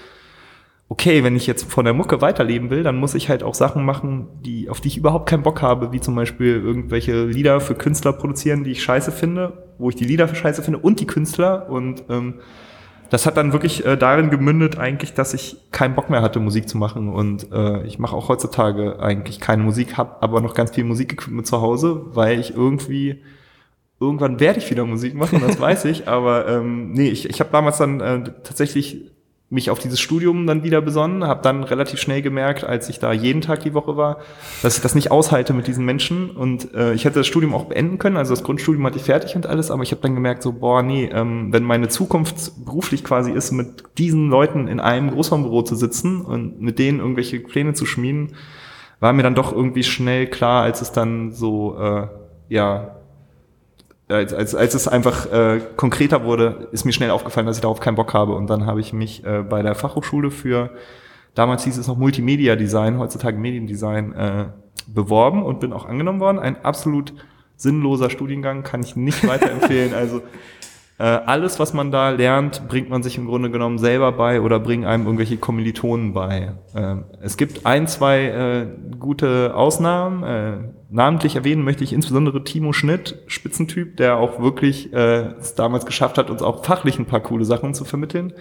okay, 0.89 1.23
wenn 1.23 1.35
ich 1.35 1.47
jetzt 1.47 1.71
von 1.71 1.85
der 1.85 1.93
Mucke 1.93 2.21
weiterleben 2.21 2.69
will, 2.71 2.83
dann 2.83 2.97
muss 2.97 3.13
ich 3.13 3.29
halt 3.29 3.43
auch 3.43 3.53
Sachen 3.53 3.85
machen, 3.85 4.27
die, 4.41 4.69
auf 4.69 4.81
die 4.81 4.87
ich 4.87 4.97
überhaupt 4.97 5.29
keinen 5.29 5.43
Bock 5.43 5.61
habe, 5.61 5.91
wie 5.91 6.01
zum 6.01 6.15
Beispiel 6.15 6.55
irgendwelche 6.55 7.25
Lieder 7.25 7.61
für 7.61 7.75
Künstler 7.75 8.13
produzieren, 8.13 8.63
die 8.63 8.71
ich 8.71 8.83
scheiße 8.83 9.11
finde, 9.11 9.65
wo 9.77 9.89
ich 9.89 9.95
die 9.95 10.05
Lieder 10.05 10.27
für 10.27 10.35
scheiße 10.35 10.63
finde 10.63 10.79
und 10.79 10.99
die 10.99 11.05
Künstler. 11.05 11.69
Und 11.69 12.03
ähm, 12.09 12.39
das 13.11 13.27
hat 13.27 13.37
dann 13.37 13.53
wirklich 13.53 13.85
äh, 13.85 13.97
darin 13.97 14.31
gemündet, 14.31 14.79
eigentlich, 14.79 15.13
dass 15.13 15.35
ich 15.35 15.57
keinen 15.71 15.93
Bock 15.93 16.09
mehr 16.09 16.23
hatte, 16.23 16.39
Musik 16.39 16.67
zu 16.67 16.77
machen. 16.77 17.09
Und 17.09 17.51
äh, 17.51 17.83
ich 17.83 17.99
mache 17.99 18.15
auch 18.15 18.27
heutzutage 18.27 18.99
eigentlich 18.99 19.39
keine 19.39 19.61
Musik, 19.61 19.95
habe 19.95 20.21
aber 20.21 20.41
noch 20.41 20.55
ganz 20.55 20.71
viel 20.71 20.85
Musikequipment 20.85 21.45
zu 21.45 21.61
Hause, 21.61 22.01
weil 22.13 22.39
ich 22.39 22.55
irgendwie 22.55 23.21
irgendwann 23.99 24.39
werde 24.39 24.59
ich 24.59 24.69
wieder 24.71 24.85
Musik 24.85 25.15
machen, 25.15 25.41
das 25.45 25.59
weiß 25.59 25.85
ich. 25.85 26.07
Aber 26.07 26.47
ähm, 26.47 26.91
nee, 26.91 27.09
ich, 27.09 27.29
ich 27.29 27.39
habe 27.39 27.51
damals 27.51 27.77
dann 27.77 27.99
äh, 27.99 28.23
tatsächlich 28.43 29.11
mich 29.51 29.71
auf 29.71 29.79
dieses 29.79 29.99
Studium 29.99 30.45
dann 30.45 30.63
wieder 30.63 30.79
besonnen, 30.79 31.23
habe 31.23 31.41
dann 31.41 31.63
relativ 31.63 31.99
schnell 31.99 32.21
gemerkt, 32.21 32.63
als 32.63 32.87
ich 32.87 32.99
da 32.99 33.11
jeden 33.11 33.41
Tag 33.41 33.61
die 33.61 33.73
Woche 33.73 33.97
war, 33.97 34.17
dass 34.61 34.77
ich 34.77 34.83
das 34.83 34.93
nicht 34.93 35.09
aushalte 35.09 35.53
mit 35.53 35.65
diesen 35.65 35.85
Menschen 35.85 36.29
und 36.29 36.73
äh, 36.75 36.93
ich 36.93 37.03
hätte 37.03 37.19
das 37.19 37.27
Studium 37.27 37.55
auch 37.55 37.65
beenden 37.65 37.97
können, 37.97 38.17
also 38.17 38.33
das 38.33 38.43
Grundstudium 38.43 38.85
hatte 38.85 38.97
ich 38.97 39.03
fertig 39.03 39.35
und 39.35 39.47
alles, 39.47 39.71
aber 39.71 39.81
ich 39.81 39.91
habe 39.91 40.01
dann 40.01 40.13
gemerkt 40.13 40.43
so, 40.43 40.53
boah, 40.53 40.83
nee, 40.83 41.09
ähm, 41.11 41.51
wenn 41.51 41.63
meine 41.63 41.87
Zukunft 41.87 42.63
beruflich 42.63 43.03
quasi 43.03 43.31
ist, 43.31 43.51
mit 43.51 43.85
diesen 43.97 44.29
Leuten 44.29 44.67
in 44.67 44.79
einem 44.79 45.09
Großraumbüro 45.09 45.63
zu 45.63 45.75
sitzen 45.75 46.21
und 46.21 46.61
mit 46.61 46.77
denen 46.77 46.99
irgendwelche 46.99 47.39
Pläne 47.39 47.73
zu 47.73 47.87
schmieden, 47.87 48.33
war 48.99 49.13
mir 49.13 49.23
dann 49.23 49.35
doch 49.35 49.51
irgendwie 49.51 49.83
schnell 49.83 50.27
klar, 50.27 50.61
als 50.61 50.81
es 50.81 50.91
dann 50.91 51.31
so, 51.31 51.75
äh, 51.79 52.07
ja, 52.49 52.98
als, 54.09 54.33
als, 54.33 54.55
als 54.55 54.73
es 54.73 54.87
einfach 54.87 55.31
äh, 55.31 55.61
konkreter 55.75 56.23
wurde, 56.23 56.67
ist 56.71 56.85
mir 56.85 56.91
schnell 56.91 57.11
aufgefallen, 57.11 57.45
dass 57.45 57.57
ich 57.57 57.61
darauf 57.61 57.79
keinen 57.79 57.95
Bock 57.95 58.13
habe. 58.13 58.33
Und 58.33 58.49
dann 58.49 58.65
habe 58.65 58.79
ich 58.79 58.91
mich 58.91 59.23
äh, 59.23 59.43
bei 59.43 59.61
der 59.61 59.75
Fachhochschule 59.75 60.31
für, 60.31 60.71
damals 61.35 61.63
hieß 61.63 61.77
es 61.77 61.87
noch 61.87 61.97
Multimedia 61.97 62.55
Design, 62.55 62.97
heutzutage 62.97 63.37
Mediendesign, 63.37 64.13
äh, 64.13 64.45
beworben 64.87 65.43
und 65.43 65.59
bin 65.59 65.73
auch 65.73 65.85
angenommen 65.85 66.19
worden. 66.19 66.39
Ein 66.39 66.63
absolut 66.65 67.13
sinnloser 67.55 68.09
Studiengang, 68.09 68.63
kann 68.63 68.81
ich 68.81 68.95
nicht 68.95 69.27
weiterempfehlen. 69.27 69.93
Also 69.93 70.21
äh, 70.99 71.03
alles, 71.03 71.59
was 71.59 71.73
man 71.73 71.91
da 71.91 72.09
lernt, 72.09 72.67
bringt 72.67 72.89
man 72.89 73.03
sich 73.03 73.17
im 73.17 73.25
Grunde 73.25 73.49
genommen 73.49 73.77
selber 73.77 74.11
bei 74.11 74.41
oder 74.41 74.59
bringen 74.59 74.83
einem 74.83 75.05
irgendwelche 75.05 75.37
Kommilitonen 75.37 76.13
bei. 76.13 76.51
Ähm, 76.75 77.05
es 77.21 77.37
gibt 77.37 77.65
ein, 77.65 77.87
zwei 77.87 78.25
äh, 78.25 78.67
gute 78.99 79.55
Ausnahmen. 79.55 80.23
Äh, 80.23 80.57
namentlich 80.89 81.37
erwähnen 81.37 81.63
möchte 81.63 81.85
ich 81.85 81.93
insbesondere 81.93 82.43
Timo 82.43 82.73
Schnitt, 82.73 83.23
Spitzentyp, 83.27 83.95
der 83.95 84.17
auch 84.17 84.41
wirklich 84.41 84.91
äh, 84.91 85.35
es 85.39 85.55
damals 85.55 85.85
geschafft 85.85 86.17
hat, 86.17 86.29
uns 86.29 86.41
auch 86.41 86.65
fachlich 86.65 86.99
ein 86.99 87.05
paar 87.05 87.21
coole 87.21 87.45
Sachen 87.45 87.73
zu 87.73 87.85
vermitteln. 87.85 88.33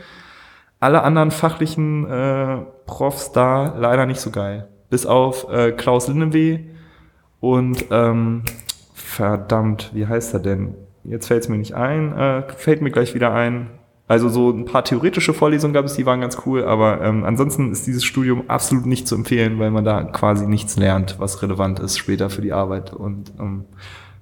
Alle 0.80 1.04
anderen 1.04 1.30
fachlichen 1.30 2.10
äh, 2.10 2.58
Profs 2.86 3.30
da 3.30 3.76
leider 3.78 4.04
nicht 4.04 4.20
so 4.20 4.32
geil. 4.32 4.68
Bis 4.90 5.06
auf 5.06 5.48
äh, 5.48 5.70
Klaus 5.70 6.08
Lindenweh 6.08 6.58
und 7.38 7.84
ähm, 7.92 8.42
verdammt, 8.94 9.92
wie 9.94 10.08
heißt 10.08 10.34
er 10.34 10.40
denn? 10.40 10.74
Jetzt 11.08 11.26
fällt 11.26 11.42
es 11.42 11.48
mir 11.48 11.58
nicht 11.58 11.74
ein, 11.74 12.16
äh, 12.16 12.42
fällt 12.56 12.82
mir 12.82 12.90
gleich 12.90 13.14
wieder 13.14 13.32
ein. 13.32 13.70
Also 14.06 14.30
so 14.30 14.50
ein 14.50 14.64
paar 14.64 14.84
theoretische 14.84 15.34
Vorlesungen 15.34 15.74
gab 15.74 15.84
es, 15.84 15.94
die 15.94 16.06
waren 16.06 16.22
ganz 16.22 16.38
cool, 16.46 16.64
aber 16.64 17.02
ähm, 17.02 17.24
ansonsten 17.24 17.70
ist 17.70 17.86
dieses 17.86 18.04
Studium 18.04 18.44
absolut 18.48 18.86
nicht 18.86 19.06
zu 19.06 19.14
empfehlen, 19.14 19.58
weil 19.58 19.70
man 19.70 19.84
da 19.84 20.02
quasi 20.02 20.46
nichts 20.46 20.76
lernt, 20.76 21.20
was 21.20 21.42
relevant 21.42 21.78
ist 21.78 21.98
später 21.98 22.30
für 22.30 22.40
die 22.40 22.54
Arbeit. 22.54 22.94
Und 22.94 23.32
ähm, 23.38 23.66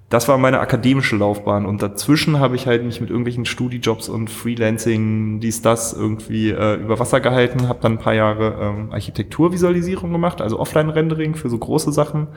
das 0.09 0.27
war 0.27 0.37
meine 0.37 0.59
akademische 0.59 1.17
Laufbahn. 1.17 1.65
Und 1.65 1.81
dazwischen 1.81 2.39
habe 2.39 2.55
ich 2.55 2.67
halt 2.67 2.83
mich 2.83 3.01
mit 3.01 3.09
irgendwelchen 3.09 3.45
Studijobs 3.45 4.07
und 4.07 4.29
Freelancing, 4.29 5.39
dies, 5.39 5.61
das 5.61 5.93
irgendwie 5.93 6.51
äh, 6.51 6.75
über 6.75 6.99
Wasser 6.99 7.19
gehalten, 7.19 7.69
habe 7.69 7.79
dann 7.81 7.93
ein 7.93 7.99
paar 7.99 8.13
Jahre 8.13 8.55
ähm, 8.61 8.91
Architekturvisualisierung 8.91 10.11
gemacht, 10.11 10.41
also 10.41 10.59
Offline-Rendering 10.59 11.35
für 11.35 11.49
so 11.49 11.57
große 11.57 11.91
Sachen. 11.91 12.27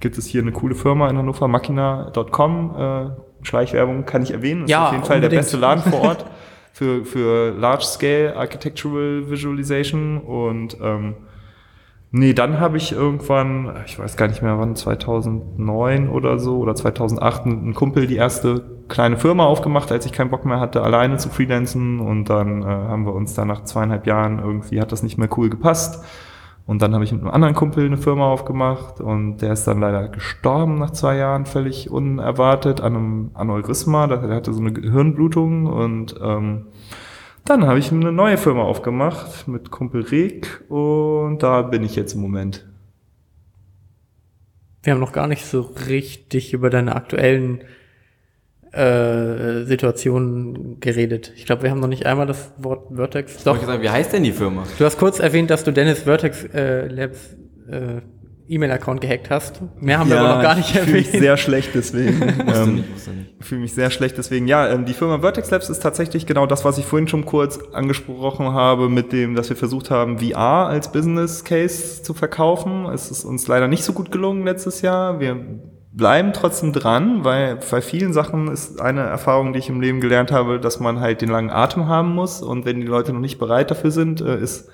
Gibt 0.00 0.16
es 0.16 0.26
hier 0.26 0.40
eine 0.40 0.52
coole 0.52 0.74
Firma 0.74 1.10
in 1.10 1.18
Hannover, 1.18 1.46
Machina.com, 1.46 2.74
äh, 2.78 3.29
Schleichwerbung 3.42 4.04
kann 4.06 4.22
ich 4.22 4.32
erwähnen, 4.32 4.64
ist 4.64 4.70
Ja, 4.70 4.86
auf 4.86 4.92
jeden 4.92 5.04
Fall 5.04 5.20
der 5.20 5.28
unbedingt. 5.28 5.42
beste 5.42 5.56
Laden 5.56 5.82
vor 5.82 6.00
Ort 6.02 6.26
für, 6.72 7.04
für 7.04 7.50
Large-Scale 7.52 8.36
Architectural 8.36 9.30
Visualization. 9.30 10.18
Und 10.18 10.76
ähm, 10.82 11.14
Nee, 12.12 12.32
dann 12.32 12.58
habe 12.58 12.76
ich 12.76 12.90
irgendwann, 12.90 13.72
ich 13.86 13.96
weiß 13.96 14.16
gar 14.16 14.26
nicht 14.26 14.42
mehr 14.42 14.58
wann, 14.58 14.74
2009 14.74 16.08
oder 16.08 16.40
so 16.40 16.58
oder 16.58 16.74
2008, 16.74 17.46
ein 17.46 17.72
Kumpel 17.74 18.08
die 18.08 18.16
erste 18.16 18.64
kleine 18.88 19.16
Firma 19.16 19.44
aufgemacht, 19.46 19.92
als 19.92 20.06
ich 20.06 20.12
keinen 20.12 20.30
Bock 20.30 20.44
mehr 20.44 20.58
hatte, 20.58 20.82
alleine 20.82 21.18
zu 21.18 21.28
freelancen. 21.28 22.00
Und 22.00 22.24
dann 22.28 22.62
äh, 22.62 22.64
haben 22.64 23.06
wir 23.06 23.14
uns 23.14 23.34
da 23.34 23.44
nach 23.44 23.62
zweieinhalb 23.62 24.08
Jahren 24.08 24.40
irgendwie 24.40 24.80
hat 24.80 24.90
das 24.90 25.04
nicht 25.04 25.18
mehr 25.18 25.28
cool 25.36 25.50
gepasst 25.50 26.04
und 26.70 26.82
dann 26.82 26.94
habe 26.94 27.02
ich 27.02 27.10
mit 27.10 27.22
einem 27.22 27.32
anderen 27.32 27.56
Kumpel 27.56 27.84
eine 27.84 27.96
Firma 27.96 28.30
aufgemacht 28.30 29.00
und 29.00 29.38
der 29.38 29.54
ist 29.54 29.64
dann 29.64 29.80
leider 29.80 30.06
gestorben 30.06 30.78
nach 30.78 30.92
zwei 30.92 31.16
Jahren, 31.16 31.44
völlig 31.44 31.90
unerwartet 31.90 32.80
an 32.80 32.94
einem 32.94 33.30
Aneurysma, 33.34 34.06
der 34.06 34.20
hatte 34.36 34.52
so 34.52 34.60
eine 34.60 34.72
Gehirnblutung 34.72 35.66
und 35.66 36.14
ähm, 36.22 36.68
dann 37.44 37.66
habe 37.66 37.80
ich 37.80 37.90
eine 37.90 38.12
neue 38.12 38.36
Firma 38.36 38.62
aufgemacht 38.62 39.48
mit 39.48 39.72
Kumpel 39.72 40.02
Reg 40.02 40.64
und 40.68 41.42
da 41.42 41.62
bin 41.62 41.82
ich 41.82 41.96
jetzt 41.96 42.14
im 42.14 42.20
Moment. 42.20 42.68
Wir 44.84 44.92
haben 44.92 45.00
noch 45.00 45.10
gar 45.10 45.26
nicht 45.26 45.46
so 45.46 45.62
richtig 45.88 46.52
über 46.52 46.70
deine 46.70 46.94
aktuellen 46.94 47.64
äh, 48.72 49.64
Situationen 49.64 50.78
geredet. 50.80 51.32
Ich 51.36 51.46
glaube, 51.46 51.62
wir 51.64 51.70
haben 51.70 51.80
noch 51.80 51.88
nicht 51.88 52.06
einmal 52.06 52.26
das 52.26 52.52
Wort 52.58 52.88
Vertex. 52.94 53.36
Ich 53.36 53.44
Doch, 53.44 53.60
sagen, 53.60 53.82
wie 53.82 53.90
heißt 53.90 54.12
denn 54.12 54.22
die 54.22 54.32
Firma? 54.32 54.64
du 54.78 54.84
hast 54.84 54.98
kurz 54.98 55.18
erwähnt, 55.18 55.50
dass 55.50 55.64
du 55.64 55.72
Dennis 55.72 56.02
Vertex 56.02 56.44
äh, 56.54 56.86
Labs 56.86 57.36
äh, 57.68 58.00
E-Mail-Account 58.50 59.00
gehackt 59.00 59.30
hast. 59.30 59.60
Mehr 59.80 60.00
haben 60.00 60.10
wir 60.10 60.18
aber 60.18 60.34
noch 60.34 60.42
gar 60.42 60.56
nicht 60.56 60.74
ich 60.74 60.80
fühle 60.80 60.96
mich 60.96 61.06
erwähnt. 61.06 61.22
sehr 61.22 61.36
schlecht 61.36 61.70
deswegen. 61.74 62.20
Ähm, 62.50 62.74
nicht, 62.76 62.92
wusste 62.94 63.10
nicht. 63.10 63.34
Ich 63.38 63.46
fühle 63.46 63.60
mich 63.60 63.74
sehr 63.74 63.90
schlecht 63.90 64.18
deswegen. 64.18 64.48
Ja, 64.48 64.68
ähm, 64.68 64.86
die 64.86 64.92
Firma 64.92 65.20
Vertex 65.20 65.50
Labs 65.50 65.68
ist 65.70 65.80
tatsächlich 65.80 66.26
genau 66.26 66.46
das, 66.46 66.64
was 66.64 66.78
ich 66.78 66.84
vorhin 66.84 67.06
schon 67.06 67.24
kurz 67.24 67.60
angesprochen 67.72 68.52
habe, 68.52 68.88
mit 68.88 69.12
dem, 69.12 69.36
dass 69.36 69.48
wir 69.50 69.56
versucht 69.56 69.90
haben, 69.90 70.18
VR 70.18 70.66
als 70.66 70.90
Business 70.90 71.44
Case 71.44 72.02
zu 72.02 72.12
verkaufen. 72.12 72.86
Es 72.86 73.10
ist 73.10 73.24
uns 73.24 73.46
leider 73.46 73.68
nicht 73.68 73.84
so 73.84 73.92
gut 73.92 74.10
gelungen 74.10 74.44
letztes 74.44 74.82
Jahr. 74.82 75.20
Wir 75.20 75.36
bleiben 76.00 76.32
trotzdem 76.32 76.72
dran, 76.72 77.24
weil 77.24 77.56
bei 77.70 77.82
vielen 77.82 78.14
Sachen 78.14 78.48
ist 78.48 78.80
eine 78.80 79.02
Erfahrung, 79.02 79.52
die 79.52 79.58
ich 79.58 79.68
im 79.68 79.82
Leben 79.82 80.00
gelernt 80.00 80.32
habe, 80.32 80.58
dass 80.58 80.80
man 80.80 80.98
halt 80.98 81.20
den 81.20 81.28
langen 81.28 81.50
Atem 81.50 81.88
haben 81.88 82.14
muss. 82.14 82.40
Und 82.40 82.64
wenn 82.64 82.80
die 82.80 82.86
Leute 82.86 83.12
noch 83.12 83.20
nicht 83.20 83.38
bereit 83.38 83.70
dafür 83.70 83.90
sind, 83.90 84.22
äh, 84.22 84.40
ist 84.40 84.70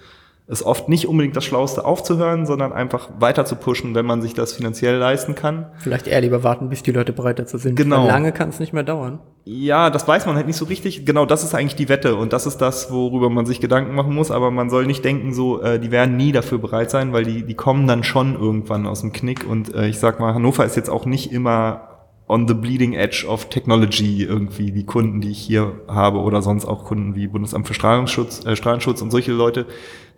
ist 0.48 0.62
oft 0.62 0.88
nicht 0.88 1.08
unbedingt 1.08 1.34
das 1.34 1.44
Schlauste 1.44 1.84
aufzuhören, 1.84 2.46
sondern 2.46 2.72
einfach 2.72 3.08
weiter 3.18 3.44
zu 3.44 3.56
pushen, 3.56 3.96
wenn 3.96 4.06
man 4.06 4.22
sich 4.22 4.32
das 4.32 4.52
finanziell 4.52 4.96
leisten 4.96 5.34
kann. 5.34 5.66
Vielleicht 5.78 6.06
eher 6.06 6.20
lieber 6.20 6.44
warten, 6.44 6.68
bis 6.68 6.84
die 6.84 6.92
Leute 6.92 7.12
bereit 7.12 7.40
dazu 7.40 7.58
sind. 7.58 7.74
Genau. 7.74 8.02
Weil 8.02 8.06
lange 8.06 8.32
kann 8.32 8.50
es 8.50 8.60
nicht 8.60 8.72
mehr 8.72 8.84
dauern. 8.84 9.18
Ja, 9.44 9.90
das 9.90 10.06
weiß 10.06 10.24
man 10.26 10.36
halt 10.36 10.46
nicht 10.46 10.56
so 10.56 10.64
richtig. 10.66 11.04
Genau, 11.04 11.26
das 11.26 11.42
ist 11.42 11.54
eigentlich 11.54 11.74
die 11.74 11.88
Wette 11.88 12.14
und 12.14 12.32
das 12.32 12.46
ist 12.46 12.58
das, 12.58 12.92
worüber 12.92 13.28
man 13.28 13.44
sich 13.44 13.60
Gedanken 13.60 13.94
machen 13.96 14.14
muss. 14.14 14.30
Aber 14.30 14.52
man 14.52 14.70
soll 14.70 14.86
nicht 14.86 15.04
denken, 15.04 15.34
so, 15.34 15.60
äh, 15.62 15.80
die 15.80 15.90
werden 15.90 16.16
nie 16.16 16.30
dafür 16.30 16.58
bereit 16.58 16.90
sein, 16.90 17.12
weil 17.12 17.24
die, 17.24 17.42
die 17.42 17.54
kommen 17.54 17.88
dann 17.88 18.04
schon 18.04 18.34
irgendwann 18.34 18.86
aus 18.86 19.00
dem 19.00 19.12
Knick. 19.12 19.48
Und 19.48 19.74
äh, 19.74 19.88
ich 19.88 19.98
sag 19.98 20.20
mal, 20.20 20.32
Hannover 20.32 20.64
ist 20.64 20.76
jetzt 20.76 20.90
auch 20.90 21.06
nicht 21.06 21.32
immer 21.32 21.96
on 22.28 22.48
the 22.48 22.54
bleeding 22.54 22.92
edge 22.94 23.24
of 23.28 23.48
technology 23.48 24.24
irgendwie 24.24 24.72
die 24.72 24.84
Kunden, 24.84 25.20
die 25.20 25.30
ich 25.30 25.38
hier 25.38 25.80
habe 25.88 26.18
oder 26.18 26.42
sonst 26.42 26.64
auch 26.64 26.84
Kunden 26.84 27.14
wie 27.14 27.28
Bundesamt 27.28 27.68
für 27.68 27.74
Strahlungsschutz, 27.74 28.44
äh, 28.44 28.56
Strahlenschutz 28.56 29.00
und 29.00 29.10
solche 29.10 29.32
Leute, 29.32 29.66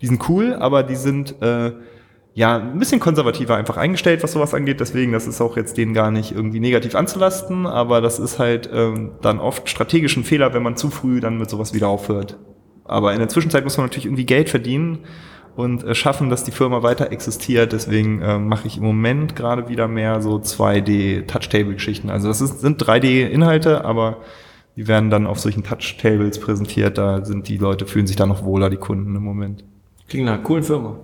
die 0.01 0.07
sind 0.07 0.29
cool, 0.29 0.55
aber 0.55 0.83
die 0.83 0.97
sind 0.97 1.41
äh, 1.43 1.73
ja 2.35 2.57
ein 2.57 2.79
bisschen 2.79 3.01
konservativer 3.01 3.57
einfach 3.57 3.77
eingestellt, 3.77 4.23
was 4.23 4.33
sowas 4.33 4.55
angeht. 4.55 4.81
Deswegen, 4.81 5.13
das 5.13 5.27
ist 5.27 5.41
auch 5.41 5.57
jetzt 5.57 5.77
denen 5.77 5.95
gar 5.95 6.11
nicht 6.11 6.33
irgendwie 6.33 6.61
negativ 6.61 6.95
anzulasten, 6.95 7.67
aber 7.67 8.01
das 8.01 8.19
ist 8.19 8.39
halt 8.39 8.71
ähm, 8.73 9.13
dann 9.23 9.41
oft 9.41 9.69
strategisch 9.69 10.17
ein 10.17 10.25
Fehler, 10.25 10.55
wenn 10.55 10.63
man 10.63 10.77
zu 10.77 10.91
früh 10.91 11.21
dann 11.21 11.39
mit 11.39 11.51
sowas 11.51 11.75
wieder 11.75 11.89
aufhört. 11.89 12.39
Aber 12.85 13.13
in 13.13 13.19
der 13.19 13.29
Zwischenzeit 13.29 13.65
muss 13.65 13.77
man 13.77 13.87
natürlich 13.87 14.07
irgendwie 14.07 14.27
Geld 14.27 14.49
verdienen 14.49 15.01
und 15.57 15.83
äh, 15.83 15.97
schaffen, 15.97 16.31
dass 16.31 16.45
die 16.45 16.53
Firma 16.53 16.85
weiter 16.85 17.11
existiert. 17.11 17.73
Deswegen 17.73 18.23
äh, 18.23 18.39
mache 18.39 18.69
ich 18.69 18.77
im 18.77 18.85
Moment 18.85 19.35
gerade 19.35 19.69
wieder 19.69 19.89
mehr 19.89 20.23
so 20.23 20.37
2D-Touch-Table-Geschichten. 20.37 22.09
Also 22.09 22.29
das 22.29 22.41
ist, 22.41 22.61
sind 22.61 22.81
3D-Inhalte, 22.81 23.85
aber 23.85 24.19
die 24.77 24.87
werden 24.87 25.11
dann 25.11 25.27
auf 25.27 25.41
solchen 25.41 25.65
Touch-Tables 25.65 26.39
präsentiert. 26.39 26.97
Da 26.99 27.25
sind 27.25 27.49
die 27.49 27.57
Leute, 27.57 27.85
fühlen 27.85 28.07
sich 28.07 28.15
da 28.15 28.27
noch 28.27 28.45
wohler, 28.45 28.71
die 28.71 28.77
Kunden 28.77 29.17
im 29.17 29.25
Moment. 29.25 29.65
Klingt 30.09 30.27
nach 30.27 30.35
einer 30.35 30.43
coolen 30.43 30.65
Firma. 30.65 31.01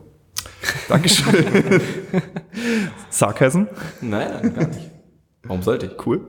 Dankeschön. 0.88 1.44
Sarcasm. 3.10 3.64
Nein, 4.00 4.28
nein, 4.32 4.54
gar 4.54 4.66
nicht. 4.68 4.90
Warum 5.42 5.62
sollte 5.62 5.86
ich? 5.86 6.06
Cool. 6.06 6.22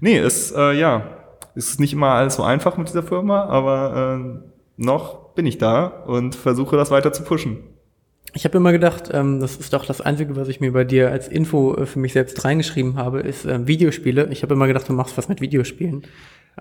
Nee, 0.00 0.18
ist, 0.18 0.54
äh, 0.54 0.72
ja, 0.72 1.18
ist 1.54 1.80
nicht 1.80 1.92
immer 1.92 2.10
alles 2.10 2.36
so 2.36 2.42
einfach 2.42 2.76
mit 2.76 2.88
dieser 2.88 3.02
Firma, 3.02 3.44
aber 3.44 4.18
äh, 4.20 4.50
noch 4.76 5.34
bin 5.34 5.46
ich 5.46 5.58
da 5.58 5.86
und 5.86 6.34
versuche 6.34 6.76
das 6.76 6.90
weiter 6.90 7.12
zu 7.12 7.22
pushen. 7.22 7.58
Ich 8.32 8.44
habe 8.44 8.58
immer 8.58 8.72
gedacht, 8.72 9.10
ähm, 9.12 9.40
das 9.40 9.56
ist 9.56 9.72
doch 9.72 9.84
das 9.84 10.00
Einzige, 10.00 10.36
was 10.36 10.48
ich 10.48 10.60
mir 10.60 10.72
bei 10.72 10.84
dir 10.84 11.10
als 11.10 11.26
Info 11.26 11.74
äh, 11.74 11.86
für 11.86 11.98
mich 11.98 12.12
selbst 12.12 12.44
reingeschrieben 12.44 12.96
habe, 12.96 13.20
ist 13.20 13.44
ähm, 13.44 13.66
Videospiele. 13.66 14.28
Ich 14.30 14.42
habe 14.42 14.54
immer 14.54 14.66
gedacht, 14.66 14.88
du 14.88 14.92
machst 14.92 15.18
was 15.18 15.28
mit 15.28 15.40
Videospielen. 15.40 16.02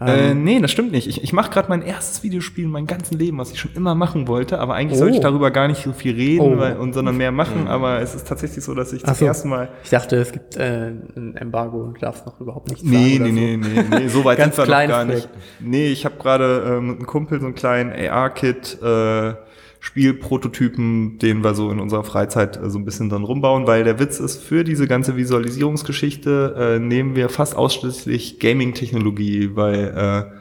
Äh, 0.02 0.34
nee, 0.34 0.60
das 0.60 0.72
stimmt 0.72 0.91
nicht. 0.91 1.08
Ich, 1.08 1.24
ich 1.24 1.34
mache 1.34 1.50
gerade 1.52 1.68
mein 1.70 1.82
erstes 1.82 2.24
Videospiel 2.24 2.64
in 2.66 2.72
meinem 2.72 2.88
ganzen 2.88 3.18
Leben, 3.20 3.38
was 3.38 3.52
ich 3.52 3.60
schon 3.60 3.72
immer 3.76 3.95
machen 3.95 4.28
wollte, 4.28 4.60
aber 4.60 4.76
eigentlich 4.76 4.97
Oh. 4.97 5.02
sollte 5.02 5.16
ich 5.16 5.22
darüber 5.22 5.52
gar 5.52 5.68
nicht 5.68 5.84
so 5.84 5.91
viel 5.91 6.16
reden, 6.16 6.56
Oh. 6.56 6.58
weil, 6.58 6.78
und, 6.78 6.93
sondern 6.93 7.18
mehr 7.18 7.32
machen, 7.32 7.68
aber 7.68 8.00
es 8.02 8.16
ist 8.16 8.28
tatsächlich 8.28 8.64
so, 8.64 8.74
dass 8.74 8.93
ich 8.93 9.04
Ach 9.04 9.10
zum 9.10 9.16
so. 9.16 9.26
ersten 9.26 9.50
Mal 9.50 9.70
Ich 9.84 9.89
dachte, 9.89 10.16
es 10.16 10.32
gibt 10.32 10.56
äh, 10.56 10.91
ein 11.16 11.36
Embargo 11.36 11.82
und 11.84 11.95
du 11.95 12.00
darfst 12.02 12.26
noch 12.26 12.39
überhaupt 12.39 12.70
nichts 12.70 12.84
Nee, 12.84 13.18
sagen. 13.18 13.34
nee, 13.34 13.58
nee, 13.58 13.74
nee, 13.74 13.84
nee, 14.00 14.08
so 14.08 14.24
weit 14.24 14.38
Ganz 14.39 14.56
sind 14.56 14.68
wir 14.68 14.82
noch 14.82 14.88
gar 14.88 15.06
nicht. 15.06 15.28
Nee, 15.60 15.88
ich 15.88 16.06
habe 16.06 16.16
gerade 16.18 16.78
äh, 16.78 16.82
mit 16.82 16.97
einem 16.97 17.06
Kumpel 17.06 17.39
so 17.41 17.47
einen 17.47 17.56
kleinen 17.56 17.91
AR-Kit 17.91 18.78
äh, 18.82 19.34
Spielprototypen, 19.80 21.19
den 21.19 21.43
wir 21.43 21.53
so 21.53 21.71
in 21.71 21.80
unserer 21.80 22.03
Freizeit 22.03 22.57
äh, 22.57 22.69
so 22.69 22.77
ein 22.77 22.86
bisschen 22.86 23.09
dann 23.09 23.23
rumbauen, 23.23 23.65
weil 23.65 23.84
der 23.84 23.99
Witz 23.99 24.19
ist, 24.19 24.43
für 24.43 24.63
diese 24.63 24.88
ganze 24.88 25.15
Visualisierungsgeschichte 25.15 26.55
äh, 26.57 26.80
nehmen 26.80 27.15
wir 27.15 27.30
fast 27.30 27.55
ausschließlich 27.55 28.39
Gaming-Technologie, 28.39 29.51
weil 29.55 30.30
äh, 30.34 30.39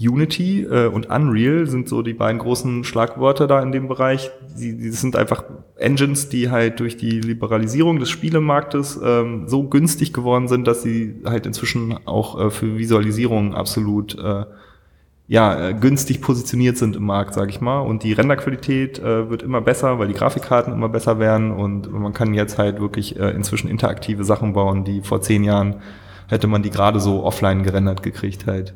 Unity 0.00 0.64
äh, 0.64 0.86
und 0.86 1.08
Unreal 1.08 1.66
sind 1.66 1.88
so 1.88 2.02
die 2.02 2.14
beiden 2.14 2.40
großen 2.40 2.82
Schlagworte 2.82 3.46
da 3.46 3.62
in 3.62 3.70
dem 3.70 3.86
Bereich. 3.86 4.30
Die, 4.58 4.76
die 4.76 4.90
sind 4.90 5.14
einfach 5.14 5.44
Engines, 5.76 6.28
die 6.28 6.50
halt 6.50 6.80
durch 6.80 6.96
die 6.96 7.20
Liberalisierung 7.20 8.00
des 8.00 8.10
Spielemarktes 8.10 8.98
ähm, 9.02 9.44
so 9.46 9.68
günstig 9.68 10.12
geworden 10.12 10.48
sind, 10.48 10.66
dass 10.66 10.82
sie 10.82 11.22
halt 11.24 11.46
inzwischen 11.46 11.96
auch 12.06 12.40
äh, 12.40 12.50
für 12.50 12.76
Visualisierung 12.76 13.54
absolut 13.54 14.18
äh, 14.18 14.46
ja, 15.26 15.68
äh, 15.68 15.74
günstig 15.74 16.20
positioniert 16.20 16.76
sind 16.76 16.96
im 16.96 17.04
Markt, 17.04 17.34
sage 17.34 17.50
ich 17.50 17.60
mal. 17.60 17.80
Und 17.80 18.02
die 18.02 18.12
Renderqualität 18.12 18.98
äh, 18.98 19.30
wird 19.30 19.42
immer 19.42 19.60
besser, 19.60 19.98
weil 19.98 20.08
die 20.08 20.14
Grafikkarten 20.14 20.72
immer 20.72 20.88
besser 20.88 21.18
werden 21.18 21.50
und 21.50 21.90
man 21.90 22.12
kann 22.12 22.34
jetzt 22.34 22.58
halt 22.58 22.80
wirklich 22.80 23.18
äh, 23.18 23.30
inzwischen 23.30 23.68
interaktive 23.68 24.24
Sachen 24.24 24.52
bauen, 24.52 24.84
die 24.84 25.00
vor 25.00 25.22
zehn 25.22 25.44
Jahren 25.44 25.76
hätte 26.28 26.46
man 26.46 26.62
die 26.62 26.70
gerade 26.70 27.00
so 27.00 27.24
offline 27.24 27.62
gerendert 27.62 28.02
gekriegt 28.02 28.46
halt. 28.46 28.74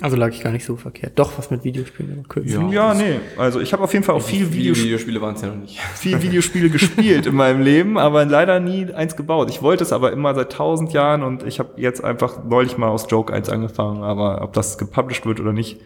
Also 0.00 0.16
lag 0.16 0.28
ich 0.28 0.42
gar 0.42 0.50
nicht 0.52 0.64
so 0.64 0.76
verkehrt. 0.76 1.18
Doch, 1.18 1.36
was 1.36 1.50
mit 1.50 1.62
Videospielen. 1.64 2.24
aber. 2.28 2.50
Ja. 2.50 2.68
Ja, 2.70 2.94
nee. 2.94 3.20
Also 3.36 3.60
ich 3.60 3.72
habe 3.72 3.82
auf 3.82 3.92
jeden 3.92 4.04
Fall 4.04 4.14
auch 4.14 4.22
viel, 4.22 4.46
Viele 4.46 4.52
Videos 4.54 4.78
Videospiele 4.82 5.20
waren 5.20 5.34
es 5.34 5.42
ja 5.42 5.48
noch 5.48 5.56
nicht. 5.56 5.78
viel 5.94 6.22
Videospiele 6.22 6.70
gespielt 6.70 7.26
in 7.26 7.34
meinem 7.34 7.62
Leben, 7.62 7.98
aber 7.98 8.24
leider 8.24 8.60
nie 8.60 8.92
eins 8.92 9.16
gebaut. 9.16 9.50
Ich 9.50 9.62
wollte 9.62 9.82
es 9.84 9.92
aber 9.92 10.12
immer 10.12 10.34
seit 10.34 10.52
tausend 10.52 10.92
Jahren 10.92 11.22
und 11.22 11.42
ich 11.42 11.58
habe 11.58 11.72
jetzt 11.76 12.02
einfach 12.02 12.44
neulich 12.44 12.78
mal 12.78 12.88
aus 12.88 13.06
Joke 13.10 13.32
eins 13.32 13.48
angefangen, 13.50 14.02
aber 14.02 14.42
ob 14.42 14.52
das 14.54 14.78
gepublished 14.78 15.26
wird 15.26 15.40
oder 15.40 15.52
nicht, 15.52 15.80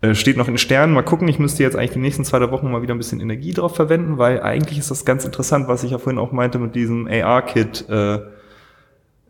äh, 0.00 0.14
steht 0.14 0.36
noch 0.36 0.46
in 0.46 0.54
den 0.54 0.58
Sternen. 0.58 0.94
Mal 0.94 1.02
gucken, 1.02 1.28
ich 1.28 1.38
müsste 1.38 1.62
jetzt 1.62 1.76
eigentlich 1.76 1.92
die 1.92 1.98
nächsten 1.98 2.24
zwei 2.24 2.38
drei 2.38 2.50
Wochen 2.50 2.70
mal 2.70 2.82
wieder 2.82 2.94
ein 2.94 2.98
bisschen 2.98 3.20
Energie 3.20 3.52
drauf 3.52 3.74
verwenden, 3.74 4.16
weil 4.16 4.40
eigentlich 4.42 4.78
ist 4.78 4.90
das 4.90 5.04
ganz 5.04 5.24
interessant, 5.24 5.68
was 5.68 5.84
ich 5.84 5.90
ja 5.90 5.98
vorhin 5.98 6.18
auch 6.18 6.32
meinte 6.32 6.58
mit 6.58 6.74
diesem 6.74 7.06
AR-Kit. 7.08 7.88
Äh, 7.88 8.20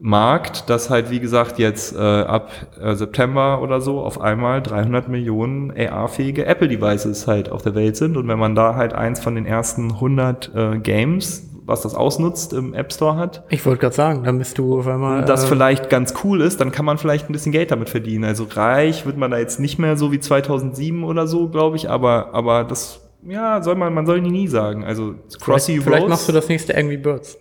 Markt, 0.01 0.71
dass 0.71 0.91
halt, 0.91 1.11
wie 1.11 1.19
gesagt, 1.19 1.59
jetzt 1.59 1.95
äh, 1.95 1.99
ab 1.99 2.51
äh, 2.81 2.95
September 2.95 3.61
oder 3.63 3.81
so 3.81 4.01
auf 4.01 4.21
einmal 4.21 4.63
300 4.63 5.09
Millionen 5.09 5.73
AR-fähige 5.77 6.47
Apple-Devices 6.47 7.27
halt 7.27 7.51
auf 7.51 7.63
der 7.63 7.75
Welt 7.75 7.97
sind. 7.97 8.17
Und 8.17 8.29
wenn 8.29 8.39
man 8.39 8.55
da 8.55 8.77
halt 8.77 8.93
eins 8.93 9.21
von 9.21 9.35
den 9.35 9.45
ersten 9.45 9.93
100 9.93 10.55
äh, 10.55 10.79
Games, 10.79 11.49
was 11.65 11.83
das 11.83 11.95
ausnutzt, 11.95 12.53
im 12.53 12.75
App 12.75 12.93
Store 12.93 13.17
hat, 13.17 13.45
Ich 13.51 13.67
wollte 13.67 13.81
gerade 13.81 13.95
sagen, 13.95 14.25
dann 14.25 14.39
bist 14.39 14.57
du 14.57 14.79
auf 14.79 14.87
einmal. 14.87 15.25
das 15.25 15.45
äh, 15.45 15.49
vielleicht 15.49 15.91
ganz 15.91 16.15
cool 16.23 16.41
ist, 16.41 16.61
dann 16.61 16.71
kann 16.71 16.85
man 16.85 16.97
vielleicht 16.97 17.29
ein 17.29 17.33
bisschen 17.33 17.53
Geld 17.53 17.73
damit 17.73 17.91
verdienen. 17.91 18.25
Also 18.25 18.47
reich 18.51 19.05
wird 19.05 19.17
man 19.17 19.33
da 19.33 19.39
jetzt 19.39 19.59
nicht 19.59 19.79
mehr 19.79 19.97
so 19.97 20.13
wie 20.13 20.21
2007 20.21 21.03
oder 21.03 21.27
so, 21.27 21.49
glaube 21.49 21.77
ich, 21.77 21.91
aber, 21.91 22.33
aber 22.33 22.65
das, 22.65 23.01
ja, 23.27 23.63
soll 23.63 23.75
man, 23.75 23.93
man 23.93 24.07
soll 24.07 24.21
nie, 24.23 24.31
nie 24.31 24.49
sagen. 24.49 24.85
Also 24.85 25.17
Crossy 25.41 25.73
vielleicht, 25.73 25.85
vielleicht 25.85 26.09
machst 26.09 26.29
du 26.29 26.33
das 26.33 26.49
nächste 26.49 26.77
Angry 26.77 26.97
Birds. 26.97 27.37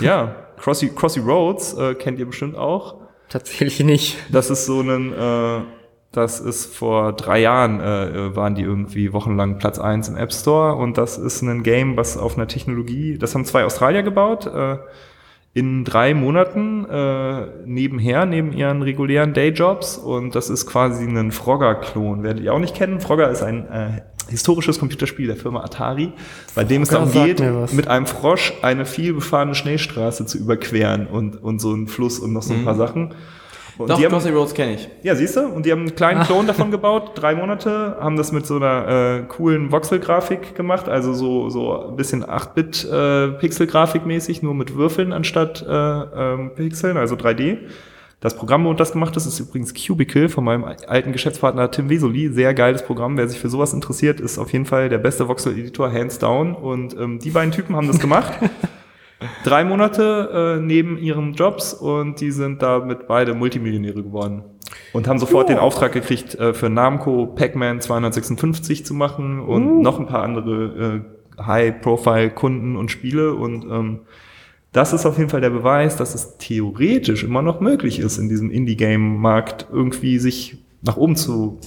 Ja, 0.00 0.34
Crossy, 0.58 0.90
Crossy 0.94 1.20
Roads 1.20 1.74
äh, 1.74 1.94
kennt 1.94 2.18
ihr 2.18 2.26
bestimmt 2.26 2.56
auch. 2.56 2.96
Tatsächlich 3.28 3.80
nicht. 3.80 4.16
Das 4.30 4.50
ist 4.50 4.66
so 4.66 4.80
ein, 4.80 5.12
äh, 5.12 5.60
das 6.12 6.40
ist 6.40 6.74
vor 6.74 7.12
drei 7.12 7.40
Jahren, 7.40 7.80
äh, 7.80 8.34
waren 8.34 8.54
die 8.54 8.62
irgendwie 8.62 9.12
wochenlang 9.12 9.58
Platz 9.58 9.78
eins 9.78 10.08
im 10.08 10.16
App 10.16 10.32
Store 10.32 10.74
und 10.76 10.96
das 10.96 11.18
ist 11.18 11.42
ein 11.42 11.62
Game, 11.62 11.96
was 11.96 12.16
auf 12.16 12.36
einer 12.36 12.48
Technologie, 12.48 13.18
das 13.18 13.34
haben 13.34 13.44
zwei 13.44 13.64
Australier 13.64 14.02
gebaut, 14.02 14.46
äh, 14.46 14.78
in 15.54 15.84
drei 15.84 16.14
Monaten 16.14 16.84
äh, 16.88 17.46
nebenher, 17.66 18.26
neben 18.26 18.52
ihren 18.52 18.82
regulären 18.82 19.34
Dayjobs 19.34 19.98
und 19.98 20.34
das 20.34 20.50
ist 20.50 20.66
quasi 20.66 21.04
ein 21.04 21.32
Frogger-Klon. 21.32 22.22
Werdet 22.22 22.44
ihr 22.44 22.54
auch 22.54 22.58
nicht 22.58 22.76
kennen? 22.76 23.00
Frogger 23.00 23.30
ist 23.30 23.42
ein 23.42 23.66
äh, 23.68 24.02
historisches 24.28 24.78
Computerspiel 24.78 25.26
der 25.26 25.36
Firma 25.36 25.60
Atari, 25.60 26.12
bei 26.54 26.64
dem 26.64 26.82
es 26.82 26.90
darum 26.90 27.12
geht, 27.12 27.42
mit 27.72 27.88
einem 27.88 28.06
Frosch 28.06 28.52
eine 28.62 28.86
viel 28.86 29.14
befahrene 29.14 29.54
Schnellstraße 29.54 30.26
zu 30.26 30.38
überqueren 30.38 31.06
und, 31.06 31.42
und 31.42 31.60
so 31.60 31.72
einen 31.72 31.88
Fluss 31.88 32.18
und 32.18 32.32
noch 32.32 32.42
so 32.42 32.54
ein 32.54 32.64
paar 32.64 32.74
Sachen. 32.74 33.14
Und 33.78 33.90
Doch, 33.90 33.96
die 33.96 34.04
haben, 34.04 34.12
Crossy 34.12 34.30
Roads 34.30 34.54
kenne 34.54 34.74
ich. 34.74 34.88
ja, 35.04 35.14
siehst 35.14 35.36
du? 35.36 35.46
Und 35.46 35.64
die 35.64 35.70
haben 35.70 35.82
einen 35.82 35.94
kleinen 35.94 36.24
Klon 36.24 36.48
davon 36.48 36.70
gebaut, 36.72 37.12
drei 37.14 37.36
Monate, 37.36 37.96
haben 38.00 38.16
das 38.16 38.32
mit 38.32 38.44
so 38.44 38.56
einer 38.56 38.88
äh, 38.88 39.22
coolen 39.28 39.70
Voxel-Grafik 39.70 40.56
gemacht, 40.56 40.88
also 40.88 41.12
so, 41.14 41.48
so 41.48 41.88
ein 41.88 41.96
bisschen 41.96 42.24
8-Bit 42.24 42.88
äh, 42.90 43.98
mäßig, 44.04 44.42
nur 44.42 44.54
mit 44.54 44.74
Würfeln 44.74 45.12
anstatt 45.12 45.64
äh, 45.66 45.72
ähm, 45.72 46.50
Pixeln, 46.56 46.96
also 46.96 47.14
3D. 47.14 47.58
Das 48.20 48.36
Programm, 48.36 48.64
wo 48.64 48.72
das 48.74 48.92
gemacht 48.92 49.16
ist, 49.16 49.26
ist 49.26 49.38
übrigens 49.38 49.72
Cubicle 49.74 50.28
von 50.28 50.42
meinem 50.42 50.64
alten 50.64 51.12
Geschäftspartner 51.12 51.70
Tim 51.70 51.88
Wesoli. 51.88 52.32
Sehr 52.32 52.52
geiles 52.52 52.84
Programm. 52.84 53.16
Wer 53.16 53.28
sich 53.28 53.38
für 53.38 53.48
sowas 53.48 53.72
interessiert, 53.72 54.18
ist 54.18 54.38
auf 54.38 54.52
jeden 54.52 54.66
Fall 54.66 54.88
der 54.88 54.98
beste 54.98 55.28
Voxel-Editor, 55.28 55.92
hands 55.92 56.18
down. 56.18 56.56
Und 56.56 56.96
ähm, 56.98 57.20
die 57.20 57.30
beiden 57.30 57.52
Typen 57.52 57.76
haben 57.76 57.86
das 57.86 58.00
gemacht. 58.00 58.32
Drei 59.44 59.62
Monate 59.62 60.56
äh, 60.58 60.60
neben 60.60 60.98
ihren 60.98 61.34
Jobs 61.34 61.72
und 61.72 62.20
die 62.20 62.32
sind 62.32 62.60
damit 62.60 63.06
beide 63.06 63.34
Multimillionäre 63.34 64.02
geworden. 64.02 64.42
Und 64.92 65.06
haben 65.06 65.20
sofort 65.20 65.48
den 65.48 65.58
Auftrag 65.58 65.92
gekriegt, 65.92 66.34
äh, 66.34 66.54
für 66.54 66.68
Namco 66.68 67.26
Pac-Man 67.26 67.80
256 67.80 68.84
zu 68.84 68.94
machen 68.94 69.40
und 69.40 69.80
noch 69.80 70.00
ein 70.00 70.06
paar 70.06 70.24
andere 70.24 71.04
äh, 71.38 71.42
High-Profile-Kunden 71.42 72.76
und 72.76 72.90
Spiele. 72.90 73.34
Und 73.34 73.64
ähm, 73.64 74.00
das 74.78 74.92
ist 74.92 75.04
auf 75.06 75.18
jeden 75.18 75.28
Fall 75.28 75.40
der 75.40 75.50
Beweis, 75.50 75.96
dass 75.96 76.14
es 76.14 76.38
theoretisch 76.38 77.24
immer 77.24 77.42
noch 77.42 77.58
möglich 77.58 77.98
ist, 77.98 78.16
in 78.16 78.28
diesem 78.28 78.48
Indie-Game-Markt 78.48 79.66
irgendwie 79.72 80.20
sich 80.20 80.58
nach 80.82 80.96
oben 80.96 81.16
zu 81.16 81.58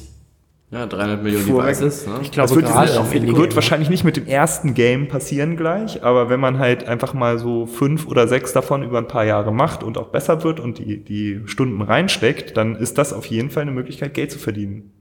Ja, 0.72 0.86
300 0.86 1.22
Millionen. 1.22 1.46
Devices. 1.46 2.08
Ne? 2.08 2.14
Ich 2.22 2.32
glaube, 2.32 2.48
das 2.48 2.56
wird, 2.56 2.68
gerade 2.68 2.98
auf 3.02 3.12
wird 3.12 3.56
wahrscheinlich 3.56 3.90
nicht 3.90 4.06
mit 4.06 4.16
dem 4.16 4.28
ersten 4.28 4.76
Game 4.76 5.10
passieren 5.10 5.58
gleich, 5.58 6.02
aber 6.06 6.30
wenn 6.30 6.40
man 6.40 6.58
halt 6.58 6.88
einfach 6.88 7.14
mal 7.14 7.38
so 7.38 7.66
fünf 7.66 8.08
oder 8.08 8.30
sechs 8.30 8.54
davon 8.54 8.82
über 8.82 9.00
ein 9.00 9.10
paar 9.10 9.26
Jahre 9.26 9.52
macht 9.52 9.84
und 9.84 9.98
auch 9.98 10.08
besser 10.08 10.46
wird 10.46 10.62
und 10.62 10.78
die, 10.78 11.04
die 11.04 11.42
Stunden 11.48 11.82
reinsteckt, 11.82 12.56
dann 12.56 12.78
ist 12.78 12.98
das 12.98 13.12
auf 13.12 13.26
jeden 13.26 13.50
Fall 13.50 13.64
eine 13.64 13.72
Möglichkeit, 13.72 14.14
Geld 14.14 14.32
zu 14.32 14.40
verdienen. 14.40 14.94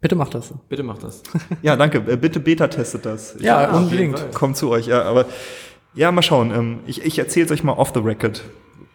Bitte 0.00 0.14
mach 0.14 0.28
das. 0.28 0.54
Bitte 0.68 0.82
mach 0.82 0.98
das. 0.98 1.22
Ja, 1.62 1.76
danke. 1.76 1.98
Äh, 2.10 2.16
Bitte 2.16 2.40
Beta-testet 2.40 3.04
das. 3.04 3.34
Ich 3.36 3.42
Ja, 3.42 3.70
unbedingt. 3.76 4.18
Fall. 4.18 4.28
komm 4.32 4.54
zu 4.54 4.70
euch. 4.70 4.86
Ja, 4.86 5.02
aber 5.02 5.26
ja, 5.94 6.12
mal 6.12 6.22
schauen. 6.22 6.52
Ähm, 6.54 6.78
ich 6.86 7.04
ich 7.04 7.18
erzähle 7.18 7.46
es 7.46 7.52
euch 7.52 7.64
mal 7.64 7.72
off 7.72 7.90
the 7.94 8.00
record, 8.00 8.44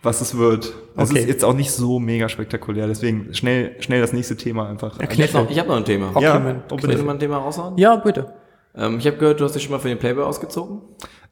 was 0.01 0.21
es 0.21 0.37
wird. 0.37 0.73
Es 0.95 1.09
Okay. 1.09 1.19
ist 1.19 1.27
jetzt 1.27 1.43
auch 1.43 1.53
nicht 1.53 1.71
so 1.71 1.99
mega 1.99 2.29
spektakulär. 2.29 2.87
Deswegen 2.87 3.33
schnell, 3.33 3.75
schnell 3.81 3.99
das 3.99 4.13
nächste 4.13 4.37
Thema 4.37 4.69
einfach. 4.69 4.97
Ja, 5.01 5.09
Ich 5.11 5.21
habe 5.33 5.43
noch, 5.43 5.51
ich 5.51 5.59
hab 5.59 5.67
noch 5.67 5.75
ein 5.77 5.85
Thema. 5.85 6.11
Okay, 6.13 6.23
Ja, 6.23 6.39
man- 6.39 6.63
oh, 6.71 6.75
bitte. 6.77 7.03
mal 7.03 7.13
ein 7.13 7.19
Thema 7.19 7.37
raushauen? 7.37 7.77
Ja, 7.77 7.95
bitte. 7.97 8.33
Ähm, 8.75 8.97
ich 8.97 9.05
habe 9.07 9.17
gehört, 9.17 9.39
du 9.41 9.43
hast 9.45 9.55
dich 9.55 9.63
schon 9.63 9.71
mal 9.73 9.79
für 9.79 9.89
den 9.89 9.99
Playboy 9.99 10.23
ausgezogen. 10.23 10.81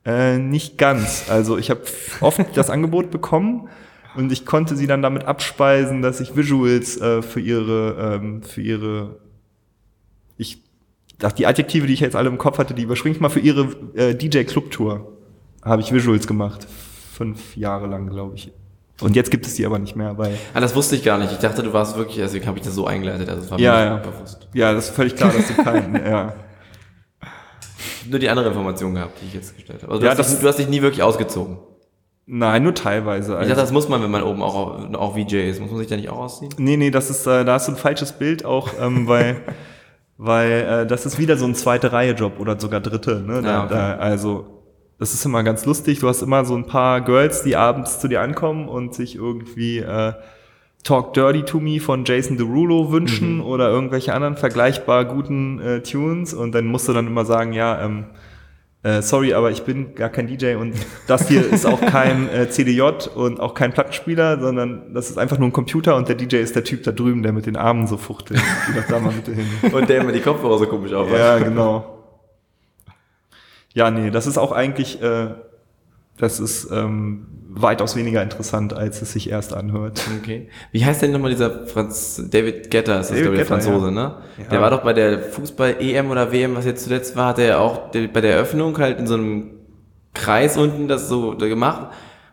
Äh, 0.03 0.38
nicht 0.38 0.78
ganz. 0.78 1.26
Also 1.30 1.57
ich 1.57 1.69
habe 1.69 1.82
oft 2.19 2.39
das 2.55 2.69
Angebot 2.72 3.09
bekommen 3.11 3.69
und 4.17 4.32
ich 4.34 4.45
konnte 4.45 4.76
sie 4.76 4.88
dann 4.88 5.01
damit 5.01 5.24
abspeisen, 5.26 6.01
dass 6.01 6.19
ich 6.19 6.36
Visuals 6.36 6.99
äh, 6.99 7.22
für 7.22 7.39
ihre, 7.39 8.15
ähm, 8.22 8.41
für 8.43 8.61
ihre, 8.61 9.20
die 11.30 11.45
Adjektive, 11.45 11.88
die 11.88 11.93
ich 11.93 11.99
jetzt 11.99 12.15
alle 12.15 12.30
im 12.30 12.38
Kopf 12.38 12.57
hatte, 12.57 12.74
die 12.74 12.84
überspringe 12.84 13.15
ich 13.15 13.22
mal 13.22 13.30
für 13.30 13.39
ihre 13.39 13.67
äh, 13.95 14.15
DJ 14.15 14.43
Club 14.43 14.72
Tour. 14.72 15.11
Habe 15.63 15.82
ich 15.82 15.93
Visuals 15.93 16.26
gemacht. 16.28 16.67
Fünf 17.13 17.55
Jahre 17.55 17.88
lang, 17.88 18.07
glaube 18.09 18.36
ich. 18.36 18.51
Und 19.01 19.15
jetzt 19.15 19.32
gibt 19.32 19.45
es 19.47 19.55
die 19.55 19.65
aber 19.65 19.80
nicht 19.80 19.95
mehr, 19.95 20.17
weil, 20.17 20.38
Ah, 20.53 20.59
das 20.59 20.76
wusste 20.76 20.95
ich 20.95 21.03
gar 21.03 21.17
nicht. 21.17 21.32
Ich 21.32 21.38
dachte, 21.39 21.63
du 21.63 21.74
warst 21.74 21.97
wirklich, 21.97 22.17
deswegen 22.17 22.45
habe 22.45 22.57
ich 22.59 22.63
das 22.63 22.76
so 22.76 22.86
eingeleitet. 22.86 23.30
Also 23.30 23.41
das 23.41 23.51
war 23.51 23.59
Ja, 23.59 23.74
mir 23.74 23.86
ja. 23.86 23.95
bewusst. 23.97 24.47
ja, 24.53 24.74
das 24.74 24.89
ist 24.89 24.95
völlig 24.95 25.15
klar, 25.15 25.32
dass 25.32 25.47
du 25.47 25.63
keinen, 25.63 25.95
ja. 25.95 26.34
Nur 28.09 28.19
die 28.19 28.30
andere 28.30 28.47
Information 28.49 28.93
gehabt, 28.95 29.19
die 29.22 29.28
ich 29.28 29.34
jetzt 29.34 29.55
gestellt 29.55 29.82
habe. 29.84 29.91
Also 29.91 30.01
du, 30.01 30.05
Ja, 30.05 30.11
hast 30.11 30.19
das- 30.19 30.32
dich, 30.32 30.39
du 30.39 30.47
hast 30.47 30.57
dich 30.59 30.67
nie 30.67 30.82
wirklich 30.82 31.03
ausgezogen. 31.03 31.57
Nein, 32.28 32.63
nur 32.63 32.74
teilweise. 32.76 33.34
Ich 33.34 33.38
Also. 33.39 33.49
dachte, 33.49 33.61
das 33.61 33.72
muss 33.72 33.89
man, 33.89 34.01
wenn 34.03 34.11
man 34.11 34.24
oben 34.24 34.41
auch, 34.41 34.93
auch 34.93 35.15
VJ 35.17 35.49
ist. 35.49 35.59
Muss 35.59 35.69
man 35.72 35.80
sich 35.80 35.88
da 35.88 35.95
nicht 35.97 36.09
auch 36.09 36.19
ausziehen? 36.19 36.53
Nee, 36.57 36.78
nee, 36.78 36.91
das 36.91 37.09
ist, 37.09 37.26
äh, 37.28 37.43
da 37.43 37.53
hast 37.53 37.67
du 37.67 37.74
ein 37.74 37.78
falsches 37.78 38.13
Bild 38.13 38.45
auch, 38.45 38.69
ähm, 38.80 39.07
weil, 39.07 39.41
weil 40.24 40.51
äh, 40.51 40.86
das 40.88 41.05
ist 41.07 41.17
wieder 41.17 41.36
so 41.36 41.45
ein 41.45 41.55
zweite 41.55 41.91
Reihe-Job 41.91 42.39
oder 42.39 42.59
sogar 42.59 42.80
dritte. 42.80 43.22
Ne? 43.26 43.41
Da, 43.41 43.49
Ja, 43.51 43.63
okay. 43.65 43.74
da, 43.74 43.95
also 43.97 44.45
das 44.99 45.15
ist 45.15 45.26
immer 45.26 45.41
ganz 45.43 45.65
lustig. 45.65 45.99
Du 45.99 46.07
hast 46.07 46.22
immer 46.22 46.45
so 46.45 46.55
ein 46.55 46.67
paar 46.67 47.01
Girls, 47.01 47.41
die 47.41 47.55
abends 47.55 47.99
zu 47.99 48.07
dir 48.07 48.22
ankommen 48.22 48.67
und 48.69 48.93
sich 48.93 49.15
irgendwie 49.15 49.80
äh, 49.80 50.13
Talk 50.84 51.13
Dirty 51.15 51.41
to 51.43 51.59
Me 51.59 51.80
von 51.80 52.05
Jason 52.05 52.38
Derulo 52.38 52.91
wünschen 52.91 53.38
Mhm. 53.38 53.43
oder 53.45 53.69
irgendwelche 53.69 54.13
anderen 54.13 54.38
vergleichbar 54.38 55.05
guten 55.05 55.59
äh, 55.59 55.82
Tunes 55.82 56.34
und 56.36 56.53
dann 56.53 56.65
musst 56.67 56.88
du 56.88 56.93
dann 56.93 57.07
immer 57.07 57.26
sagen, 57.26 57.53
ja, 57.53 57.82
ähm, 57.84 58.05
äh, 58.84 59.03
sorry, 59.03 59.34
aber 59.34 59.51
ich 59.51 59.61
bin 59.61 59.93
gar 59.93 60.09
kein 60.09 60.25
DJ 60.25 60.55
und 60.55 60.73
das 61.05 61.27
hier 61.27 61.47
ist 61.51 61.67
auch 61.67 61.79
kein 61.79 62.27
äh, 62.29 62.49
CDJ 62.49 62.82
und 63.13 63.39
auch 63.39 63.53
kein 63.53 63.73
Plattenspieler, 63.73 64.39
sondern 64.39 64.93
das 64.95 65.11
ist 65.11 65.19
einfach 65.19 65.38
nur 65.38 65.49
ein 65.49 65.53
Computer 65.53 65.95
und 65.95 66.07
der 66.09 66.15
DJ 66.15 66.38
ist 66.38 66.55
der 66.55 66.63
Typ 66.63 66.82
da 66.84 66.91
drüben, 66.91 67.21
der 67.21 67.32
mit 67.32 67.45
den 67.45 67.57
Armen 67.57 67.86
so 67.86 67.97
fuchtelt. 67.97 68.41
Geh 68.67 68.79
doch 68.79 68.88
da 68.88 68.99
mal 68.99 69.11
bitte 69.11 69.34
hin. 69.34 69.45
Und 69.71 69.88
der 69.88 70.01
immer 70.01 70.11
die 70.11 70.19
Kopfhörer 70.19 70.57
so 70.57 70.65
komisch 70.65 70.93
aufhat. 70.93 71.17
Ja, 71.17 71.38
genau. 71.38 71.99
Ja, 73.73 73.91
nee, 73.91 74.09
das 74.09 74.25
ist 74.25 74.38
auch 74.38 74.51
eigentlich, 74.51 75.01
äh, 75.01 75.27
das 76.17 76.39
ist 76.39 76.69
ähm, 76.71 77.27
weitaus 77.54 77.95
weniger 77.95 78.24
interessant, 78.24 78.74
als 78.74 79.02
es 79.02 79.12
sich 79.12 79.30
erst 79.30 79.54
anhört. 79.54 80.02
Okay. 80.22 80.47
Wie 80.72 80.86
heißt 80.86 81.02
denn 81.02 81.12
nochmal 81.12 81.32
dieser 81.32 81.68
Franz 81.68 82.22
David 82.32 82.72
Getter, 82.72 82.99
ist 82.99 83.10
das 83.10 83.18
David 83.18 83.24
glaube 83.24 83.41
ich 83.41 83.47
der 83.47 83.58
Guetta, 83.58 83.70
Franzose, 83.72 83.86
ja. 83.88 83.91
ne? 83.91 84.16
Ja. 84.38 84.43
Der 84.49 84.62
war 84.62 84.70
doch 84.70 84.84
bei 84.84 84.93
der 84.93 85.20
Fußball-EM 85.20 86.10
oder 86.10 86.32
WM, 86.32 86.56
was 86.56 86.66
jetzt 86.66 86.84
zuletzt 86.84 87.16
war, 87.16 87.28
hat 87.28 87.39
er 87.39 87.45
ja 87.45 87.58
auch 87.60 87.89
bei 87.91 88.22
der 88.22 88.36
Eröffnung 88.36 88.78
halt 88.78 88.99
in 88.99 89.08
so 89.08 89.16
einem 89.16 89.52
Kreis 90.14 90.58
unten 90.58 90.88
das 90.88 91.10
so 91.10 91.36
gemacht. 91.38 91.88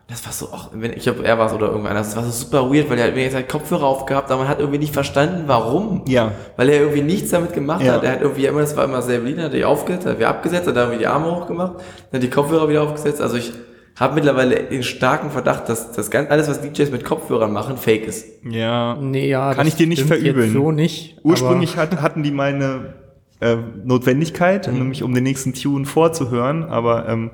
Das 0.07 0.25
war 0.25 0.33
so, 0.33 0.49
ach, 0.51 0.69
wenn, 0.73 0.91
ich 0.93 1.03
glaube, 1.03 1.23
er 1.23 1.37
war 1.37 1.45
es 1.47 1.53
oder 1.53 1.67
irgendeiner, 1.67 1.99
das 1.99 2.15
war 2.15 2.23
so 2.23 2.31
super 2.31 2.73
weird, 2.73 2.89
weil 2.89 2.97
er 2.97 3.07
hat 3.07 3.13
mir 3.13 3.23
jetzt 3.23 3.35
halt 3.35 3.47
Kopfhörer 3.47 3.83
aufgehabt, 3.83 4.31
aber 4.31 4.39
man 4.39 4.47
hat 4.47 4.59
irgendwie 4.59 4.79
nicht 4.79 4.93
verstanden, 4.93 5.43
warum. 5.45 6.01
Ja. 6.07 6.31
Weil 6.57 6.69
er 6.69 6.79
irgendwie 6.79 7.03
nichts 7.03 7.29
damit 7.29 7.53
gemacht 7.53 7.83
Ja. 7.83 7.93
hat. 7.93 8.03
Er 8.03 8.13
hat 8.13 8.21
irgendwie 8.21 8.47
immer, 8.47 8.61
das 8.61 8.75
war 8.75 8.85
immer 8.85 9.03
sehr 9.03 9.19
beliebt, 9.19 9.39
hat 9.39 9.53
die 9.53 9.63
aufgesetzt, 9.63 10.07
hat 10.07 10.17
wieder 10.17 10.29
abgesetzt, 10.29 10.67
hat 10.67 10.75
da 10.75 10.81
irgendwie 10.81 10.99
die 10.99 11.07
Arme 11.07 11.29
hochgemacht, 11.29 11.73
dann 11.75 12.19
hat 12.19 12.23
die 12.23 12.29
Kopfhörer 12.29 12.67
wieder 12.69 12.81
aufgesetzt. 12.81 13.21
Also 13.21 13.37
ich 13.37 13.53
habe 13.99 14.15
mittlerweile 14.15 14.63
den 14.63 14.83
starken 14.83 15.29
Verdacht, 15.29 15.67
dass 15.67 15.91
das 15.91 16.09
ganz, 16.09 16.29
alles, 16.31 16.47
was 16.47 16.61
DJs 16.61 16.91
mit 16.91 17.03
Kopfhörern 17.03 17.51
machen, 17.51 17.77
fake 17.77 18.05
ist. 18.05 18.25
Ja. 18.49 18.95
Nee, 18.95 19.27
ja. 19.27 19.53
Kann 19.53 19.65
das 19.65 19.73
ich 19.73 19.75
dir 19.75 19.87
nicht 19.87 20.03
verübeln. 20.03 20.53
So 20.53 20.71
nicht. 20.71 21.17
Ursprünglich 21.23 21.75
hat, 21.75 22.01
hatten 22.01 22.23
die 22.23 22.31
meine 22.31 22.93
äh, 23.41 23.57
Notwendigkeit, 23.83 24.71
nämlich 24.71 25.03
um 25.03 25.13
den 25.13 25.23
nächsten 25.23 25.53
Tune 25.53 25.85
vorzuhören, 25.85 26.63
aber 26.63 27.09
ähm, 27.09 27.31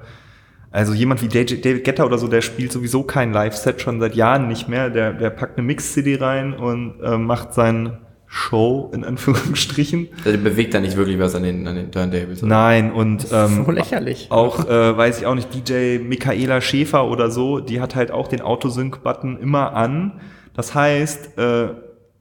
also 0.72 0.93
jemand 0.93 1.22
wie 1.22 1.28
DJ, 1.28 1.61
David 1.61 1.86
Guetta 1.86 2.03
oder 2.03 2.18
so, 2.18 2.28
der 2.28 2.41
spielt 2.41 2.72
sowieso 2.72 3.03
kein 3.03 3.32
Live-Set 3.32 3.80
schon 3.82 3.99
seit 4.01 4.16
Jahren 4.16 4.47
nicht 4.47 4.68
mehr. 4.68 4.89
Der, 4.89 5.13
der 5.13 5.30
packt 5.30 5.57
eine 5.57 5.66
Mix-CD 5.66 6.18
rein 6.18 6.53
und 6.53 6.99
äh, 7.01 7.18
macht 7.18 7.53
sein 7.53 7.99
Show 8.36 8.92
in 8.94 9.06
Anführungsstrichen. 9.06 10.10
Also 10.18 10.32
der 10.32 10.38
bewegt 10.38 10.74
da 10.74 10.82
nicht 10.82 10.98
wirklich 10.98 11.18
was 11.20 11.36
an 11.36 11.44
den, 11.44 11.66
an 11.68 11.76
den 11.78 11.90
Turntables. 11.90 12.44
oder? 12.44 12.50
Nein, 12.50 12.92
und 12.92 13.28
ähm, 13.32 13.64
so 13.66 13.72
lächerlich. 13.72 14.28
auch, 14.30 14.68
äh, 14.68 14.98
weiß 14.98 15.20
ich 15.20 15.26
auch 15.26 15.36
nicht, 15.36 15.54
DJ 15.54 16.00
Michaela 16.00 16.60
Schäfer 16.60 17.10
oder 17.10 17.32
so, 17.32 17.62
die 17.62 17.80
hat 17.80 17.96
halt 17.96 18.12
auch 18.12 18.28
den 18.28 18.42
Autosync-Button 18.42 19.38
immer 19.38 19.74
an. 19.74 20.20
Das 20.54 20.76
heißt, 20.76 21.38
äh, 21.38 21.70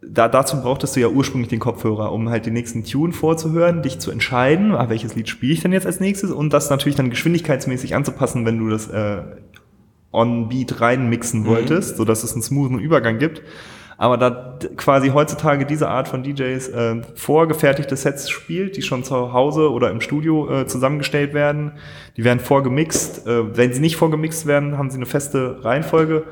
da, 0.02 0.28
dazu 0.28 0.60
brauchtest 0.62 0.94
du 0.94 1.00
ja 1.00 1.08
ursprünglich 1.08 1.48
den 1.48 1.58
Kopfhörer, 1.58 2.12
um 2.12 2.28
halt 2.28 2.46
den 2.46 2.52
nächsten 2.52 2.84
Tune 2.84 3.12
vorzuhören, 3.12 3.82
dich 3.82 3.98
zu 3.98 4.12
entscheiden, 4.12 4.72
ah, 4.72 4.88
welches 4.88 5.16
Lied 5.16 5.28
spiele 5.28 5.52
ich 5.52 5.62
denn 5.62 5.72
jetzt 5.72 5.86
als 5.86 5.98
nächstes 5.98 6.30
und 6.30 6.52
das 6.52 6.70
natürlich 6.70 6.94
dann 6.94 7.10
geschwindigkeitsmäßig 7.10 7.96
anzupassen, 7.96 8.46
wenn 8.46 8.58
du 8.58 8.68
das 8.68 8.86
äh, 8.86 9.22
on-beat 10.12 10.80
reinmixen 10.80 11.44
wolltest, 11.44 11.96
sodass 11.96 12.22
es 12.22 12.34
einen 12.34 12.42
smoothen 12.42 12.78
Übergang 12.78 13.18
gibt. 13.18 13.42
Aber 13.96 14.16
da 14.16 14.58
quasi 14.76 15.10
heutzutage 15.10 15.66
diese 15.66 15.88
Art 15.88 16.08
von 16.08 16.22
DJs 16.22 16.68
äh, 16.68 17.02
vorgefertigte 17.14 17.96
Sets 17.96 18.28
spielt, 18.30 18.76
die 18.76 18.82
schon 18.82 19.04
zu 19.04 19.32
Hause 19.32 19.70
oder 19.70 19.90
im 19.90 20.00
Studio 20.00 20.50
äh, 20.50 20.66
zusammengestellt 20.66 21.34
werden, 21.34 21.72
die 22.16 22.24
werden 22.24 22.40
vorgemixt. 22.40 23.26
Äh, 23.26 23.56
wenn 23.56 23.72
sie 23.72 23.80
nicht 23.80 23.96
vorgemixt 23.96 24.46
werden, 24.46 24.78
haben 24.78 24.90
sie 24.90 24.96
eine 24.96 25.06
feste 25.06 25.64
Reihenfolge 25.64 26.24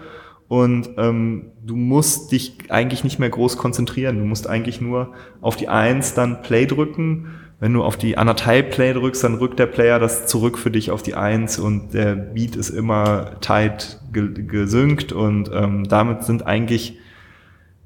und 0.53 0.91
ähm, 0.99 1.53
du 1.65 1.77
musst 1.77 2.31
dich 2.31 2.59
eigentlich 2.69 3.05
nicht 3.05 3.19
mehr 3.19 3.31
groß 3.31 3.57
konzentrieren. 3.57 4.19
Du 4.19 4.27
musst 4.27 4.47
eigentlich 4.47 4.83
nur 4.83 5.15
auf 5.41 5.57
die 5.57 5.69
Eins 5.69 6.13
dann 6.13 6.43
Play 6.43 6.67
drücken. 6.67 7.29
Wenn 7.59 7.73
du 7.73 7.83
auf 7.83 7.97
die 7.97 8.19
anderthalb 8.19 8.71
Play 8.71 8.93
drückst, 8.93 9.25
dann 9.25 9.37
rückt 9.37 9.59
der 9.59 9.65
Player 9.65 9.99
das 9.99 10.27
zurück 10.27 10.59
für 10.59 10.71
dich 10.71 10.91
auf 10.91 11.03
die 11.03 11.15
Eins 11.15 11.59
und 11.59 11.95
der 11.95 12.17
Beat 12.17 12.55
ist 12.57 12.69
immer 12.69 13.41
tight 13.41 14.01
ge 14.13 14.45
gesynkt 14.45 15.13
und 15.13 15.51
ähm, 15.55 15.89
damit 15.89 16.25
sind 16.25 16.47
eigentlich 16.47 16.99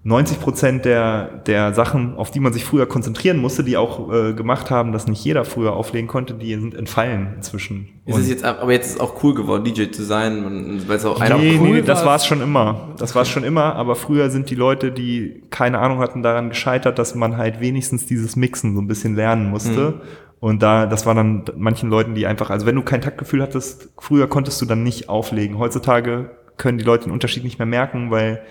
90 0.06 0.40
Prozent 0.40 0.84
der, 0.84 1.42
der 1.46 1.74
Sachen, 1.74 2.14
auf 2.16 2.30
die 2.30 2.38
man 2.38 2.52
sich 2.52 2.64
früher 2.64 2.86
konzentrieren 2.86 3.38
musste, 3.38 3.64
die 3.64 3.76
auch 3.76 4.12
äh, 4.12 4.34
gemacht 4.34 4.70
haben, 4.70 4.92
dass 4.92 5.08
nicht 5.08 5.24
jeder 5.24 5.44
früher 5.44 5.72
auflegen 5.72 6.06
konnte, 6.06 6.34
die 6.34 6.54
sind 6.54 6.76
entfallen 6.76 7.32
inzwischen. 7.34 7.88
Ist 8.04 8.16
es 8.16 8.28
jetzt, 8.28 8.44
aber 8.44 8.70
jetzt 8.70 8.86
ist 8.86 8.94
es 8.94 9.00
auch 9.00 9.20
cool 9.24 9.34
geworden, 9.34 9.64
DJ 9.64 9.90
zu 9.90 10.04
sein, 10.04 10.44
und- 10.44 10.88
weil 10.88 10.98
es 10.98 11.04
auch 11.04 11.20
einer 11.20 11.38
nee, 11.38 11.58
cool 11.60 11.70
nee, 11.70 11.82
das 11.82 12.04
war 12.06 12.14
es 12.14 12.24
schon 12.24 12.40
immer. 12.40 12.90
Das 12.98 13.16
war 13.16 13.22
es 13.22 13.28
schon 13.28 13.42
immer, 13.42 13.74
aber 13.74 13.96
früher 13.96 14.30
sind 14.30 14.48
die 14.48 14.54
Leute, 14.54 14.92
die 14.92 15.42
keine 15.50 15.80
Ahnung 15.80 15.98
hatten, 15.98 16.22
daran 16.22 16.50
gescheitert, 16.50 17.00
dass 17.00 17.16
man 17.16 17.36
halt 17.36 17.58
wenigstens 17.60 18.06
dieses 18.06 18.36
Mixen 18.36 18.76
so 18.76 18.80
ein 18.82 18.86
bisschen 18.86 19.16
lernen 19.16 19.50
musste. 19.50 20.02
Und 20.38 20.62
da, 20.62 20.86
das 20.86 21.04
war 21.04 21.16
dann 21.16 21.42
manchen 21.56 21.90
Leuten, 21.90 22.14
die 22.14 22.28
einfach, 22.28 22.50
also 22.50 22.64
wenn 22.64 22.76
du 22.76 22.82
kein 22.82 23.00
Taktgefühl 23.00 23.42
hattest, 23.42 23.88
früher 23.98 24.28
konntest 24.28 24.60
du 24.62 24.66
dann 24.66 24.84
nicht 24.84 25.08
auflegen. 25.08 25.58
Heutzutage 25.58 26.30
können 26.58 26.78
die 26.78 26.84
Leute 26.84 27.04
den 27.04 27.12
Unterschied 27.12 27.42
nicht 27.42 27.58
mehr 27.58 27.66
merken, 27.66 28.12
weil 28.12 28.42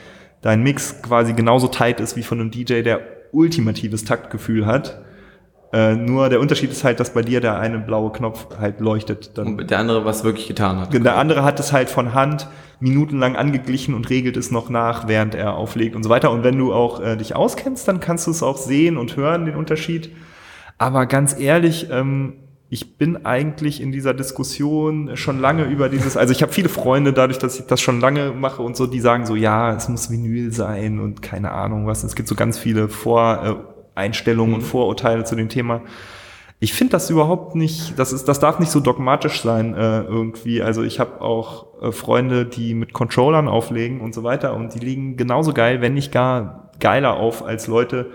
dein 0.45 0.61
Mix 0.61 1.01
quasi 1.01 1.33
genauso 1.33 1.67
tight 1.67 1.99
ist 1.99 2.15
wie 2.15 2.21
von 2.21 2.39
einem 2.39 2.51
DJ, 2.51 2.83
der 2.83 3.01
ultimatives 3.31 4.05
Taktgefühl 4.05 4.67
hat. 4.67 5.01
Äh, 5.73 5.95
nur 5.95 6.29
der 6.29 6.39
Unterschied 6.39 6.71
ist 6.71 6.83
halt, 6.83 6.99
dass 6.99 7.15
bei 7.15 7.23
dir 7.23 7.41
der 7.41 7.59
eine 7.59 7.79
blaue 7.79 8.11
Knopf 8.11 8.55
halt 8.59 8.79
leuchtet. 8.79 9.39
Dann 9.39 9.47
und 9.47 9.71
der 9.71 9.79
andere 9.79 10.05
was 10.05 10.23
wirklich 10.23 10.47
getan 10.47 10.79
hat. 10.79 10.93
der 10.93 11.17
andere 11.17 11.43
hat 11.43 11.59
es 11.59 11.73
halt 11.73 11.89
von 11.89 12.13
Hand 12.13 12.47
minutenlang 12.79 13.35
angeglichen 13.35 13.95
und 13.95 14.07
regelt 14.11 14.37
es 14.37 14.51
noch 14.51 14.69
nach, 14.69 15.07
während 15.07 15.33
er 15.33 15.55
auflegt 15.55 15.95
und 15.95 16.03
so 16.03 16.09
weiter. 16.11 16.29
Und 16.29 16.43
wenn 16.43 16.59
du 16.59 16.73
auch 16.73 17.01
äh, 17.01 17.17
dich 17.17 17.35
auskennst, 17.35 17.87
dann 17.87 17.99
kannst 17.99 18.27
du 18.27 18.31
es 18.31 18.43
auch 18.43 18.57
sehen 18.57 18.97
und 18.97 19.17
hören, 19.17 19.45
den 19.45 19.55
Unterschied. 19.55 20.15
Aber 20.77 21.07
ganz 21.07 21.39
ehrlich, 21.39 21.87
ähm, 21.89 22.33
ich 22.69 22.97
bin 22.97 23.25
eigentlich 23.25 23.79
in 23.79 23.91
dieser 23.91 24.13
Diskussion 24.13 25.15
schon 25.15 25.39
lange 25.39 25.65
über 25.65 25.87
dieses, 25.87 26.17
also 26.17 26.31
ich 26.31 26.41
habe 26.41 26.51
viele 26.51 26.69
Freunde, 26.69 27.13
dadurch, 27.13 27.37
dass 27.37 27.59
ich 27.59 27.65
das 27.67 27.79
schon 27.79 27.99
lange 27.99 28.31
mache 28.31 28.63
und 28.63 28.75
so, 28.75 28.87
die 28.87 28.99
sagen 28.99 29.25
so, 29.25 29.35
ja, 29.35 29.75
es 29.75 29.87
muss 29.87 30.09
Vinyl 30.09 30.51
sein 30.51 30.99
und 30.99 31.21
keine 31.21 31.51
Ahnung 31.51 31.85
was. 31.85 32.03
Es 32.03 32.15
gibt 32.15 32.27
so 32.27 32.35
ganz 32.35 32.57
viele 32.57 32.89
Voreinstellungen 32.89 34.55
und 34.55 34.61
Vorurteile 34.61 35.23
zu 35.25 35.35
dem 35.35 35.49
Thema. 35.49 35.81
Ich 36.59 36.73
finde 36.73 36.91
das 36.93 37.09
überhaupt 37.11 37.53
nicht, 37.53 37.99
das 37.99 38.11
ist, 38.13 38.27
das 38.27 38.39
darf 38.39 38.59
nicht 38.59 38.71
so 38.71 38.79
dogmatisch 38.79 39.41
sein 39.41 39.75
äh, 39.75 40.01
irgendwie. 40.01 40.63
Also 40.63 40.81
ich 40.81 40.99
habe 40.99 41.21
auch 41.21 41.67
äh, 41.81 41.91
Freunde, 41.91 42.45
die 42.45 42.73
mit 42.73 42.93
Controllern 42.93 43.47
auflegen 43.47 44.01
und 44.01 44.15
so 44.15 44.23
weiter 44.23 44.55
und 44.55 44.73
die 44.73 44.79
liegen 44.79 45.17
genauso 45.17 45.53
geil, 45.53 45.81
wenn 45.81 45.93
nicht 45.93 46.11
gar 46.11 46.71
geiler 46.79 47.17
auf 47.17 47.45
als 47.45 47.67
Leute, 47.67 48.11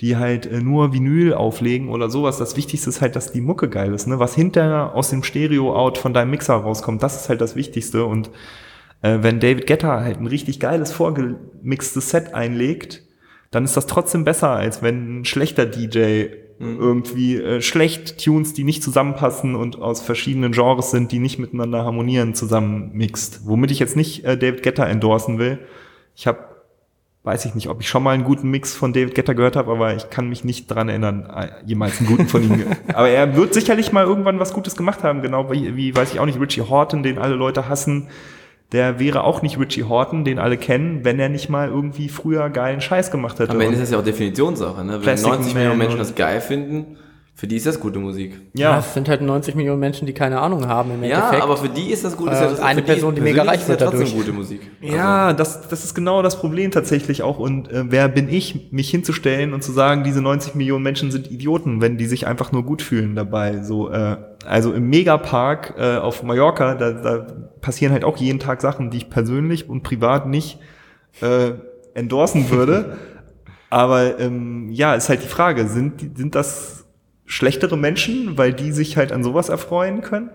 die 0.00 0.16
halt 0.16 0.46
äh, 0.46 0.60
nur 0.60 0.92
Vinyl 0.92 1.34
auflegen 1.34 1.88
oder 1.88 2.10
sowas. 2.10 2.38
Das 2.38 2.56
Wichtigste 2.56 2.88
ist 2.88 3.00
halt, 3.00 3.16
dass 3.16 3.32
die 3.32 3.40
Mucke 3.40 3.68
geil 3.68 3.92
ist. 3.92 4.06
Ne? 4.06 4.18
Was 4.18 4.34
hinterher 4.34 4.94
aus 4.94 5.10
dem 5.10 5.22
Stereo-Out 5.22 5.98
von 5.98 6.14
deinem 6.14 6.30
Mixer 6.30 6.54
rauskommt, 6.54 7.02
das 7.02 7.20
ist 7.20 7.28
halt 7.28 7.40
das 7.40 7.56
Wichtigste. 7.56 8.04
Und 8.04 8.30
äh, 9.02 9.18
wenn 9.20 9.40
David 9.40 9.66
Guetta 9.66 10.00
halt 10.00 10.20
ein 10.20 10.26
richtig 10.26 10.60
geiles 10.60 10.92
vorgemixtes 10.92 12.10
Set 12.10 12.34
einlegt, 12.34 13.02
dann 13.50 13.64
ist 13.64 13.76
das 13.76 13.86
trotzdem 13.86 14.24
besser, 14.24 14.50
als 14.50 14.82
wenn 14.82 15.20
ein 15.20 15.24
schlechter 15.24 15.66
DJ 15.66 16.26
irgendwie 16.60 17.36
äh, 17.36 17.62
schlecht 17.62 18.22
Tunes, 18.22 18.52
die 18.52 18.64
nicht 18.64 18.82
zusammenpassen 18.82 19.54
und 19.54 19.80
aus 19.80 20.02
verschiedenen 20.02 20.52
Genres 20.52 20.90
sind, 20.90 21.10
die 21.10 21.18
nicht 21.18 21.38
miteinander 21.38 21.84
harmonieren, 21.84 22.34
zusammenmixt. 22.34 23.42
Womit 23.46 23.70
ich 23.70 23.78
jetzt 23.78 23.96
nicht 23.96 24.24
äh, 24.24 24.36
David 24.36 24.62
Guetta 24.62 24.84
endorsen 24.84 25.38
will. 25.38 25.58
Ich 26.14 26.26
habe, 26.26 26.38
weiß 27.22 27.44
ich 27.44 27.54
nicht, 27.54 27.68
ob 27.68 27.80
ich 27.80 27.88
schon 27.88 28.02
mal 28.02 28.12
einen 28.12 28.24
guten 28.24 28.50
Mix 28.50 28.74
von 28.74 28.92
David 28.92 29.14
Guetta 29.14 29.34
gehört 29.34 29.56
habe, 29.56 29.70
aber 29.70 29.94
ich 29.94 30.08
kann 30.08 30.28
mich 30.28 30.42
nicht 30.42 30.66
dran 30.68 30.88
erinnern, 30.88 31.28
äh, 31.34 31.48
jemals 31.66 31.98
einen 31.98 32.08
guten 32.08 32.26
von 32.26 32.42
ihm. 32.42 32.64
aber 32.94 33.10
er 33.10 33.36
wird 33.36 33.52
sicherlich 33.52 33.92
mal 33.92 34.04
irgendwann 34.04 34.38
was 34.38 34.54
Gutes 34.54 34.74
gemacht 34.74 35.04
haben, 35.04 35.20
genau 35.20 35.50
wie, 35.50 35.76
wie 35.76 35.94
weiß 35.94 36.14
ich 36.14 36.20
auch 36.20 36.26
nicht, 36.26 36.40
Richie 36.40 36.62
Horton, 36.62 37.02
den 37.02 37.18
alle 37.18 37.34
Leute 37.34 37.68
hassen. 37.68 38.08
Der 38.72 39.00
wäre 39.00 39.24
auch 39.24 39.42
nicht 39.42 39.58
Richie 39.58 39.82
Horton, 39.82 40.24
den 40.24 40.38
alle 40.38 40.56
kennen, 40.56 41.04
wenn 41.04 41.18
er 41.18 41.28
nicht 41.28 41.48
mal 41.50 41.68
irgendwie 41.68 42.08
früher 42.08 42.48
geilen 42.50 42.80
Scheiß 42.80 43.10
gemacht 43.10 43.38
hätte. 43.40 43.50
Am 43.50 43.60
Ende 43.60 43.74
ist 43.74 43.82
das 43.82 43.90
ja 43.90 43.98
auch 43.98 44.04
Definitionssache, 44.04 44.84
ne? 44.84 44.94
Wenn 44.94 45.00
Plastic 45.02 45.32
90 45.32 45.54
Millionen 45.54 45.78
Menschen 45.78 45.98
das 45.98 46.14
geil 46.14 46.40
finden, 46.40 46.96
für 47.40 47.46
die 47.46 47.56
ist 47.56 47.64
das 47.64 47.80
gute 47.80 47.98
Musik. 47.98 48.38
Ja, 48.52 48.72
ja, 48.72 48.78
es 48.80 48.92
sind 48.92 49.08
halt 49.08 49.22
90 49.22 49.54
Millionen 49.54 49.80
Menschen, 49.80 50.04
die 50.06 50.12
keine 50.12 50.38
Ahnung 50.40 50.68
haben 50.68 50.90
im 50.92 51.02
Ja, 51.04 51.16
Endeffekt. 51.16 51.42
aber 51.42 51.56
für 51.56 51.70
die 51.70 51.90
ist 51.90 52.04
das 52.04 52.14
gut. 52.14 52.28
Äh, 52.28 52.32
ist 52.32 52.40
ja 52.42 52.50
das, 52.50 52.60
eine 52.60 52.82
Person, 52.82 53.14
die 53.14 53.22
mega 53.22 53.42
reich 53.44 53.62
ist 53.62 53.68
wird 53.68 53.80
ja 53.80 53.86
trotzdem 53.86 54.06
dadurch. 54.08 54.26
gute 54.26 54.32
Musik. 54.36 54.60
Ja, 54.82 55.32
das, 55.32 55.66
das 55.66 55.82
ist 55.84 55.94
genau 55.94 56.20
das 56.20 56.38
Problem 56.38 56.70
tatsächlich 56.70 57.22
auch. 57.22 57.38
Und 57.38 57.70
äh, 57.72 57.84
wer 57.88 58.08
bin 58.08 58.28
ich, 58.28 58.70
mich 58.72 58.90
hinzustellen 58.90 59.54
und 59.54 59.64
zu 59.64 59.72
sagen, 59.72 60.04
diese 60.04 60.20
90 60.20 60.54
Millionen 60.54 60.82
Menschen 60.82 61.10
sind 61.10 61.30
Idioten, 61.30 61.80
wenn 61.80 61.96
die 61.96 62.04
sich 62.04 62.26
einfach 62.26 62.52
nur 62.52 62.62
gut 62.62 62.82
fühlen 62.82 63.16
dabei. 63.16 63.62
So, 63.62 63.90
äh, 63.90 64.18
also 64.44 64.74
im 64.74 64.90
Megapark 64.90 65.76
äh, 65.78 65.96
auf 65.96 66.22
Mallorca, 66.22 66.74
da, 66.74 66.90
da 66.92 67.26
passieren 67.62 67.94
halt 67.94 68.04
auch 68.04 68.18
jeden 68.18 68.38
Tag 68.38 68.60
Sachen, 68.60 68.90
die 68.90 68.98
ich 68.98 69.08
persönlich 69.08 69.66
und 69.66 69.82
privat 69.82 70.26
nicht 70.28 70.58
äh, 71.22 71.52
endorsen 71.94 72.50
würde. 72.50 72.98
Aber 73.70 74.18
ähm, 74.18 74.68
ja, 74.72 74.94
ist 74.94 75.08
halt 75.08 75.22
die 75.22 75.28
Frage, 75.28 75.66
sind, 75.68 76.00
die- 76.02 76.10
sind 76.16 76.34
das 76.34 76.79
schlechtere 77.30 77.78
Menschen, 77.78 78.36
weil 78.36 78.52
die 78.52 78.72
sich 78.72 78.96
halt 78.96 79.12
an 79.12 79.22
sowas 79.22 79.48
erfreuen 79.48 80.00
können? 80.00 80.30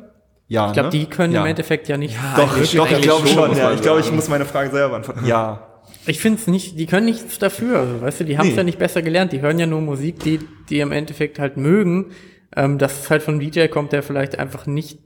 Ja, 0.47 0.67
ich 0.67 0.73
glaube, 0.73 0.87
ne? 0.89 0.91
die 0.91 1.05
können 1.07 1.33
ja. 1.33 1.41
im 1.41 1.47
Endeffekt 1.47 1.87
ja 1.87 1.97
nicht. 1.97 2.15
Doch, 2.37 2.55
wirklich 2.55 2.75
doch, 2.75 2.89
ich 2.89 3.01
glaube 3.01 3.27
schon, 3.27 3.57
Ja, 3.57 3.73
ich 3.73 3.81
glaube, 3.81 3.99
ich 3.99 4.11
muss 4.11 4.29
meine 4.29 4.45
Frage 4.45 4.69
selber 4.69 4.89
beantworten. 4.89 5.25
Ja. 5.25 5.67
Ich 6.07 6.19
finde 6.19 6.39
es 6.39 6.47
nicht, 6.47 6.79
die 6.79 6.85
können 6.85 7.05
nichts 7.05 7.39
dafür. 7.39 7.79
Also, 7.79 8.01
weißt 8.01 8.19
du, 8.21 8.25
die 8.25 8.37
haben 8.37 8.47
es 8.47 8.53
Nee. 8.53 8.57
ja 8.57 8.63
nicht 8.63 8.79
besser 8.79 9.01
gelernt. 9.01 9.33
Die 9.33 9.41
hören 9.41 9.59
ja 9.59 9.65
nur 9.65 9.81
Musik, 9.81 10.19
die, 10.19 10.39
die 10.69 10.79
im 10.79 10.91
Endeffekt 10.91 11.39
halt 11.39 11.57
mögen. 11.57 12.11
Ähm, 12.55 12.77
dass 12.77 13.01
es 13.01 13.09
halt 13.09 13.23
von 13.23 13.33
einem 13.33 13.51
DJ 13.51 13.67
kommt, 13.67 13.91
der 13.91 14.01
vielleicht 14.01 14.39
einfach 14.39 14.65
nicht 14.65 14.99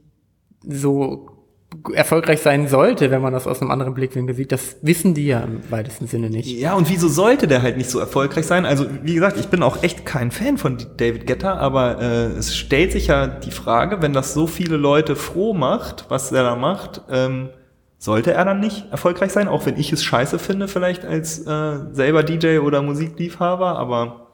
so 0.62 1.39
erfolgreich 1.92 2.40
sein 2.40 2.68
sollte, 2.68 3.10
wenn 3.10 3.22
man 3.22 3.32
das 3.32 3.46
aus 3.46 3.60
einem 3.60 3.70
anderen 3.70 3.94
Blickwinkel 3.94 4.34
sieht. 4.34 4.52
Das 4.52 4.76
wissen 4.82 5.14
die 5.14 5.26
ja 5.26 5.40
im 5.40 5.62
weitesten 5.70 6.06
Sinne 6.06 6.28
nicht. 6.28 6.48
Ja, 6.48 6.74
und 6.74 6.90
wieso 6.90 7.08
sollte 7.08 7.46
der 7.46 7.62
halt 7.62 7.76
nicht 7.76 7.90
so 7.90 7.98
erfolgreich 7.98 8.46
sein? 8.46 8.66
Also, 8.66 8.86
wie 9.02 9.14
gesagt, 9.14 9.38
ich 9.38 9.48
bin 9.48 9.62
auch 9.62 9.82
echt 9.82 10.04
kein 10.04 10.30
Fan 10.30 10.58
von 10.58 10.78
David 10.96 11.26
Guetta, 11.26 11.54
aber 11.54 12.00
äh, 12.00 12.26
es 12.26 12.56
stellt 12.56 12.92
sich 12.92 13.06
ja 13.06 13.26
die 13.26 13.52
Frage, 13.52 14.02
wenn 14.02 14.12
das 14.12 14.34
so 14.34 14.46
viele 14.46 14.76
Leute 14.76 15.16
froh 15.16 15.54
macht, 15.54 16.06
was 16.08 16.32
er 16.32 16.42
da 16.42 16.56
macht, 16.56 17.02
ähm, 17.10 17.50
sollte 17.98 18.32
er 18.32 18.44
dann 18.44 18.60
nicht 18.60 18.90
erfolgreich 18.90 19.30
sein? 19.30 19.46
Auch 19.46 19.66
wenn 19.66 19.78
ich 19.78 19.92
es 19.92 20.02
scheiße 20.02 20.38
finde, 20.38 20.68
vielleicht 20.68 21.04
als 21.04 21.46
äh, 21.46 21.78
selber 21.92 22.22
DJ 22.22 22.58
oder 22.58 22.82
Musikliebhaber, 22.82 23.78
aber 23.78 24.28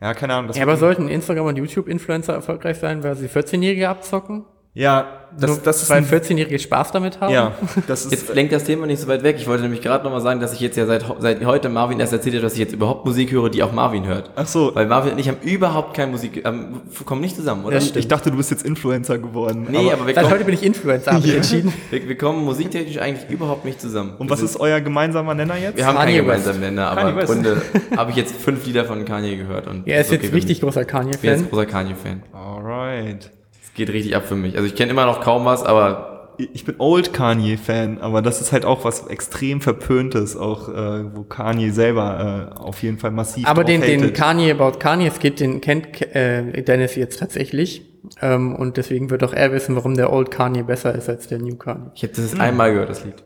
ja, 0.00 0.14
keine 0.14 0.34
Ahnung. 0.34 0.52
Ja, 0.54 0.62
aber 0.62 0.76
sollten 0.76 1.08
Instagram- 1.08 1.46
und 1.46 1.56
YouTube-Influencer 1.56 2.34
erfolgreich 2.34 2.78
sein, 2.78 3.02
weil 3.04 3.16
sie 3.16 3.28
14-Jährige 3.28 3.88
abzocken? 3.88 4.44
Ja, 4.74 5.18
das, 5.38 5.50
Nur 5.50 5.58
das 5.64 5.82
ist 5.82 5.90
weil 5.90 5.98
ein, 5.98 6.06
14-Jährige 6.06 6.58
Spaß 6.58 6.92
damit 6.92 7.20
haben? 7.20 7.32
ja, 7.32 7.52
das 7.86 8.04
ist 8.04 8.10
Jetzt 8.12 8.34
lenkt 8.34 8.52
das 8.52 8.64
Thema 8.64 8.86
nicht 8.86 9.00
so 9.00 9.08
weit 9.08 9.22
weg. 9.22 9.36
Ich 9.38 9.46
wollte 9.46 9.62
nämlich 9.62 9.80
gerade 9.80 10.04
nochmal 10.04 10.20
sagen, 10.20 10.40
dass 10.40 10.52
ich 10.52 10.60
jetzt 10.60 10.76
ja 10.76 10.84
seit, 10.86 11.04
seit 11.20 11.44
heute 11.44 11.68
Marvin 11.70 12.00
erst 12.00 12.12
erzählt 12.12 12.34
habe, 12.34 12.42
dass 12.42 12.52
ich 12.54 12.58
jetzt 12.58 12.72
überhaupt 12.74 13.06
Musik 13.06 13.30
höre, 13.32 13.48
die 13.48 13.62
auch 13.62 13.72
Marvin 13.72 14.06
hört. 14.06 14.30
Ach 14.36 14.46
so. 14.46 14.74
Weil 14.74 14.86
Marvin 14.86 15.12
und 15.12 15.18
ich 15.18 15.28
haben 15.28 15.38
überhaupt 15.42 15.94
keine 15.96 16.10
Musik, 16.10 16.42
ähm, 16.46 16.82
kommen 17.06 17.20
nicht 17.22 17.36
zusammen, 17.36 17.64
oder? 17.64 17.80
Stimmt. 17.80 17.96
ich 17.96 18.08
dachte, 18.08 18.30
du 18.30 18.36
bist 18.36 18.50
jetzt 18.50 18.64
Influencer 18.64 19.18
geworden. 19.18 19.66
Nee, 19.70 19.90
aber, 19.90 20.06
wir, 20.06 20.14
Seit 20.14 20.24
kommen, 20.24 20.34
heute 20.34 20.44
bin 20.44 20.54
ich 20.54 20.62
Influencer, 20.62 21.12
habe 21.12 21.26
ich 21.26 21.34
entschieden. 21.34 21.72
wir, 21.90 22.08
wir 22.08 22.18
kommen 22.18 22.44
musiktechnisch 22.44 22.98
eigentlich 22.98 23.30
überhaupt 23.30 23.64
nicht 23.64 23.80
zusammen. 23.80 24.14
und 24.18 24.26
Wir 24.26 24.30
was 24.30 24.40
sind- 24.40 24.50
ist 24.50 24.60
euer 24.60 24.80
gemeinsamer 24.80 25.34
Nenner 25.34 25.56
jetzt? 25.56 25.76
Wir 25.78 25.86
haben 25.86 25.96
Kanye 25.96 26.16
keinen 26.18 26.28
West. 26.28 26.44
gemeinsamen 26.44 26.60
Nenner, 26.60 26.90
aber 26.90 27.08
im. 27.10 27.26
Grunde 27.26 27.62
habe 27.96 28.10
ich 28.10 28.16
jetzt 28.16 28.34
fünf 28.36 28.66
Lieder 28.66 28.84
von 28.84 29.04
Kanye 29.04 29.36
gehört. 29.36 29.66
Und 29.66 29.86
Er 29.86 30.00
ist 30.02 30.12
okay 30.12 30.20
jetzt 30.22 30.34
richtig 30.34 30.60
großer 30.60 30.82
Ich 30.82 30.86
bin 30.88 31.06
jetzt 31.06 31.20
Kanye-Fan. 31.22 31.50
großer 31.50 31.66
Kanye-Fan. 31.66 32.22
Alright. 32.32 33.30
Es 33.72 33.76
geht 33.76 33.88
richtig 33.88 34.14
ab 34.14 34.26
für 34.26 34.36
mich. 34.36 34.56
Also 34.56 34.66
ich 34.66 34.74
kenne 34.74 34.90
immer 34.90 35.06
noch 35.06 35.22
kaum 35.22 35.46
was, 35.46 35.62
aber 35.62 36.34
ich 36.36 36.66
bin 36.66 36.74
Old 36.76 37.14
Kanye-Fan, 37.14 37.98
aber 38.02 38.20
das 38.20 38.42
ist 38.42 38.52
halt 38.52 38.66
auch 38.66 38.84
was 38.84 39.06
extrem 39.06 39.62
Verpöntes, 39.62 40.36
auch 40.36 40.68
äh, 40.68 41.16
wo 41.16 41.22
Kanye 41.22 41.70
selber 41.70 42.52
äh, 42.54 42.60
auf 42.60 42.82
jeden 42.82 42.98
Fall 42.98 43.12
massiv 43.12 43.46
Aber 43.46 43.64
den, 43.64 43.80
drauf 43.80 43.88
den. 43.88 44.12
Kanye 44.12 44.50
About 44.50 44.78
Kanye 44.78 45.10
Skit, 45.10 45.40
den 45.40 45.62
kennt 45.62 46.02
äh, 46.14 46.62
Dennis 46.62 46.96
jetzt 46.96 47.18
tatsächlich. 47.20 47.82
Ähm, 48.20 48.54
und 48.56 48.76
deswegen 48.76 49.08
wird 49.08 49.24
auch 49.24 49.32
er 49.32 49.52
wissen, 49.52 49.74
warum 49.74 49.94
der 49.94 50.12
Old 50.12 50.30
Kanye 50.30 50.64
besser 50.64 50.94
ist 50.94 51.08
als 51.08 51.28
der 51.28 51.38
New 51.38 51.56
Kanye. 51.56 51.92
ich 51.94 52.02
habe 52.02 52.12
das 52.12 52.30
jetzt 52.30 52.40
einmal 52.40 52.72
gehört, 52.72 52.90
das 52.90 53.04
Lied. 53.04 53.22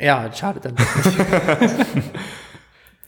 Ja, 0.00 0.32
schade 0.32 0.58
dann. 0.60 0.74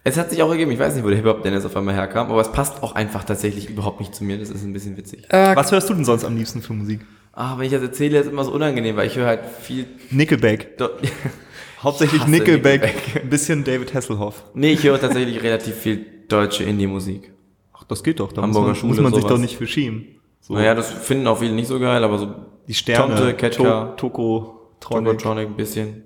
Es 0.04 0.16
hat 0.18 0.30
sich 0.30 0.42
auch 0.42 0.50
ergeben, 0.50 0.70
ich 0.72 0.78
weiß 0.80 0.94
nicht, 0.94 1.04
wo 1.04 1.08
der 1.08 1.16
Hip-Hop 1.18 1.42
Dennis 1.44 1.64
auf 1.64 1.76
einmal 1.76 1.94
herkam, 1.94 2.28
aber 2.30 2.40
es 2.40 2.50
passt 2.50 2.82
auch 2.82 2.94
einfach 2.96 3.22
tatsächlich 3.24 3.70
überhaupt 3.70 4.00
nicht 4.00 4.14
zu 4.14 4.24
mir, 4.24 4.36
das 4.38 4.50
ist 4.50 4.64
ein 4.64 4.72
bisschen 4.72 4.96
witzig. 4.96 5.24
äh, 5.28 5.54
Was 5.54 5.70
hörst 5.70 5.88
du 5.90 5.94
denn 5.94 6.04
sonst 6.04 6.24
am 6.24 6.36
liebsten 6.36 6.60
für 6.60 6.72
Musik? 6.72 7.00
Ah, 7.32 7.56
wenn 7.56 7.66
ich 7.66 7.72
das 7.72 7.82
erzähle, 7.82 8.18
ist 8.18 8.26
immer 8.26 8.44
so 8.44 8.52
unangenehm, 8.52 8.96
weil 8.96 9.06
ich 9.06 9.16
höre 9.16 9.26
halt 9.26 9.40
viel... 9.60 9.86
Nickelback. 10.10 10.76
Do 10.76 10.88
Hauptsächlich 11.82 12.26
Nickelback, 12.26 12.82
Nickelback. 12.82 13.22
ein 13.24 13.30
bisschen 13.30 13.64
David 13.64 13.94
Hasselhoff. 13.94 14.44
nee, 14.54 14.72
ich 14.72 14.82
höre 14.84 15.00
tatsächlich 15.00 15.42
relativ 15.42 15.74
viel 15.76 16.04
deutsche 16.28 16.64
Indie-Musik. 16.64 17.32
Ach, 17.72 17.84
das 17.84 18.02
geht 18.04 18.20
doch. 18.20 18.32
Da 18.32 18.42
Hamburger 18.42 18.68
muss 18.68 18.82
man, 18.82 18.88
muss 18.88 18.96
Schule, 18.96 19.02
man 19.02 19.12
sich 19.14 19.22
sowas. 19.22 19.34
doch 19.36 19.40
nicht 19.40 19.56
für 19.56 19.66
schämen. 19.66 20.06
So, 20.40 20.54
Naja, 20.54 20.74
das 20.74 20.92
finden 20.92 21.26
auch 21.26 21.38
viele 21.38 21.52
nicht 21.52 21.66
so 21.68 21.78
geil, 21.80 22.02
aber 22.04 22.18
so 22.18 22.34
die 22.68 22.74
Sterne, 22.74 23.14
Tonte, 23.14 23.34
Ketka, 23.34 23.84
To 23.86 23.94
Toko, 23.96 24.60
Tronic. 24.80 25.06
Tokotronic 25.18 25.48
ein 25.48 25.56
bisschen. 25.56 26.04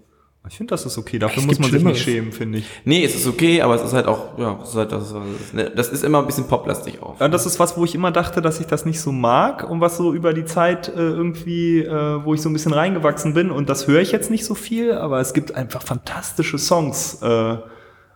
Ich 0.48 0.56
finde, 0.56 0.70
das 0.70 0.86
ist 0.86 0.96
okay. 0.96 1.18
Dafür 1.18 1.42
Es 1.42 1.46
muss 1.46 1.58
man 1.58 1.70
sich 1.70 1.82
nicht 1.82 2.02
schämen, 2.02 2.32
finde 2.32 2.58
ich. 2.58 2.66
Nee, 2.84 3.04
es 3.04 3.14
ist 3.14 3.26
okay, 3.26 3.62
aber 3.62 3.74
es 3.74 3.82
ist 3.82 3.92
halt 3.92 4.06
auch, 4.06 4.38
ja, 4.38 4.58
es 4.62 4.70
ist 4.70 4.74
halt 4.76 4.92
das, 4.92 5.10
ist, 5.10 5.54
ne? 5.54 5.72
das 5.74 5.88
ist 5.88 6.04
immer 6.04 6.20
ein 6.20 6.26
bisschen 6.26 6.46
poplastig 6.46 7.02
auch. 7.02 7.18
Ja, 7.20 7.28
das 7.28 7.46
ist 7.46 7.58
was, 7.58 7.76
wo 7.76 7.84
ich 7.84 7.94
immer 7.94 8.12
dachte, 8.12 8.40
dass 8.42 8.60
ich 8.60 8.66
das 8.66 8.84
nicht 8.84 9.00
so 9.00 9.12
mag 9.12 9.68
und 9.68 9.80
was 9.80 9.96
so 9.96 10.12
über 10.12 10.32
die 10.32 10.44
Zeit 10.44 10.88
äh, 10.88 10.92
irgendwie, 10.92 11.80
äh, 11.80 12.24
wo 12.24 12.34
ich 12.34 12.42
so 12.42 12.48
ein 12.48 12.52
bisschen 12.52 12.72
reingewachsen 12.72 13.34
bin 13.34 13.50
und 13.50 13.68
das 13.68 13.88
höre 13.88 14.00
ich 14.00 14.12
jetzt 14.12 14.30
nicht 14.30 14.44
so 14.44 14.54
viel, 14.54 14.92
aber 14.92 15.20
es 15.20 15.34
gibt 15.34 15.54
einfach 15.54 15.82
fantastische 15.82 16.58
Songs 16.58 17.20
äh, 17.22 17.56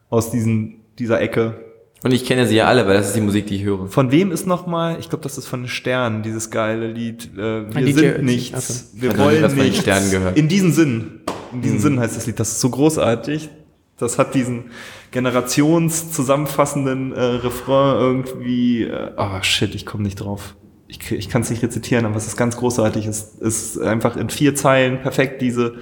aus 0.08 0.30
diesen, 0.30 0.82
dieser 0.98 1.20
Ecke. 1.20 1.64
Und 2.02 2.12
ich 2.12 2.24
kenne 2.24 2.46
sie 2.46 2.56
ja 2.56 2.66
alle, 2.66 2.86
weil 2.86 2.94
das 2.94 3.08
ist 3.08 3.16
die 3.16 3.20
Musik, 3.20 3.46
die 3.46 3.56
ich 3.56 3.64
höre. 3.64 3.86
Von 3.88 4.10
wem 4.10 4.32
ist 4.32 4.46
nochmal, 4.46 4.98
ich 5.00 5.10
glaube, 5.10 5.22
das 5.22 5.36
ist 5.36 5.46
von 5.46 5.62
den 5.62 5.68
Sternen, 5.68 6.22
dieses 6.22 6.50
geile 6.50 6.86
Lied, 6.86 7.30
äh, 7.36 7.74
wir 7.74 7.94
sind 7.94 8.22
nichts, 8.22 8.54
also. 8.54 9.02
wir 9.02 9.18
wollen 9.18 9.42
was 9.42 9.52
von 9.52 9.60
den 9.60 9.68
nichts. 9.68 9.82
Sternen 9.82 10.10
gehört. 10.10 10.38
In 10.38 10.48
diesem 10.48 10.72
Sinn, 10.72 11.20
in 11.52 11.62
diesem 11.62 11.78
Sinn 11.78 12.00
heißt 12.00 12.16
das 12.16 12.26
Lied, 12.26 12.40
das 12.40 12.52
ist 12.52 12.60
so 12.60 12.70
großartig. 12.70 13.50
Das 13.98 14.18
hat 14.18 14.34
diesen 14.34 14.70
generationszusammenfassenden 15.10 17.12
äh, 17.12 17.20
Refrain 17.20 17.96
irgendwie, 17.96 18.84
äh, 18.84 19.12
ah 19.16 19.42
shit, 19.42 19.74
ich 19.74 19.84
komme 19.84 20.04
nicht 20.04 20.16
drauf. 20.16 20.56
Ich, 20.88 21.12
ich 21.12 21.28
kann 21.28 21.42
es 21.42 21.50
nicht 21.50 21.62
rezitieren, 21.62 22.06
aber 22.06 22.16
es 22.16 22.26
ist 22.26 22.36
ganz 22.36 22.56
großartig. 22.56 23.06
Es 23.06 23.34
ist 23.34 23.78
einfach 23.78 24.16
in 24.16 24.30
vier 24.30 24.54
Zeilen 24.54 25.02
perfekt 25.02 25.42
diese 25.42 25.74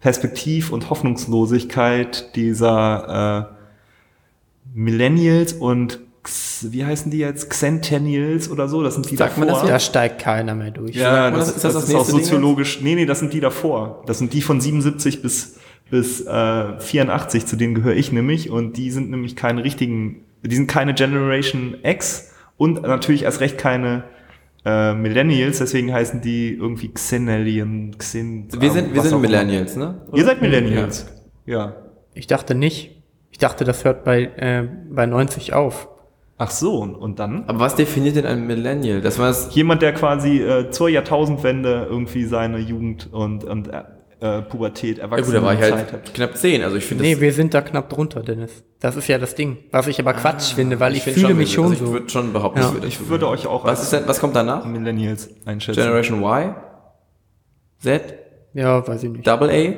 Perspektiv- 0.00 0.72
und 0.72 0.90
Hoffnungslosigkeit 0.90 2.34
dieser 2.34 3.48
äh, 3.48 3.54
Millennials 4.74 5.52
und 5.52 6.00
wie 6.62 6.84
heißen 6.84 7.10
die 7.10 7.18
jetzt? 7.18 7.48
Xentennials 7.48 8.50
oder 8.50 8.68
so? 8.68 8.82
Das 8.82 8.94
sind 8.94 9.10
die 9.10 9.16
Sagt 9.16 9.38
man 9.38 9.48
davor. 9.48 9.62
das 9.62 9.70
da 9.70 9.78
steigt 9.78 10.20
keiner 10.20 10.54
mehr 10.54 10.70
durch. 10.70 10.94
Ja, 10.94 11.30
man 11.30 11.34
das, 11.34 11.46
das? 11.46 11.56
Ist 11.56 11.64
das, 11.64 11.74
das 11.74 11.82
das 11.82 11.88
ist 11.90 11.94
auch 11.94 11.98
nächste 11.98 12.16
Ding 12.16 12.24
soziologisch. 12.24 12.80
Nee, 12.82 12.94
nee, 12.94 13.06
das 13.06 13.20
sind 13.20 13.32
die 13.32 13.40
davor. 13.40 14.02
Das 14.06 14.18
sind 14.18 14.32
die 14.32 14.42
von 14.42 14.60
77 14.60 15.22
bis, 15.22 15.58
bis 15.90 16.20
äh, 16.26 16.78
84, 16.78 17.46
zu 17.46 17.56
denen 17.56 17.74
gehöre 17.74 17.94
ich 17.94 18.12
nämlich. 18.12 18.50
Und 18.50 18.76
die 18.76 18.90
sind 18.90 19.10
nämlich 19.10 19.36
keine 19.36 19.64
richtigen, 19.64 20.24
die 20.42 20.54
sind 20.54 20.66
keine 20.66 20.94
Generation 20.94 21.76
X 21.82 22.32
und 22.56 22.82
natürlich 22.82 23.22
erst 23.22 23.40
recht 23.40 23.56
keine 23.56 24.04
äh, 24.64 24.92
Millennials, 24.92 25.58
deswegen 25.58 25.92
heißen 25.92 26.20
die 26.20 26.52
irgendwie 26.52 26.92
Xenalien, 26.92 27.96
Xen. 27.96 28.48
Wir 28.60 28.70
sind, 28.70 28.92
wir 28.92 29.00
was 29.00 29.08
sind. 29.08 29.20
Millennials, 29.22 29.76
ne? 29.76 30.02
Ihr 30.12 30.24
seid 30.24 30.42
Millennials. 30.42 31.06
Ja. 31.46 31.76
Ich 32.12 32.26
dachte 32.26 32.54
nicht. 32.54 33.02
Ich 33.30 33.38
dachte, 33.38 33.64
das 33.64 33.84
hört 33.84 34.04
bei, 34.04 34.24
äh, 34.24 34.68
bei 34.90 35.06
90 35.06 35.54
auf. 35.54 35.88
Ach 36.42 36.50
so, 36.50 36.78
und, 36.78 36.94
und 36.94 37.18
dann? 37.18 37.44
Aber 37.48 37.60
was 37.60 37.74
definiert 37.74 38.16
denn 38.16 38.24
ein 38.24 38.46
Millennial? 38.46 39.02
Das 39.02 39.18
war 39.18 39.34
Jemand, 39.50 39.82
der 39.82 39.92
quasi 39.92 40.40
äh, 40.40 40.70
zur 40.70 40.88
Jahrtausendwende 40.88 41.86
irgendwie 41.90 42.24
seine 42.24 42.56
Jugend 42.56 43.12
und, 43.12 43.44
und 43.44 43.68
äh, 43.68 44.40
Pubertät, 44.40 44.96
ja 44.96 45.04
gut, 45.04 45.12
da 45.12 45.16
Erwachsene 45.18 45.42
war 45.42 45.52
ich 45.52 45.60
Zeit 45.60 45.72
halt 45.72 45.92
hat. 45.92 46.14
knapp 46.14 46.38
zehn, 46.38 46.62
also 46.62 46.76
ich 46.78 46.86
finde 46.86 47.04
Nee, 47.04 47.12
das, 47.12 47.20
wir 47.20 47.32
sind 47.34 47.52
da 47.52 47.60
knapp 47.60 47.90
drunter, 47.90 48.22
Dennis. 48.22 48.64
Das 48.80 48.96
ist 48.96 49.06
ja 49.08 49.18
das 49.18 49.34
Ding. 49.34 49.58
Was 49.70 49.86
ich 49.86 50.00
aber 50.00 50.14
Quatsch 50.14 50.54
finde, 50.54 50.80
weil 50.80 50.96
ich, 50.96 51.02
find 51.02 51.18
fühle 51.18 51.34
mich 51.34 51.52
schon 51.52 51.72
also 51.72 51.76
so. 51.76 51.84
Ich 51.84 51.92
würde 51.92 52.08
schon 52.08 52.32
behaupten, 52.32 52.60
Ja. 52.60 52.72
Ich 52.86 52.96
dazu 52.96 53.10
würde 53.10 53.28
euch 53.28 53.46
auch 53.46 53.66
Was 53.66 53.82
ist 53.82 53.92
denn, 53.92 54.04
was 54.06 54.18
kommt 54.18 54.34
danach? 54.34 54.64
Millennials 54.64 55.28
einschätzen. 55.44 55.78
Generation 55.78 56.22
Y? 56.22 56.54
Z? 57.80 58.14
Ja, 58.54 58.88
weiß 58.88 59.02
ich 59.02 59.10
nicht. 59.10 59.26
Double 59.26 59.50
A? 59.50 59.52
I 59.52 59.76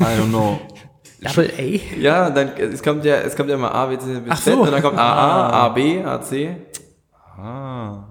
don't 0.00 0.30
know. 0.30 0.58
Double 1.22 1.50
A? 1.58 1.62
Ja, 2.00 2.30
dann 2.30 2.48
es 2.56 2.82
kommt 2.82 3.04
ja, 3.04 3.16
es 3.16 3.36
kommt 3.36 3.48
ja 3.48 3.54
immer 3.56 3.74
A, 3.74 3.86
B, 3.86 3.98
C, 3.98 4.20
Ach 4.28 4.40
Z 4.40 4.54
so. 4.54 4.62
und 4.62 4.72
dann 4.72 4.82
kommt 4.82 4.98
AA, 4.98 5.66
AB, 5.66 5.78
AC. 6.04 6.56
Ah. 7.38 8.04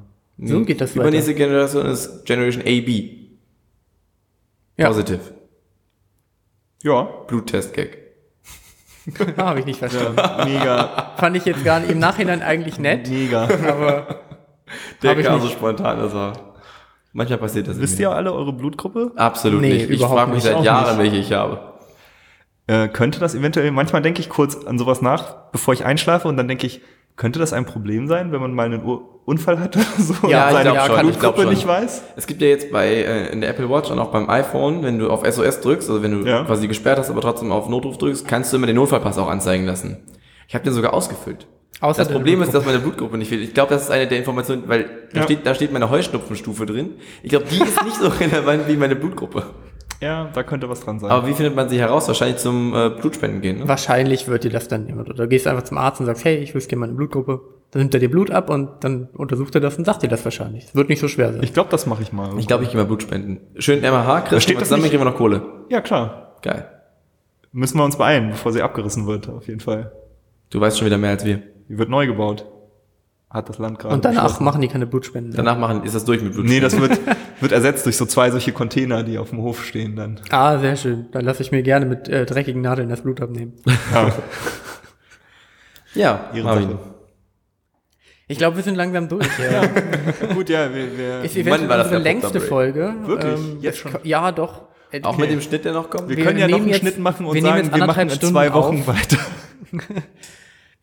So 0.43 0.61
geht 0.65 0.81
das 0.81 0.91
weiter. 0.95 1.01
Übernächste 1.07 1.35
Generation 1.35 1.85
ist 1.85 2.25
Generation 2.25 2.63
AB. 2.63 2.89
Ja. 4.77 4.88
Positive. 4.88 5.19
Ja. 6.83 7.03
Bluttest-Gag. 7.27 7.97
Ah, 9.35 9.45
Habe 9.47 9.61
ich 9.61 9.65
nicht 9.65 9.79
verstanden. 9.79 10.15
Mega, 10.45 11.13
Fand 11.17 11.35
ich 11.35 11.43
jetzt 11.45 11.63
gar 11.65 11.79
nicht 11.79 11.89
im 11.91 11.97
Nachhinein 11.97 12.43
eigentlich 12.43 12.77
nett, 12.77 13.09
mega. 13.09 13.43
aber 13.45 14.19
Der 15.01 15.21
kam 15.23 15.41
so 15.41 15.47
spontan, 15.47 15.97
das 15.99 16.13
war. 16.13 16.33
Manchmal 17.11 17.39
passiert 17.39 17.67
das. 17.67 17.79
Wisst 17.81 17.99
ihr 17.99 18.11
alle 18.11 18.31
eure 18.31 18.53
Blutgruppe? 18.53 19.11
Absolut 19.15 19.59
Nee, 19.61 19.73
nicht. 19.73 19.89
Ich 19.89 20.01
frage 20.01 20.31
mich 20.31 20.43
seit 20.43 20.63
Jahren, 20.63 20.99
welche 20.99 21.17
ich 21.17 21.33
habe. 21.33 21.70
Äh, 22.67 22.88
könnte 22.89 23.19
das 23.19 23.35
eventuell, 23.35 23.71
manchmal 23.71 24.01
denke 24.01 24.21
ich 24.21 24.29
kurz 24.29 24.55
an 24.65 24.77
sowas 24.77 25.01
nach, 25.01 25.33
bevor 25.51 25.73
ich 25.73 25.83
einschlafe 25.85 26.27
und 26.27 26.38
dann 26.38 26.47
denke 26.47 26.67
ich, 26.67 26.81
könnte 27.17 27.39
das 27.39 27.53
ein 27.53 27.65
Problem 27.65 28.07
sein, 28.07 28.31
wenn 28.31 28.39
man 28.39 28.53
mal 28.53 28.65
einen 28.67 28.83
Ur 28.85 29.07
Unfall 29.25 29.59
hatte 29.59 29.79
oder 29.79 30.03
so 30.03 30.13
Ja, 30.29 30.45
und 30.49 30.51
ich 30.57 30.63
seine 30.63 30.69
ich 30.69 30.85
glaub 30.85 30.99
Blutgruppe 31.01 31.41
schon. 31.43 31.49
nicht 31.51 31.67
weiß? 31.67 32.03
Es 32.15 32.25
gibt 32.27 32.41
ja 32.41 32.47
jetzt 32.47 32.71
bei 32.71 32.88
äh, 32.88 33.31
in 33.31 33.41
der 33.41 33.49
Apple 33.51 33.69
Watch 33.69 33.91
und 33.91 33.99
auch 33.99 34.11
beim 34.11 34.29
iPhone, 34.29 34.81
wenn 34.83 34.97
du 34.97 35.09
auf 35.09 35.23
SOS 35.29 35.61
drückst, 35.61 35.89
also 35.89 36.01
wenn 36.01 36.21
du 36.23 36.27
Ja. 36.27 36.43
quasi 36.43 36.67
gesperrt 36.67 36.97
hast, 36.97 37.09
aber 37.11 37.21
trotzdem 37.21 37.51
auf 37.51 37.69
Notruf 37.69 37.97
drückst, 37.97 38.27
kannst 38.27 38.51
du 38.51 38.57
immer 38.57 38.67
den 38.67 38.77
Notfallpass 38.77 39.17
auch 39.19 39.27
anzeigen 39.29 39.65
lassen. 39.65 39.97
Ich 40.47 40.55
habe 40.55 40.63
den 40.63 40.73
sogar 40.73 40.93
ausgefüllt. 40.93 41.45
außer 41.81 42.03
Das 42.03 42.11
Problem 42.11 42.41
ist, 42.41 42.53
dass 42.53 42.65
meine 42.65 42.79
Blutgruppe 42.79 43.17
nicht 43.17 43.29
fehlt. 43.29 43.41
Ich 43.43 43.53
glaube, 43.53 43.73
das 43.73 43.83
ist 43.83 43.91
eine 43.91 44.07
der 44.07 44.17
Informationen, 44.17 44.63
weil 44.67 44.85
da, 45.13 45.19
Ja. 45.19 45.23
steht, 45.23 45.45
da 45.45 45.53
steht 45.53 45.71
meine 45.71 45.89
Heuschnupfenstufe 45.89 46.65
drin. 46.65 46.95
Ich 47.21 47.29
glaube, 47.29 47.45
die 47.51 47.61
ist 47.61 47.83
nicht 47.83 47.97
so 47.97 48.07
relevant 48.19 48.67
wie 48.67 48.75
meine 48.77 48.95
Blutgruppe. 48.95 49.43
Ja, 50.02 50.30
da 50.34 50.41
könnte 50.44 50.68
was 50.68 50.82
dran 50.82 50.99
sein. 50.99 51.11
Aber 51.11 51.28
wie 51.28 51.34
findet 51.34 51.56
man 51.56 51.69
sie 51.69 51.80
heraus? 51.80 52.07
Wahrscheinlich 52.07 52.38
zum 52.38 52.73
äh, 52.73 52.90
Blutspenden 52.90 53.41
gehen. 53.41 53.60
Ne? 53.60 53.68
Wahrscheinlich 53.68 54.28
wird 54.28 54.44
dir 54.44 54.49
das 54.49 54.68
dann 54.68 54.88
jemand. 54.88 55.10
Oder 55.10 55.23
du 55.23 55.28
gehst 55.30 55.45
einfach 55.48 55.64
zum 55.64 55.78
Arzt 55.78 55.99
und 55.99 56.07
sagst, 56.07 56.26
hey, 56.26 56.38
ich 56.38 56.56
wüsste 56.56 56.69
gerne 56.69 56.82
meine 56.82 56.94
Blutgruppe. 56.94 57.40
Dann 57.69 57.82
nimmt 57.84 57.94
er 57.94 57.99
dir 57.99 58.10
Blut 58.10 58.32
ab 58.32 58.49
und 58.49 58.69
dann 58.84 59.10
untersucht 59.14 59.53
er 59.56 59.61
das 59.61 59.78
und 59.78 59.86
sagt 59.86 60.02
dir 60.02 60.10
das 60.10 60.26
wahrscheinlich. 60.26 60.65
Es 60.65 60.76
wird 60.76 60.90
nicht 60.90 60.99
so 60.99 61.07
schwer 61.07 61.32
sein. 61.32 61.44
ich 61.44 61.53
glaube, 61.53 61.69
das 61.69 61.86
mache 61.86 62.02
ich 62.02 62.11
mal. 62.11 62.38
Ich 62.40 62.48
glaube, 62.48 62.64
ich 62.64 62.72
gehe 62.72 62.80
mal 62.80 62.86
Blut 62.86 63.03
spenden. 63.03 63.40
Schön 63.57 63.82
MH, 63.82 64.22
Chris, 64.22 64.44
steht 64.44 64.56
und 64.56 64.61
das 64.61 64.69
zusammen 64.69 64.84
kriegen 64.90 64.99
wir 65.02 65.10
noch 65.10 65.15
Kohle. 65.15 65.41
ja, 65.69 65.80
klar. 65.82 66.36
Geil. 66.41 66.68
Müssen 67.53 67.78
wir 67.78 67.86
uns 67.86 67.98
beeilen, 67.98 68.30
bevor 68.32 68.52
sie 68.52 68.61
abgerissen 68.61 69.06
wird, 69.07 69.30
auf 69.30 69.48
jeden 69.48 69.60
Fall. 69.60 69.91
Du 70.49 70.60
weißt 70.60 70.80
schon 70.80 70.88
wieder 70.88 70.98
mehr 70.98 71.11
als 71.11 71.23
wir. 71.23 71.44
Die 71.69 71.78
wird 71.78 71.90
neu 71.90 72.07
gebaut. 72.07 72.45
Hat 73.31 73.47
das 73.47 73.59
Land 73.59 73.79
gerade 73.79 73.93
und 73.95 74.03
danach 74.03 74.41
machen 74.41 74.61
die 74.61 74.67
keine 74.67 74.85
Blutspenden. 74.85 75.33
Danach 75.33 75.57
machen, 75.57 75.83
ist 75.83 75.95
das 75.95 76.03
durch 76.03 76.21
mit 76.21 76.33
Blut. 76.33 76.45
Nee, 76.45 76.59
das 76.59 76.77
wird, 76.79 76.99
wird 77.39 77.51
ersetzt 77.53 77.85
durch 77.85 77.95
so 77.95 78.05
zwei 78.05 78.29
solche 78.29 78.51
Container, 78.51 79.03
die 79.03 79.17
auf 79.17 79.29
dem 79.29 79.39
Hof 79.41 79.63
stehen 79.63 79.95
dann. 79.95 80.19
Ah, 80.31 80.57
sehr 80.59 80.75
schön. 80.75 81.05
Dann 81.13 81.23
lasse 81.23 81.41
ich 81.41 81.51
mir 81.51 81.63
gerne 81.63 81.85
mit 81.85 82.09
äh, 82.09 82.25
dreckigen 82.25 82.61
Nadeln 82.61 82.89
das 82.89 83.01
Blut 83.01 83.21
abnehmen. 83.21 83.53
Ja, 83.93 84.13
Ja, 85.93 86.29
Ihre 86.33 86.45
Marvin. 86.45 86.69
Sache. 86.71 86.79
Ich 88.27 88.37
glaube, 88.37 88.55
wir 88.55 88.63
sind 88.63 88.75
langsam 88.75 89.09
durch. 89.09 89.27
Ja. 89.39 89.61
gut, 90.33 90.49
ja, 90.49 90.73
wir, 90.73 90.97
wir, 90.97 91.21
Ist 91.21 91.35
eventuell 91.35 91.67
war 91.69 91.77
das 91.77 91.87
unsere 91.87 92.01
längste 92.01 92.39
Popstar-Break? 92.39 92.49
Folge. 92.49 92.93
Wirklich? 93.07 93.33
Ähm, 93.33 93.57
Jetzt 93.61 93.77
schon? 93.79 93.91
Ja, 94.03 94.31
doch. 94.31 94.61
Äh, 94.91 95.03
Auch 95.03 95.17
mit 95.17 95.31
dem 95.31 95.41
Schnitt, 95.41 95.65
der 95.65 95.73
noch 95.73 95.89
kommt? 95.89 96.07
wir 96.09 96.17
wir 96.17 96.23
können 96.25 96.39
ja 96.39 96.47
noch 96.47 96.57
einen 96.57 96.67
jetzt- 96.69 96.79
Schnitt 96.79 96.99
machen 96.99 97.25
und 97.25 97.33
wir 97.35 97.41
sagen, 97.41 97.73
wir 97.73 97.85
machen 97.85 98.09
in 98.09 98.19
zwei 98.21 98.53
Wochen 98.53 98.79
auf. 98.81 98.87
weiter. 98.87 99.17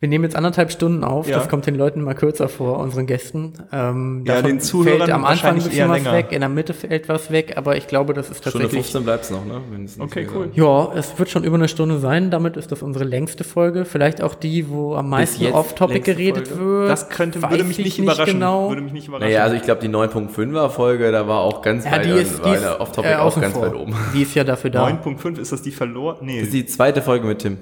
Wir 0.01 0.07
nehmen 0.07 0.23
jetzt 0.23 0.35
anderthalb 0.37 0.71
Stunden 0.71 1.03
auf. 1.03 1.27
Ja. 1.27 1.35
Das 1.37 1.49
kommt 1.49 1.65
den 1.65 1.75
Leuten 1.75 2.01
mal 2.01 2.13
kürzer 2.13 2.47
vor, 2.47 2.79
unseren 2.79 3.05
Gästen. 3.05 3.51
Ähm, 3.73 4.23
Ja, 4.25 4.35
davon 4.35 4.51
den 4.51 4.61
Zuhörern 4.61 4.99
fällt 4.99 5.11
am 5.11 5.25
Anfang 5.25 5.49
ein 5.49 5.55
bisschen 5.55 5.73
eher 5.73 5.89
was 5.89 5.97
länger. 5.97 6.13
weg, 6.13 6.27
in 6.31 6.39
der 6.39 6.47
Mitte 6.47 6.73
fällt 6.73 7.09
was 7.09 7.31
weg, 7.31 7.55
aber 7.57 7.75
ich 7.75 7.87
glaube, 7.87 8.13
das 8.13 8.29
ist 8.29 8.37
Stunde 8.37 8.59
tatsächlich 8.59 8.85
15 8.85 9.03
bleibt's 9.03 9.29
noch, 9.29 9.45
ne? 9.45 9.59
Nicht 9.77 9.99
Okay, 9.99 10.25
cool. 10.33 10.51
Ja, 10.53 10.93
es 10.95 11.19
wird 11.19 11.29
schon 11.29 11.43
über 11.43 11.55
eine 11.57 11.67
Stunde 11.67 11.99
sein. 11.99 12.31
Damit 12.31 12.55
ist 12.55 12.71
das 12.71 12.81
unsere 12.81 13.03
längste 13.03 13.43
Folge. 13.43 13.83
Vielleicht 13.83 14.21
auch 14.21 14.35
die, 14.35 14.69
wo 14.69 14.95
am 14.95 15.09
meisten 15.09 15.45
off-topic 15.47 15.99
geredet 15.99 16.47
Folge? 16.47 16.63
wird. 16.63 16.89
Das 16.89 17.09
könnte, 17.09 17.41
würde 17.41 17.65
mich 17.65 17.79
ich 17.79 17.85
nicht 17.85 17.99
überraschen. 17.99 18.35
Genau. 18.35 18.69
Würde 18.69 18.81
mich 18.81 18.93
nicht 18.93 19.09
überraschen. 19.09 19.27
Naja, 19.27 19.43
also 19.43 19.57
ich 19.57 19.63
glaube, 19.63 19.81
die 19.81 19.89
9.5er 19.89 20.69
Folge, 20.69 21.11
da 21.11 21.27
war 21.27 21.41
auch 21.41 21.61
ganz 21.61 21.83
ja, 21.83 21.91
weit, 21.91 22.05
die 22.05 22.11
ist, 22.11 22.41
die 22.45 22.49
ist 22.51 22.65
Off-Topic 22.79 23.11
äh, 23.11 23.15
auch 23.17 23.39
ganz 23.41 23.53
vor. 23.53 23.63
weit 23.63 23.75
oben. 23.75 23.93
Die 24.13 24.21
ist 24.21 24.33
ja 24.33 24.45
dafür 24.45 24.69
da. 24.69 24.87
9.5 24.87 25.39
ist 25.39 25.51
das 25.51 25.61
die 25.61 25.71
verloren? 25.71 26.19
Nee. 26.21 26.37
Das 26.37 26.43
ist 26.47 26.53
die 26.53 26.65
zweite 26.65 27.01
Folge 27.01 27.27
mit 27.27 27.39
Tim, 27.39 27.57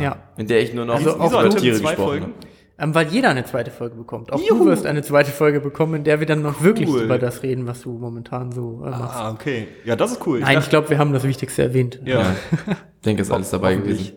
Ja. 0.00 0.16
in 0.36 0.46
der 0.46 0.60
ich 0.62 0.72
nur 0.74 0.84
noch 0.84 0.94
Also 0.94 1.14
über 1.14 1.24
auch 1.24 1.32
hat 1.44 1.56
Tiere 1.58 1.76
zwei 1.76 1.90
gesprochen 1.90 2.08
Folgen? 2.08 2.24
habe. 2.26 2.34
Ähm, 2.78 2.94
weil 2.94 3.06
jeder 3.08 3.28
eine 3.28 3.44
zweite 3.44 3.70
Folge 3.70 3.94
bekommt. 3.96 4.32
Auch 4.32 4.40
Juhu. 4.40 4.60
du 4.64 4.66
wirst 4.66 4.86
eine 4.86 5.02
zweite 5.02 5.30
Folge 5.30 5.60
bekommen, 5.60 5.94
in 5.94 6.04
der 6.04 6.18
wir 6.20 6.26
dann 6.26 6.42
noch 6.42 6.62
wirklich 6.62 6.88
Cool. 6.88 7.02
über 7.02 7.18
das 7.18 7.42
reden, 7.42 7.66
was 7.66 7.82
du 7.82 7.92
momentan 7.92 8.50
so 8.50 8.82
äh, 8.84 8.90
machst. 8.90 9.20
Ah, 9.20 9.30
okay. 9.30 9.68
Ja, 9.84 9.94
das 9.94 10.12
ist 10.12 10.26
cool. 10.26 10.40
Nein, 10.40 10.50
ich 10.50 10.54
dachte- 10.56 10.70
glaube, 10.70 10.90
wir 10.90 10.98
haben 10.98 11.12
das 11.12 11.22
Wichtigste 11.24 11.62
erwähnt. 11.62 12.00
ja. 12.04 12.20
Ja. 12.20 12.36
Ich 12.66 13.04
denke, 13.04 13.22
ist 13.22 13.30
alles 13.30 13.50
dabei 13.50 13.74
gewesen. 13.76 14.12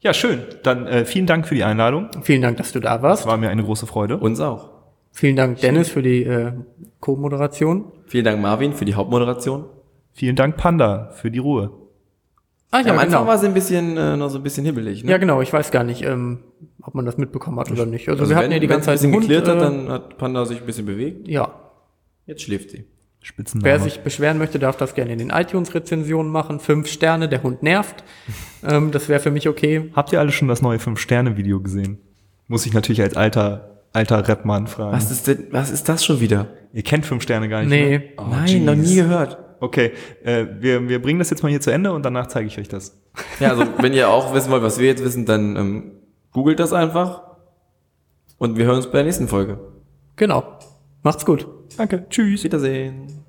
ja, 0.00 0.14
schön. 0.14 0.42
Dann 0.62 0.86
äh, 0.86 1.04
vielen 1.04 1.26
Dank 1.26 1.46
für 1.46 1.54
die 1.54 1.64
Einladung. 1.64 2.08
Vielen 2.22 2.42
Dank, 2.42 2.56
dass 2.56 2.72
du 2.72 2.80
da 2.80 3.02
warst. 3.02 3.26
War 3.26 3.36
mir 3.36 3.50
eine 3.50 3.62
große 3.64 3.86
Freude. 3.86 4.16
Uns 4.18 4.40
auch. 4.40 4.70
Vielen 5.12 5.36
Dank, 5.36 5.60
Dennis, 5.60 5.88
für 5.88 6.02
die 6.02 6.24
äh, 6.24 6.52
Co-Moderation. 7.00 7.92
Vielen 8.06 8.24
Dank, 8.24 8.40
Marvin, 8.40 8.72
für 8.74 8.84
die 8.84 8.94
Hauptmoderation. 8.94 9.64
Vielen 10.12 10.36
Dank, 10.36 10.56
Panda, 10.56 11.10
für 11.12 11.30
die 11.30 11.38
Ruhe. 11.38 11.70
Ah 12.84 12.90
Am 12.90 12.98
Anfang 12.98 13.08
genau. 13.20 13.26
war 13.26 13.38
sie 13.38 13.46
ein 13.46 13.54
bisschen, 13.54 13.96
äh, 13.96 14.16
noch 14.16 14.28
so 14.30 14.38
ein 14.38 14.42
bisschen 14.42 14.64
hibbelig, 14.64 15.04
ne? 15.04 15.10
Ja, 15.10 15.18
genau. 15.18 15.40
Ich 15.40 15.52
weiß 15.52 15.70
gar 15.70 15.84
nicht, 15.84 16.02
ähm, 16.04 16.38
ob 16.82 16.94
man 16.94 17.04
das 17.06 17.16
mitbekommen 17.16 17.58
hat 17.60 17.70
oder 17.70 17.86
nicht. 17.86 18.08
Also, 18.08 18.22
Also 18.22 18.30
wir 18.30 18.36
wenn, 18.36 18.44
hatten 18.44 18.52
ja 18.52 18.58
die 18.58 18.68
wenn 18.68 18.74
ganze 18.80 18.86
Zeit 18.86 19.02
ein 19.04 19.10
bisschen 19.10 19.12
einen 19.12 19.14
Hund, 19.14 19.28
geklärt 19.28 19.48
hat, 19.48 19.56
äh, 19.56 19.60
dann 19.60 19.88
hat 19.88 20.18
Panda 20.18 20.44
sich 20.46 20.60
ein 20.60 20.66
bisschen 20.66 20.86
bewegt. 20.86 21.28
Ja. 21.28 21.54
Jetzt 22.26 22.42
schläft 22.42 22.70
sie. 22.70 22.84
Spitzname. 23.22 23.64
Wer 23.64 23.80
sich 23.80 24.00
beschweren 24.00 24.38
möchte, 24.38 24.58
darf 24.60 24.76
das 24.76 24.94
gerne 24.94 25.12
in 25.12 25.18
den 25.18 25.30
iTunes-Rezensionen 25.30 26.30
machen. 26.30 26.60
Fünf 26.60 26.86
Sterne, 26.88 27.28
der 27.28 27.42
Hund 27.42 27.62
nervt. 27.62 28.04
ähm, 28.64 28.90
das 28.92 29.08
wäre 29.08 29.20
für 29.20 29.30
mich 29.32 29.48
okay. 29.48 29.90
Habt 29.94 30.12
ihr 30.12 30.20
alle 30.20 30.30
schon 30.30 30.46
das 30.48 30.62
neue 30.62 30.78
5-Sterne-Video 30.78 31.60
gesehen? 31.60 31.98
Muss 32.46 32.66
ich 32.66 32.72
natürlich 32.72 33.02
als 33.02 33.16
alter, 33.16 33.82
alter 33.92 34.28
Rapmann 34.28 34.68
fragen. 34.68 34.92
Was 34.96 35.10
ist 35.10 35.26
denn, 35.26 35.46
was 35.50 35.70
ist 35.70 35.88
das 35.88 36.04
schon 36.04 36.20
wieder? 36.20 36.48
Ihr 36.72 36.82
kennt 36.82 37.04
5 37.06 37.20
Sterne 37.22 37.48
gar 37.48 37.60
nicht, 37.60 37.70
Nee. 37.70 37.98
ne? 37.98 38.04
Oh, 38.18 38.24
Nein, 38.30 38.64
noch 38.64 38.74
jeez. 38.74 38.88
nie 38.90 38.94
gehört. 38.96 39.38
Okay, 39.60 39.92
äh, 40.22 40.46
wir, 40.58 40.88
wir 40.88 41.00
bringen 41.00 41.18
das 41.18 41.30
jetzt 41.30 41.42
mal 41.42 41.48
hier 41.48 41.60
zu 41.60 41.70
Ende 41.70 41.92
und 41.92 42.04
danach 42.04 42.26
zeige 42.26 42.46
ich 42.46 42.58
euch 42.58 42.68
das. 42.68 43.00
Ja, 43.40 43.50
also 43.50 43.64
wenn 43.78 43.92
ihr 43.94 44.08
auch 44.08 44.34
wissen 44.34 44.50
wollt, 44.50 44.62
was 44.62 44.78
wir 44.78 44.86
jetzt 44.86 45.02
wissen, 45.02 45.24
dann 45.26 45.56
ähm, 45.56 45.92
googelt 46.32 46.60
das 46.60 46.72
einfach. 46.72 47.22
Und 48.38 48.56
wir 48.58 48.66
hören 48.66 48.76
uns 48.76 48.86
bei 48.86 48.98
der 48.98 49.04
nächsten 49.04 49.28
Folge. 49.28 49.58
Genau. 50.16 50.58
Macht's 51.02 51.24
gut. 51.24 51.46
Danke, 51.76 52.06
tschüss. 52.10 52.44
Wiedersehen. 52.44 53.24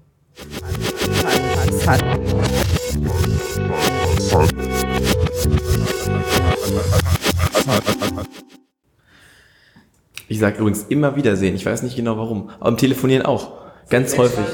Ich 10.30 10.40
sage 10.40 10.58
übrigens 10.60 10.84
immer 10.90 11.16
Wiedersehen. 11.16 11.56
Ich 11.56 11.66
weiß 11.66 11.84
nicht 11.84 11.96
genau 11.96 12.18
warum. 12.18 12.50
Aber 12.60 12.70
im 12.70 12.78
Telefonieren 12.78 13.26
auch. 13.26 13.58
Ganz 13.90 14.18
häufig. 14.18 14.46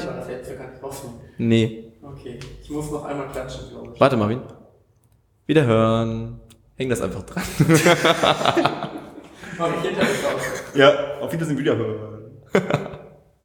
Nee. 1.38 1.92
Okay, 2.02 2.38
ich 2.62 2.70
muss 2.70 2.90
noch 2.90 3.04
einmal 3.04 3.28
klatschen, 3.28 3.70
glaube 3.70 3.92
ich. 3.94 4.00
Warte, 4.00 4.16
Marvin. 4.16 4.40
Wiederhören. 5.46 6.40
Häng 6.76 6.88
das 6.88 7.00
einfach 7.00 7.22
dran. 7.22 7.44
Ja, 10.74 11.18
auf 11.20 11.32
Wiedersehen, 11.32 11.56
Wiederhören. 11.56 12.32